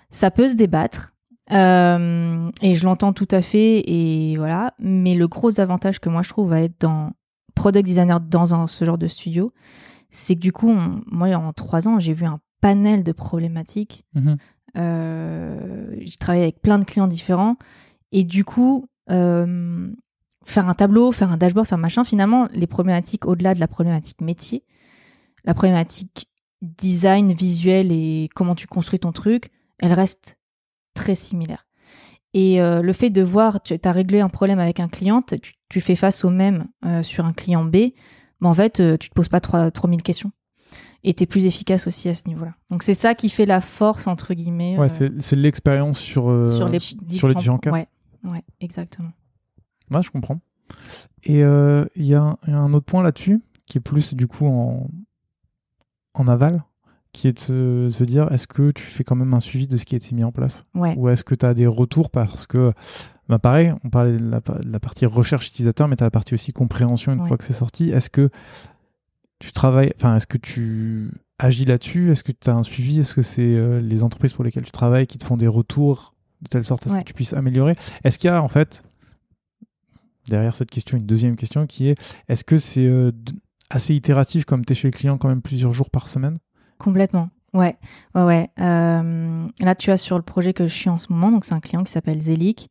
Ça 0.10 0.32
peut 0.32 0.50
se 0.50 0.56
débattre 0.56 1.13
et 1.54 2.76
je 2.76 2.84
l'entends 2.84 3.14
tout 3.14 3.28
à 3.32 3.42
fait 3.42 3.84
et 3.90 4.36
voilà 4.38 4.74
mais 4.80 5.16
le 5.16 5.28
gros 5.28 5.60
avantage 5.60 6.00
que 6.00 6.10
moi 6.10 6.22
je 6.22 6.30
trouve 6.30 6.50
va 6.50 6.62
être 6.62 6.80
dans 6.80 7.12
product 7.56 7.86
designer 7.86 8.20
dans 8.20 8.56
un, 8.56 8.68
ce 8.68 8.84
genre 8.86 8.98
de 8.98 9.08
studio 9.08 9.54
c'est 10.10 10.36
que 10.36 10.40
du 10.40 10.52
coup 10.52 10.74
moi 11.06 11.30
en 11.36 11.54
trois 11.54 11.88
ans 11.88 12.00
j'ai 12.00 12.14
vu 12.14 12.26
un 12.26 12.40
panel 12.64 13.04
de 13.04 13.12
problématiques. 13.12 14.06
Mm-hmm. 14.16 14.38
Euh, 14.78 15.96
j'ai 16.00 16.16
travaillé 16.16 16.44
avec 16.44 16.62
plein 16.62 16.80
de 16.80 16.86
clients 16.86 17.08
différents. 17.08 17.58
Et 18.14 18.24
du 18.24 18.46
coup, 18.46 18.88
euh, 19.12 19.92
faire 20.46 20.70
un 20.70 20.74
tableau, 20.74 21.12
faire 21.12 21.30
un 21.30 21.36
dashboard, 21.36 21.68
faire 21.68 21.78
machin, 21.78 22.06
finalement, 22.06 22.48
les 22.54 22.66
problématiques 22.66 23.26
au-delà 23.26 23.54
de 23.54 23.60
la 23.60 23.68
problématique 23.68 24.22
métier, 24.22 24.64
la 25.44 25.54
problématique 25.54 26.30
design, 26.62 27.34
visuel 27.34 27.92
et 27.92 28.30
comment 28.34 28.56
tu 28.56 28.66
construis 28.66 29.00
ton 29.00 29.12
truc, 29.12 29.52
elle 29.80 29.92
reste 29.92 30.38
très 30.94 31.16
similaire. 31.16 31.66
Et 32.34 32.62
euh, 32.62 32.82
le 32.82 32.94
fait 32.94 33.10
de 33.10 33.22
voir, 33.22 33.62
tu 33.62 33.78
as 33.84 33.92
réglé 33.92 34.20
un 34.20 34.30
problème 34.30 34.60
avec 34.60 34.80
un 34.80 34.88
client, 34.88 35.24
tu, 35.70 35.82
fais 35.82 35.96
face 35.96 36.26
au 36.26 36.30
même 36.30 36.68
sur 37.04 37.26
un 37.26 37.34
client 37.34 37.64
B, 37.64 37.76
mais 37.76 37.94
bah, 38.42 38.50
en 38.50 38.54
fait, 38.54 38.82
tu 38.98 39.10
te 39.10 39.14
poses 39.14 39.30
pas 39.30 39.40
3000 39.40 40.02
questions 40.02 40.32
et 41.04 41.14
t'es 41.14 41.26
plus 41.26 41.46
efficace 41.46 41.88
aussi 41.88 42.10
à 42.10 42.14
ce 42.14 42.28
niveau-là. 42.28 42.54
Donc 42.70 42.84
c'est 42.84 42.94
ça 42.94 43.16
qui 43.16 43.30
fait 43.30 43.46
la 43.46 43.62
force 43.62 44.08
entre 44.08 44.34
guillemets. 44.34 44.78
Ouais, 44.78 44.88
euh, 45.02 45.10
c'est 45.20 45.36
l'expérience 45.36 46.00
sur, 46.00 46.30
euh, 46.30 46.56
sur, 46.56 46.70
les 46.70 46.80
différents 47.02 47.58
cas. 47.58 47.72
Ouais, 47.72 47.88
ouais, 48.24 48.44
exactement. 48.62 49.12
Ouais, 49.92 50.02
je 50.02 50.10
comprends. 50.10 50.40
Et 51.24 51.44
euh, 51.44 51.86
il 51.96 52.06
y, 52.06 52.16
a 52.16 52.38
un 52.48 52.74
autre 52.74 52.86
point 52.86 53.04
là-dessus 53.04 53.42
qui 53.66 53.78
est 53.78 53.82
plus 53.82 54.14
du 54.14 54.28
coup 54.28 54.48
en, 54.48 54.88
en 56.14 56.28
aval, 56.28 56.64
qui 57.14 57.28
est 57.28 57.50
de 57.50 57.90
se, 57.90 58.04
dire 58.04 58.32
est-ce 58.32 58.48
que 58.48 58.72
tu 58.72 58.84
fais 58.84 59.04
quand 59.04 59.16
même 59.16 59.34
un 59.34 59.40
suivi 59.40 59.68
de 59.68 59.78
ce 59.78 59.86
qui 59.86 59.96
a 59.96 59.98
été 59.98 60.14
mis 60.14 60.24
en 60.24 60.32
place? 60.32 60.66
Ouais. 60.74 60.96
Ou 60.98 61.10
est-ce 61.10 61.24
que 61.24 61.36
tu 61.36 61.46
as 61.46 61.54
des 61.54 61.68
retours? 61.68 62.10
Parce 62.10 62.46
que, 62.48 62.74
bah 63.30 63.40
pareil, 63.40 63.74
on 63.84 63.90
parlait 63.90 64.18
de 64.18 64.30
la, 64.30 64.42
la 64.66 64.80
partie 64.80 65.06
recherche 65.06 65.48
utilisateur, 65.48 65.88
mais 65.88 65.96
tu 65.96 66.04
as 66.04 66.08
la 66.08 66.12
partie 66.12 66.34
aussi 66.34 66.52
compréhension 66.52 67.14
une 67.14 67.26
fois 67.26 67.38
que 67.38 67.44
c'est 67.44 67.54
sorti. 67.54 67.92
Est-ce 67.92 68.10
que 68.10 68.30
tu 69.40 69.52
travailles, 69.52 69.92
enfin, 69.98 70.16
est-ce 70.16 70.28
que 70.28 70.38
tu 70.38 71.12
agis 71.38 71.66
là-dessus? 71.66 72.12
Est-ce 72.12 72.24
que 72.24 72.32
tu 72.32 72.50
as 72.50 72.56
un 72.56 72.64
suivi? 72.64 73.00
Est-ce 73.00 73.14
que 73.14 73.22
c'est 73.22 73.42
euh, 73.42 73.80
les 73.80 74.04
entreprises 74.04 74.34
pour 74.34 74.44
lesquelles 74.44 74.66
tu 74.66 74.72
travailles 74.72 75.06
qui 75.06 75.18
te 75.18 75.26
font 75.26 75.38
des 75.38 75.48
retours 75.48 76.16
de 76.42 76.48
telle 76.48 76.64
sorte 76.64 76.88
à 76.88 76.90
ce 76.90 77.00
que 77.00 77.04
tu 77.04 77.14
puisses 77.14 77.34
améliorer? 77.34 77.76
Est-ce 78.04 78.18
qu'il 78.18 78.30
y 78.30 78.32
a 78.32 78.42
en 78.42 78.48
fait, 78.48 78.84
derrière 80.28 80.56
cette 80.56 80.72
question, 80.72 80.98
une 80.98 81.06
deuxième 81.06 81.36
question 81.36 81.68
qui 81.68 81.90
est 81.90 81.96
est-ce 82.30 82.44
que 82.44 82.58
c'est 82.58 82.88
euh, 82.88 83.12
assez 83.70 83.94
itératif 83.94 84.46
comme 84.46 84.66
tu 84.66 84.72
es 84.74 84.76
chez 84.76 84.88
le 84.88 84.94
client 84.94 85.18
quand 85.18 85.28
même 85.28 85.42
plusieurs 85.42 85.74
jours 85.74 85.90
par 85.90 86.08
semaine? 86.08 86.38
Complètement. 86.84 87.30
Ouais, 87.54 87.78
ouais, 88.16 88.24
ouais. 88.24 88.50
Euh, 88.60 89.48
là, 89.62 89.76
tu 89.76 89.92
as 89.92 89.98
sur 89.98 90.18
le 90.18 90.24
projet 90.24 90.54
que 90.54 90.68
je 90.68 90.74
suis 90.74 90.90
en 90.90 90.98
ce 90.98 91.12
moment, 91.12 91.32
donc 91.32 91.46
c'est 91.46 91.54
un 91.54 91.60
client 91.60 91.84
qui 91.84 91.92
s'appelle 91.92 92.20
Zelic, 92.20 92.70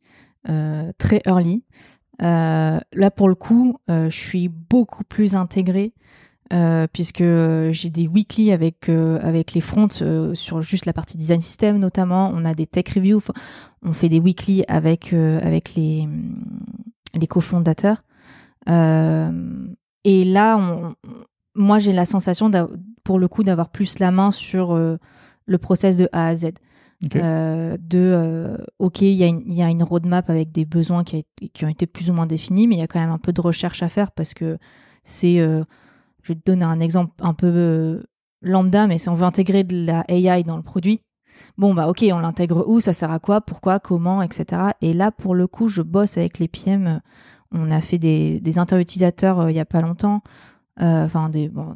très 0.97 1.21
early. 1.25 1.63
là, 2.19 3.11
pour 3.15 3.29
le 3.29 3.35
coup, 3.35 3.77
je 3.87 4.09
suis 4.09 4.49
beaucoup 4.49 5.03
plus 5.03 5.35
intégrée 5.35 5.93
euh, 6.53 6.87
puisque 6.91 7.21
euh, 7.21 7.71
j'ai 7.71 7.89
des 7.89 8.07
weekly 8.07 8.51
avec 8.51 8.87
euh, 8.87 9.17
avec 9.23 9.53
les 9.53 9.61
fronts 9.61 9.87
sur 10.33 10.61
juste 10.61 10.85
la 10.85 10.93
partie 10.93 11.17
design 11.17 11.41
system 11.41 11.79
notamment. 11.79 12.31
On 12.33 12.45
a 12.45 12.53
des 12.53 12.67
tech 12.67 12.85
reviews, 12.93 13.23
on 13.81 13.93
fait 13.93 14.09
des 14.09 14.19
weekly 14.19 14.63
avec 14.67 15.13
avec 15.13 15.73
les 15.75 16.07
les 17.15 17.27
cofondateurs. 17.27 18.03
et 18.67 20.25
là, 20.25 20.93
moi 21.55 21.79
j'ai 21.79 21.93
la 21.93 22.05
sensation 22.05 22.51
pour 23.03 23.19
le 23.19 23.27
coup 23.27 23.43
d'avoir 23.43 23.69
plus 23.69 23.99
la 23.99 24.11
main 24.11 24.31
sur 24.31 24.75
le 24.75 25.57
process 25.57 25.97
de 25.97 26.07
A 26.11 26.27
à 26.27 26.35
Z. 26.35 26.51
de 27.01 28.57
ok, 28.79 29.01
il 29.01 29.09
y, 29.09 29.53
y, 29.53 29.61
a 29.61 29.69
une 29.69 29.83
roadmap 29.83 30.29
avec 30.29 30.51
des 30.51 30.65
besoins 30.65 31.03
qui, 31.03 31.25
qui, 31.53 31.65
ont 31.65 31.69
été 31.69 31.85
plus 31.85 32.09
ou 32.09 32.13
moins 32.13 32.25
définis, 32.25 32.67
mais 32.67 32.75
il 32.75 32.79
y 32.79 32.83
a 32.83 32.87
quand 32.87 32.99
même 32.99 33.09
un 33.09 33.17
peu 33.17 33.33
de 33.33 33.41
recherche 33.41 33.83
à 33.83 33.89
faire 33.89 34.11
parce 34.11 34.33
que 34.33 34.57
c'est 35.03 35.39
je 36.23 36.33
vais 36.33 36.39
te 36.39 36.45
donner 36.45 36.65
un 36.65 36.79
exemple 36.79 37.13
un 37.21 37.33
peu 37.33 37.47
euh, 37.47 38.03
lambda, 38.41 38.87
mais 38.87 38.97
si 38.97 39.09
on 39.09 39.15
veut 39.15 39.25
intégrer 39.25 39.63
de 39.63 39.85
la 39.85 40.03
AI 40.07 40.43
dans 40.43 40.57
le 40.57 40.63
produit, 40.63 41.01
Bon, 41.57 41.73
bah 41.73 41.87
ok, 41.87 42.05
on 42.11 42.19
l'intègre 42.19 42.63
où, 42.67 42.79
ça 42.79 42.93
sert 42.93 43.11
à 43.11 43.17
quoi, 43.17 43.41
pourquoi, 43.41 43.79
comment, 43.79 44.21
etc. 44.21 44.61
Et 44.81 44.93
là, 44.93 45.11
pour 45.11 45.33
le 45.33 45.47
coup, 45.47 45.67
je 45.67 45.81
bosse 45.81 46.15
avec 46.15 46.37
les 46.37 46.47
PM. 46.47 47.01
On 47.51 47.71
a 47.71 47.81
fait 47.81 47.97
des, 47.97 48.39
des 48.39 48.59
utilisateurs 48.59 49.39
euh, 49.39 49.51
il 49.51 49.57
y 49.57 49.59
a 49.59 49.65
pas 49.65 49.81
longtemps. 49.81 50.21
Euh, 50.79 51.05
Enfin, 51.05 51.29
des, 51.29 51.49
bon, 51.49 51.75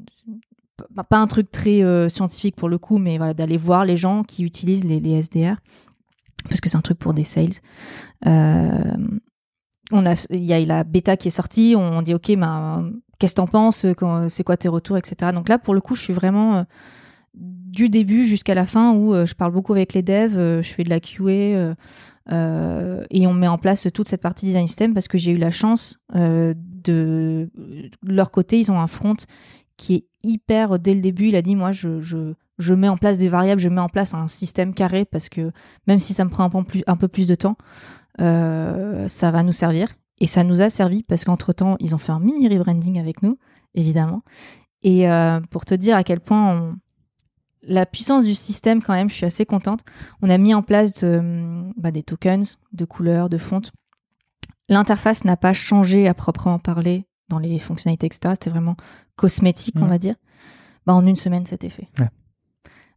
pas 1.10 1.18
un 1.18 1.28
truc 1.28 1.52
très 1.52 1.84
euh, 1.84 2.10
scientifique 2.10 2.56
pour 2.56 2.70
le 2.70 2.78
coup, 2.78 2.98
mais 2.98 3.18
voilà, 3.18 3.34
d'aller 3.34 3.58
voir 3.58 3.86
les 3.86 3.98
gens 3.98 4.24
qui 4.24 4.44
utilisent 4.44 4.86
les, 4.86 5.00
les 5.00 5.22
SDR, 5.22 5.56
parce 6.48 6.62
que 6.62 6.70
c'est 6.70 6.78
un 6.78 6.82
truc 6.82 7.00
pour 7.00 7.14
des 7.14 7.24
sales. 7.24 7.50
Euh, 8.26 8.98
on 9.92 10.06
a, 10.06 10.14
il 10.30 10.44
y 10.44 10.54
a 10.54 10.60
la 10.60 10.84
bêta 10.84 11.18
qui 11.18 11.30
est 11.30 11.32
sortie, 11.32 11.76
on 11.78 12.02
dit 12.02 12.14
ok, 12.14 12.36
ben, 12.36 12.92
qu'est-ce 13.20 13.34
que 13.34 13.42
t'en 13.42 13.48
penses, 13.48 13.86
c'est 14.28 14.44
quoi 14.44 14.58
tes 14.58 14.68
retours, 14.68 14.98
etc. 14.98 15.32
Donc 15.34 15.50
là, 15.50 15.58
pour 15.58 15.74
le 15.74 15.82
coup, 15.82 15.96
je 15.96 16.02
suis 16.02 16.14
vraiment 16.14 16.58
euh, 16.58 16.64
du 17.34 17.90
début 17.90 18.26
jusqu'à 18.26 18.56
la 18.56 18.66
fin 18.66 18.94
où 18.94 19.14
je 19.26 19.34
parle 19.34 19.52
beaucoup 19.52 19.74
avec 19.74 19.94
les 19.94 20.02
devs, 20.02 20.62
je 20.62 20.74
fais 20.74 20.84
de 20.84 20.90
la 20.90 21.00
QA 21.00 21.76
et 23.10 23.28
on 23.28 23.34
met 23.34 23.48
en 23.48 23.58
place 23.58 23.88
toute 23.94 24.08
cette 24.08 24.22
partie 24.22 24.46
design 24.46 24.68
system 24.68 24.94
parce 24.94 25.08
que 25.08 25.18
j'ai 25.18 25.32
eu 25.32 25.38
la 25.38 25.52
chance 25.52 26.00
de 26.14 27.50
leur 28.04 28.32
côté, 28.32 28.60
ils 28.60 28.72
ont 28.72 28.80
un 28.80 28.88
front 28.88 29.16
qui 29.78 29.96
est 29.96 30.06
hyper 30.24 30.80
dès 30.80 30.94
le 30.94 31.02
début. 31.02 31.28
Il 31.28 31.36
a 31.36 31.42
dit 31.42 31.56
moi, 31.56 31.72
je, 31.72 32.74
mets 32.74 32.90
en 32.90 32.98
place 32.98 33.18
des 33.18 33.30
variables, 33.30 33.62
je 33.62 33.70
mets 33.70 33.82
en 33.82 33.90
place 33.90 34.14
un 34.14 34.28
système 34.28 34.74
carré 34.74 35.06
parce 35.06 35.30
que 35.30 35.52
même 35.88 36.00
si 36.00 36.14
ça 36.14 36.26
me 36.26 36.30
prend 36.30 36.44
un 36.44 36.96
peu 36.96 37.08
plus, 37.08 37.28
de 37.28 37.36
temps, 37.36 37.58
euh, 38.20 39.08
ça 39.08 39.32
va 39.32 39.44
nous 39.44 39.52
servir. 39.52 39.90
Et 40.20 40.26
ça 40.26 40.44
nous 40.44 40.62
a 40.62 40.70
servi 40.70 41.04
parce 41.04 41.24
qu'entre 41.24 41.54
temps, 41.54 41.78
ils 41.80 41.94
ont 41.94 42.00
fait 42.00 42.12
un 42.12 42.20
mini 42.20 42.50
rebranding 42.50 43.00
avec 43.00 43.22
nous, 43.22 43.38
évidemment. 43.76 44.24
Et 44.82 45.10
euh, 45.10 45.40
pour 45.52 45.66
te 45.66 45.76
dire 45.76 45.96
à 45.96 46.04
quel 46.04 46.20
point 46.20 46.76
la 47.62 47.86
puissance 47.86 48.24
du 48.24 48.34
système, 48.34 48.82
quand 48.82 48.94
même, 48.94 49.10
je 49.10 49.16
suis 49.16 49.26
assez 49.26 49.46
contente. 49.46 49.82
On 50.22 50.30
a 50.30 50.38
mis 50.38 50.54
en 50.54 50.64
place 50.64 51.04
bah, 51.04 51.92
des 51.92 52.04
tokens, 52.04 52.58
de 52.74 52.86
couleurs, 52.86 53.30
de 53.30 53.38
fontes. 53.38 53.72
L'interface 54.70 55.24
n'a 55.24 55.38
pas 55.38 55.54
changé 55.54 56.08
à 56.08 56.14
proprement 56.14 56.60
parler 56.60 57.07
dans 57.30 57.40
les 57.40 57.60
fonctionnalités, 57.60 58.08
etc. 58.08 58.34
C'était 58.36 58.50
vraiment 58.50 58.76
cosmétique, 59.16 59.76
on 59.78 59.84
Mhm. 59.84 59.90
va 59.90 59.98
dire. 59.98 60.16
Bah, 60.86 60.94
en 60.94 61.06
une 61.06 61.16
semaine, 61.16 61.46
c'était 61.46 61.70
fait. 61.70 61.88
Ouais. 62.00 62.10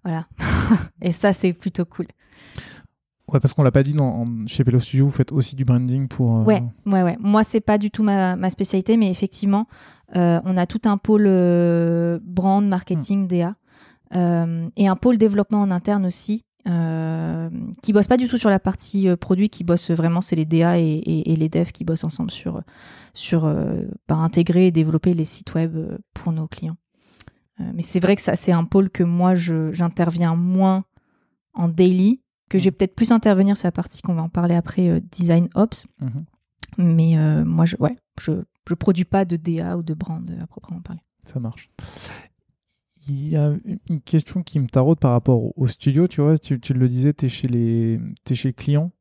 Voilà. 0.04 0.26
Et 1.02 1.12
ça, 1.12 1.32
c'est 1.32 1.52
plutôt 1.52 1.84
cool. 1.84 2.06
Ouais, 3.28 3.38
parce 3.38 3.54
qu'on 3.54 3.62
l'a 3.62 3.70
pas 3.70 3.82
dit 3.84 3.92
dans, 3.92 4.22
en- 4.22 4.46
chez 4.46 4.64
Pello 4.64 4.80
Studio, 4.80 5.06
vous 5.06 5.12
faites 5.12 5.30
aussi 5.32 5.54
du 5.54 5.64
branding 5.64 6.08
pour. 6.08 6.38
euh, 6.38 6.44
Ouais, 6.44 6.62
ouais, 6.86 7.02
ouais. 7.02 7.16
Moi, 7.20 7.44
c'est 7.44 7.60
pas 7.60 7.78
du 7.78 7.90
tout 7.90 8.02
ma, 8.02 8.34
ma 8.36 8.50
spécialité, 8.50 8.96
mais 8.96 9.08
effectivement, 9.10 9.66
euh, 10.16 10.40
on 10.44 10.56
a 10.56 10.66
tout 10.66 10.80
un 10.84 10.96
pôle 10.96 11.26
euh, 11.26 12.18
brand, 12.24 12.66
marketing, 12.66 13.28
DA, 13.28 13.54
euh, 14.16 14.68
et 14.76 14.88
un 14.88 14.96
pôle 14.96 15.16
développement 15.18 15.60
en 15.62 15.70
interne 15.70 16.06
aussi, 16.06 16.44
euh, 16.68 17.48
qui 17.82 17.92
bosse 17.92 18.06
pas 18.06 18.16
du 18.16 18.28
tout 18.28 18.38
sur 18.38 18.50
la 18.50 18.58
partie 18.60 19.08
euh, 19.08 19.16
produit, 19.16 19.48
qui 19.48 19.64
bosse 19.64 19.90
vraiment, 19.90 20.20
c'est 20.20 20.36
les 20.36 20.44
DA 20.44 20.78
et, 20.78 20.82
et- 20.84 21.32
et 21.32 21.36
les 21.36 21.48
devs 21.48 21.72
qui 21.72 21.84
bossent 21.84 22.04
ensemble 22.04 22.30
sur, 22.30 22.62
sur 23.14 23.44
euh, 23.46 23.82
bah, 24.08 24.16
intégrer 24.16 24.66
et 24.66 24.70
développer 24.70 25.14
les 25.14 25.24
sites 25.24 25.54
web 25.54 25.74
euh, 25.76 25.98
pour 26.14 26.32
nos 26.32 26.46
clients. 26.46 26.76
Mais 27.74 27.82
c'est 27.82 28.00
vrai 28.00 28.16
que 28.16 28.22
ça, 28.22 28.36
c'est 28.36 28.52
un 28.52 28.64
pôle 28.64 28.88
que 28.88 29.02
moi, 29.02 29.34
je- 29.34 29.70
j'interviens 29.72 30.34
moins 30.34 30.84
en 31.52 31.68
daily, 31.68 32.22
que 32.48 32.58
je 32.58 32.64
vais 32.64 32.70
peut-être 32.70 32.94
plus 32.94 33.12
intervenir 33.12 33.58
sur 33.58 33.66
la 33.66 33.72
partie 33.72 34.00
qu'on 34.00 34.14
va 34.14 34.22
en 34.22 34.30
parler 34.30 34.54
après, 34.54 35.00
design 35.12 35.48
ops. 35.54 35.86
Mhm. 36.00 36.24
Mais 36.78 37.44
moi, 37.44 37.66
je, 37.66 37.76
ouais, 37.78 37.96
je, 38.18 38.32
je 38.66 38.74
produis 38.74 39.04
pas 39.04 39.26
de 39.26 39.36
DA 39.36 39.76
ou 39.76 39.82
de 39.82 39.92
brand 39.92 40.24
à 40.42 40.46
proprement 40.46 40.80
parler. 40.80 41.02
Ça 41.26 41.38
marche. 41.38 41.68
Il 43.08 43.28
y 43.30 43.36
a 43.36 43.52
une 43.88 44.00
question 44.00 44.42
qui 44.42 44.60
me 44.60 44.66
taraude 44.66 44.98
par 44.98 45.12
rapport 45.12 45.56
au- 45.58 45.66
studio, 45.66 46.06
tu 46.06 46.20
vois, 46.20 46.36
tu, 46.38 46.60
tu 46.60 46.74
le 46.74 46.88
disais, 46.88 47.12
tu 47.14 47.26
es 47.26 47.28
chez 47.28 47.48
les 47.48 47.98
t'es 48.24 48.34
chez 48.34 48.48
le 48.48 48.52
client, 48.52 48.92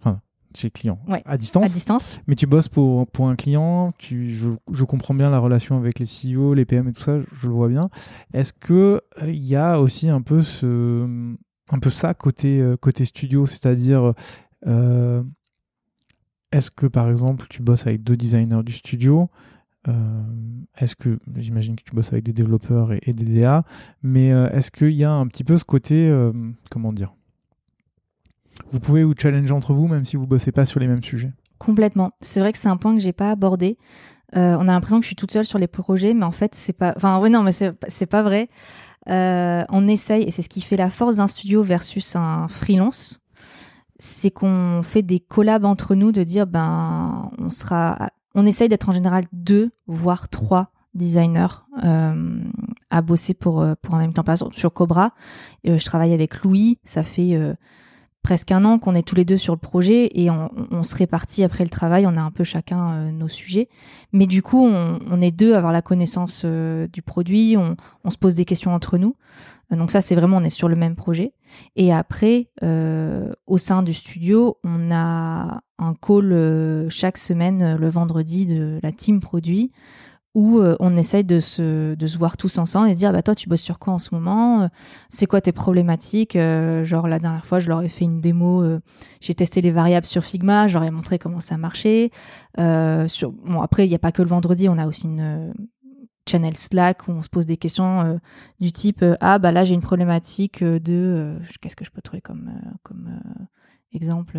enfin, 0.00 0.20
chez 0.54 0.70
client, 0.70 0.98
Ouais. 1.06 1.22
à 1.26 1.36
distance, 1.36 1.64
À 1.70 1.74
distance 1.74 2.20
mais 2.26 2.34
tu 2.34 2.46
bosses 2.46 2.68
pour, 2.68 3.06
pour 3.08 3.28
un 3.28 3.36
client, 3.36 3.92
tu, 3.98 4.30
je, 4.30 4.48
je 4.72 4.84
comprends 4.84 5.12
bien 5.14 5.28
la 5.28 5.38
relation 5.38 5.76
avec 5.76 5.98
les 5.98 6.06
CEO, 6.06 6.54
les 6.54 6.64
PM 6.64 6.88
et 6.88 6.92
tout 6.92 7.02
ça, 7.02 7.18
je 7.20 7.46
le 7.46 7.52
vois 7.52 7.68
bien. 7.68 7.90
Est-ce 8.32 8.52
que 8.54 9.02
euh, 9.22 9.30
il 9.30 9.44
y 9.44 9.54
a 9.56 9.80
aussi 9.80 10.08
un 10.08 10.22
peu 10.22 10.42
ce 10.42 11.34
un 11.70 11.78
peu 11.78 11.90
ça 11.90 12.14
côté 12.14 12.60
euh, 12.60 12.76
côté 12.76 13.04
studio, 13.04 13.44
c'est-à-dire 13.44 14.14
euh, 14.66 15.22
est-ce 16.52 16.70
que 16.70 16.86
par 16.86 17.10
exemple 17.10 17.46
tu 17.50 17.60
bosses 17.62 17.86
avec 17.86 18.02
deux 18.02 18.16
designers 18.16 18.62
du 18.64 18.72
studio 18.72 19.22
euh, 19.22 19.26
est-ce 20.78 20.96
que 20.96 21.18
j'imagine 21.36 21.76
que 21.76 21.82
tu 21.82 21.94
bosses 21.94 22.12
avec 22.12 22.24
des 22.24 22.32
développeurs 22.32 22.92
et, 22.92 23.12
des 23.12 23.40
DA, 23.40 23.64
mais 24.02 24.32
euh, 24.32 24.48
est-ce 24.50 24.70
qu'il 24.70 24.94
y 24.94 25.04
a 25.04 25.12
un 25.12 25.26
petit 25.26 25.44
peu 25.44 25.56
ce 25.56 25.64
côté, 25.64 26.08
euh, 26.08 26.32
comment 26.70 26.92
dire, 26.92 27.14
vous 28.70 28.80
pouvez 28.80 29.04
vous 29.04 29.14
challenger 29.16 29.52
entre 29.52 29.72
vous 29.72 29.86
même 29.86 30.04
si 30.04 30.16
vous 30.16 30.26
bossez 30.26 30.52
pas 30.52 30.66
sur 30.66 30.80
les 30.80 30.88
mêmes 30.88 31.02
sujets? 31.02 31.32
Complètement. 31.58 32.12
C'est 32.20 32.40
vrai 32.40 32.52
que 32.52 32.58
c'est 32.58 32.68
un 32.68 32.76
point 32.76 32.94
que 32.94 33.00
j'ai 33.00 33.12
pas 33.12 33.30
abordé. 33.30 33.78
Euh, 34.36 34.56
on 34.58 34.62
a 34.62 34.72
l'impression 34.72 34.98
que 34.98 35.04
je 35.04 35.08
suis 35.08 35.16
toute 35.16 35.30
seule 35.30 35.44
sur 35.44 35.58
les 35.58 35.68
projets, 35.68 36.12
mais 36.12 36.24
en 36.24 36.32
fait, 36.32 36.54
c'est 36.54 36.72
pas. 36.72 36.92
Enfin, 36.96 37.26
non, 37.28 37.42
mais 37.42 37.52
c'est 37.52 38.06
pas 38.06 38.22
vrai. 38.22 38.50
Euh, 39.08 39.64
on 39.70 39.86
essaye, 39.86 40.24
et 40.24 40.30
c'est 40.30 40.42
ce 40.42 40.48
qui 40.48 40.60
fait 40.60 40.76
la 40.76 40.90
force 40.90 41.16
d'un 41.16 41.28
studio 41.28 41.62
versus 41.62 42.16
un 42.16 42.48
freelance, 42.48 43.20
c'est 43.98 44.32
qu'on 44.32 44.82
fait 44.82 45.02
des 45.02 45.20
collabs 45.20 45.64
entre 45.64 45.94
nous, 45.94 46.12
de 46.12 46.24
dire, 46.24 46.46
ben, 46.46 47.30
on 47.38 47.50
sera. 47.50 48.10
On 48.36 48.44
essaye 48.44 48.68
d'être 48.68 48.88
en 48.90 48.92
général 48.92 49.24
deux, 49.32 49.70
voire 49.86 50.28
trois 50.28 50.70
designers 50.94 51.64
euh, 51.84 52.40
à 52.90 53.02
bosser 53.02 53.32
pour, 53.32 53.62
euh, 53.62 53.74
un 53.90 53.98
même 53.98 54.12
exemple, 54.34 54.54
sur 54.56 54.72
Cobra, 54.72 55.12
euh, 55.66 55.78
je 55.78 55.84
travaille 55.84 56.12
avec 56.12 56.42
Louis, 56.42 56.78
ça 56.84 57.02
fait. 57.02 57.38
Presque 58.26 58.50
un 58.50 58.64
an 58.64 58.80
qu'on 58.80 58.96
est 58.96 59.06
tous 59.06 59.14
les 59.14 59.24
deux 59.24 59.36
sur 59.36 59.54
le 59.54 59.60
projet 59.60 60.10
et 60.14 60.30
on, 60.30 60.82
se 60.82 60.96
répartit 60.96 61.44
après 61.44 61.62
le 61.62 61.70
travail, 61.70 62.08
on 62.08 62.16
a 62.16 62.20
un 62.20 62.32
peu 62.32 62.42
chacun 62.42 62.90
euh, 62.90 63.12
nos 63.12 63.28
sujets. 63.28 63.68
Mais 64.12 64.26
du 64.26 64.42
coup, 64.42 64.66
on, 64.66 65.20
est 65.20 65.30
deux 65.30 65.54
à 65.54 65.58
avoir 65.58 65.72
la 65.72 65.80
connaissance 65.80 66.42
euh, 66.44 66.88
du 66.88 67.02
produit, 67.02 67.56
on, 67.56 68.10
se 68.10 68.18
pose 68.18 68.34
des 68.34 68.44
questions 68.44 68.74
entre 68.74 68.98
nous. 68.98 69.14
Donc 69.70 69.92
ça, 69.92 70.00
c'est 70.00 70.16
vraiment, 70.16 70.38
on 70.38 70.42
est 70.42 70.50
sur 70.50 70.66
le 70.66 70.74
même 70.74 70.96
projet. 70.96 71.34
Et 71.76 71.92
après, 71.92 72.48
euh, 72.64 73.32
au 73.46 73.58
sein 73.58 73.84
du 73.84 73.94
studio, 73.94 74.58
on 74.64 74.90
a 74.90 75.60
un 75.78 75.94
call 75.94 76.88
chaque 76.90 77.18
semaine, 77.18 77.76
le 77.76 77.88
vendredi, 77.88 78.46
de 78.46 78.80
la 78.82 78.90
team 78.90 79.20
produit 79.20 79.70
où 80.36 80.58
euh, 80.58 80.76
on 80.80 80.98
essaye 80.98 81.24
de 81.24 81.40
se, 81.40 81.94
de 81.94 82.06
se 82.06 82.18
voir 82.18 82.36
tous 82.36 82.58
ensemble 82.58 82.90
et 82.90 82.92
se 82.92 82.98
dire 82.98 83.10
bah 83.10 83.22
toi 83.22 83.34
tu 83.34 83.48
bosses 83.48 83.62
sur 83.62 83.78
quoi 83.78 83.94
en 83.94 83.98
ce 83.98 84.14
moment? 84.14 84.68
C'est 85.08 85.24
quoi 85.24 85.40
tes 85.40 85.50
problématiques? 85.50 86.36
Euh, 86.36 86.84
genre 86.84 87.08
la 87.08 87.18
dernière 87.18 87.46
fois 87.46 87.58
je 87.58 87.68
leur 87.68 87.80
ai 87.82 87.88
fait 87.88 88.04
une 88.04 88.20
démo 88.20 88.62
euh, 88.62 88.80
j'ai 89.22 89.34
testé 89.34 89.62
les 89.62 89.70
variables 89.70 90.04
sur 90.04 90.22
Figma 90.22 90.66
j'aurais 90.66 90.90
montré 90.90 91.18
comment 91.18 91.40
ça 91.40 91.56
marchait. 91.56 92.10
Bon 92.58 93.62
après 93.62 93.86
il 93.86 93.88
n'y 93.88 93.94
a 93.94 93.98
pas 93.98 94.12
que 94.12 94.20
le 94.20 94.28
vendredi 94.28 94.68
on 94.68 94.76
a 94.76 94.86
aussi 94.86 95.06
une 95.06 95.54
channel 96.28 96.54
Slack 96.54 97.08
où 97.08 97.12
on 97.12 97.22
se 97.22 97.30
pose 97.30 97.46
des 97.46 97.56
questions 97.56 98.20
du 98.60 98.72
type 98.72 99.02
ah 99.20 99.38
bah 99.38 99.52
là 99.52 99.64
j'ai 99.64 99.72
une 99.72 99.80
problématique 99.80 100.62
de 100.62 101.38
qu'est-ce 101.62 101.76
que 101.76 101.86
je 101.86 101.90
peux 101.90 102.02
trouver 102.02 102.20
comme 102.20 102.50
exemple 103.90 104.38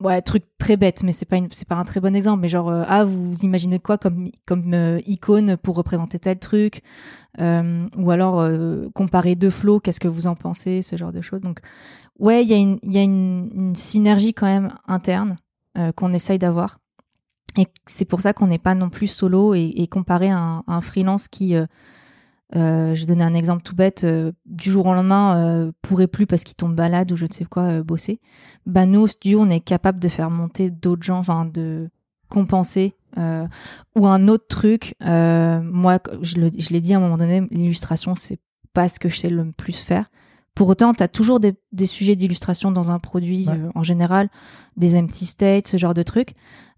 ouais 0.00 0.20
truc 0.22 0.44
très 0.58 0.76
bête 0.76 1.02
mais 1.02 1.12
c'est 1.12 1.24
pas 1.24 1.36
une- 1.38 1.48
c'est 1.52 1.66
pas 1.66 1.76
un 1.76 1.84
très 1.84 2.00
bon 2.00 2.14
exemple 2.14 2.40
mais 2.42 2.48
genre 2.50 2.68
euh, 2.68 2.84
ah 2.86 3.04
vous 3.04 3.32
imaginez 3.42 3.78
quoi 3.78 3.96
comme 3.98 4.30
comme 4.46 4.74
euh, 4.74 5.00
icône 5.06 5.56
pour 5.56 5.76
représenter 5.76 6.18
tel 6.18 6.38
truc 6.38 6.82
Euh, 7.38 7.86
ou 7.98 8.10
alors 8.10 8.48
comparer 8.94 9.34
deux 9.36 9.50
flots 9.50 9.78
qu'est-ce 9.80 10.00
que 10.00 10.08
vous 10.08 10.26
en 10.26 10.34
pensez 10.36 10.80
ce 10.82 10.96
genre 10.96 11.12
de 11.12 11.20
choses. 11.20 11.42
Donc 11.42 11.60
ouais 12.18 12.42
il 12.44 12.48
y 12.48 12.54
a 12.54 12.56
une 12.56 12.78
y 12.82 12.96
a 12.98 13.02
une, 13.02 13.74
synergie 13.76 14.32
quand 14.34 14.46
même 14.46 14.70
interne 14.88 15.36
qu'on 15.96 16.14
essaye 16.14 16.38
d'avoir. 16.38 16.78
Et 17.58 17.66
c'est 17.86 18.06
pour 18.06 18.22
ça 18.22 18.32
qu'on 18.32 18.46
n'est 18.46 18.58
pas 18.58 18.74
non 18.74 18.88
plus 18.90 19.06
solo 19.08 19.54
et, 19.54 19.72
et 19.76 19.86
comparé 19.86 20.30
à 20.30 20.62
un 20.66 20.80
freelance 20.80 21.28
qui 21.28 21.54
euh, 22.54 22.94
je 22.94 23.00
vais 23.00 23.06
donner 23.06 23.24
un 23.24 23.34
exemple 23.34 23.62
tout 23.62 23.74
bête 23.74 24.04
euh, 24.04 24.30
du 24.46 24.70
jour 24.70 24.86
au 24.86 24.94
lendemain 24.94 25.36
euh, 25.36 25.72
pourrait 25.82 26.06
plus 26.06 26.26
parce 26.26 26.44
qu'il 26.44 26.54
tombe 26.54 26.76
malade 26.78 27.10
ou 27.10 27.16
je 27.16 27.26
ne 27.26 27.32
sais 27.32 27.44
quoi 27.44 27.64
euh, 27.64 27.82
bosser 27.82 28.20
bah 28.66 28.86
nous 28.86 29.00
au 29.00 29.06
studio 29.08 29.40
on 29.40 29.50
est 29.50 29.58
capable 29.60 29.98
de 29.98 30.06
faire 30.08 30.30
monter 30.30 30.70
d'autres 30.70 31.02
gens 31.02 31.18
enfin 31.18 31.44
de 31.44 31.88
compenser 32.28 32.94
euh, 33.18 33.46
ou 33.96 34.06
un 34.06 34.28
autre 34.28 34.46
truc 34.48 34.94
moi 35.00 35.98
je 36.22 36.36
le- 36.36 36.50
je 36.56 36.70
l'ai 36.70 36.80
dit 36.80 36.94
à 36.94 36.98
un 36.98 37.00
moment 37.00 37.18
donné 37.18 37.42
l'illustration 37.50 38.14
c'est 38.14 38.38
pas 38.72 38.88
ce 38.88 39.00
que 39.00 39.08
je 39.08 39.18
sais 39.18 39.30
le 39.30 39.50
plus 39.52 39.76
faire 39.76 40.10
pour 40.54 40.68
autant, 40.68 40.94
tu 40.94 41.02
as 41.02 41.08
toujours 41.08 41.38
des, 41.38 41.54
des 41.72 41.84
sujets 41.84 42.16
d'illustration 42.16 42.70
dans 42.70 42.90
un 42.90 42.98
produit 42.98 43.46
Ouais. 43.46 43.58
en 43.74 43.82
général, 43.82 44.30
des 44.78 44.96
empty 44.96 45.26
states, 45.26 45.66
ce 45.66 45.76
genre 45.76 45.92
de 45.92 46.02
trucs. 46.02 46.30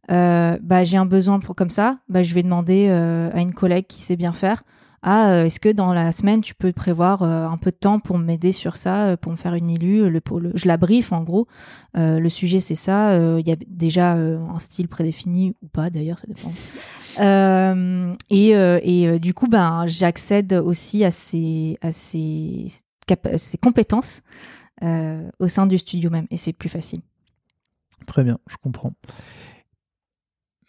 Bah, 0.08 0.82
j'ai 0.84 0.96
un 0.96 1.06
besoin 1.06 1.38
pour 1.38 1.54
comme 1.54 1.70
ça, 1.70 1.98
bah, 2.08 2.24
je 2.24 2.34
vais 2.34 2.42
demander 2.42 2.88
à 2.88 3.40
une 3.40 3.54
collègue 3.54 3.86
qui 3.86 4.02
sait 4.02 4.16
bien 4.16 4.32
faire. 4.32 4.64
Ah, 5.02 5.30
euh, 5.30 5.44
est-ce 5.44 5.60
que 5.60 5.68
dans 5.68 5.92
la 5.92 6.12
semaine 6.12 6.40
tu 6.40 6.54
peux 6.54 6.72
prévoir 6.72 7.22
euh, 7.22 7.46
un 7.46 7.56
peu 7.56 7.70
de 7.70 7.76
temps 7.76 8.00
pour 8.00 8.18
m'aider 8.18 8.52
sur 8.52 8.76
ça, 8.76 9.08
euh, 9.08 9.16
pour 9.16 9.30
me 9.32 9.36
faire 9.36 9.54
une 9.54 9.70
illu 9.70 10.10
le, 10.10 10.20
Je 10.54 10.66
la 10.66 10.76
brief 10.76 11.12
en 11.12 11.22
gros. 11.22 11.46
Le 11.94 12.28
sujet 12.28 12.60
c'est 12.60 12.74
ça. 12.74 13.18
Il 13.38 13.46
y 13.46 13.52
a 13.52 13.56
déjà 13.66 14.12
un 14.12 14.58
style 14.58 14.88
prédéfini 14.88 15.54
ou 15.62 15.68
pas 15.68 15.90
d'ailleurs, 15.90 16.18
ça 16.18 16.26
dépend. 16.26 16.52
Et 18.30 18.50
et 18.50 19.18
du 19.18 19.34
coup, 19.34 19.48
ben, 19.48 19.84
j'accède 19.86 20.52
aussi 20.52 21.04
à 21.04 21.10
ces, 21.10 21.78
à 21.82 21.90
compétences 23.60 24.22
au 24.82 25.48
sein 25.48 25.66
du 25.66 25.78
studio 25.78 26.10
même, 26.10 26.26
et 26.30 26.36
c'est 26.36 26.52
plus 26.52 26.68
facile. 26.68 27.00
Très 28.06 28.22
bien, 28.22 28.38
je 28.48 28.56
comprends. 28.56 28.92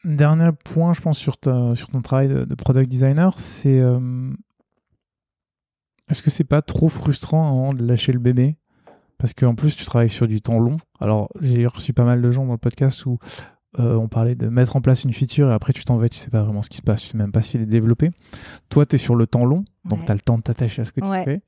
Dernier 0.05 0.51
point, 0.63 0.93
je 0.93 1.01
pense, 1.01 1.17
sur, 1.17 1.37
ta, 1.37 1.75
sur 1.75 1.89
ton 1.89 2.01
travail 2.01 2.29
de, 2.29 2.55
product 2.55 2.89
designer, 2.89 3.37
c'est 3.37 3.81
est-ce 6.09 6.23
que 6.23 6.29
c'est 6.29 6.43
pas 6.43 6.61
trop 6.61 6.87
frustrant 6.87 7.73
de 7.73 7.85
lâcher 7.85 8.11
le 8.11 8.19
bébé? 8.19 8.55
Parce 9.17 9.33
qu'en 9.33 9.53
plus, 9.53 9.75
tu 9.75 9.85
travailles 9.85 10.09
sur 10.09 10.27
du 10.27 10.41
temps 10.41 10.59
long. 10.59 10.77
Alors, 10.99 11.29
j'ai 11.41 11.67
reçu 11.67 11.93
pas 11.93 12.05
mal 12.05 12.21
de 12.21 12.31
gens 12.31 12.45
dans 12.45 12.53
le 12.53 12.57
podcast 12.57 13.05
où 13.05 13.19
euh, 13.77 13.93
on 13.95 14.07
parlait 14.07 14.33
de 14.33 14.47
mettre 14.47 14.75
en 14.75 14.81
place 14.81 15.03
une 15.03 15.13
feature 15.13 15.51
et 15.51 15.53
après 15.53 15.73
tu 15.73 15.83
t'en 15.83 15.97
vas, 15.97 16.09
tu 16.09 16.17
sais 16.17 16.31
pas 16.31 16.41
vraiment 16.41 16.63
ce 16.63 16.69
qui 16.69 16.77
se 16.77 16.81
passe, 16.81 17.03
tu 17.03 17.09
sais 17.09 17.17
même 17.17 17.31
pas 17.31 17.43
si 17.43 17.57
elle 17.57 17.63
est 17.63 17.67
développée. 17.67 18.09
Toi, 18.69 18.85
tu 18.85 18.95
es 18.95 18.97
sur 18.97 19.13
le 19.13 19.27
temps 19.27 19.45
long, 19.45 19.63
donc 19.85 20.05
tu 20.05 20.11
as 20.11 20.15
le 20.15 20.21
temps 20.21 20.37
de 20.37 20.41
t'attacher 20.41 20.81
à 20.81 20.85
ce 20.85 20.91
que 20.91 21.01
tu 21.01 21.23
fais. 21.23 21.41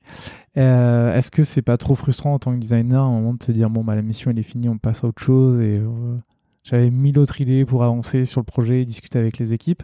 Euh, 0.56 1.16
est-ce 1.16 1.32
que 1.32 1.42
c'est 1.42 1.62
pas 1.62 1.76
trop 1.78 1.96
frustrant 1.96 2.34
en 2.34 2.38
tant 2.38 2.52
que 2.52 2.58
designer 2.58 3.02
à 3.02 3.06
un 3.06 3.10
moment 3.10 3.32
de 3.32 3.38
te 3.38 3.50
dire 3.50 3.70
bon, 3.70 3.82
bah, 3.82 3.96
la 3.96 4.02
mission 4.02 4.30
elle 4.30 4.38
est 4.38 4.44
finie, 4.44 4.68
on 4.68 4.78
passe 4.78 5.02
à 5.02 5.08
autre 5.08 5.20
chose 5.20 5.60
et 5.60 5.78
euh, 5.78 6.16
j'avais 6.64 6.90
mille 6.90 7.18
autres 7.18 7.40
idées 7.40 7.64
pour 7.64 7.82
avancer 7.82 8.24
sur 8.24 8.40
le 8.40 8.44
projet 8.44 8.82
et 8.82 8.84
discuter 8.84 9.18
avec 9.18 9.38
les 9.38 9.52
équipes 9.52 9.82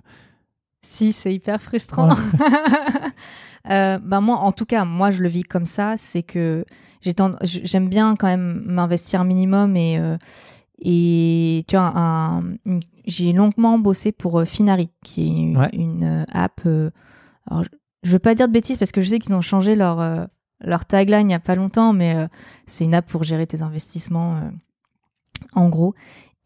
si, 0.83 1.12
c'est 1.12 1.35
hyper 1.35 1.61
frustrant. 1.61 2.11
euh, 3.70 3.99
bah 3.99 4.20
moi, 4.20 4.37
en 4.37 4.53
tout 4.53 4.64
cas, 4.64 4.85
moi, 4.85 5.11
je 5.11 5.22
le 5.22 5.29
vis 5.29 5.43
comme 5.43 5.66
ça. 5.66 5.97
C'est 5.97 6.22
que 6.22 6.64
j'aime 7.03 7.89
bien 7.89 8.16
quand 8.16 8.29
même 8.29 8.62
m'investir 8.64 9.20
un 9.20 9.24
minimum 9.24 9.76
et, 9.76 9.99
euh, 9.99 10.16
et 10.79 11.64
tu 11.68 11.76
vois, 11.76 12.43
j'ai 13.07 13.33
longuement 13.33 13.79
bossé 13.79 14.12
pour 14.12 14.39
euh, 14.39 14.45
Finari, 14.45 14.91
qui 15.03 15.22
est 15.22 15.76
une, 15.76 16.05
euh, 16.05 16.24
app. 16.31 16.61
alors, 17.51 17.64
je 18.05 18.12
veux 18.12 18.18
pas 18.18 18.35
dire 18.35 18.47
de 18.47 18.53
bêtises 18.53 18.76
parce 18.76 18.93
que 18.93 19.01
je 19.01 19.09
sais 19.09 19.18
qu'ils 19.18 19.35
ont 19.35 19.41
changé 19.41 19.74
leur, 19.74 20.29
leur 20.61 20.85
tagline 20.85 21.22
il 21.22 21.26
n'y 21.26 21.35
a 21.35 21.41
pas 21.41 21.57
longtemps, 21.57 21.93
mais 21.93 22.29
c'est 22.66 22.85
une 22.85 22.95
app 22.95 23.07
pour 23.07 23.24
gérer 23.24 23.47
tes 23.47 23.62
investissements, 23.62 24.41
en 25.53 25.68
gros. 25.68 25.95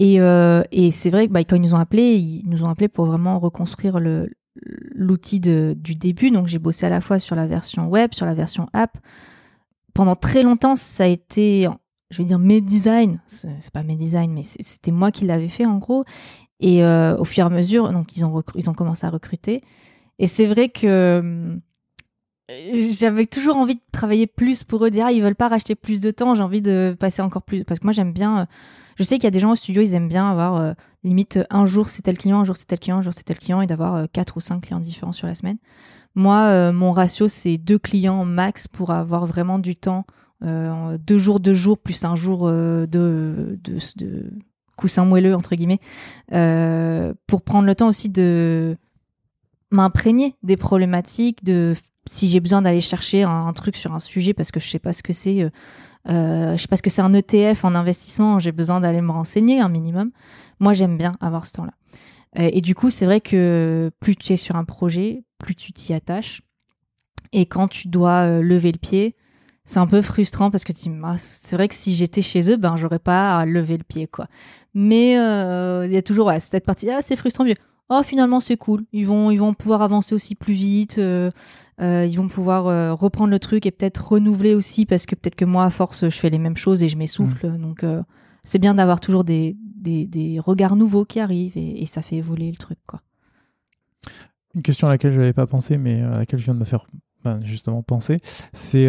Euh, 0.03 0.63
et, 0.73 0.91
c'est 0.91 1.11
vrai 1.11 1.29
que 1.29 1.33
bah, 1.33 1.41
quand 1.41 1.57
ils 1.57 1.63
nous 1.63 1.75
ont 1.75 1.79
appelés, 1.79 2.15
ils 2.15 2.49
nous 2.49 2.65
ont 2.65 2.69
appelés 2.69 2.89
pour 2.89 3.07
vraiment 3.07 3.39
reconstruire 3.39 4.01
l'outil 4.95 5.41
du 5.41 5.95
début. 5.95 6.31
Donc 6.31 6.47
j'ai 6.47 6.59
bossé 6.59 6.87
à 6.87 6.91
la 6.91 7.01
fois 7.01 7.19
sur 7.19 7.37
la 7.37 7.47
version 7.47 7.89
web, 7.89 8.13
sur 8.13 8.27
la 8.27 8.35
version 8.35 8.67
app. 8.73 8.99
Pendant 9.95 10.17
très 10.17 10.43
longtemps, 10.43 10.77
ça 10.77 11.05
a 11.05 11.07
été, 11.07 11.69
je 12.11 12.19
vais 12.19 12.25
dire, 12.25 12.39
mes 12.39 12.61
designs. 12.61 13.21
C'est 13.27 13.71
pas 13.73 13.83
mes 13.83 13.97
designs, 13.97 14.33
mais 14.33 14.43
c'était 14.43 14.93
moi 14.93 15.11
qui 15.11 15.25
l'avais 15.25 15.49
fait 15.49 15.67
en 15.67 15.79
gros. 15.79 16.05
Et 16.61 16.85
euh, 16.85 17.17
au 17.19 17.25
fur 17.25 17.45
et 17.45 17.47
à 17.47 17.51
mesure, 17.51 17.93
donc 17.93 18.17
ils 18.17 18.25
ont, 18.25 18.75
commencé 18.75 19.07
à 19.07 19.11
recruter. 19.11 19.63
Et 20.19 20.27
c'est 20.27 20.47
vrai 20.47 20.69
que 20.69 20.87
euh, 20.87 21.57
j'avais 22.91 23.27
toujours 23.27 23.57
envie 23.57 23.75
de 23.75 23.81
travailler 23.91 24.29
plus 24.29 24.63
pour 24.63 24.85
eux, 24.85 24.91
dire 24.91 25.07
ah, 25.07 25.13
ils 25.13 25.23
veulent 25.23 25.35
pas 25.35 25.49
racheter 25.49 25.75
plus 25.75 26.01
de 26.01 26.13
temps, 26.13 26.35
j'ai 26.37 26.43
envie 26.43 26.63
de 26.63 26.97
passer 26.99 27.21
encore 27.21 27.43
plus. 27.43 27.65
Parce 27.65 27.81
que 27.81 27.87
moi 27.87 27.93
j'aime 27.93 28.13
bien 28.13 28.47
je 28.99 29.05
sais 29.05 29.17
qu'il 29.17 29.25
y 29.25 29.29
a 29.29 29.31
des 29.31 29.41
gens 29.41 29.53
au 29.53 29.57
studio, 29.57 29.83
ils 29.83 29.95
aiment 29.95 30.09
bien 30.09 30.31
avoir 30.31 30.57
euh, 30.57 30.73
limite 31.05 31.41
un 31.51 31.67
jour 31.67 31.89
c'est 31.89 32.03
tel 32.03 32.19
client, 32.19 32.41
un 32.41 32.45
jour 32.45 32.57
c'est 32.57 32.67
tel 32.67 32.79
client, 32.79 32.99
un 32.99 33.03
jour 33.03 33.13
c'est 33.15 33.25
tel 33.25 33.39
client 33.39 33.61
et 33.61 33.67
d'avoir 33.67 33.95
euh, 33.95 34.07
quatre 34.13 34.37
ou 34.37 34.41
cinq 34.41 34.63
clients 34.63 34.81
différents 34.81 35.13
sur 35.13 35.27
la 35.27 35.35
semaine. 35.35 35.59
Moi, 36.15 36.41
euh, 36.41 36.73
mon 36.73 36.93
ratio 36.93 37.29
c'est 37.29 37.59
deux 37.59 37.79
clients 37.79 38.25
max 38.25 38.69
pour 38.69 38.91
avoir 38.91 39.27
vraiment 39.27 39.59
du 39.59 39.75
temps. 39.75 40.05
deux 40.43 41.19
jours, 41.19 41.41
deux 41.41 41.55
jours 41.55 41.79
plus 41.79 42.05
un 42.05 42.17
jour 42.17 42.51
de, 42.51 43.59
coussin 44.77 45.05
moelleux 45.05 45.35
entre 45.35 45.55
guillemets 45.55 45.81
pour 47.27 47.43
prendre 47.43 47.67
le 47.67 47.75
temps 47.75 47.89
aussi 47.89 48.09
de 48.09 48.77
m'imprégner 49.71 50.37
des 50.43 50.57
problématiques 50.57 51.45
de 51.45 51.75
si 52.07 52.29
j'ai 52.29 52.41
besoin 52.41 52.63
d'aller 52.63 52.81
chercher 52.81 53.23
un, 53.23 53.53
truc 53.53 53.77
sur 53.77 53.93
un 53.93 53.99
sujet 53.99 54.35
parce 54.35 54.51
que 54.51 54.61
je 54.61 54.69
sais 54.69 54.79
pas 54.79 54.93
ce 54.93 55.03
que 55.03 55.13
c'est 55.13 55.43
euh, 55.43 55.51
je 56.07 56.57
sais 56.59 56.69
pas 56.69 56.77
ce 56.77 56.83
que 56.83 56.91
c'est 56.91 57.03
un 57.03 57.15
ETF 57.15 57.65
en 57.65 57.75
investissement, 57.75 58.39
j'ai 58.39 58.53
besoin 58.53 58.81
d'aller 58.81 59.01
me 59.01 59.13
renseigner 59.13 59.61
un 59.61 59.69
minimum. 59.69 60.11
Moi, 60.61 60.73
j'aime 60.73 60.97
bien 60.97 61.13
avoir 61.21 61.47
ce 61.47 61.53
temps-là. 61.55 61.73
Euh, 62.39 62.51
et 62.53 62.61
du 62.61 62.75
coup, 62.75 62.91
c'est 62.91 63.05
vrai 63.05 63.21
que 63.21 63.91
plus 64.01 64.17
tu 64.17 64.33
es 64.33 64.37
sur 64.37 64.57
un 64.57 64.65
projet, 64.65 65.25
plus 65.39 65.55
tu 65.55 65.73
t'y 65.73 65.93
attaches. 65.93 66.43
Et 67.33 67.47
quand 67.47 67.69
tu 67.69 67.89
dois 67.89 68.27
euh, 68.27 68.43
lever 68.43 68.73
le 68.73 68.79
pied, 68.79 69.17
c'est 69.65 69.79
un 69.79 69.87
peu 69.87 70.03
frustrant 70.03 70.51
parce 70.51 70.65
que 70.65 70.73
tu 70.73 70.91
ah, 71.05 71.17
c'est 71.19 71.57
vrai 71.57 71.69
que 71.69 71.75
si 71.75 71.95
j'étais 71.95 72.23
chez 72.23 72.51
eux, 72.51 72.57
ben 72.57 72.77
j'aurais 72.77 72.99
pas 72.99 73.39
à 73.39 73.47
lever 73.47 73.77
le 73.77 73.85
pied 73.85 74.09
quoi. 74.09 74.27
Mais 74.75 75.13
il 75.13 75.93
y 75.93 75.97
a 75.97 76.03
toujours 76.03 76.33
cette 76.41 76.65
partie 76.65 76.89
c'est 77.01 77.15
frustrant 77.15 77.45
vieux 77.45 77.55
oh 77.93 78.03
finalement 78.03 78.41
c'est 78.41 78.57
cool, 78.57 78.85
ils 78.93 79.07
vont, 79.07 79.31
ils 79.31 79.39
vont 79.39 79.55
pouvoir 79.55 79.83
avancer 79.83 80.15
aussi 80.15 80.35
plus 80.35 80.55
vite, 80.55 80.99
euh, 80.99 81.31
euh, 81.81 82.07
ils 82.07 82.17
vont 82.17 82.29
pouvoir 82.29 82.67
euh, 82.67 82.95
reprendre 82.95 83.31
le 83.31 83.39
truc 83.39 83.67
et 83.67 83.71
peut-être 83.71 84.13
renouveler 84.13 84.55
aussi 84.55 84.87
parce 84.87 85.07
que 85.07 85.15
peut-être 85.15 85.37
que 85.37 85.45
moi 85.45 85.65
à 85.65 85.71
force 85.71 86.09
je 86.09 86.19
fais 86.19 86.31
les 86.31 86.39
mêmes 86.39 86.57
choses 86.57 86.83
et 86.83 86.89
je 86.89 86.97
m'essouffle. 86.97 87.49
Mm. 87.49 87.61
Donc 87.61 87.85
c'est 88.45 88.59
bien 88.59 88.75
d'avoir 88.75 89.01
toujours 89.01 89.25
des, 89.25 89.57
des, 89.57 90.41
regards 90.41 90.77
nouveaux 90.77 91.05
qui 91.05 91.21
arrivent 91.21 91.57
et, 91.57 91.87
ça 91.87 92.03
fait 92.03 92.17
évoluer 92.17 92.51
le 92.51 92.57
truc 92.57 92.79
quoi. 92.87 93.03
Une 94.55 94.63
question 94.63 94.87
à 94.87 94.91
laquelle 94.91 95.13
je 95.13 95.21
n'avais 95.21 95.33
pas 95.33 95.47
pensé 95.47 95.77
mais 95.77 96.03
à 96.03 96.19
laquelle 96.19 96.39
je 96.39 96.45
viens 96.45 96.55
de 96.55 96.61
me 96.61 96.65
faire 96.65 96.87
ben, 97.25 97.41
justement 97.45 97.83
penser, 97.83 98.21
c'est 98.53 98.89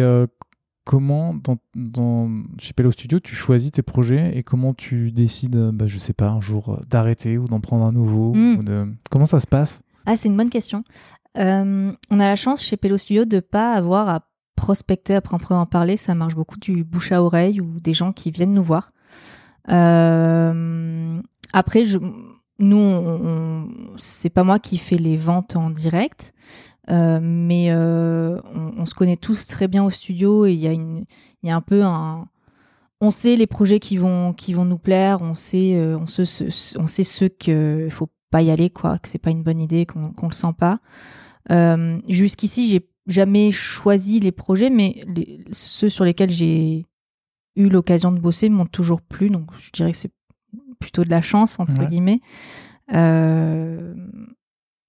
comment 0.84 1.34
dans, 1.34 1.56
dans, 1.74 2.30
chez 2.58 2.72
Pello 2.74 2.92
Studio 2.92 3.18
tu 3.18 3.34
choisis 3.34 3.72
tes 3.72 3.82
projets 3.82 4.36
et 4.36 4.42
comment 4.42 4.74
tu 4.74 5.10
décides, 5.10 5.56
bah, 5.72 5.86
je 5.86 5.98
sais 5.98 6.12
pas, 6.12 6.28
un 6.28 6.40
jour 6.40 6.74
euh, 6.74 6.80
d'arrêter 6.88 7.38
ou 7.38 7.46
d'en 7.46 7.60
prendre 7.60 7.84
un 7.84 7.92
nouveau 7.92 8.34
hmm. 8.34 8.94
Comment 9.10 9.26
ça 9.26 9.40
se 9.40 9.46
passe? 9.46 9.82
Ah, 10.06 10.16
c'est 10.16 10.28
une 10.28 10.36
bonne 10.36 10.50
question. 10.50 10.84
Euh, 11.38 11.92
on 12.10 12.20
a 12.20 12.28
la 12.28 12.36
chance 12.36 12.62
chez 12.62 12.76
Pello 12.76 12.98
Studio 12.98 13.24
de 13.24 13.40
pas 13.40 13.72
avoir 13.72 14.08
à 14.08 14.20
prospecter 14.56 15.14
après 15.14 15.36
en 15.54 15.66
parler. 15.66 15.96
Ça 15.96 16.14
marche 16.14 16.34
beaucoup 16.34 16.58
du 16.58 16.84
bouche 16.84 17.12
à 17.12 17.22
oreille 17.22 17.60
ou 17.60 17.80
des 17.80 17.94
gens 17.94 18.12
qui 18.12 18.30
viennent 18.30 18.54
nous 18.54 18.62
voir. 18.62 18.92
Euh, 19.70 21.20
après, 21.52 21.86
je, 21.86 21.98
nous, 22.58 23.68
c'est 23.96 24.30
pas 24.30 24.44
moi 24.44 24.58
qui 24.58 24.78
fais 24.78 24.98
les 24.98 25.16
ventes 25.16 25.56
en 25.56 25.70
direct. 25.70 26.34
Euh, 26.90 27.18
mais 27.22 27.70
euh, 27.70 28.40
on, 28.54 28.84
se 28.84 28.94
connaît 28.94 29.16
tous 29.16 29.46
très 29.46 29.68
bien 29.68 29.84
au 29.84 29.90
studio 29.90 30.44
et 30.44 30.52
il 30.52 30.58
y, 30.58 30.66
a 30.66 30.72
une, 30.72 31.04
y 31.42 31.50
a 31.50 31.56
un 31.56 31.60
peu 31.60 31.82
un. 31.82 32.26
On 33.00 33.10
sait 33.10 33.36
les 33.36 33.46
projets 33.46 33.80
qui 33.80 33.96
vont, 33.96 34.32
qui 34.32 34.52
vont 34.52 34.64
nous 34.64 34.78
plaire, 34.78 35.20
on 35.22 35.34
sait, 35.34 35.76
euh, 35.76 35.98
on, 35.98 36.06
sait, 36.06 36.24
on 36.76 36.86
sait 36.86 37.02
ceux 37.02 37.28
qu'il 37.28 37.90
faut 37.90 38.08
pas 38.30 38.42
y 38.42 38.50
aller, 38.50 38.70
quoi, 38.70 38.98
que 38.98 39.08
c'est 39.08 39.18
pas 39.18 39.30
une 39.30 39.42
bonne 39.42 39.60
idée, 39.60 39.86
qu'on 39.86 40.00
ne 40.00 40.28
le 40.28 40.32
sent 40.32 40.54
pas. 40.58 40.80
Jusqu'ici, 42.08 42.68
j'ai 42.68 42.88
jamais 43.06 43.52
choisi 43.52 44.20
les 44.20 44.32
projets, 44.32 44.70
mais 44.70 45.04
ceux 45.52 45.88
sur 45.88 46.04
lesquels 46.04 46.30
j'ai 46.30 46.86
eu 47.56 47.68
l'occasion 47.68 48.12
de 48.12 48.18
bosser 48.18 48.48
m'ont 48.48 48.66
toujours 48.66 49.00
plu, 49.00 49.30
donc 49.30 49.50
je 49.58 49.70
dirais 49.70 49.92
que 49.92 49.96
c'est 49.96 50.12
plutôt 50.78 51.04
de 51.04 51.10
la 51.10 51.22
chance, 51.22 51.58
entre 51.58 51.84
guillemets. 51.86 52.20
Euh, 52.92 53.94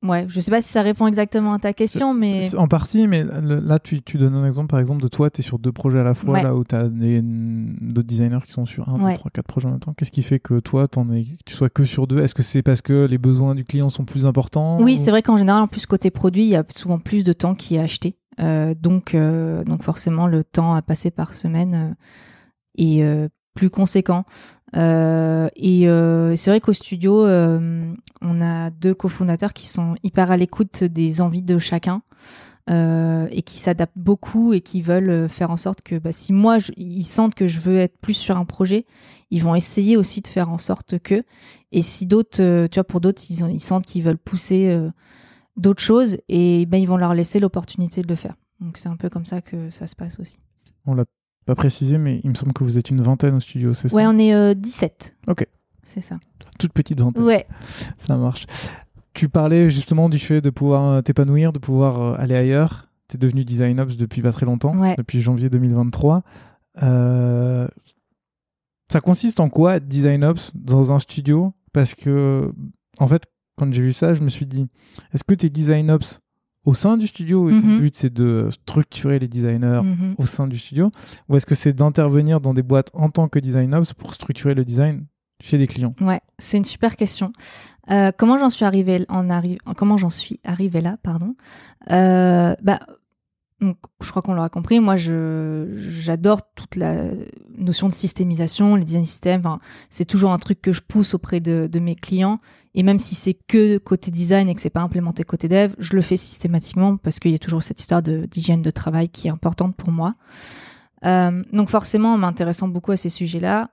Ouais, 0.05 0.25
je 0.29 0.39
sais 0.39 0.51
pas 0.51 0.61
si 0.61 0.69
ça 0.69 0.81
répond 0.81 1.07
exactement 1.07 1.53
à 1.53 1.59
ta 1.59 1.73
question, 1.73 2.13
mais. 2.13 2.55
En 2.55 2.67
partie, 2.67 3.07
mais 3.07 3.23
là, 3.23 3.79
tu, 3.79 4.01
tu, 4.01 4.17
donnes 4.17 4.35
un 4.35 4.45
exemple, 4.45 4.67
par 4.67 4.79
exemple, 4.79 5.01
de 5.01 5.07
toi, 5.07 5.29
tu 5.29 5.41
es 5.41 5.43
sur 5.43 5.59
deux 5.59 5.71
projets 5.71 5.99
à 5.99 6.03
la 6.03 6.13
fois, 6.13 6.41
là 6.41 6.55
où 6.55 6.63
tu 6.63 6.75
as 6.75 6.87
d'autres 6.89 8.07
designers 8.07 8.39
qui 8.45 8.51
sont 8.51 8.65
sur 8.65 8.89
un, 8.89 8.97
deux, 8.97 9.15
trois, 9.15 9.31
quatre 9.31 9.47
projets 9.47 9.67
en 9.67 9.71
même 9.71 9.79
temps. 9.79 9.93
Qu'est-ce 9.93 10.11
qui 10.11 10.23
fait 10.23 10.39
que 10.39 10.59
toi, 10.59 10.87
en 10.95 11.11
es, 11.11 11.25
tu 11.45 11.55
sois 11.55 11.69
que 11.69 11.85
sur 11.85 12.07
deux? 12.07 12.19
Est-ce 12.19 12.35
que 12.35 12.43
c'est 12.43 12.61
parce 12.61 12.81
que 12.81 13.05
les 13.05 13.17
besoins 13.17 13.55
du 13.55 13.63
client 13.63 13.89
sont 13.89 14.05
plus 14.05 14.25
importants 14.25 14.79
Oui, 14.79 14.97
c'est 14.97 15.11
vrai 15.11 15.21
qu'en 15.21 15.37
général, 15.37 15.63
en 15.63 15.67
plus, 15.67 15.85
côté 15.85 16.11
produit, 16.11 16.43
il 16.43 16.49
y 16.49 16.55
a 16.55 16.63
souvent 16.69 16.99
plus 16.99 17.23
de 17.23 17.33
temps 17.33 17.55
qui 17.55 17.75
est 17.75 17.79
acheté. 17.79 18.17
Euh, 18.39 18.73
donc, 18.75 19.15
euh, 19.15 19.63
donc, 19.63 19.83
forcément, 19.83 20.27
le 20.27 20.43
temps 20.43 20.73
à 20.73 20.81
passer 20.81 21.11
par 21.11 21.33
semaine 21.33 21.95
euh, 22.79 23.27
est 23.27 23.29
plus 23.55 23.71
conséquent. 23.71 24.25
Euh, 24.75 25.47
et 25.55 25.87
euh, 25.89 26.35
c'est 26.35 26.51
vrai 26.51 26.59
qu'au 26.59 26.73
studio, 26.73 27.25
euh, 27.25 27.93
on 28.21 28.41
a 28.41 28.69
deux 28.69 28.93
cofondateurs 28.93 29.53
qui 29.53 29.67
sont 29.67 29.95
hyper 30.03 30.29
à 30.29 30.37
l'écoute 30.37 30.83
des 30.83 31.21
envies 31.21 31.41
de 31.41 31.57
chacun. 31.57 32.03
et 32.67 33.43
qui 33.43 33.59
s'adaptent 33.59 33.97
beaucoup 33.97 34.53
et 34.53 34.61
qui 34.61 34.81
veulent 34.81 35.29
faire 35.29 35.51
en 35.51 35.57
sorte 35.57 35.81
que 35.81 35.99
bah, 35.99 36.11
si 36.11 36.33
moi 36.33 36.57
ils 36.77 37.05
sentent 37.05 37.35
que 37.35 37.47
je 37.47 37.59
veux 37.59 37.77
être 37.77 37.97
plus 37.99 38.15
sur 38.15 38.37
un 38.37 38.45
projet, 38.45 38.85
ils 39.29 39.43
vont 39.43 39.55
essayer 39.55 39.97
aussi 39.97 40.21
de 40.21 40.27
faire 40.27 40.49
en 40.49 40.57
sorte 40.57 40.97
que. 40.99 41.23
Et 41.71 41.83
si 41.83 42.05
d'autres, 42.07 42.67
tu 42.67 42.75
vois, 42.75 42.83
pour 42.83 43.01
d'autres, 43.01 43.21
ils, 43.29 43.45
ils 43.51 43.61
sentent 43.61 43.85
qu'ils 43.85 44.03
veulent 44.03 44.17
pousser 44.17 44.79
d'autres 45.57 45.83
choses 45.83 46.17
et 46.27 46.65
ben 46.65 46.77
ils 46.77 46.87
vont 46.87 46.97
leur 46.97 47.13
laisser 47.13 47.39
l'opportunité 47.39 48.01
de 48.01 48.07
le 48.07 48.15
faire. 48.15 48.35
Donc 48.59 48.77
c'est 48.77 48.89
un 48.89 48.97
peu 48.97 49.09
comme 49.09 49.25
ça 49.25 49.41
que 49.41 49.69
ça 49.69 49.85
se 49.85 49.95
passe 49.95 50.19
aussi. 50.19 50.39
On 50.85 50.95
l'a 50.95 51.05
pas 51.45 51.55
précisé, 51.55 51.97
mais 51.97 52.21
il 52.23 52.31
me 52.31 52.35
semble 52.35 52.53
que 52.53 52.63
vous 52.63 52.77
êtes 52.77 52.89
une 52.89 53.01
vingtaine 53.01 53.35
au 53.35 53.39
studio, 53.39 53.73
c'est 53.73 53.87
ça 53.87 53.95
Ouais, 53.95 54.05
on 54.07 54.17
est 54.17 54.55
17. 54.55 55.15
Euh, 55.27 55.31
ok. 55.31 55.47
C'est 55.83 56.01
ça. 56.01 56.17
Toute 56.59 56.73
petite 56.73 56.99
vingtaine. 56.99 57.23
Ouais. 57.23 57.45
Ça 57.99 58.17
marche. 58.17 58.47
Tu 59.13 59.29
parlais 59.29 59.69
justement 59.69 60.09
du 60.09 60.19
fait 60.19 60.41
de 60.41 60.49
pouvoir 60.49 60.83
euh, 60.85 61.01
t'épanouir, 61.01 61.53
de 61.53 61.59
pouvoir 61.59 62.01
euh, 62.01 62.15
aller 62.17 62.35
ailleurs. 62.35 62.89
Tu 63.07 63.15
es 63.15 63.19
devenu 63.19 63.45
Design 63.45 63.79
Ops 63.79 63.95
depuis 63.97 64.21
pas 64.23 64.31
très 64.31 64.47
longtemps, 64.47 64.73
depuis 64.97 65.21
janvier 65.21 65.49
2023. 65.49 66.23
ça 66.75 67.67
consiste 69.03 69.39
en 69.39 69.49
quoi 69.49 69.79
Design 69.79 70.23
Ops 70.23 70.51
dans 70.55 70.91
un 70.91 70.97
studio? 70.97 71.53
Parce 71.71 71.93
que, 71.93 72.51
en 72.97 73.07
fait, 73.07 73.23
quand 73.57 73.71
j'ai 73.71 73.83
vu 73.83 73.93
ça, 73.93 74.15
je 74.15 74.21
me 74.21 74.29
suis 74.29 74.47
dit, 74.47 74.67
est-ce 75.13 75.23
que 75.23 75.35
tu 75.35 75.45
es 75.45 75.49
Design 75.49 75.91
Ops 75.91 76.19
au 76.65 76.73
sein 76.73 76.97
du 76.97 77.07
studio 77.07 77.49
et 77.49 77.53
ton 77.53 77.67
Mhm. 77.67 77.79
but 77.79 77.95
c'est 77.95 78.11
de 78.13 78.49
structurer 78.51 79.19
les 79.19 79.27
designers 79.27 79.81
Mhm. 79.83 80.15
au 80.17 80.25
sein 80.25 80.47
du 80.47 80.57
studio 80.57 80.91
ou 81.29 81.35
est-ce 81.37 81.45
que 81.45 81.55
c'est 81.55 81.73
d'intervenir 81.73 82.41
dans 82.41 82.53
des 82.53 82.63
boîtes 82.63 82.89
en 82.93 83.09
tant 83.09 83.27
que 83.27 83.39
design 83.39 83.73
ops 83.75 83.93
pour 83.93 84.13
structurer 84.13 84.53
le 84.55 84.65
design 84.65 85.05
chez 85.41 85.57
des 85.57 85.67
clients? 85.67 85.93
Ouais, 86.01 86.21
c'est 86.39 86.57
une 86.57 86.65
super 86.65 86.95
question. 86.95 87.31
Euh, 87.91 88.11
comment 88.17 88.37
j'en 88.39 88.49
suis 88.49 88.65
arrivée 88.65 89.05
en 89.09 89.29
arri- 89.29 89.57
comment 89.77 89.97
j'en 89.97 90.09
suis 90.09 90.39
arrivée 90.43 90.81
là, 90.81 90.97
pardon? 91.03 91.35
Euh, 91.91 92.55
bah, 92.63 92.79
donc, 93.61 93.77
je 94.01 94.09
crois 94.09 94.21
qu'on 94.21 94.33
l'aura 94.33 94.49
compris. 94.49 94.81
Moi, 94.81 94.95
j'adore 94.97 96.41
toute 96.55 96.75
la 96.75 97.05
notion 97.57 97.87
de 97.87 97.93
systémisation, 97.93 98.75
les 98.75 98.83
design 98.83 99.05
systems. 99.05 99.59
C'est 99.89 100.03
toujours 100.03 100.31
un 100.31 100.37
truc 100.39 100.61
que 100.61 100.73
je 100.73 100.81
pousse 100.81 101.13
auprès 101.13 101.39
de, 101.39 101.67
de 101.71 101.79
mes 101.79 101.95
clients. 101.95 102.39
Et 102.73 102.83
même 102.83 102.99
si 102.99 103.15
c'est 103.15 103.33
que 103.47 103.77
côté 103.77 104.11
design 104.11 104.49
et 104.49 104.55
que 104.55 104.61
c'est 104.61 104.69
pas 104.69 104.81
implémenté 104.81 105.23
côté 105.23 105.47
dev, 105.47 105.73
je 105.79 105.95
le 105.95 106.01
fais 106.01 106.17
systématiquement 106.17 106.97
parce 106.97 107.19
qu'il 107.19 107.31
y 107.31 107.35
a 107.35 107.39
toujours 107.39 107.63
cette 107.63 107.79
histoire 107.79 108.01
de 108.01 108.25
d'hygiène 108.25 108.61
de 108.61 108.71
travail 108.71 109.07
qui 109.07 109.27
est 109.29 109.31
importante 109.31 109.75
pour 109.77 109.91
moi. 109.91 110.15
Euh, 111.05 111.41
donc 111.53 111.69
forcément, 111.69 112.13
en 112.13 112.17
m'intéressant 112.17 112.67
beaucoup 112.67 112.91
à 112.91 112.97
ces 112.97 113.09
sujets-là, 113.09 113.69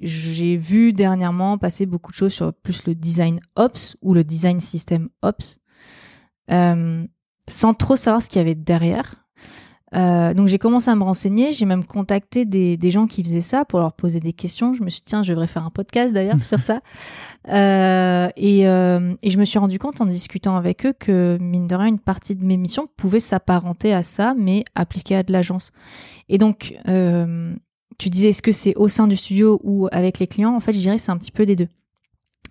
j'ai 0.00 0.56
vu 0.56 0.94
dernièrement 0.94 1.58
passer 1.58 1.84
beaucoup 1.84 2.10
de 2.10 2.16
choses 2.16 2.32
sur 2.32 2.54
plus 2.54 2.86
le 2.86 2.94
design 2.94 3.40
ops 3.56 3.96
ou 4.00 4.14
le 4.14 4.24
design 4.24 4.60
system 4.60 5.08
ops, 5.22 5.58
euh, 6.50 7.06
sans 7.46 7.74
trop 7.74 7.96
savoir 7.96 8.22
ce 8.22 8.28
qu'il 8.28 8.38
y 8.38 8.42
avait 8.42 8.54
derrière. 8.54 9.24
Euh, 9.94 10.34
donc 10.34 10.48
j'ai 10.48 10.58
commencé 10.58 10.90
à 10.90 10.96
me 10.96 11.04
renseigner, 11.04 11.52
j'ai 11.52 11.66
même 11.66 11.84
contacté 11.84 12.44
des, 12.44 12.76
des 12.76 12.90
gens 12.90 13.06
qui 13.06 13.22
faisaient 13.22 13.40
ça 13.40 13.64
pour 13.64 13.78
leur 13.78 13.92
poser 13.92 14.18
des 14.18 14.32
questions. 14.32 14.74
Je 14.74 14.82
me 14.82 14.90
suis 14.90 15.00
dit, 15.00 15.06
tiens, 15.06 15.22
je 15.22 15.32
devrais 15.32 15.46
faire 15.46 15.64
un 15.64 15.70
podcast 15.70 16.12
d'ailleurs 16.12 16.42
sur 16.42 16.60
ça. 16.60 16.80
Euh, 17.50 18.30
et, 18.38 18.66
euh, 18.66 19.14
et 19.20 19.28
je 19.28 19.38
me 19.38 19.44
suis 19.44 19.58
rendu 19.58 19.78
compte 19.78 20.00
en 20.00 20.06
discutant 20.06 20.56
avec 20.56 20.86
eux 20.86 20.94
que, 20.98 21.36
mine 21.42 21.66
de 21.66 21.74
rien, 21.74 21.88
une 21.88 21.98
partie 21.98 22.34
de 22.36 22.42
mes 22.42 22.56
missions 22.56 22.88
pouvait 22.96 23.20
s'apparenter 23.20 23.92
à 23.92 24.02
ça, 24.02 24.32
mais 24.34 24.64
appliquée 24.74 25.16
à 25.16 25.22
de 25.22 25.30
l'agence. 25.30 25.70
Et 26.30 26.38
donc, 26.38 26.74
tu 27.98 28.08
disais, 28.08 28.30
est-ce 28.30 28.40
que 28.40 28.50
c'est 28.50 28.74
au 28.76 28.88
sein 28.88 29.06
du 29.06 29.16
studio 29.16 29.60
ou 29.62 29.88
avec 29.92 30.20
les 30.20 30.26
clients? 30.26 30.56
En 30.56 30.60
fait, 30.60 30.72
je 30.72 30.78
dirais 30.78 30.96
c'est 30.96 31.12
un 31.12 31.18
petit 31.18 31.32
peu 31.32 31.44
des 31.44 31.54
deux. 31.54 31.68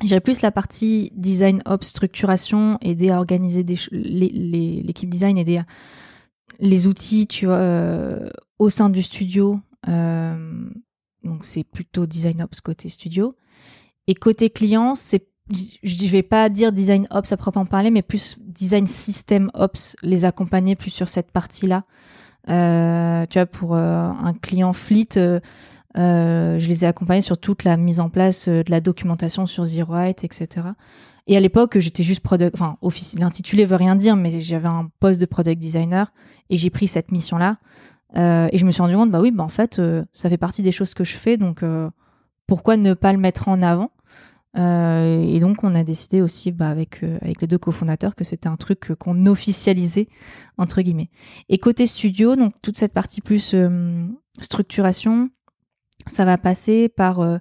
Je 0.01 0.07
dirais 0.07 0.21
plus 0.21 0.41
la 0.41 0.51
partie 0.51 1.11
design 1.15 1.61
ops, 1.65 1.87
structuration, 1.87 2.77
aider 2.81 3.09
à 3.09 3.17
organiser 3.17 3.63
l'équipe 3.63 5.09
design, 5.09 5.37
aider 5.37 5.61
les 6.59 6.87
outils, 6.87 7.27
euh, 7.43 8.29
au 8.59 8.69
sein 8.69 8.89
du 8.89 9.03
studio. 9.03 9.59
euh, 9.87 10.69
donc 11.23 11.45
c'est 11.45 11.63
plutôt 11.63 12.05
design 12.05 12.41
ops 12.41 12.59
côté 12.59 12.89
studio. 12.89 13.35
Et 14.07 14.13
côté 14.13 14.49
client, 14.49 14.95
je 14.95 16.03
ne 16.03 16.09
vais 16.09 16.23
pas 16.23 16.49
dire 16.49 16.73
design 16.73 17.07
ops 17.11 17.31
à 17.31 17.37
proprement 17.37 17.65
parler, 17.65 17.91
mais 17.91 18.01
plus 18.01 18.35
design 18.39 18.87
system 18.87 19.49
ops, 19.53 19.95
les 20.03 20.25
accompagner 20.25 20.75
plus 20.75 20.91
sur 20.91 21.07
cette 21.07 21.31
partie-là. 21.31 21.85
Euh, 22.49 23.25
tu 23.29 23.39
vois, 23.39 23.45
pour 23.45 23.75
un 23.77 24.33
client 24.41 24.73
fleet, 24.73 25.17
euh, 25.97 26.57
je 26.57 26.67
les 26.67 26.83
ai 26.83 26.87
accompagnés 26.87 27.21
sur 27.21 27.37
toute 27.37 27.63
la 27.63 27.77
mise 27.77 27.99
en 27.99 28.09
place 28.09 28.47
euh, 28.47 28.63
de 28.63 28.71
la 28.71 28.81
documentation 28.81 29.45
sur 29.45 29.65
Zero 29.65 29.95
Height, 29.95 30.23
etc. 30.23 30.67
Et 31.27 31.37
à 31.37 31.39
l'époque, 31.39 31.77
j'étais 31.79 32.03
juste 32.03 32.21
product, 32.21 32.55
enfin, 32.55 32.77
l'intitulé 33.17 33.65
veut 33.65 33.75
rien 33.75 33.95
dire, 33.95 34.15
mais 34.15 34.39
j'avais 34.39 34.67
un 34.67 34.89
poste 34.99 35.21
de 35.21 35.25
product 35.25 35.61
designer 35.61 36.11
et 36.49 36.57
j'ai 36.57 36.69
pris 36.69 36.87
cette 36.87 37.11
mission-là. 37.11 37.57
Euh, 38.17 38.47
et 38.51 38.57
je 38.57 38.65
me 38.65 38.71
suis 38.71 38.81
rendu 38.81 38.95
compte, 38.95 39.11
bah 39.11 39.21
oui, 39.21 39.31
bah 39.31 39.43
en 39.43 39.49
fait, 39.49 39.81
ça 40.13 40.29
fait 40.29 40.37
partie 40.37 40.61
des 40.61 40.71
choses 40.71 40.93
que 40.93 41.03
je 41.03 41.15
fais, 41.15 41.37
donc 41.37 41.63
pourquoi 42.45 42.75
ne 42.75 42.93
pas 42.93 43.13
le 43.13 43.19
mettre 43.19 43.47
en 43.47 43.61
avant? 43.61 43.91
Et 44.55 45.39
donc, 45.39 45.63
on 45.63 45.73
a 45.73 45.83
décidé 45.83 46.21
aussi, 46.21 46.51
bah, 46.51 46.69
avec, 46.69 47.01
avec 47.21 47.41
les 47.41 47.47
deux 47.47 47.57
cofondateurs, 47.57 48.15
que 48.15 48.23
c'était 48.23 48.49
un 48.49 48.57
truc 48.57 48.93
qu'on 48.99 49.25
officialisait, 49.25 50.09
entre 50.57 50.81
guillemets. 50.81 51.09
Et 51.47 51.57
côté 51.57 51.87
studio, 51.87 52.35
donc 52.35 52.53
toute 52.61 52.77
cette 52.77 52.93
partie 52.93 53.21
plus 53.21 53.55
structuration, 54.41 55.29
ça 56.07 56.25
va 56.25 56.37
passer 56.37 56.89
par 56.89 57.19
euh, 57.19 57.37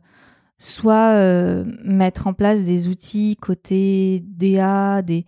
soit 0.59 1.15
euh, 1.15 1.65
mettre 1.85 2.27
en 2.27 2.33
place 2.35 2.65
des 2.65 2.89
outils 2.89 3.37
côté 3.37 4.23
DA, 4.27 5.03
des... 5.03 5.25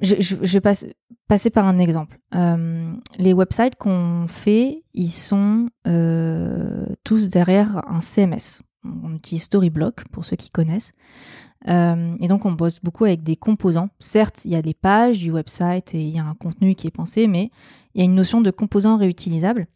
Je, 0.00 0.14
je, 0.20 0.58
passe- 0.60 0.86
passer 1.26 1.50
par 1.50 1.66
un 1.66 1.78
exemple. 1.78 2.18
Euh, 2.34 2.92
les 3.18 3.32
websites 3.32 3.74
qu'on 3.76 4.26
fait, 4.28 4.84
ils 4.94 5.10
sont 5.10 5.68
tous 7.04 7.28
derrière 7.28 7.82
un 7.90 8.00
CMS. 8.00 8.62
On 8.84 9.14
utilise 9.16 9.42
Storyblock 9.44 10.06
pour 10.12 10.24
ceux 10.24 10.36
qui 10.36 10.50
connaissent. 10.50 10.92
Et 11.66 12.28
donc 12.28 12.44
on 12.46 12.52
bosse 12.52 12.78
beaucoup 12.80 13.04
avec 13.06 13.24
des 13.24 13.34
composants. 13.34 13.88
Certes, 13.98 14.44
il 14.44 14.52
y 14.52 14.56
a 14.56 14.60
les 14.60 14.74
pages 14.74 15.18
du 15.18 15.32
website 15.32 15.92
et 15.96 16.00
il 16.00 16.14
y 16.14 16.20
a 16.20 16.24
un 16.24 16.34
contenu 16.34 16.76
qui 16.76 16.86
est 16.86 16.92
pensé, 16.92 17.26
mais 17.26 17.50
il 17.94 17.98
y 17.98 18.02
a 18.02 18.04
une 18.04 18.14
notion 18.14 18.40
de 18.40 18.52
composants 18.52 18.96
réutilisables. 18.96 19.66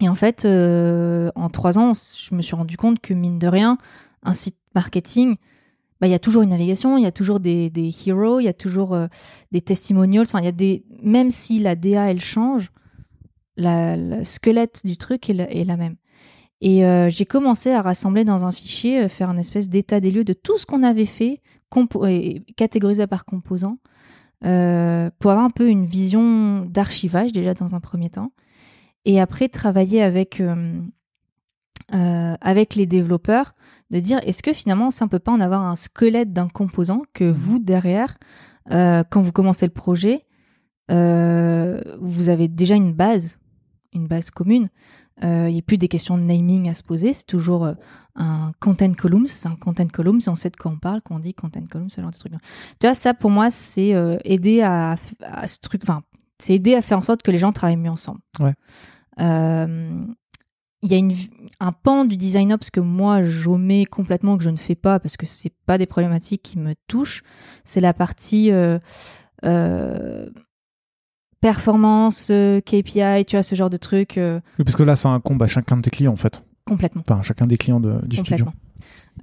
Et 0.00 0.08
en 0.08 0.14
fait, 0.14 0.44
euh, 0.44 1.30
en 1.34 1.50
trois 1.50 1.78
ans, 1.78 1.92
je 1.94 2.34
me 2.34 2.42
suis 2.42 2.56
rendu 2.56 2.76
compte 2.76 3.00
que 3.00 3.12
mine 3.12 3.38
de 3.38 3.46
rien, 3.46 3.76
un 4.22 4.32
site 4.32 4.56
marketing, 4.74 5.36
bah, 6.00 6.06
il 6.06 6.10
y 6.10 6.14
a 6.14 6.18
toujours 6.18 6.42
une 6.42 6.50
navigation, 6.50 6.96
il 6.96 7.02
y 7.02 7.06
a 7.06 7.12
toujours 7.12 7.40
des, 7.40 7.68
des 7.68 7.90
heroes, 8.06 8.40
il 8.40 8.44
y 8.44 8.48
a 8.48 8.54
toujours 8.54 8.94
euh, 8.94 9.06
des 9.52 9.60
testimonials. 9.60 10.22
Enfin, 10.22 10.40
il 10.40 10.46
y 10.46 10.48
a 10.48 10.52
des, 10.52 10.84
même 11.02 11.30
si 11.30 11.58
la 11.58 11.74
DA 11.74 12.10
elle 12.10 12.20
change, 12.20 12.70
le 13.58 14.24
squelette 14.24 14.80
du 14.84 14.96
truc 14.96 15.28
est 15.28 15.64
la, 15.64 15.76
même. 15.76 15.96
Et 16.62 16.86
euh, 16.86 17.10
j'ai 17.10 17.26
commencé 17.26 17.70
à 17.70 17.82
rassembler 17.82 18.24
dans 18.24 18.46
un 18.46 18.52
fichier, 18.52 19.06
faire 19.10 19.28
un 19.28 19.36
espèce 19.36 19.68
d'état 19.68 20.00
des 20.00 20.10
lieux 20.10 20.24
de 20.24 20.32
tout 20.32 20.56
ce 20.56 20.64
qu'on 20.64 20.82
avait 20.82 21.04
fait, 21.04 21.42
catégorisé 22.56 23.06
par 23.06 23.26
composants, 23.26 23.78
euh, 24.46 25.10
pour 25.18 25.30
avoir 25.32 25.44
un 25.44 25.50
peu 25.50 25.68
une 25.68 25.84
vision 25.84 26.64
d'archivage 26.64 27.32
déjà 27.32 27.52
dans 27.52 27.74
un 27.74 27.80
premier 27.80 28.08
temps 28.08 28.32
et 29.04 29.20
après 29.20 29.48
travailler 29.48 30.02
avec, 30.02 30.40
euh, 30.40 30.80
euh, 31.94 32.34
avec 32.40 32.74
les 32.74 32.86
développeurs, 32.86 33.54
de 33.90 33.98
dire 33.98 34.20
est-ce 34.24 34.42
que 34.42 34.52
finalement 34.52 34.90
ça 34.90 35.06
ne 35.06 35.10
peut 35.10 35.18
pas 35.18 35.32
en 35.32 35.40
avoir 35.40 35.62
un 35.62 35.76
squelette 35.76 36.32
d'un 36.32 36.48
composant 36.48 37.02
que 37.14 37.24
vous 37.24 37.58
derrière, 37.58 38.18
euh, 38.70 39.02
quand 39.08 39.22
vous 39.22 39.32
commencez 39.32 39.66
le 39.66 39.72
projet, 39.72 40.26
vous 40.88 42.30
avez 42.30 42.48
déjà 42.48 42.74
une 42.74 42.92
base, 42.92 43.38
une 43.92 44.08
base 44.08 44.32
commune. 44.32 44.70
Il 45.22 45.52
n'y 45.52 45.58
a 45.58 45.62
plus 45.62 45.78
des 45.78 45.86
questions 45.86 46.18
de 46.18 46.24
naming 46.24 46.68
à 46.68 46.74
se 46.74 46.82
poser, 46.82 47.12
c'est 47.12 47.26
toujours 47.26 47.72
un 48.16 48.50
content 48.58 48.92
columns, 48.92 49.28
c'est 49.28 49.48
un 49.48 49.54
content 49.54 49.86
columns, 49.86 50.18
on 50.26 50.34
sait 50.34 50.50
de 50.50 50.56
quoi 50.56 50.72
on 50.72 50.78
parle, 50.78 51.00
quand 51.02 51.14
on 51.14 51.20
dit 51.20 51.32
content 51.32 51.64
columns, 51.70 51.90
ce 51.90 52.00
genre 52.00 52.10
de 52.10 52.18
truc. 52.18 52.32
Tu 52.80 52.88
vois, 52.88 52.94
ça 52.94 53.14
pour 53.14 53.30
moi, 53.30 53.52
c'est 53.52 53.94
aider 54.24 54.62
à, 54.62 54.96
à 55.20 55.46
ce 55.46 55.60
truc, 55.60 55.82
enfin, 55.84 56.02
c'est 56.40 56.54
aider 56.54 56.74
à 56.74 56.82
faire 56.82 56.98
en 56.98 57.02
sorte 57.02 57.22
que 57.22 57.30
les 57.30 57.38
gens 57.38 57.52
travaillent 57.52 57.76
mieux 57.76 57.90
ensemble. 57.90 58.20
Ouais. 58.40 58.54
Euh, 59.20 60.04
il 60.82 60.90
y 60.90 60.94
a 60.94 60.96
une, 60.96 61.12
un 61.60 61.72
pan 61.72 62.06
du 62.06 62.16
design 62.16 62.52
ops 62.54 62.70
que 62.70 62.80
moi 62.80 63.22
j'omets 63.22 63.84
complètement, 63.84 64.38
que 64.38 64.42
je 64.44 64.48
ne 64.50 64.56
fais 64.56 64.74
pas 64.74 64.98
parce 64.98 65.16
que 65.18 65.26
c'est 65.26 65.52
pas 65.66 65.76
des 65.76 65.84
problématiques 65.86 66.42
qui 66.42 66.58
me 66.58 66.74
touchent. 66.88 67.22
C'est 67.64 67.82
la 67.82 67.92
partie 67.92 68.50
euh, 68.50 68.78
euh, 69.44 70.30
performance, 71.40 72.32
KPI, 72.66 73.24
tu 73.26 73.36
vois, 73.36 73.42
ce 73.42 73.54
genre 73.54 73.70
de 73.70 73.76
truc 73.76 74.14
Oui, 74.18 74.64
parce 74.64 74.76
que 74.76 74.82
là, 74.82 74.96
ça 74.96 75.08
incombe 75.10 75.42
à 75.42 75.46
chacun 75.46 75.76
de 75.76 75.82
tes 75.82 75.90
clients, 75.90 76.12
en 76.12 76.16
fait. 76.16 76.42
complètement. 76.66 77.02
Enfin, 77.08 77.18
à 77.20 77.22
chacun 77.22 77.46
des 77.46 77.56
clients 77.56 77.80
de- 77.80 78.00
du 78.06 78.16
studio. 78.16 78.46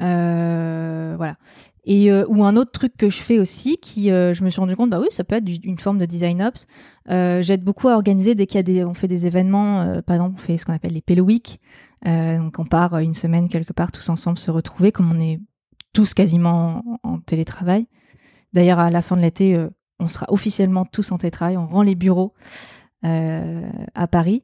Euh, 0.02 1.16
voilà. 1.18 1.38
Et 1.86 2.12
euh, 2.12 2.26
ou 2.28 2.44
un 2.44 2.58
autre 2.58 2.72
truc 2.72 2.98
que 2.98 3.10
je 3.10 3.18
fais 3.18 3.40
aussi, 3.40 3.78
qui 3.78 4.12
euh, 4.12 4.34
je 4.34 4.44
me 4.44 4.50
suis 4.50 4.60
rendu 4.60 4.76
compte, 4.76 4.90
bah 4.90 5.00
oui, 5.00 5.08
ça 5.10 5.24
peut 5.24 5.36
être 5.36 5.50
une 5.64 5.80
forme 5.80 5.98
de 5.98 6.06
design 6.06 6.42
ops. 6.42 6.68
J'aide 7.10 7.64
beaucoup 7.64 7.88
à 7.88 7.94
organiser 7.94 8.36
dès 8.36 8.46
qu'il 8.46 8.58
y 8.58 8.60
a 8.60 8.64
des, 8.64 8.84
on 8.84 8.94
fait 8.94 9.08
des 9.08 9.26
événements. 9.26 10.02
par 10.02 10.16
exemple, 10.16 10.36
on 10.38 10.42
fait 10.42 10.58
ce 10.58 10.66
qu'on 10.66 10.74
appelle 10.74 10.94
les 10.94 11.02
Pélo 11.02 11.24
Week. 11.24 11.60
Donc 12.06 12.60
on 12.60 12.66
part 12.66 12.98
une 13.00 13.14
semaine 13.14 13.48
quelque 13.48 13.74
part 13.74 13.92
tous 13.92 14.10
ensemble 14.10 14.38
se 14.38 14.52
retrouver, 14.52 14.92
comme 14.92 15.12
on 15.12 15.20
est 15.20 15.40
tous 15.94 16.14
quasiment 16.14 16.84
en, 17.04 17.12
en 17.14 17.20
télétravail. 17.20 17.88
D'ailleurs, 18.54 18.80
à 18.80 18.92
la 18.92 19.02
fin 19.02 19.16
de 19.16 19.22
l'été, 19.22 19.58
on 20.00 20.08
sera 20.08 20.26
officiellement 20.30 20.86
tous 20.86 21.12
en 21.12 21.18
télétravail. 21.18 21.56
On 21.56 21.68
rend 21.68 21.84
les 21.84 21.96
bureaux 21.96 22.34
à 23.04 24.08
Paris 24.12 24.44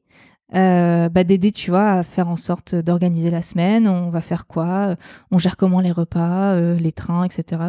euh, 0.55 1.09
bah, 1.09 1.23
d'aider, 1.23 1.51
tu 1.51 1.71
vois, 1.71 1.91
à 1.91 2.03
faire 2.03 2.27
en 2.27 2.35
sorte 2.35 2.75
d'organiser 2.75 3.30
la 3.30 3.41
semaine. 3.41 3.88
On 3.88 4.09
va 4.09 4.21
faire 4.21 4.47
quoi? 4.47 4.95
On 5.31 5.38
gère 5.38 5.57
comment 5.57 5.80
les 5.80 5.91
repas, 5.91 6.53
euh, 6.53 6.75
les 6.75 6.91
trains, 6.91 7.23
etc. 7.23 7.61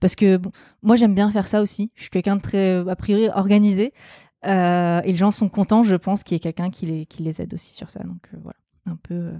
Parce 0.00 0.14
que 0.14 0.36
bon, 0.36 0.50
moi, 0.82 0.96
j'aime 0.96 1.14
bien 1.14 1.30
faire 1.30 1.46
ça 1.46 1.62
aussi. 1.62 1.90
Je 1.94 2.02
suis 2.02 2.10
quelqu'un 2.10 2.36
de 2.36 2.42
très, 2.42 2.88
a 2.88 2.96
priori, 2.96 3.28
organisé. 3.34 3.92
Euh, 4.46 5.02
et 5.04 5.08
les 5.08 5.16
gens 5.16 5.32
sont 5.32 5.48
contents, 5.48 5.82
je 5.82 5.96
pense, 5.96 6.22
qu'il 6.22 6.34
y 6.34 6.36
ait 6.36 6.40
quelqu'un 6.40 6.70
qui 6.70 6.86
les, 6.86 7.06
qui 7.06 7.22
les 7.22 7.42
aide 7.42 7.52
aussi 7.52 7.74
sur 7.74 7.90
ça. 7.90 8.02
Donc 8.02 8.28
euh, 8.32 8.38
voilà, 8.42 8.58
un 8.86 8.96
peu, 8.96 9.14
euh, 9.14 9.32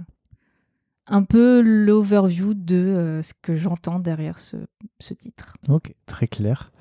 un 1.07 1.23
peu 1.23 1.61
l'overview 1.61 2.53
de 2.53 2.75
euh, 2.75 3.23
ce 3.23 3.33
que 3.41 3.55
j'entends 3.55 3.97
derrière 3.97 4.37
ce, 4.37 4.57
ce 4.99 5.15
titre. 5.15 5.55
Ok, 5.67 5.95
très 6.05 6.27
clair. 6.27 6.71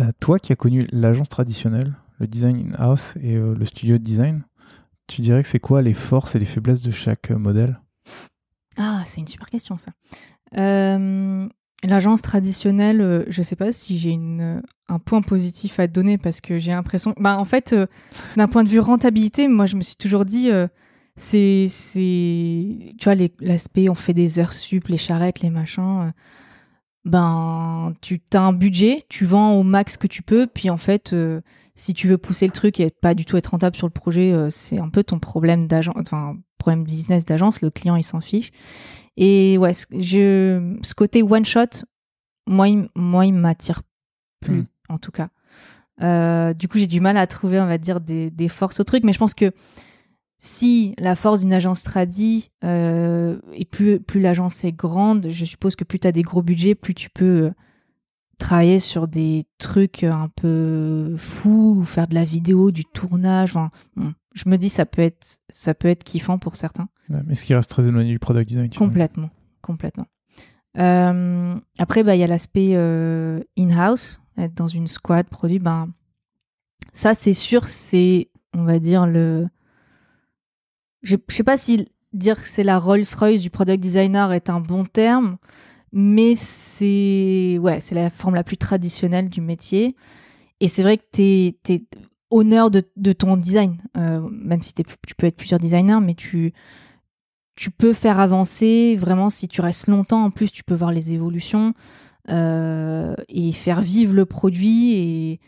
Euh, 0.00 0.10
toi 0.20 0.38
qui 0.40 0.52
as 0.52 0.56
connu 0.56 0.88
l'agence 0.90 1.28
traditionnelle, 1.28 1.94
le 2.18 2.26
design 2.26 2.72
in-house 2.72 3.14
et 3.20 3.36
euh, 3.36 3.54
le 3.54 3.64
studio 3.66 3.98
de 3.98 4.02
design, 4.02 4.42
tu 5.06 5.20
dirais 5.20 5.42
que 5.42 5.48
c'est 5.48 5.60
quoi 5.60 5.82
les 5.82 5.94
forces 5.94 6.34
et 6.34 6.38
les 6.38 6.46
faiblesses 6.46 6.82
de 6.82 6.90
chaque 6.90 7.30
euh, 7.30 7.38
modèle? 7.38 7.80
Ah, 8.76 9.02
c'est 9.04 9.20
une 9.20 9.28
super 9.28 9.50
question 9.50 9.76
ça. 9.76 9.92
Euh, 10.56 11.48
L'agence 11.84 12.22
traditionnelle, 12.22 13.00
euh, 13.00 13.24
je 13.28 13.42
sais 13.42 13.56
pas 13.56 13.72
si 13.72 13.98
j'ai 13.98 14.16
un 14.88 14.98
point 15.00 15.20
positif 15.20 15.80
à 15.80 15.88
donner 15.88 16.16
parce 16.16 16.40
que 16.40 16.60
j'ai 16.60 16.70
l'impression. 16.70 17.12
Bah, 17.18 17.36
en 17.38 17.44
fait, 17.44 17.74
d'un 18.36 18.46
point 18.46 18.62
de 18.62 18.68
vue 18.68 18.78
rentabilité, 18.78 19.48
moi, 19.48 19.66
je 19.66 19.74
me 19.76 19.80
suis 19.80 19.96
toujours 19.96 20.24
dit, 20.24 20.50
euh, 20.50 20.68
c'est, 21.16 21.66
tu 22.98 23.04
vois, 23.04 23.14
l'aspect, 23.40 23.88
on 23.88 23.94
fait 23.94 24.14
des 24.14 24.38
heures 24.38 24.52
sup, 24.52 24.88
les 24.88 24.96
charrettes, 24.96 25.40
les 25.40 25.50
machins. 25.50 26.12
Ben, 27.04 27.94
tu 28.00 28.20
as 28.32 28.40
un 28.40 28.52
budget, 28.52 29.02
tu 29.08 29.24
vends 29.24 29.52
au 29.54 29.62
max 29.62 29.96
que 29.96 30.06
tu 30.06 30.22
peux, 30.22 30.46
puis 30.46 30.70
en 30.70 30.76
fait, 30.76 31.12
euh, 31.12 31.40
si 31.74 31.94
tu 31.94 32.06
veux 32.08 32.18
pousser 32.18 32.46
le 32.46 32.52
truc 32.52 32.78
et 32.80 32.90
pas 32.90 33.14
du 33.14 33.24
tout 33.24 33.36
être 33.36 33.48
rentable 33.48 33.76
sur 33.76 33.86
le 33.86 33.92
projet, 33.92 34.32
euh, 34.32 34.50
c'est 34.50 34.78
un 34.78 34.88
peu 34.88 35.02
ton 35.02 35.18
problème 35.18 35.66
d'agence, 35.66 35.96
enfin, 35.98 36.36
problème 36.58 36.84
business 36.84 37.24
d'agence, 37.24 37.60
le 37.60 37.70
client, 37.70 37.96
il 37.96 38.04
s'en 38.04 38.20
fiche. 38.20 38.50
Et 39.16 39.58
ouais, 39.58 39.74
ce- 39.74 39.86
je, 39.90 40.78
ce 40.82 40.94
côté 40.94 41.22
one 41.22 41.44
shot, 41.44 41.84
moi, 42.46 42.68
il, 42.68 42.88
moi, 42.94 43.26
il 43.26 43.34
m'attire 43.34 43.82
plus, 44.40 44.60
Mm. 44.60 44.66
en 44.90 44.98
tout 44.98 45.10
cas. 45.12 45.28
Euh, 46.02 46.54
du 46.54 46.68
coup, 46.68 46.78
j'ai 46.78 46.86
du 46.86 47.00
mal 47.00 47.16
à 47.16 47.26
trouver, 47.26 47.60
on 47.60 47.66
va 47.66 47.78
dire, 47.78 48.00
des, 48.00 48.30
des 48.30 48.48
forces 48.48 48.80
au 48.80 48.84
truc, 48.84 49.04
mais 49.04 49.12
je 49.12 49.18
pense 49.18 49.34
que 49.34 49.52
si 50.44 50.92
la 50.98 51.14
force 51.14 51.38
d'une 51.38 51.52
agence 51.52 51.84
tradi 51.84 52.50
euh, 52.64 53.38
et 53.52 53.64
plus, 53.64 54.00
plus 54.00 54.20
l'agence 54.20 54.64
est 54.64 54.72
grande, 54.72 55.28
je 55.30 55.44
suppose 55.44 55.76
que 55.76 55.84
plus 55.84 56.00
tu 56.00 56.08
as 56.08 56.12
des 56.12 56.22
gros 56.22 56.42
budgets, 56.42 56.74
plus 56.74 56.94
tu 56.94 57.10
peux 57.10 57.44
euh, 57.44 57.50
travailler 58.38 58.80
sur 58.80 59.06
des 59.06 59.46
trucs 59.58 60.02
un 60.02 60.28
peu 60.34 61.14
fous, 61.16 61.76
ou 61.78 61.84
faire 61.84 62.08
de 62.08 62.14
la 62.16 62.24
vidéo, 62.24 62.72
du 62.72 62.84
tournage. 62.84 63.50
Enfin, 63.50 63.70
bon, 63.94 64.14
je 64.34 64.48
me 64.48 64.58
dis 64.58 64.68
ça 64.68 64.84
peut 64.84 65.02
être 65.02 65.38
ça 65.48 65.74
peut 65.74 65.86
être 65.86 66.02
kiffant 66.02 66.38
pour 66.38 66.56
certains. 66.56 66.88
Ouais, 67.08 67.20
Mais 67.24 67.36
ce 67.36 67.44
qui 67.44 67.54
reste 67.54 67.70
très 67.70 67.86
éloigné 67.86 68.10
du 68.10 68.18
product 68.18 68.48
design. 68.48 68.68
tu 68.68 68.78
vois. 68.78 68.88
Complètement, 68.88 69.30
complètement. 69.60 70.08
Euh, 70.76 71.54
après, 71.78 72.02
bah, 72.02 72.16
il 72.16 72.20
y 72.20 72.24
a 72.24 72.26
l'aspect 72.26 72.72
euh, 72.74 73.44
in-house, 73.56 74.20
être 74.36 74.54
dans 74.54 74.66
une 74.66 74.88
squad 74.88 75.28
produit. 75.28 75.60
Ben, 75.60 75.88
ça, 76.92 77.14
c'est 77.14 77.32
sûr, 77.32 77.68
c'est, 77.68 78.28
on 78.54 78.64
va 78.64 78.80
dire, 78.80 79.06
le. 79.06 79.46
Je 81.02 81.16
je 81.28 81.34
sais 81.34 81.44
pas 81.44 81.56
si 81.56 81.88
dire 82.12 82.40
que 82.40 82.46
c'est 82.48 82.64
la 82.64 82.78
Rolls-Royce 82.78 83.42
du 83.42 83.50
product 83.50 83.82
designer 83.82 84.32
est 84.32 84.50
un 84.50 84.60
bon 84.60 84.84
terme, 84.84 85.38
mais 85.92 86.34
c'est 86.36 87.58
ouais, 87.60 87.78
la 87.92 88.10
forme 88.10 88.34
la 88.34 88.44
plus 88.44 88.56
traditionnelle 88.58 89.28
du 89.30 89.40
métier. 89.40 89.96
Et 90.60 90.68
c'est 90.68 90.82
vrai 90.82 90.98
que 90.98 91.04
tu 91.12 91.22
es, 91.72 91.84
honneur 92.30 92.70
de, 92.70 92.82
de 92.96 93.12
ton 93.12 93.36
design, 93.36 93.78
euh, 93.96 94.20
même 94.30 94.62
si 94.62 94.74
t'es- 94.74 94.84
tu 95.06 95.14
peux 95.16 95.26
être 95.26 95.36
plusieurs 95.36 95.60
designers, 95.60 96.00
mais 96.02 96.14
tu, 96.14 96.52
tu 97.56 97.70
peux 97.70 97.92
faire 97.92 98.18
avancer 98.18 98.96
vraiment 98.96 99.30
si 99.30 99.48
tu 99.48 99.60
restes 99.60 99.86
longtemps. 99.86 100.24
En 100.24 100.30
plus, 100.30 100.50
tu 100.50 100.64
peux 100.64 100.74
voir 100.74 100.92
les 100.92 101.12
évolutions 101.12 101.74
euh, 102.30 103.14
et 103.28 103.52
faire 103.52 103.82
vivre 103.82 104.14
le 104.14 104.26
produit 104.26 104.94
et, 104.94 105.40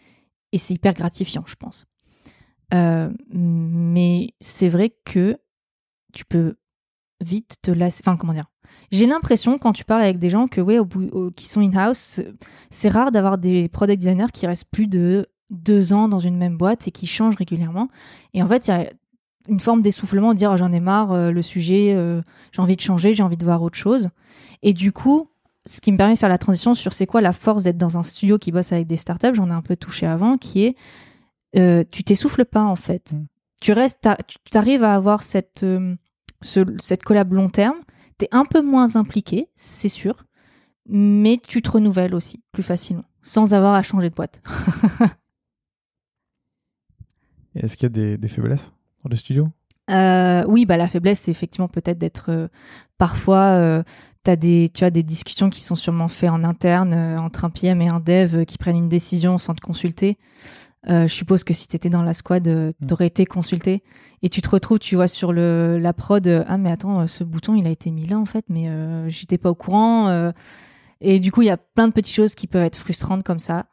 et 0.52 0.58
c'est 0.58 0.74
hyper 0.74 0.94
gratifiant, 0.94 1.44
je 1.46 1.54
pense. 1.56 1.86
Euh, 2.74 3.10
mais 3.30 4.30
c'est 4.40 4.68
vrai 4.68 4.94
que 5.04 5.38
tu 6.14 6.24
peux 6.24 6.54
vite 7.22 7.56
te 7.62 7.70
lasser. 7.70 8.02
Enfin, 8.04 8.16
comment 8.16 8.32
dire? 8.32 8.46
J'ai 8.90 9.06
l'impression 9.06 9.58
quand 9.58 9.72
tu 9.72 9.84
parles 9.84 10.02
avec 10.02 10.18
des 10.18 10.30
gens 10.30 10.46
que 10.48 10.60
ouais, 10.60 10.78
au 10.78 10.84
bout, 10.84 11.08
au- 11.12 11.30
qui 11.30 11.46
sont 11.46 11.60
in-house, 11.60 12.20
c'est- 12.70 12.88
rare 12.88 13.12
d'avoir 13.12 13.38
des 13.38 13.68
product 13.68 14.00
designers 14.02 14.32
qui 14.32 14.46
restent 14.46 14.68
plus 14.70 14.86
de 14.86 15.26
deux 15.50 15.92
ans 15.92 16.08
dans 16.08 16.18
une 16.18 16.36
même 16.36 16.56
boîte 16.56 16.88
et 16.88 16.90
qui 16.90 17.06
changent 17.06 17.36
régulièrement. 17.36 17.88
Et 18.32 18.42
en 18.42 18.48
fait, 18.48 18.66
il 18.66 18.70
y 18.70 18.74
a 18.74 18.88
une 19.48 19.60
forme 19.60 19.82
d'essoufflement, 19.82 20.32
de 20.32 20.38
dire 20.38 20.50
oh, 20.52 20.56
j'en 20.56 20.72
ai 20.72 20.80
marre, 20.80 21.12
euh, 21.12 21.30
le 21.30 21.42
sujet, 21.42 21.94
euh, 21.96 22.22
j'ai 22.52 22.62
envie 22.62 22.76
de 22.76 22.80
changer, 22.80 23.12
j'ai 23.14 23.22
envie 23.22 23.36
de 23.36 23.44
voir 23.44 23.62
autre 23.62 23.76
chose. 23.76 24.08
Et 24.62 24.72
du 24.72 24.90
coup, 24.90 25.28
ce 25.66 25.80
qui 25.80 25.92
me 25.92 25.96
permet 25.98 26.14
de 26.14 26.18
faire 26.18 26.28
la 26.30 26.38
transition 26.38 26.74
sur 26.74 26.92
c'est 26.94 27.06
quoi 27.06 27.20
la 27.20 27.32
force 27.32 27.62
d'être 27.62 27.76
dans 27.78 27.96
un 27.98 28.02
studio 28.02 28.38
qui 28.38 28.52
bosse 28.52 28.72
avec 28.72 28.86
des 28.86 28.96
startups, 28.96 29.34
j'en 29.34 29.48
ai 29.50 29.52
un 29.52 29.62
peu 29.62 29.76
touché 29.76 30.06
avant, 30.06 30.38
qui 30.38 30.64
est 30.64 30.76
euh, 31.56 31.84
tu 31.90 32.02
t'essouffles 32.04 32.44
pas 32.46 32.64
en 32.64 32.76
fait. 32.76 33.12
Mm. 33.12 33.26
Tu 33.60 33.72
restes, 33.72 34.08
tu 34.50 34.58
arrives 34.58 34.82
à 34.82 34.94
avoir 34.94 35.22
cette, 35.22 35.62
euh, 35.62 35.94
ce- 36.42 36.76
cette 36.82 37.02
collab 37.02 37.32
long 37.32 37.48
terme. 37.48 37.78
Tu 38.18 38.26
es 38.26 38.28
un 38.32 38.44
peu 38.44 38.62
moins 38.62 38.96
impliqué, 38.96 39.48
c'est 39.56 39.88
sûr, 39.88 40.24
mais 40.88 41.40
tu 41.46 41.62
te 41.62 41.70
renouvelles 41.70 42.14
aussi 42.14 42.42
plus 42.52 42.62
facilement, 42.62 43.04
sans 43.22 43.54
avoir 43.54 43.74
à 43.74 43.82
changer 43.82 44.10
de 44.10 44.14
boîte. 44.14 44.42
Est-ce 47.54 47.76
qu'il 47.76 47.84
y 47.84 47.86
a 47.86 47.88
des, 47.90 48.18
des 48.18 48.28
faiblesses 48.28 48.72
dans 49.04 49.10
le 49.10 49.16
studio? 49.16 49.48
Euh, 49.90 50.44
oui, 50.48 50.64
bah 50.66 50.76
la 50.76 50.88
faiblesse, 50.88 51.20
c'est 51.20 51.30
effectivement 51.30 51.68
peut-être 51.68 51.98
d'être 51.98 52.30
euh, 52.30 52.48
parfois. 52.98 53.56
euh, 53.58 53.82
t'as 54.22 54.36
des, 54.36 54.70
tu 54.72 54.84
as 54.84 54.90
des 54.90 55.02
discussions 55.02 55.50
qui 55.50 55.60
sont 55.62 55.74
sûrement 55.74 56.08
faites 56.08 56.30
en 56.30 56.42
interne 56.44 56.94
euh, 56.94 57.18
entre 57.20 57.44
un 57.44 57.50
PM 57.50 57.82
et 57.82 57.88
un 57.88 58.00
dev 58.00 58.44
qui 58.46 58.56
prennent 58.58 58.76
une 58.78 58.88
décision 58.88 59.38
sans 59.38 59.54
te 59.54 59.60
consulter. 59.60 60.16
Euh, 60.88 61.08
je 61.08 61.14
suppose 61.14 61.44
que 61.44 61.54
si 61.54 61.66
tu 61.66 61.76
étais 61.76 61.88
dans 61.88 62.02
la 62.02 62.12
squad, 62.12 62.46
euh, 62.46 62.72
Mm. 62.80 62.86
t'aurais 62.86 63.06
été 63.06 63.24
consulté 63.24 63.82
et 64.22 64.28
tu 64.28 64.42
te 64.42 64.48
retrouves, 64.48 64.78
tu 64.78 64.96
vois, 64.96 65.08
sur 65.08 65.32
le, 65.32 65.78
la 65.78 65.92
prod, 65.92 66.26
euh, 66.26 66.44
ah 66.46 66.58
mais 66.58 66.70
attends, 66.70 67.00
euh, 67.00 67.06
ce 67.06 67.24
bouton 67.24 67.54
il 67.54 67.66
a 67.66 67.70
été 67.70 67.90
mis 67.90 68.06
là 68.06 68.18
en 68.18 68.26
fait, 68.26 68.44
mais 68.48 68.68
j'étais 69.10 69.38
pas 69.38 69.50
au 69.50 69.54
courant. 69.54 70.32
et 71.00 71.20
du 71.20 71.32
coup, 71.32 71.42
il 71.42 71.46
y 71.46 71.50
a 71.50 71.56
plein 71.56 71.88
de 71.88 71.92
petites 71.92 72.14
choses 72.14 72.34
qui 72.34 72.46
peuvent 72.46 72.64
être 72.64 72.76
frustrantes 72.76 73.22
comme 73.24 73.40
ça. 73.40 73.66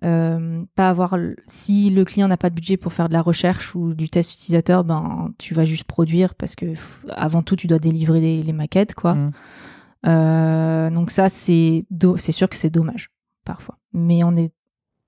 Pas 0.00 0.88
avoir 0.88 1.16
si 1.46 1.90
le 1.90 2.04
client 2.04 2.28
n'a 2.28 2.36
pas 2.36 2.50
de 2.50 2.54
budget 2.54 2.76
pour 2.76 2.92
faire 2.92 3.08
de 3.08 3.14
la 3.14 3.22
recherche 3.22 3.74
ou 3.74 3.94
du 3.94 4.08
test 4.08 4.32
utilisateur, 4.32 4.84
ben 4.84 5.32
tu 5.38 5.54
vas 5.54 5.64
juste 5.64 5.84
produire 5.84 6.34
parce 6.34 6.54
que 6.54 6.66
avant 7.08 7.42
tout 7.42 7.56
tu 7.56 7.66
dois 7.66 7.78
délivrer 7.78 8.20
les, 8.20 8.42
les 8.42 8.52
maquettes 8.52 8.94
quoi. 8.94 9.14
Mm. 9.14 10.94
Donc 10.94 11.10
ça 11.10 11.28
c'est 11.28 11.84
c'est 12.16 12.32
sûr 12.32 12.48
que 12.48 12.56
c'est 12.56 12.70
dommage 12.70 13.10
parfois, 13.44 13.78
mais 13.92 14.22
on 14.22 14.36
est 14.36 14.52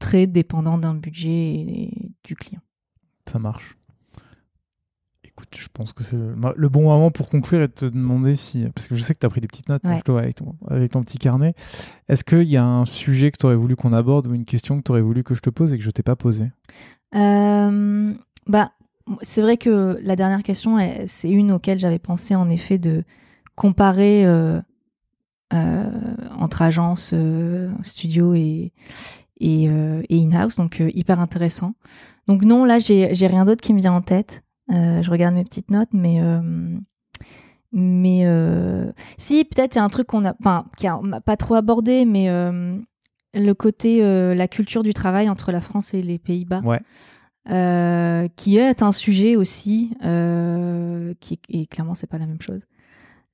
très 0.00 0.26
dépendant 0.26 0.78
d'un 0.78 0.94
budget 0.94 1.28
et 1.28 2.10
du 2.24 2.34
client. 2.34 2.60
Ça 3.26 3.38
marche. 3.38 3.76
Écoute, 5.22 5.56
je 5.56 5.68
pense 5.72 5.92
que 5.92 6.02
c'est 6.02 6.16
le, 6.16 6.34
le 6.56 6.68
bon 6.68 6.82
moment 6.82 7.12
pour 7.12 7.28
conclure 7.28 7.62
et 7.62 7.68
te 7.68 7.84
demander 7.84 8.34
si. 8.34 8.64
Parce 8.74 8.88
que 8.88 8.96
je 8.96 9.02
sais 9.02 9.14
que 9.14 9.20
tu 9.20 9.26
as 9.26 9.30
pris 9.30 9.40
des 9.40 9.46
petites 9.46 9.68
notes 9.68 9.84
Ouais. 9.84 10.00
avec, 10.08 10.34
ton, 10.34 10.56
avec 10.68 10.90
ton 10.90 11.02
petit 11.02 11.18
carnet. 11.18 11.54
Est-ce 12.08 12.24
qu'il 12.24 12.48
y 12.48 12.56
a 12.56 12.64
un 12.64 12.84
sujet 12.84 13.30
que 13.30 13.36
tu 13.38 13.46
aurais 13.46 13.54
voulu 13.54 13.76
qu'on 13.76 13.92
aborde 13.92 14.26
ou 14.26 14.34
une 14.34 14.44
question 14.44 14.78
que 14.78 14.82
tu 14.82 14.90
aurais 14.90 15.00
voulu 15.00 15.22
que 15.22 15.34
je 15.34 15.40
te 15.40 15.50
pose 15.50 15.72
et 15.72 15.78
que 15.78 15.84
je 15.84 15.90
t'ai 15.90 16.02
pas 16.02 16.16
posée? 16.16 16.50
Euh, 17.14 18.12
bah, 18.46 18.72
c'est 19.22 19.40
vrai 19.42 19.56
que 19.56 19.98
la 20.02 20.16
dernière 20.16 20.42
question, 20.42 20.78
c'est 21.06 21.30
une 21.30 21.52
auquel 21.52 21.78
j'avais 21.78 21.98
pensé 21.98 22.34
en 22.34 22.48
effet 22.48 22.78
de 22.78 23.04
comparer 23.54 24.26
euh, 24.26 24.60
euh, 25.52 25.90
entre 26.38 26.62
agence, 26.62 27.12
euh, 27.14 27.70
studio 27.82 28.34
et, 28.34 28.72
et, 29.40 29.68
euh, 29.68 30.02
et 30.08 30.22
in-house, 30.22 30.56
donc 30.56 30.80
euh, 30.80 30.90
hyper 30.94 31.18
intéressant. 31.20 31.74
Donc 32.28 32.44
non, 32.44 32.64
là, 32.64 32.78
j'ai 32.78 33.26
rien 33.26 33.44
d'autre 33.44 33.62
qui 33.62 33.74
me 33.74 33.78
vient 33.80 33.92
en 33.92 34.02
tête. 34.02 34.42
Euh, 34.70 35.02
je 35.02 35.10
regarde 35.10 35.34
mes 35.34 35.44
petites 35.44 35.70
notes, 35.70 35.88
mais 35.92 36.20
mais 37.72 38.24
si 39.18 39.44
peut-être 39.44 39.74
il 39.74 39.78
y 39.78 39.80
a 39.80 39.84
un 39.84 39.88
truc 39.88 40.08
qu'on 40.08 40.24
a, 40.24 40.34
enfin, 40.40 40.66
qui 40.76 40.86
a 40.86 40.98
on 40.98 41.04
n'a 41.04 41.20
pas 41.20 41.36
trop 41.36 41.54
abordé, 41.54 42.04
mais 42.04 42.28
le 43.34 43.52
côté 43.54 44.00
la 44.34 44.48
culture 44.48 44.82
du 44.82 44.94
travail 44.94 45.28
entre 45.28 45.50
la 45.52 45.60
France 45.60 45.94
et 45.94 46.02
les 46.02 46.18
Pays-Bas 46.18 46.60
Ouais. 46.64 46.80
euh, 47.50 48.28
qui 48.36 48.58
est 48.58 48.82
un 48.82 48.92
sujet 48.92 49.36
aussi 49.36 49.92
euh, 50.04 51.14
qui 51.20 51.40
et 51.48 51.66
clairement 51.66 51.94
c'est 51.94 52.06
pas 52.08 52.18
la 52.18 52.26
même 52.26 52.42
chose. 52.42 52.60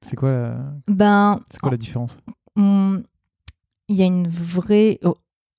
C'est 0.02 0.16
quoi, 0.16 0.30
la... 0.30 0.56
Ben 0.88 1.40
c'est 1.50 1.60
quoi 1.60 1.70
la 1.70 1.76
différence? 1.78 2.18
il 2.56 3.94
y 3.96 4.02
a 4.02 4.06
une 4.06 4.28
vraie 4.28 4.98
oh, 5.04 5.16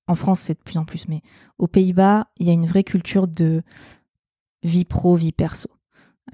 en 0.08 0.14
France 0.14 0.40
c'est 0.40 0.54
de 0.54 0.62
plus 0.62 0.78
en 0.78 0.84
plus 0.84 1.06
mais 1.08 1.22
aux 1.58 1.68
Pays-Bas 1.68 2.28
il 2.38 2.46
y 2.46 2.50
a 2.50 2.52
une 2.52 2.66
vraie 2.66 2.84
culture 2.84 3.28
de 3.28 3.62
vie 4.62 4.84
pro 4.84 5.14
vie 5.14 5.32
perso. 5.32 5.68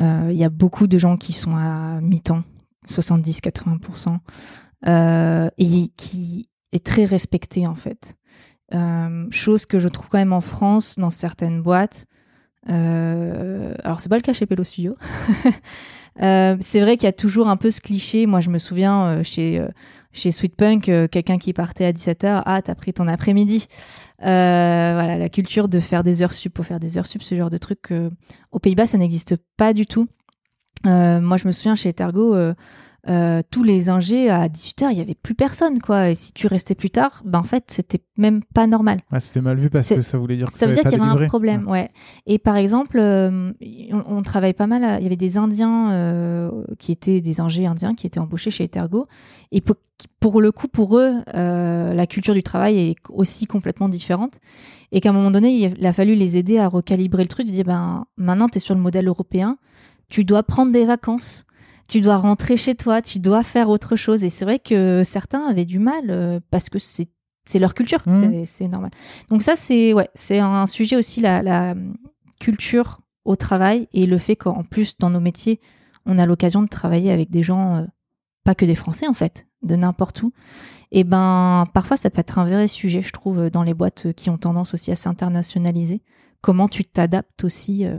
Euh, 0.00 0.28
Il 0.30 0.36
y 0.36 0.44
a 0.44 0.50
beaucoup 0.50 0.86
de 0.86 0.98
gens 0.98 1.16
qui 1.16 1.32
sont 1.32 1.56
à 1.56 2.00
mi-temps 2.00 2.42
70-80% 2.88 4.18
euh, 4.86 5.48
et 5.58 5.88
qui 5.96 6.48
est 6.72 6.84
très 6.84 7.04
respecté 7.04 7.66
en 7.66 7.74
fait. 7.74 8.16
Euh, 8.74 9.26
chose 9.30 9.66
que 9.66 9.78
je 9.78 9.88
trouve 9.88 10.08
quand 10.08 10.18
même 10.18 10.32
en 10.32 10.40
France 10.40 10.98
dans 10.98 11.10
certaines 11.10 11.62
boîtes. 11.62 12.06
Alors 12.66 14.00
c'est 14.00 14.08
pas 14.08 14.16
le 14.16 14.22
cas 14.22 14.32
chez 14.32 14.46
Pello 14.46 14.64
Studio. 14.64 14.96
C'est 16.16 16.80
vrai 16.80 16.96
qu'il 16.96 17.04
y 17.04 17.08
a 17.08 17.12
toujours 17.12 17.48
un 17.48 17.56
peu 17.56 17.70
ce 17.70 17.80
cliché. 17.80 18.26
Moi 18.26 18.40
je 18.40 18.48
me 18.48 18.58
souviens 18.58 19.22
chez 19.22 19.62
chez 20.14 20.32
Sweet 20.32 20.56
Punk, 20.56 20.88
euh, 20.88 21.08
quelqu'un 21.08 21.38
qui 21.38 21.52
partait 21.52 21.84
à 21.84 21.92
17h, 21.92 22.42
ah 22.46 22.62
t'as 22.62 22.74
pris 22.74 22.94
ton 22.94 23.08
après-midi. 23.08 23.66
Euh, 24.22 24.24
voilà 24.94 25.18
la 25.18 25.28
culture 25.28 25.68
de 25.68 25.80
faire 25.80 26.02
des 26.02 26.22
heures 26.22 26.32
sup 26.32 26.54
pour 26.54 26.64
faire 26.64 26.80
des 26.80 26.96
heures 26.96 27.06
sup, 27.06 27.22
ce 27.22 27.34
genre 27.34 27.50
de 27.50 27.58
truc. 27.58 27.90
euh, 27.90 28.10
aux 28.52 28.60
Pays-Bas 28.60 28.86
ça 28.86 28.96
n'existe 28.96 29.36
pas 29.56 29.74
du 29.74 29.86
tout. 29.86 30.06
Moi 30.84 31.36
je 31.36 31.46
me 31.46 31.52
souviens 31.52 31.74
chez 31.74 31.88
Etergo. 31.90 32.36
Euh, 33.08 33.42
tous 33.50 33.62
les 33.62 33.88
ingés 33.90 34.30
à 34.30 34.48
18h, 34.48 34.88
il 34.92 34.98
y 34.98 35.00
avait 35.00 35.14
plus 35.14 35.34
personne 35.34 35.78
quoi. 35.78 36.10
Et 36.10 36.14
si 36.14 36.32
tu 36.32 36.46
restais 36.46 36.74
plus 36.74 36.90
tard, 36.90 37.22
ben 37.24 37.40
en 37.40 37.42
fait, 37.44 37.64
c'était 37.68 38.02
même 38.16 38.42
pas 38.54 38.66
normal. 38.66 39.00
Ah, 39.12 39.20
c'était 39.20 39.40
mal 39.40 39.58
vu 39.58 39.68
parce 39.70 39.88
que 39.88 40.00
ça 40.00 40.16
voulait 40.18 40.36
dire 40.36 40.46
que 40.46 40.52
Ça 40.54 40.66
veut 40.66 40.72
dire 40.74 40.82
qu'il 40.84 40.92
y 40.92 41.02
avait 41.02 41.10
un 41.24 41.26
problème, 41.28 41.68
ouais. 41.68 41.90
Et 42.26 42.38
par 42.38 42.56
exemple, 42.56 42.98
euh, 42.98 43.52
on, 43.92 44.02
on 44.18 44.22
travaille 44.22 44.54
pas 44.54 44.66
mal. 44.66 44.84
à- 44.84 44.98
Il 44.98 45.02
y 45.02 45.06
avait 45.06 45.16
des 45.16 45.36
Indiens 45.36 45.90
euh, 45.92 46.50
qui 46.78 46.92
étaient 46.92 47.20
des 47.20 47.40
ingés 47.40 47.66
indiens 47.66 47.94
qui 47.94 48.06
étaient 48.06 48.20
embauchés 48.20 48.50
chez 48.50 48.64
Etergo. 48.64 49.06
Et 49.52 49.60
pour, 49.60 49.76
pour 50.20 50.40
le 50.40 50.50
coup, 50.50 50.68
pour 50.68 50.98
eux, 50.98 51.14
la 51.34 52.06
culture 52.06 52.34
du 52.34 52.42
travail 52.42 52.78
est 52.78 52.96
aussi 53.10 53.46
complètement 53.46 53.88
différente. 53.88 54.40
Et 54.92 55.00
qu'à 55.00 55.10
un 55.10 55.12
moment 55.12 55.30
donné, 55.30 55.50
il 55.78 55.86
a 55.86 55.92
fallu 55.92 56.14
les 56.14 56.36
aider 56.36 56.58
à 56.58 56.68
recalibrer 56.68 57.22
le 57.24 57.28
truc, 57.28 57.46
de 57.46 57.52
dire 57.52 57.64
ben 57.64 58.06
maintenant 58.16 58.48
tu 58.48 58.58
es 58.58 58.60
sur 58.60 58.74
le 58.74 58.80
modèle 58.80 59.08
européen, 59.08 59.58
tu 60.08 60.24
dois 60.24 60.42
prendre 60.42 60.72
des 60.72 60.84
vacances. 60.84 61.44
Tu 61.88 62.00
dois 62.00 62.16
rentrer 62.16 62.56
chez 62.56 62.74
toi, 62.74 63.02
tu 63.02 63.18
dois 63.18 63.42
faire 63.42 63.68
autre 63.68 63.96
chose. 63.96 64.24
Et 64.24 64.28
c'est 64.28 64.44
vrai 64.44 64.58
que 64.58 65.02
certains 65.04 65.46
avaient 65.46 65.64
du 65.66 65.78
mal 65.78 66.04
euh, 66.10 66.40
parce 66.50 66.68
que 66.70 66.78
c'est 66.78 67.08
leur 67.58 67.74
culture, 67.74 68.02
Mhm. 68.06 68.46
c'est- 68.46 68.68
normal. 68.68 68.90
Donc 69.28 69.42
ça, 69.42 69.54
c'est 69.56 69.92
ouais, 69.92 70.08
c'est 70.14 70.38
un 70.38 70.66
sujet 70.66 70.96
aussi, 70.96 71.20
la, 71.20 71.42
la 71.42 71.74
culture 72.40 73.00
au 73.24 73.36
travail 73.36 73.88
et 73.92 74.06
le 74.06 74.18
fait 74.18 74.36
qu'en 74.36 74.62
plus, 74.64 74.96
dans 74.98 75.10
nos 75.10 75.20
métiers, 75.20 75.60
on 76.06 76.18
a 76.18 76.26
l'occasion 76.26 76.62
de 76.62 76.68
travailler 76.68 77.10
avec 77.12 77.30
des 77.30 77.42
gens, 77.42 77.76
euh, 77.76 77.84
pas 78.44 78.54
que 78.54 78.64
des 78.64 78.74
Français 78.74 79.06
en 79.06 79.14
fait, 79.14 79.46
de 79.62 79.76
n'importe 79.76 80.22
où. 80.22 80.32
Et 80.90 81.04
ben, 81.04 81.64
parfois, 81.74 81.96
ça 81.96 82.08
peut 82.10 82.20
être 82.20 82.38
un 82.38 82.44
vrai 82.46 82.68
sujet, 82.68 83.02
je 83.02 83.10
trouve, 83.12 83.38
euh, 83.38 83.50
dans 83.50 83.62
les 83.62 83.74
boîtes 83.74 84.12
qui 84.12 84.30
ont 84.30 84.38
tendance 84.38 84.74
aussi 84.74 84.90
à 84.90 84.94
s'internationaliser. 84.94 86.02
Comment 86.40 86.68
tu 86.68 86.84
t'adaptes 86.84 87.44
aussi 87.44 87.86
euh, 87.86 87.98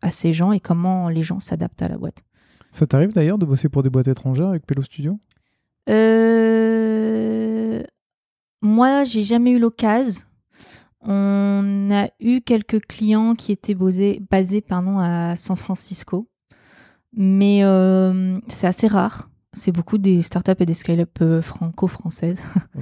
à 0.00 0.10
ces 0.10 0.32
gens 0.32 0.52
et 0.52 0.60
comment 0.60 1.08
les 1.08 1.22
gens 1.22 1.38
s'adaptent 1.40 1.82
à 1.82 1.88
la 1.88 1.96
boîte. 1.98 2.22
Ça 2.72 2.86
t'arrive 2.86 3.12
d'ailleurs 3.12 3.38
de 3.38 3.44
bosser 3.46 3.68
pour 3.68 3.82
des 3.82 3.90
boîtes 3.90 4.08
étrangères 4.08 4.48
avec 4.48 4.66
Pello 4.66 4.82
Studio? 4.82 5.20
Euh, 5.88 7.82
Moi, 8.62 9.04
j'ai 9.04 9.22
jamais 9.22 9.50
eu 9.52 9.58
l'occasion. 9.58 10.22
On 11.04 11.88
a 11.92 12.08
eu 12.20 12.40
quelques 12.40 12.80
clients 12.86 13.34
qui 13.34 13.52
étaient 13.52 13.74
basés, 13.74 14.22
basés 14.30 14.60
pardon, 14.62 14.98
à 14.98 15.36
San 15.36 15.56
Francisco. 15.56 16.28
Mais 17.12 17.62
euh, 17.64 18.40
c'est 18.48 18.66
assez 18.66 18.86
rare. 18.86 19.28
C'est 19.52 19.72
beaucoup 19.72 19.98
des 19.98 20.22
startups 20.22 20.52
et 20.60 20.64
des 20.66 20.72
scale-up 20.74 21.18
euh, 21.20 21.42
franco-françaises. 21.42 22.40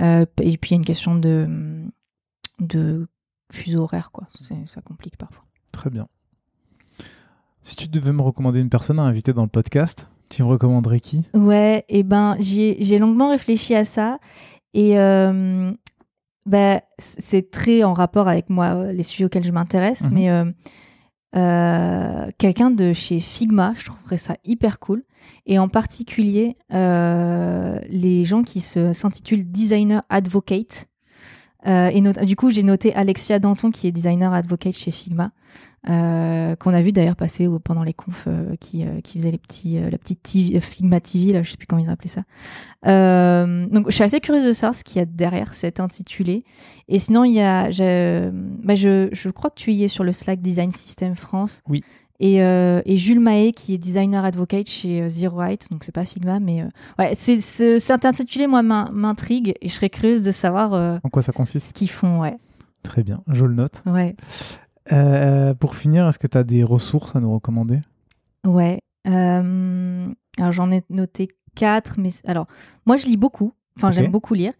Euh, 0.00 0.26
et 0.42 0.58
puis, 0.58 0.70
il 0.70 0.72
y 0.72 0.74
a 0.74 0.78
une 0.78 0.84
question 0.84 1.14
de, 1.14 1.84
de 2.58 3.06
fuseau 3.52 3.84
horaire. 3.84 4.10
Quoi. 4.10 4.26
Ça 4.66 4.80
complique 4.80 5.16
parfois. 5.16 5.44
Très 5.70 5.88
bien. 5.88 6.08
Si 7.66 7.76
tu 7.76 7.88
devais 7.88 8.12
me 8.12 8.20
recommander 8.20 8.60
une 8.60 8.68
personne 8.68 8.98
à 9.00 9.04
inviter 9.04 9.32
dans 9.32 9.42
le 9.42 9.48
podcast, 9.48 10.06
tu 10.28 10.42
me 10.42 10.48
recommanderais 10.48 11.00
qui? 11.00 11.22
Ouais, 11.32 11.86
et 11.88 12.02
ben 12.02 12.36
j'ai 12.38 12.98
longuement 12.98 13.30
réfléchi 13.30 13.74
à 13.74 13.86
ça 13.86 14.18
et 14.74 14.98
euh, 14.98 15.72
bah, 16.44 16.82
c'est 16.98 17.50
très 17.50 17.82
en 17.82 17.94
rapport 17.94 18.28
avec 18.28 18.50
moi 18.50 18.66
euh, 18.74 18.92
les 18.92 19.02
sujets 19.02 19.24
auxquels 19.24 19.44
je 19.44 19.50
m'intéresse, 19.50 20.02
Mhm. 20.02 20.10
mais 20.12 20.28
euh, 20.28 20.44
euh, 21.36 22.26
quelqu'un 22.36 22.70
de 22.70 22.92
chez 22.92 23.18
Figma, 23.18 23.72
je 23.78 23.86
trouverais 23.86 24.18
ça 24.18 24.36
hyper 24.44 24.78
cool. 24.78 25.02
Et 25.46 25.58
en 25.58 25.68
particulier 25.68 26.58
euh, 26.74 27.78
les 27.88 28.26
gens 28.26 28.42
qui 28.42 28.60
se 28.60 28.92
s'intitulent 28.92 29.50
designer 29.50 30.02
advocate. 30.10 30.90
Euh, 31.66 31.88
et 31.88 32.02
du 32.26 32.36
coup, 32.36 32.50
j'ai 32.50 32.62
noté 32.62 32.94
Alexia 32.94 33.38
Danton, 33.38 33.70
qui 33.70 33.86
est 33.86 33.90
designer 33.90 34.34
advocate 34.34 34.74
chez 34.76 34.90
Figma, 34.90 35.30
euh, 35.88 36.56
qu'on 36.56 36.72
a 36.72 36.80
vu 36.82 36.92
d'ailleurs 36.92 37.16
passer 37.16 37.48
pendant 37.62 37.82
les 37.82 37.92
confs 37.92 38.24
euh, 38.26 38.54
qui, 38.60 38.84
euh, 38.84 39.00
qui 39.02 39.18
faisait 39.18 39.30
les 39.30 39.38
petits, 39.38 39.78
la 39.78 39.98
petite 39.98 40.22
TV, 40.22 40.60
Figma 40.60 41.00
TV, 41.00 41.32
là, 41.32 41.42
je 41.42 41.50
sais 41.50 41.56
plus 41.56 41.66
comment 41.66 41.82
ils 41.82 41.90
appelaient 41.90 42.08
ça. 42.10 42.22
Donc, 42.86 43.86
je 43.90 43.94
suis 43.94 44.04
assez 44.04 44.20
curieuse 44.20 44.44
de 44.44 44.52
savoir 44.52 44.74
ce 44.74 44.84
qu'il 44.84 44.98
y 44.98 45.00
a 45.00 45.04
derrière 45.06 45.54
cet 45.54 45.80
intitulé. 45.80 46.44
Et 46.88 46.98
sinon, 46.98 47.24
il 47.24 47.32
y 47.32 47.40
a, 47.40 47.70
je, 47.70 48.30
bah, 48.62 48.74
je, 48.74 49.08
je 49.12 49.30
crois 49.30 49.50
que 49.50 49.56
tu 49.60 49.72
y 49.72 49.84
es 49.84 49.88
sur 49.88 50.04
le 50.04 50.12
Slack 50.12 50.40
Design 50.40 50.70
System 50.72 51.14
France. 51.14 51.62
Oui. 51.68 51.82
Et, 52.20 52.36
et 52.38 52.96
Jules 52.96 53.20
Mahé, 53.20 53.52
qui 53.52 53.74
est 53.74 53.78
designer 53.78 54.24
advocate 54.24 54.68
chez 54.68 55.08
Zero 55.10 55.42
Height, 55.42 55.68
donc 55.70 55.82
c'est 55.84 55.92
pas 55.92 56.04
Figma, 56.04 56.38
mais 56.40 56.62
ouais, 56.98 57.12
c'est, 57.14 57.40
cet 57.80 58.04
intitulé, 58.04 58.46
moi, 58.46 58.62
m'in- 58.62 58.88
m'intrigue 58.92 59.54
et 59.60 59.68
je 59.68 59.74
serais 59.74 59.90
curieuse 59.90 60.22
de 60.22 60.30
savoir 60.30 61.00
En 61.02 61.08
quoi 61.10 61.22
ça 61.22 61.32
consiste? 61.32 61.68
ce 61.68 61.72
qu'ils 61.74 61.90
font, 61.90 62.20
ouais. 62.20 62.36
Très 62.84 63.02
bien, 63.02 63.20
je 63.28 63.44
le 63.44 63.54
note. 63.54 63.82
Ouais. 63.86 64.14
Euh, 64.92 65.54
pour 65.54 65.76
finir, 65.76 66.06
est-ce 66.08 66.18
que 66.18 66.26
tu 66.26 66.36
as 66.38 66.44
des 66.44 66.62
ressources 66.64 67.16
à 67.16 67.20
nous 67.20 67.32
recommander? 67.32 67.80
Ouais. 68.46 68.78
Euh, 69.06 70.08
alors 70.38 70.52
j'en 70.52 70.70
ai 70.70 70.82
noté 70.90 71.28
quatre, 71.54 71.94
mais 71.98 72.10
alors 72.26 72.46
moi 72.86 72.96
je 72.96 73.06
lis 73.06 73.16
beaucoup. 73.16 73.52
Enfin 73.76 73.90
j'aime 73.90 74.10
beaucoup 74.12 74.34
lire, 74.34 74.52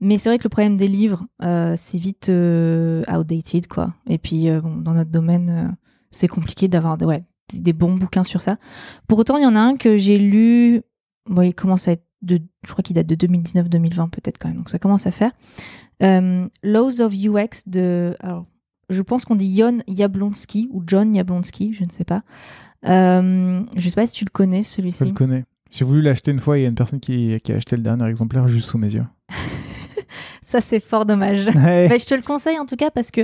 mais 0.00 0.16
c'est 0.16 0.28
vrai 0.28 0.38
que 0.38 0.44
le 0.44 0.48
problème 0.48 0.76
des 0.76 0.86
livres, 0.86 1.26
euh, 1.42 1.74
c'est 1.76 1.98
vite 1.98 2.28
outdated 2.28 3.66
quoi. 3.66 3.94
Et 4.06 4.16
puis 4.18 4.48
bon, 4.60 4.76
dans 4.76 4.94
notre 4.94 5.10
domaine, 5.10 5.76
c'est 6.12 6.28
compliqué 6.28 6.68
d'avoir 6.68 6.96
des- 6.96 7.04
ouais, 7.04 7.24
des, 7.52 7.58
des 7.60 7.72
bons 7.72 7.96
bouquins 7.96 8.22
sur 8.22 8.42
ça. 8.42 8.58
Pour 9.08 9.18
autant, 9.18 9.38
il 9.38 9.42
y 9.42 9.46
en 9.46 9.56
a 9.56 9.60
un 9.60 9.76
que 9.76 9.96
j'ai 9.96 10.18
lu. 10.18 10.82
Bon, 11.28 11.42
il 11.42 11.54
commence 11.54 11.88
à 11.88 11.92
être 11.92 12.04
de, 12.22 12.40
je 12.64 12.70
crois 12.72 12.82
qu'il 12.82 12.94
date 12.94 13.06
de 13.08 13.14
2019-2020 13.16 14.08
peut-être 14.10 14.38
quand 14.38 14.48
même. 14.48 14.58
Donc 14.58 14.70
ça 14.70 14.78
commence 14.78 15.06
à 15.06 15.10
faire. 15.10 15.32
Euh, 16.02 16.48
Laws 16.62 17.00
of 17.00 17.12
UX 17.12 17.62
de, 17.66 18.14
alors 18.20 18.46
je 18.90 19.02
pense 19.02 19.24
qu'on 19.24 19.36
dit 19.36 19.56
Jon 19.56 19.78
Jablonski 19.88 20.68
ou 20.70 20.82
John 20.86 21.14
Jablonski, 21.14 21.72
je 21.72 21.84
ne 21.84 21.90
sais 21.90 22.04
pas. 22.04 22.22
Euh, 22.86 23.60
je 23.76 23.88
sais 23.88 23.94
pas 23.94 24.06
si 24.06 24.14
tu 24.14 24.24
le 24.24 24.30
connais 24.30 24.62
Je 24.62 24.68
celui-ci. 24.68 25.04
le 25.04 25.12
connais. 25.12 25.44
J'ai 25.70 25.84
voulu 25.84 26.02
l'acheter 26.02 26.30
une 26.32 26.40
fois 26.40 26.56
et 26.58 26.60
il 26.60 26.62
y 26.64 26.66
a 26.66 26.68
une 26.68 26.74
personne 26.74 27.00
qui, 27.00 27.38
qui 27.42 27.52
a 27.52 27.56
acheté 27.56 27.76
le 27.76 27.82
dernier 27.82 28.06
exemplaire 28.08 28.48
juste 28.48 28.68
sous 28.68 28.78
mes 28.78 28.92
yeux. 28.92 29.04
Ça 30.42 30.60
c'est 30.60 30.80
fort 30.80 31.06
dommage. 31.06 31.46
Ouais. 31.54 31.88
Bah, 31.88 31.96
je 31.98 32.04
te 32.06 32.14
le 32.14 32.22
conseille 32.22 32.58
en 32.58 32.66
tout 32.66 32.76
cas 32.76 32.90
parce 32.90 33.10
que 33.10 33.20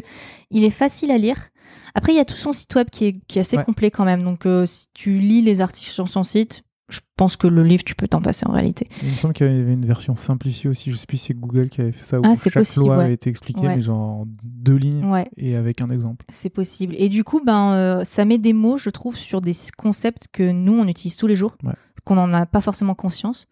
il 0.51 0.63
est 0.65 0.71
facile 0.71 1.11
à 1.11 1.19
lire. 1.19 1.49
Après 1.95 2.13
il 2.13 2.17
y 2.17 2.21
a 2.21 2.25
tout 2.25 2.37
son 2.37 2.53
site 2.53 2.75
web 2.75 2.89
qui 2.91 3.07
est, 3.07 3.17
qui 3.27 3.39
est 3.39 3.41
assez 3.41 3.57
Ouais. 3.57 3.65
complet 3.65 3.91
quand 3.91 4.05
même. 4.05 4.23
Donc 4.23 4.47
euh, 4.47 4.67
si 4.67 4.87
tu 4.95 5.19
lis 5.19 5.43
les 5.43 5.61
articles 5.61 5.91
sur 5.91 6.07
son 6.09 6.23
site, 6.23 6.63
je 6.89 7.01
pense 7.17 7.37
que 7.37 7.47
le 7.49 7.63
livre 7.65 7.83
tu 7.85 7.95
peux 7.97 8.07
t'en 8.07 8.21
passer 8.23 8.47
en 8.47 8.53
réalité. 8.53 8.87
Il 9.03 9.11
me 9.11 9.17
semble 9.17 9.35
qu'il 9.35 9.47
y 9.47 9.51
avait 9.61 9.73
une 9.73 9.85
version 9.87 10.15
simplifiée 10.15 10.71
aussi. 10.71 10.93
Je 10.93 10.97
sais 10.97 11.07
plus 11.07 11.17
si 11.17 11.27
c'est 11.27 11.35
Google 11.35 11.69
qui 11.69 11.81
avait 11.81 11.91
fait 11.93 12.05
ça. 12.05 12.19
Où 12.21 12.23
Ah, 12.25 12.35
chaque 12.37 12.53
possible, 12.53 12.87
loi 12.87 12.99
ouais. 12.99 13.05
a 13.05 13.11
été 13.11 13.29
expliquée, 13.29 13.61
Ouais. 13.63 13.75
mais 13.77 13.83
genre 13.83 13.99
en 14.21 14.25
deux 14.45 14.77
lignes 14.77 15.05
Ouais, 15.05 15.27
et 15.37 15.57
avec 15.57 15.81
un 15.81 15.91
exemple. 15.91 16.25
c'est 16.29 16.51
possible. 16.51 16.95
Et 16.99 17.09
du 17.09 17.25
coup 17.25 17.41
ben 17.45 17.73
euh, 17.73 18.05
ça 18.05 18.25
met 18.25 18.39
des 18.39 18.53
mots 18.53 18.79
je 18.79 18.91
trouve 18.91 19.17
sur 19.17 19.41
des 19.41 19.53
concepts 19.77 20.27
que 20.33 20.51
nous 20.51 20.75
on 20.79 20.87
utilise 20.87 21.17
tous 21.17 21.27
les 21.27 21.35
jours, 21.37 21.57
qu'on 22.05 22.15
n'en 22.15 22.33
a 22.33 22.47
pas 22.47 22.61
forcément 22.61 22.95
conscience. 22.95 23.49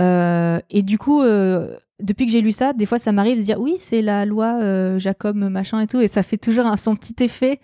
Euh, 0.00 0.58
et 0.70 0.82
du 0.82 0.98
coup, 0.98 1.22
euh, 1.22 1.76
depuis 2.02 2.26
que 2.26 2.32
j'ai 2.32 2.40
lu 2.40 2.50
ça, 2.50 2.72
des 2.72 2.86
fois 2.86 2.98
ça 2.98 3.12
m'arrive 3.12 3.38
de 3.38 3.42
dire 3.44 3.60
oui, 3.60 3.74
c'est 3.78 4.02
la 4.02 4.24
loi 4.26 4.98
Jacob 4.98 5.36
machin 5.36 5.80
et 5.80 5.86
tout, 5.86 6.00
et 6.00 6.08
ça 6.08 6.22
fait 6.24 6.38
toujours 6.38 6.66
un, 6.66 6.76
son 6.76 6.96
petit 6.96 7.14
effet. 7.22 7.60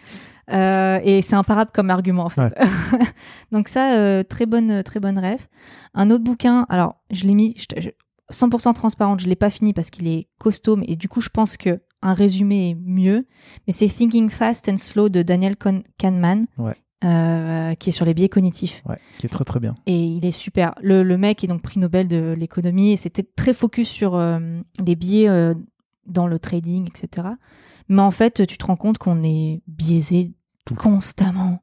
Euh, 0.53 0.99
et 1.05 1.23
c'est 1.23 1.37
imparable 1.37 1.71
comme 1.75 1.91
argument 1.91 2.25
en 2.25 2.29
fait. 2.29 2.53
Donc 3.53 3.69
ça, 3.69 3.95
euh, 3.99 4.23
très 4.23 4.47
bonne, 4.47 4.83
très 4.83 5.01
bonne 5.01 5.19
rêve. 5.19 5.47
Un 5.95 6.11
autre 6.11 6.25
bouquin, 6.25 6.67
alors 6.69 6.97
je 7.11 7.25
l'ai 7.27 7.35
mis 7.35 7.55
je 7.57 7.67
te- 7.67 7.81
je- 7.81 7.91
100% 8.33 8.73
transparente, 8.75 9.21
je 9.21 9.29
l'ai 9.29 9.37
pas 9.37 9.51
fini 9.51 9.73
parce 9.73 9.91
qu'il 9.91 10.07
est 10.09 10.29
costaud, 10.39 10.77
mais- 10.77 10.87
et 10.89 10.97
du 10.97 11.09
coup 11.09 11.21
je 11.21 11.29
pense 11.29 11.57
que 11.57 11.81
un 12.03 12.15
résumé 12.15 12.71
est 12.71 12.75
mieux. 12.75 13.27
Mais 13.67 13.73
c'est 13.73 13.87
Thinking 13.89 14.31
Fast 14.31 14.69
and 14.69 14.77
Slow 14.79 15.09
de 15.09 15.23
Daniel 15.23 15.55
Kahn- 15.57 15.83
Kahneman, 15.99 16.47
Ouais. 16.59 16.73
euh, 17.05 17.75
qui 17.75 17.91
est 17.91 17.93
sur 17.93 18.07
les 18.07 18.15
biais 18.15 18.29
cognitifs. 18.29 18.83
Ouais, 18.89 18.99
qui 19.19 19.27
est 19.27 19.29
très 19.29 19.45
très 19.45 19.61
bien. 19.61 19.75
Et 19.87 20.01
il 20.01 20.25
est 20.25 20.31
super. 20.31 20.75
Le, 20.81 21.03
le 21.03 21.19
mec 21.19 21.45
est 21.45 21.47
donc 21.49 21.61
prix 21.63 21.79
Nobel 21.79 22.09
de 22.09 22.35
l'économie 22.39 22.93
et 22.93 22.97
c'était 22.97 23.23
très 23.37 23.53
focus 23.53 23.89
sur 23.89 24.15
euh, 24.15 24.39
les 24.85 24.97
biais 24.97 25.29
euh, 25.29 25.55
dans 26.07 26.27
le 26.27 26.39
trading, 26.39 26.89
etc. 26.89 27.29
Mais 27.91 28.01
en 28.01 28.11
fait, 28.11 28.47
tu 28.47 28.57
te 28.57 28.65
rends 28.65 28.77
compte 28.77 28.97
qu'on 28.97 29.23
est 29.23 29.61
biaisé 29.67 30.33
Tout 30.65 30.75
constamment. 30.75 31.61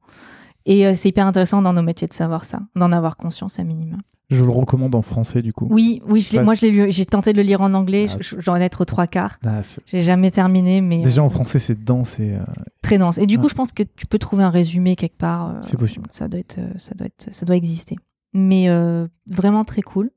Et 0.66 0.86
euh, 0.86 0.92
c'est 0.94 1.10
hyper 1.10 1.26
intéressant 1.26 1.62
dans 1.62 1.74
nos 1.74 1.82
métiers 1.82 2.08
de 2.08 2.14
savoir 2.14 2.44
ça, 2.46 2.60
d'en 2.76 2.92
avoir 2.92 3.18
conscience 3.18 3.58
à 3.60 3.64
minima. 3.64 3.98
Je 4.30 4.44
le 4.44 4.52
recommande 4.52 4.94
en 4.94 5.02
français 5.02 5.42
du 5.42 5.54
coup. 5.54 5.68
Oui, 5.72 6.02
oui, 6.06 6.20
je 6.20 6.38
moi 6.42 6.54
je 6.54 6.66
l'ai 6.66 6.72
lu, 6.72 6.92
j'ai 6.92 7.06
tenté 7.06 7.32
de 7.32 7.38
le 7.38 7.44
lire 7.44 7.62
en 7.62 7.74
anglais, 7.74 8.08
Ah, 8.12 8.18
je- 8.20 8.36
j'en 8.40 8.58
ai 8.58 8.64
être 8.64 8.82
aux 8.82 8.86
trois 8.86 9.08
quarts. 9.08 9.38
Ah, 9.46 9.62
J'ai 9.86 10.02
jamais 10.02 10.32
terminé, 10.32 10.82
mais 10.82 11.02
Déjà 11.02 11.22
euh, 11.22 11.26
en 11.26 11.30
français, 11.30 11.60
c'est 11.60 11.82
dense 11.82 12.20
et 12.20 12.34
euh, 12.34 12.40
très 12.82 12.98
dense. 12.98 13.18
Et 13.20 13.26
du 13.26 13.40
coup, 13.40 13.48
je 13.48 13.54
pense 13.56 13.72
que 13.72 13.84
tu 13.84 14.06
peux 14.06 14.20
trouver 14.20 14.44
un 14.44 14.50
résumé 14.50 14.98
quelque 14.98 15.16
part. 15.18 15.52
euh, 15.52 15.60
C'est 15.62 15.78
possible. 15.78 16.08
Ça 16.12 16.28
doit 16.28 16.42
être, 16.42 16.58
euh, 16.60 16.74
ça 16.76 16.94
doit 16.96 17.08
être, 17.08 17.30
ça 17.34 17.46
doit 17.46 17.56
exister. 17.56 17.96
Mais 18.34 18.68
euh, 18.68 19.08
vraiment 19.28 19.64
très 19.64 19.82
cool. 19.82 20.12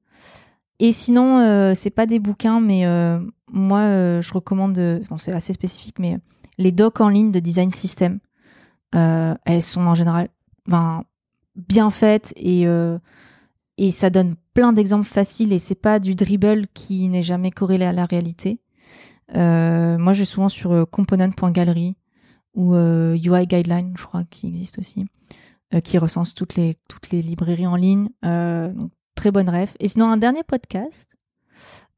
Et 0.83 0.93
sinon, 0.93 1.39
euh, 1.39 1.75
c'est 1.75 1.91
pas 1.91 2.07
des 2.07 2.19
bouquins, 2.19 2.59
mais 2.59 2.87
euh, 2.87 3.21
moi, 3.53 3.81
euh, 3.81 4.23
je 4.23 4.33
recommande. 4.33 4.79
euh, 4.79 4.99
bon, 5.11 5.19
c'est 5.19 5.31
assez 5.31 5.53
spécifique, 5.53 5.99
mais 5.99 6.19
les 6.57 6.73
docs 6.73 7.03
en 7.03 7.11
ligne 7.11 7.31
de 7.31 7.39
Design 7.39 7.71
System. 7.71 8.19
Elles 8.93 9.63
sont 9.63 9.83
en 9.83 9.95
général, 9.95 10.31
ben, 10.67 11.05
bien 11.55 11.91
faites 11.91 12.33
et 12.37 12.67
ça 13.93 14.11
donne 14.11 14.35
plein 14.53 14.73
d'exemples 14.73 15.07
faciles 15.07 15.53
et 15.53 15.61
c'est 15.61 15.77
pas 15.77 16.01
du 16.01 16.17
dribble 16.17 16.67
qui 16.75 17.07
n'est 17.09 17.23
jamais 17.23 17.53
corrélé 17.53 17.85
à 17.85 17.93
la 17.93 18.05
réalité. 18.05 18.59
Moi, 19.33 20.13
je 20.13 20.19
vais 20.19 20.25
souvent 20.25 20.49
sur 20.49 20.91
component.gallery 20.91 21.97
ou 22.55 22.75
UI 22.75 23.47
Guideline, 23.47 23.95
je 23.97 24.07
crois, 24.07 24.25
qui 24.25 24.49
existe 24.49 24.81
aussi. 24.81 25.07
qui 25.85 25.99
recense 25.99 26.35
toutes 26.35 26.57
les, 26.57 26.75
toutes 26.89 27.11
les 27.11 27.23
librairies 27.23 27.69
en 27.69 27.77
ligne. 27.77 28.09
Très 29.21 29.31
bonne 29.31 29.51
ref. 29.51 29.75
Et 29.81 29.89
sinon, 29.89 30.07
un 30.07 30.17
dernier 30.17 30.43
podcast 30.43 31.07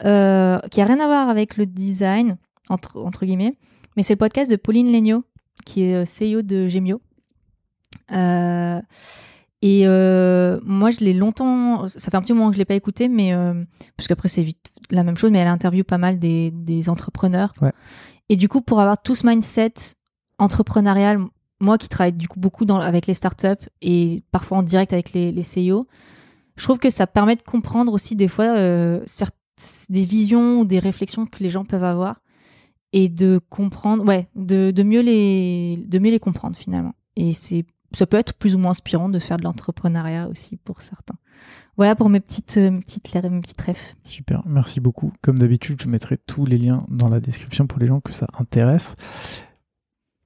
qui 0.01 0.09
a 0.09 0.85
rien 0.85 0.99
à 0.99 1.07
voir 1.07 1.28
avec 1.28 1.57
le 1.57 1.65
design, 1.65 2.36
entre, 2.69 3.01
entre 3.01 3.24
guillemets, 3.24 3.55
mais 3.97 4.03
c'est 4.03 4.15
le 4.15 4.19
podcast 4.19 4.51
de 4.51 4.57
Pauline 4.57 4.90
Legnaud, 4.90 5.23
qui 5.65 5.82
est 5.82 6.03
CEO 6.05 6.43
de 6.43 6.66
Gemio. 6.66 7.01
et 8.11 9.86
moi, 9.86 10.90
je 10.90 11.05
l'ai 11.05 11.12
longtemps. 11.12 11.86
Ça 11.86 12.11
fait 12.11 12.16
un 12.16 12.23
petit 12.23 12.32
moment 12.32 12.49
que 12.49 12.55
je 12.55 12.59
ne 12.59 12.62
l'ai 12.62 12.66
pas 12.66 12.74
écouté, 12.74 13.09
mais. 13.09 13.32
parce 13.97 14.09
qu'après, 14.09 14.28
c'est 14.28 14.43
vite 14.43 14.73
la 14.90 15.05
même 15.05 15.16
chose, 15.16 15.31
mais 15.31 15.39
elle 15.39 15.47
interviewe 15.47 15.85
pas 15.85 15.99
mal 15.99 16.19
des, 16.19 16.51
des 16.51 16.89
entrepreneurs. 16.89 17.55
Ouais. 17.62 17.73
Et 18.28 18.36
du 18.36 18.49
coup, 18.49 18.61
pour 18.61 18.81
avoir 18.81 19.01
tout 19.01 19.15
ce 19.15 19.24
mindset 19.24 19.74
entrepreneurial, 20.39 21.20
moi 21.61 21.78
qui 21.78 21.89
travaille 21.89 22.12
du 22.12 22.28
coup 22.28 22.40
beaucoup 22.40 22.65
dans, 22.65 22.81
avec 22.81 23.07
les 23.07 23.15
startups 23.15 23.69
et 23.81 24.23
parfois 24.32 24.59
en 24.59 24.62
direct 24.62 24.93
avec 24.93 25.12
les, 25.12 25.31
les 25.31 25.43
CEO, 25.43 25.86
je 26.57 26.65
trouve 26.65 26.79
que 26.79 26.91
ça 26.91 27.07
permet 27.07 27.37
de 27.37 27.43
comprendre 27.43 27.93
aussi 27.93 28.16
des 28.16 28.29
fois 28.29 28.57
euh, 28.57 29.01
des 29.89 30.05
visions 30.05 30.61
ou 30.61 30.65
des 30.65 30.79
réflexions 30.79 31.27
que 31.27 31.43
les 31.43 31.51
gens 31.51 31.65
peuvent 31.65 31.85
avoir 31.85 32.20
et 32.93 33.09
de 33.09 33.41
comprendre, 33.49 34.05
ouais, 34.05 34.29
de, 34.35 34.83
mieux, 34.83 35.01
les, 35.01 35.77
de 35.87 35.99
mieux 35.99 36.11
les 36.11 36.19
comprendre 36.19 36.57
finalement. 36.57 36.95
Et 37.16 37.33
c'est 37.33 37.65
ça 37.95 38.07
peut 38.07 38.16
être 38.16 38.35
plus 38.35 38.55
ou 38.55 38.59
moins 38.59 38.70
inspirant 38.70 39.09
de 39.09 39.19
faire 39.19 39.37
de 39.37 39.45
l'entrepreneuriat 39.45 40.29
aussi 40.29 40.57
pour 40.57 40.83
certains. 40.83 41.16
Voilà 41.77 41.95
pour 41.95 42.09
mes 42.09 42.20
petites, 42.20 42.57
euh, 42.57 42.70
mes 42.70 42.81
petites, 42.81 43.12
mes 43.15 43.41
petites. 43.41 43.97
Super, 44.03 44.43
merci 44.47 44.81
beaucoup. 44.81 45.12
Comme 45.20 45.39
d'habitude, 45.39 45.81
je 45.83 45.89
mettrai 45.89 46.16
tous 46.16 46.45
les 46.47 46.59
liens 46.59 46.85
dans 46.89 47.09
la 47.09 47.20
description 47.20 47.66
pour 47.66 47.79
les 47.79 47.87
gens 47.87 48.01
que 48.01 48.12
ça 48.12 48.27
intéresse. 48.39 48.95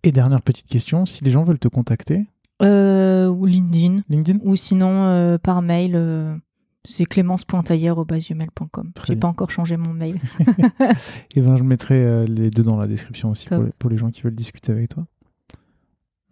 Et 0.03 0.13
dernière 0.13 0.43
petite 0.43 0.69
question, 0.69 1.07
si 1.07 1.25
les 1.25 1.31
gens 1.31 1.45
veulent 1.45 1.59
te 1.59 1.69
contacter 1.69 2.27
euh, 2.63 3.29
Ou 3.29 3.47
LinkedIn. 3.47 4.03
LinkedIn 4.09 4.39
Ou 4.45 4.57
sinon 4.57 5.05
euh, 5.05 5.39
par 5.39 5.63
mail, 5.63 5.93
euh, 5.95 6.37
c'est 6.85 7.05
clémence.taillère.com. 7.05 8.93
J'ai 9.07 9.17
pas 9.17 9.29
encore 9.29 9.51
changé 9.51 9.77
mon 9.77 9.93
mail. 9.93 10.19
Et 11.35 11.41
ben 11.41 11.57
je 11.57 11.63
mettrai 11.63 12.27
les 12.27 12.51
deux 12.51 12.63
dans 12.63 12.77
la 12.77 12.87
description 12.87 13.31
aussi 13.31 13.47
pour 13.47 13.63
les, 13.63 13.71
pour 13.79 13.91
les 13.91 13.97
gens 13.97 14.11
qui 14.11 14.23
veulent 14.23 14.35
discuter 14.35 14.73
avec 14.73 14.91
toi. 14.91 15.07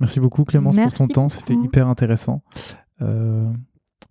Merci 0.00 0.20
beaucoup 0.20 0.44
Clémence 0.44 0.76
pour 0.76 0.92
ton 0.92 1.08
temps, 1.08 1.28
c'était 1.28 1.54
hyper 1.54 1.88
intéressant. 1.88 2.42
Euh, 3.00 3.50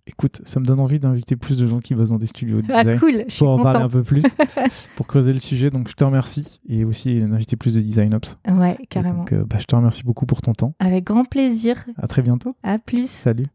écoute, 0.06 0.42
ça 0.44 0.60
me 0.60 0.64
donne 0.64 0.80
envie 0.80 0.98
d'inviter 0.98 1.36
plus 1.36 1.56
de 1.56 1.66
gens 1.66 1.80
qui 1.80 1.94
bossent 1.94 2.10
dans 2.10 2.18
des 2.18 2.26
studios 2.26 2.62
de 2.62 2.72
ah, 2.72 2.84
cool, 2.98 3.24
pour 3.38 3.48
en 3.48 3.62
parler 3.62 3.80
un 3.80 3.88
peu 3.88 4.02
plus, 4.02 4.22
pour 4.96 5.06
creuser 5.06 5.32
le 5.32 5.40
sujet. 5.40 5.70
Donc 5.70 5.88
je 5.88 5.94
te 5.94 6.04
remercie 6.04 6.60
et 6.68 6.84
aussi 6.84 7.20
d'inviter 7.20 7.56
plus 7.56 7.72
de 7.72 7.80
Design 7.80 8.14
Ops. 8.14 8.38
Ouais, 8.48 8.76
carrément. 8.88 9.18
donc 9.18 9.32
euh, 9.32 9.44
bah, 9.44 9.56
je 9.58 9.64
te 9.64 9.74
remercie 9.74 10.02
beaucoup 10.02 10.26
pour 10.26 10.42
ton 10.42 10.52
temps. 10.52 10.74
Avec 10.78 11.04
grand 11.04 11.24
plaisir. 11.24 11.84
À 11.96 12.06
très 12.06 12.22
bientôt. 12.22 12.56
À 12.62 12.78
plus. 12.78 13.08
Salut. 13.08 13.46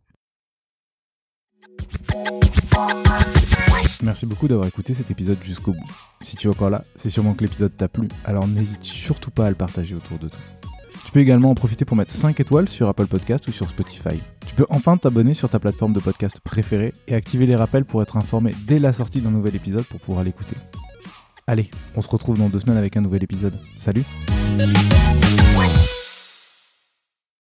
Merci 4.01 4.25
beaucoup 4.25 4.47
d'avoir 4.47 4.67
écouté 4.67 4.93
cet 4.93 5.11
épisode 5.11 5.37
jusqu'au 5.43 5.73
bout. 5.73 5.91
Si 6.21 6.37
tu 6.37 6.47
es 6.47 6.49
encore 6.49 6.69
là, 6.69 6.81
c'est 6.95 7.09
sûrement 7.09 7.33
que 7.33 7.43
l'épisode 7.43 7.75
t'a 7.75 7.87
plu, 7.87 8.07
alors 8.23 8.47
n'hésite 8.47 8.83
surtout 8.83 9.31
pas 9.31 9.47
à 9.47 9.49
le 9.49 9.55
partager 9.55 9.95
autour 9.95 10.17
de 10.19 10.29
toi. 10.29 10.39
Tu 11.09 11.13
peux 11.13 11.21
également 11.21 11.49
en 11.49 11.55
profiter 11.55 11.85
pour 11.85 11.97
mettre 11.97 12.13
5 12.13 12.39
étoiles 12.39 12.69
sur 12.69 12.87
Apple 12.87 13.07
Podcast 13.07 13.47
ou 13.47 13.51
sur 13.51 13.67
Spotify. 13.67 14.21
Tu 14.45 14.53
peux 14.53 14.67
enfin 14.69 14.95
t'abonner 14.95 15.33
sur 15.33 15.49
ta 15.49 15.57
plateforme 15.57 15.91
de 15.91 15.99
podcast 15.99 16.39
préférée 16.39 16.93
et 17.07 17.15
activer 17.15 17.47
les 17.47 17.55
rappels 17.55 17.83
pour 17.83 18.03
être 18.03 18.15
informé 18.15 18.53
dès 18.67 18.77
la 18.77 18.93
sortie 18.93 19.19
d'un 19.19 19.31
nouvel 19.31 19.55
épisode 19.55 19.85
pour 19.85 19.99
pouvoir 19.99 20.23
l'écouter. 20.23 20.55
Allez, 21.47 21.71
on 21.95 22.01
se 22.01 22.09
retrouve 22.09 22.37
dans 22.37 22.47
deux 22.47 22.59
semaines 22.59 22.77
avec 22.77 22.95
un 22.95 23.01
nouvel 23.01 23.23
épisode. 23.23 23.59
Salut 23.79 24.03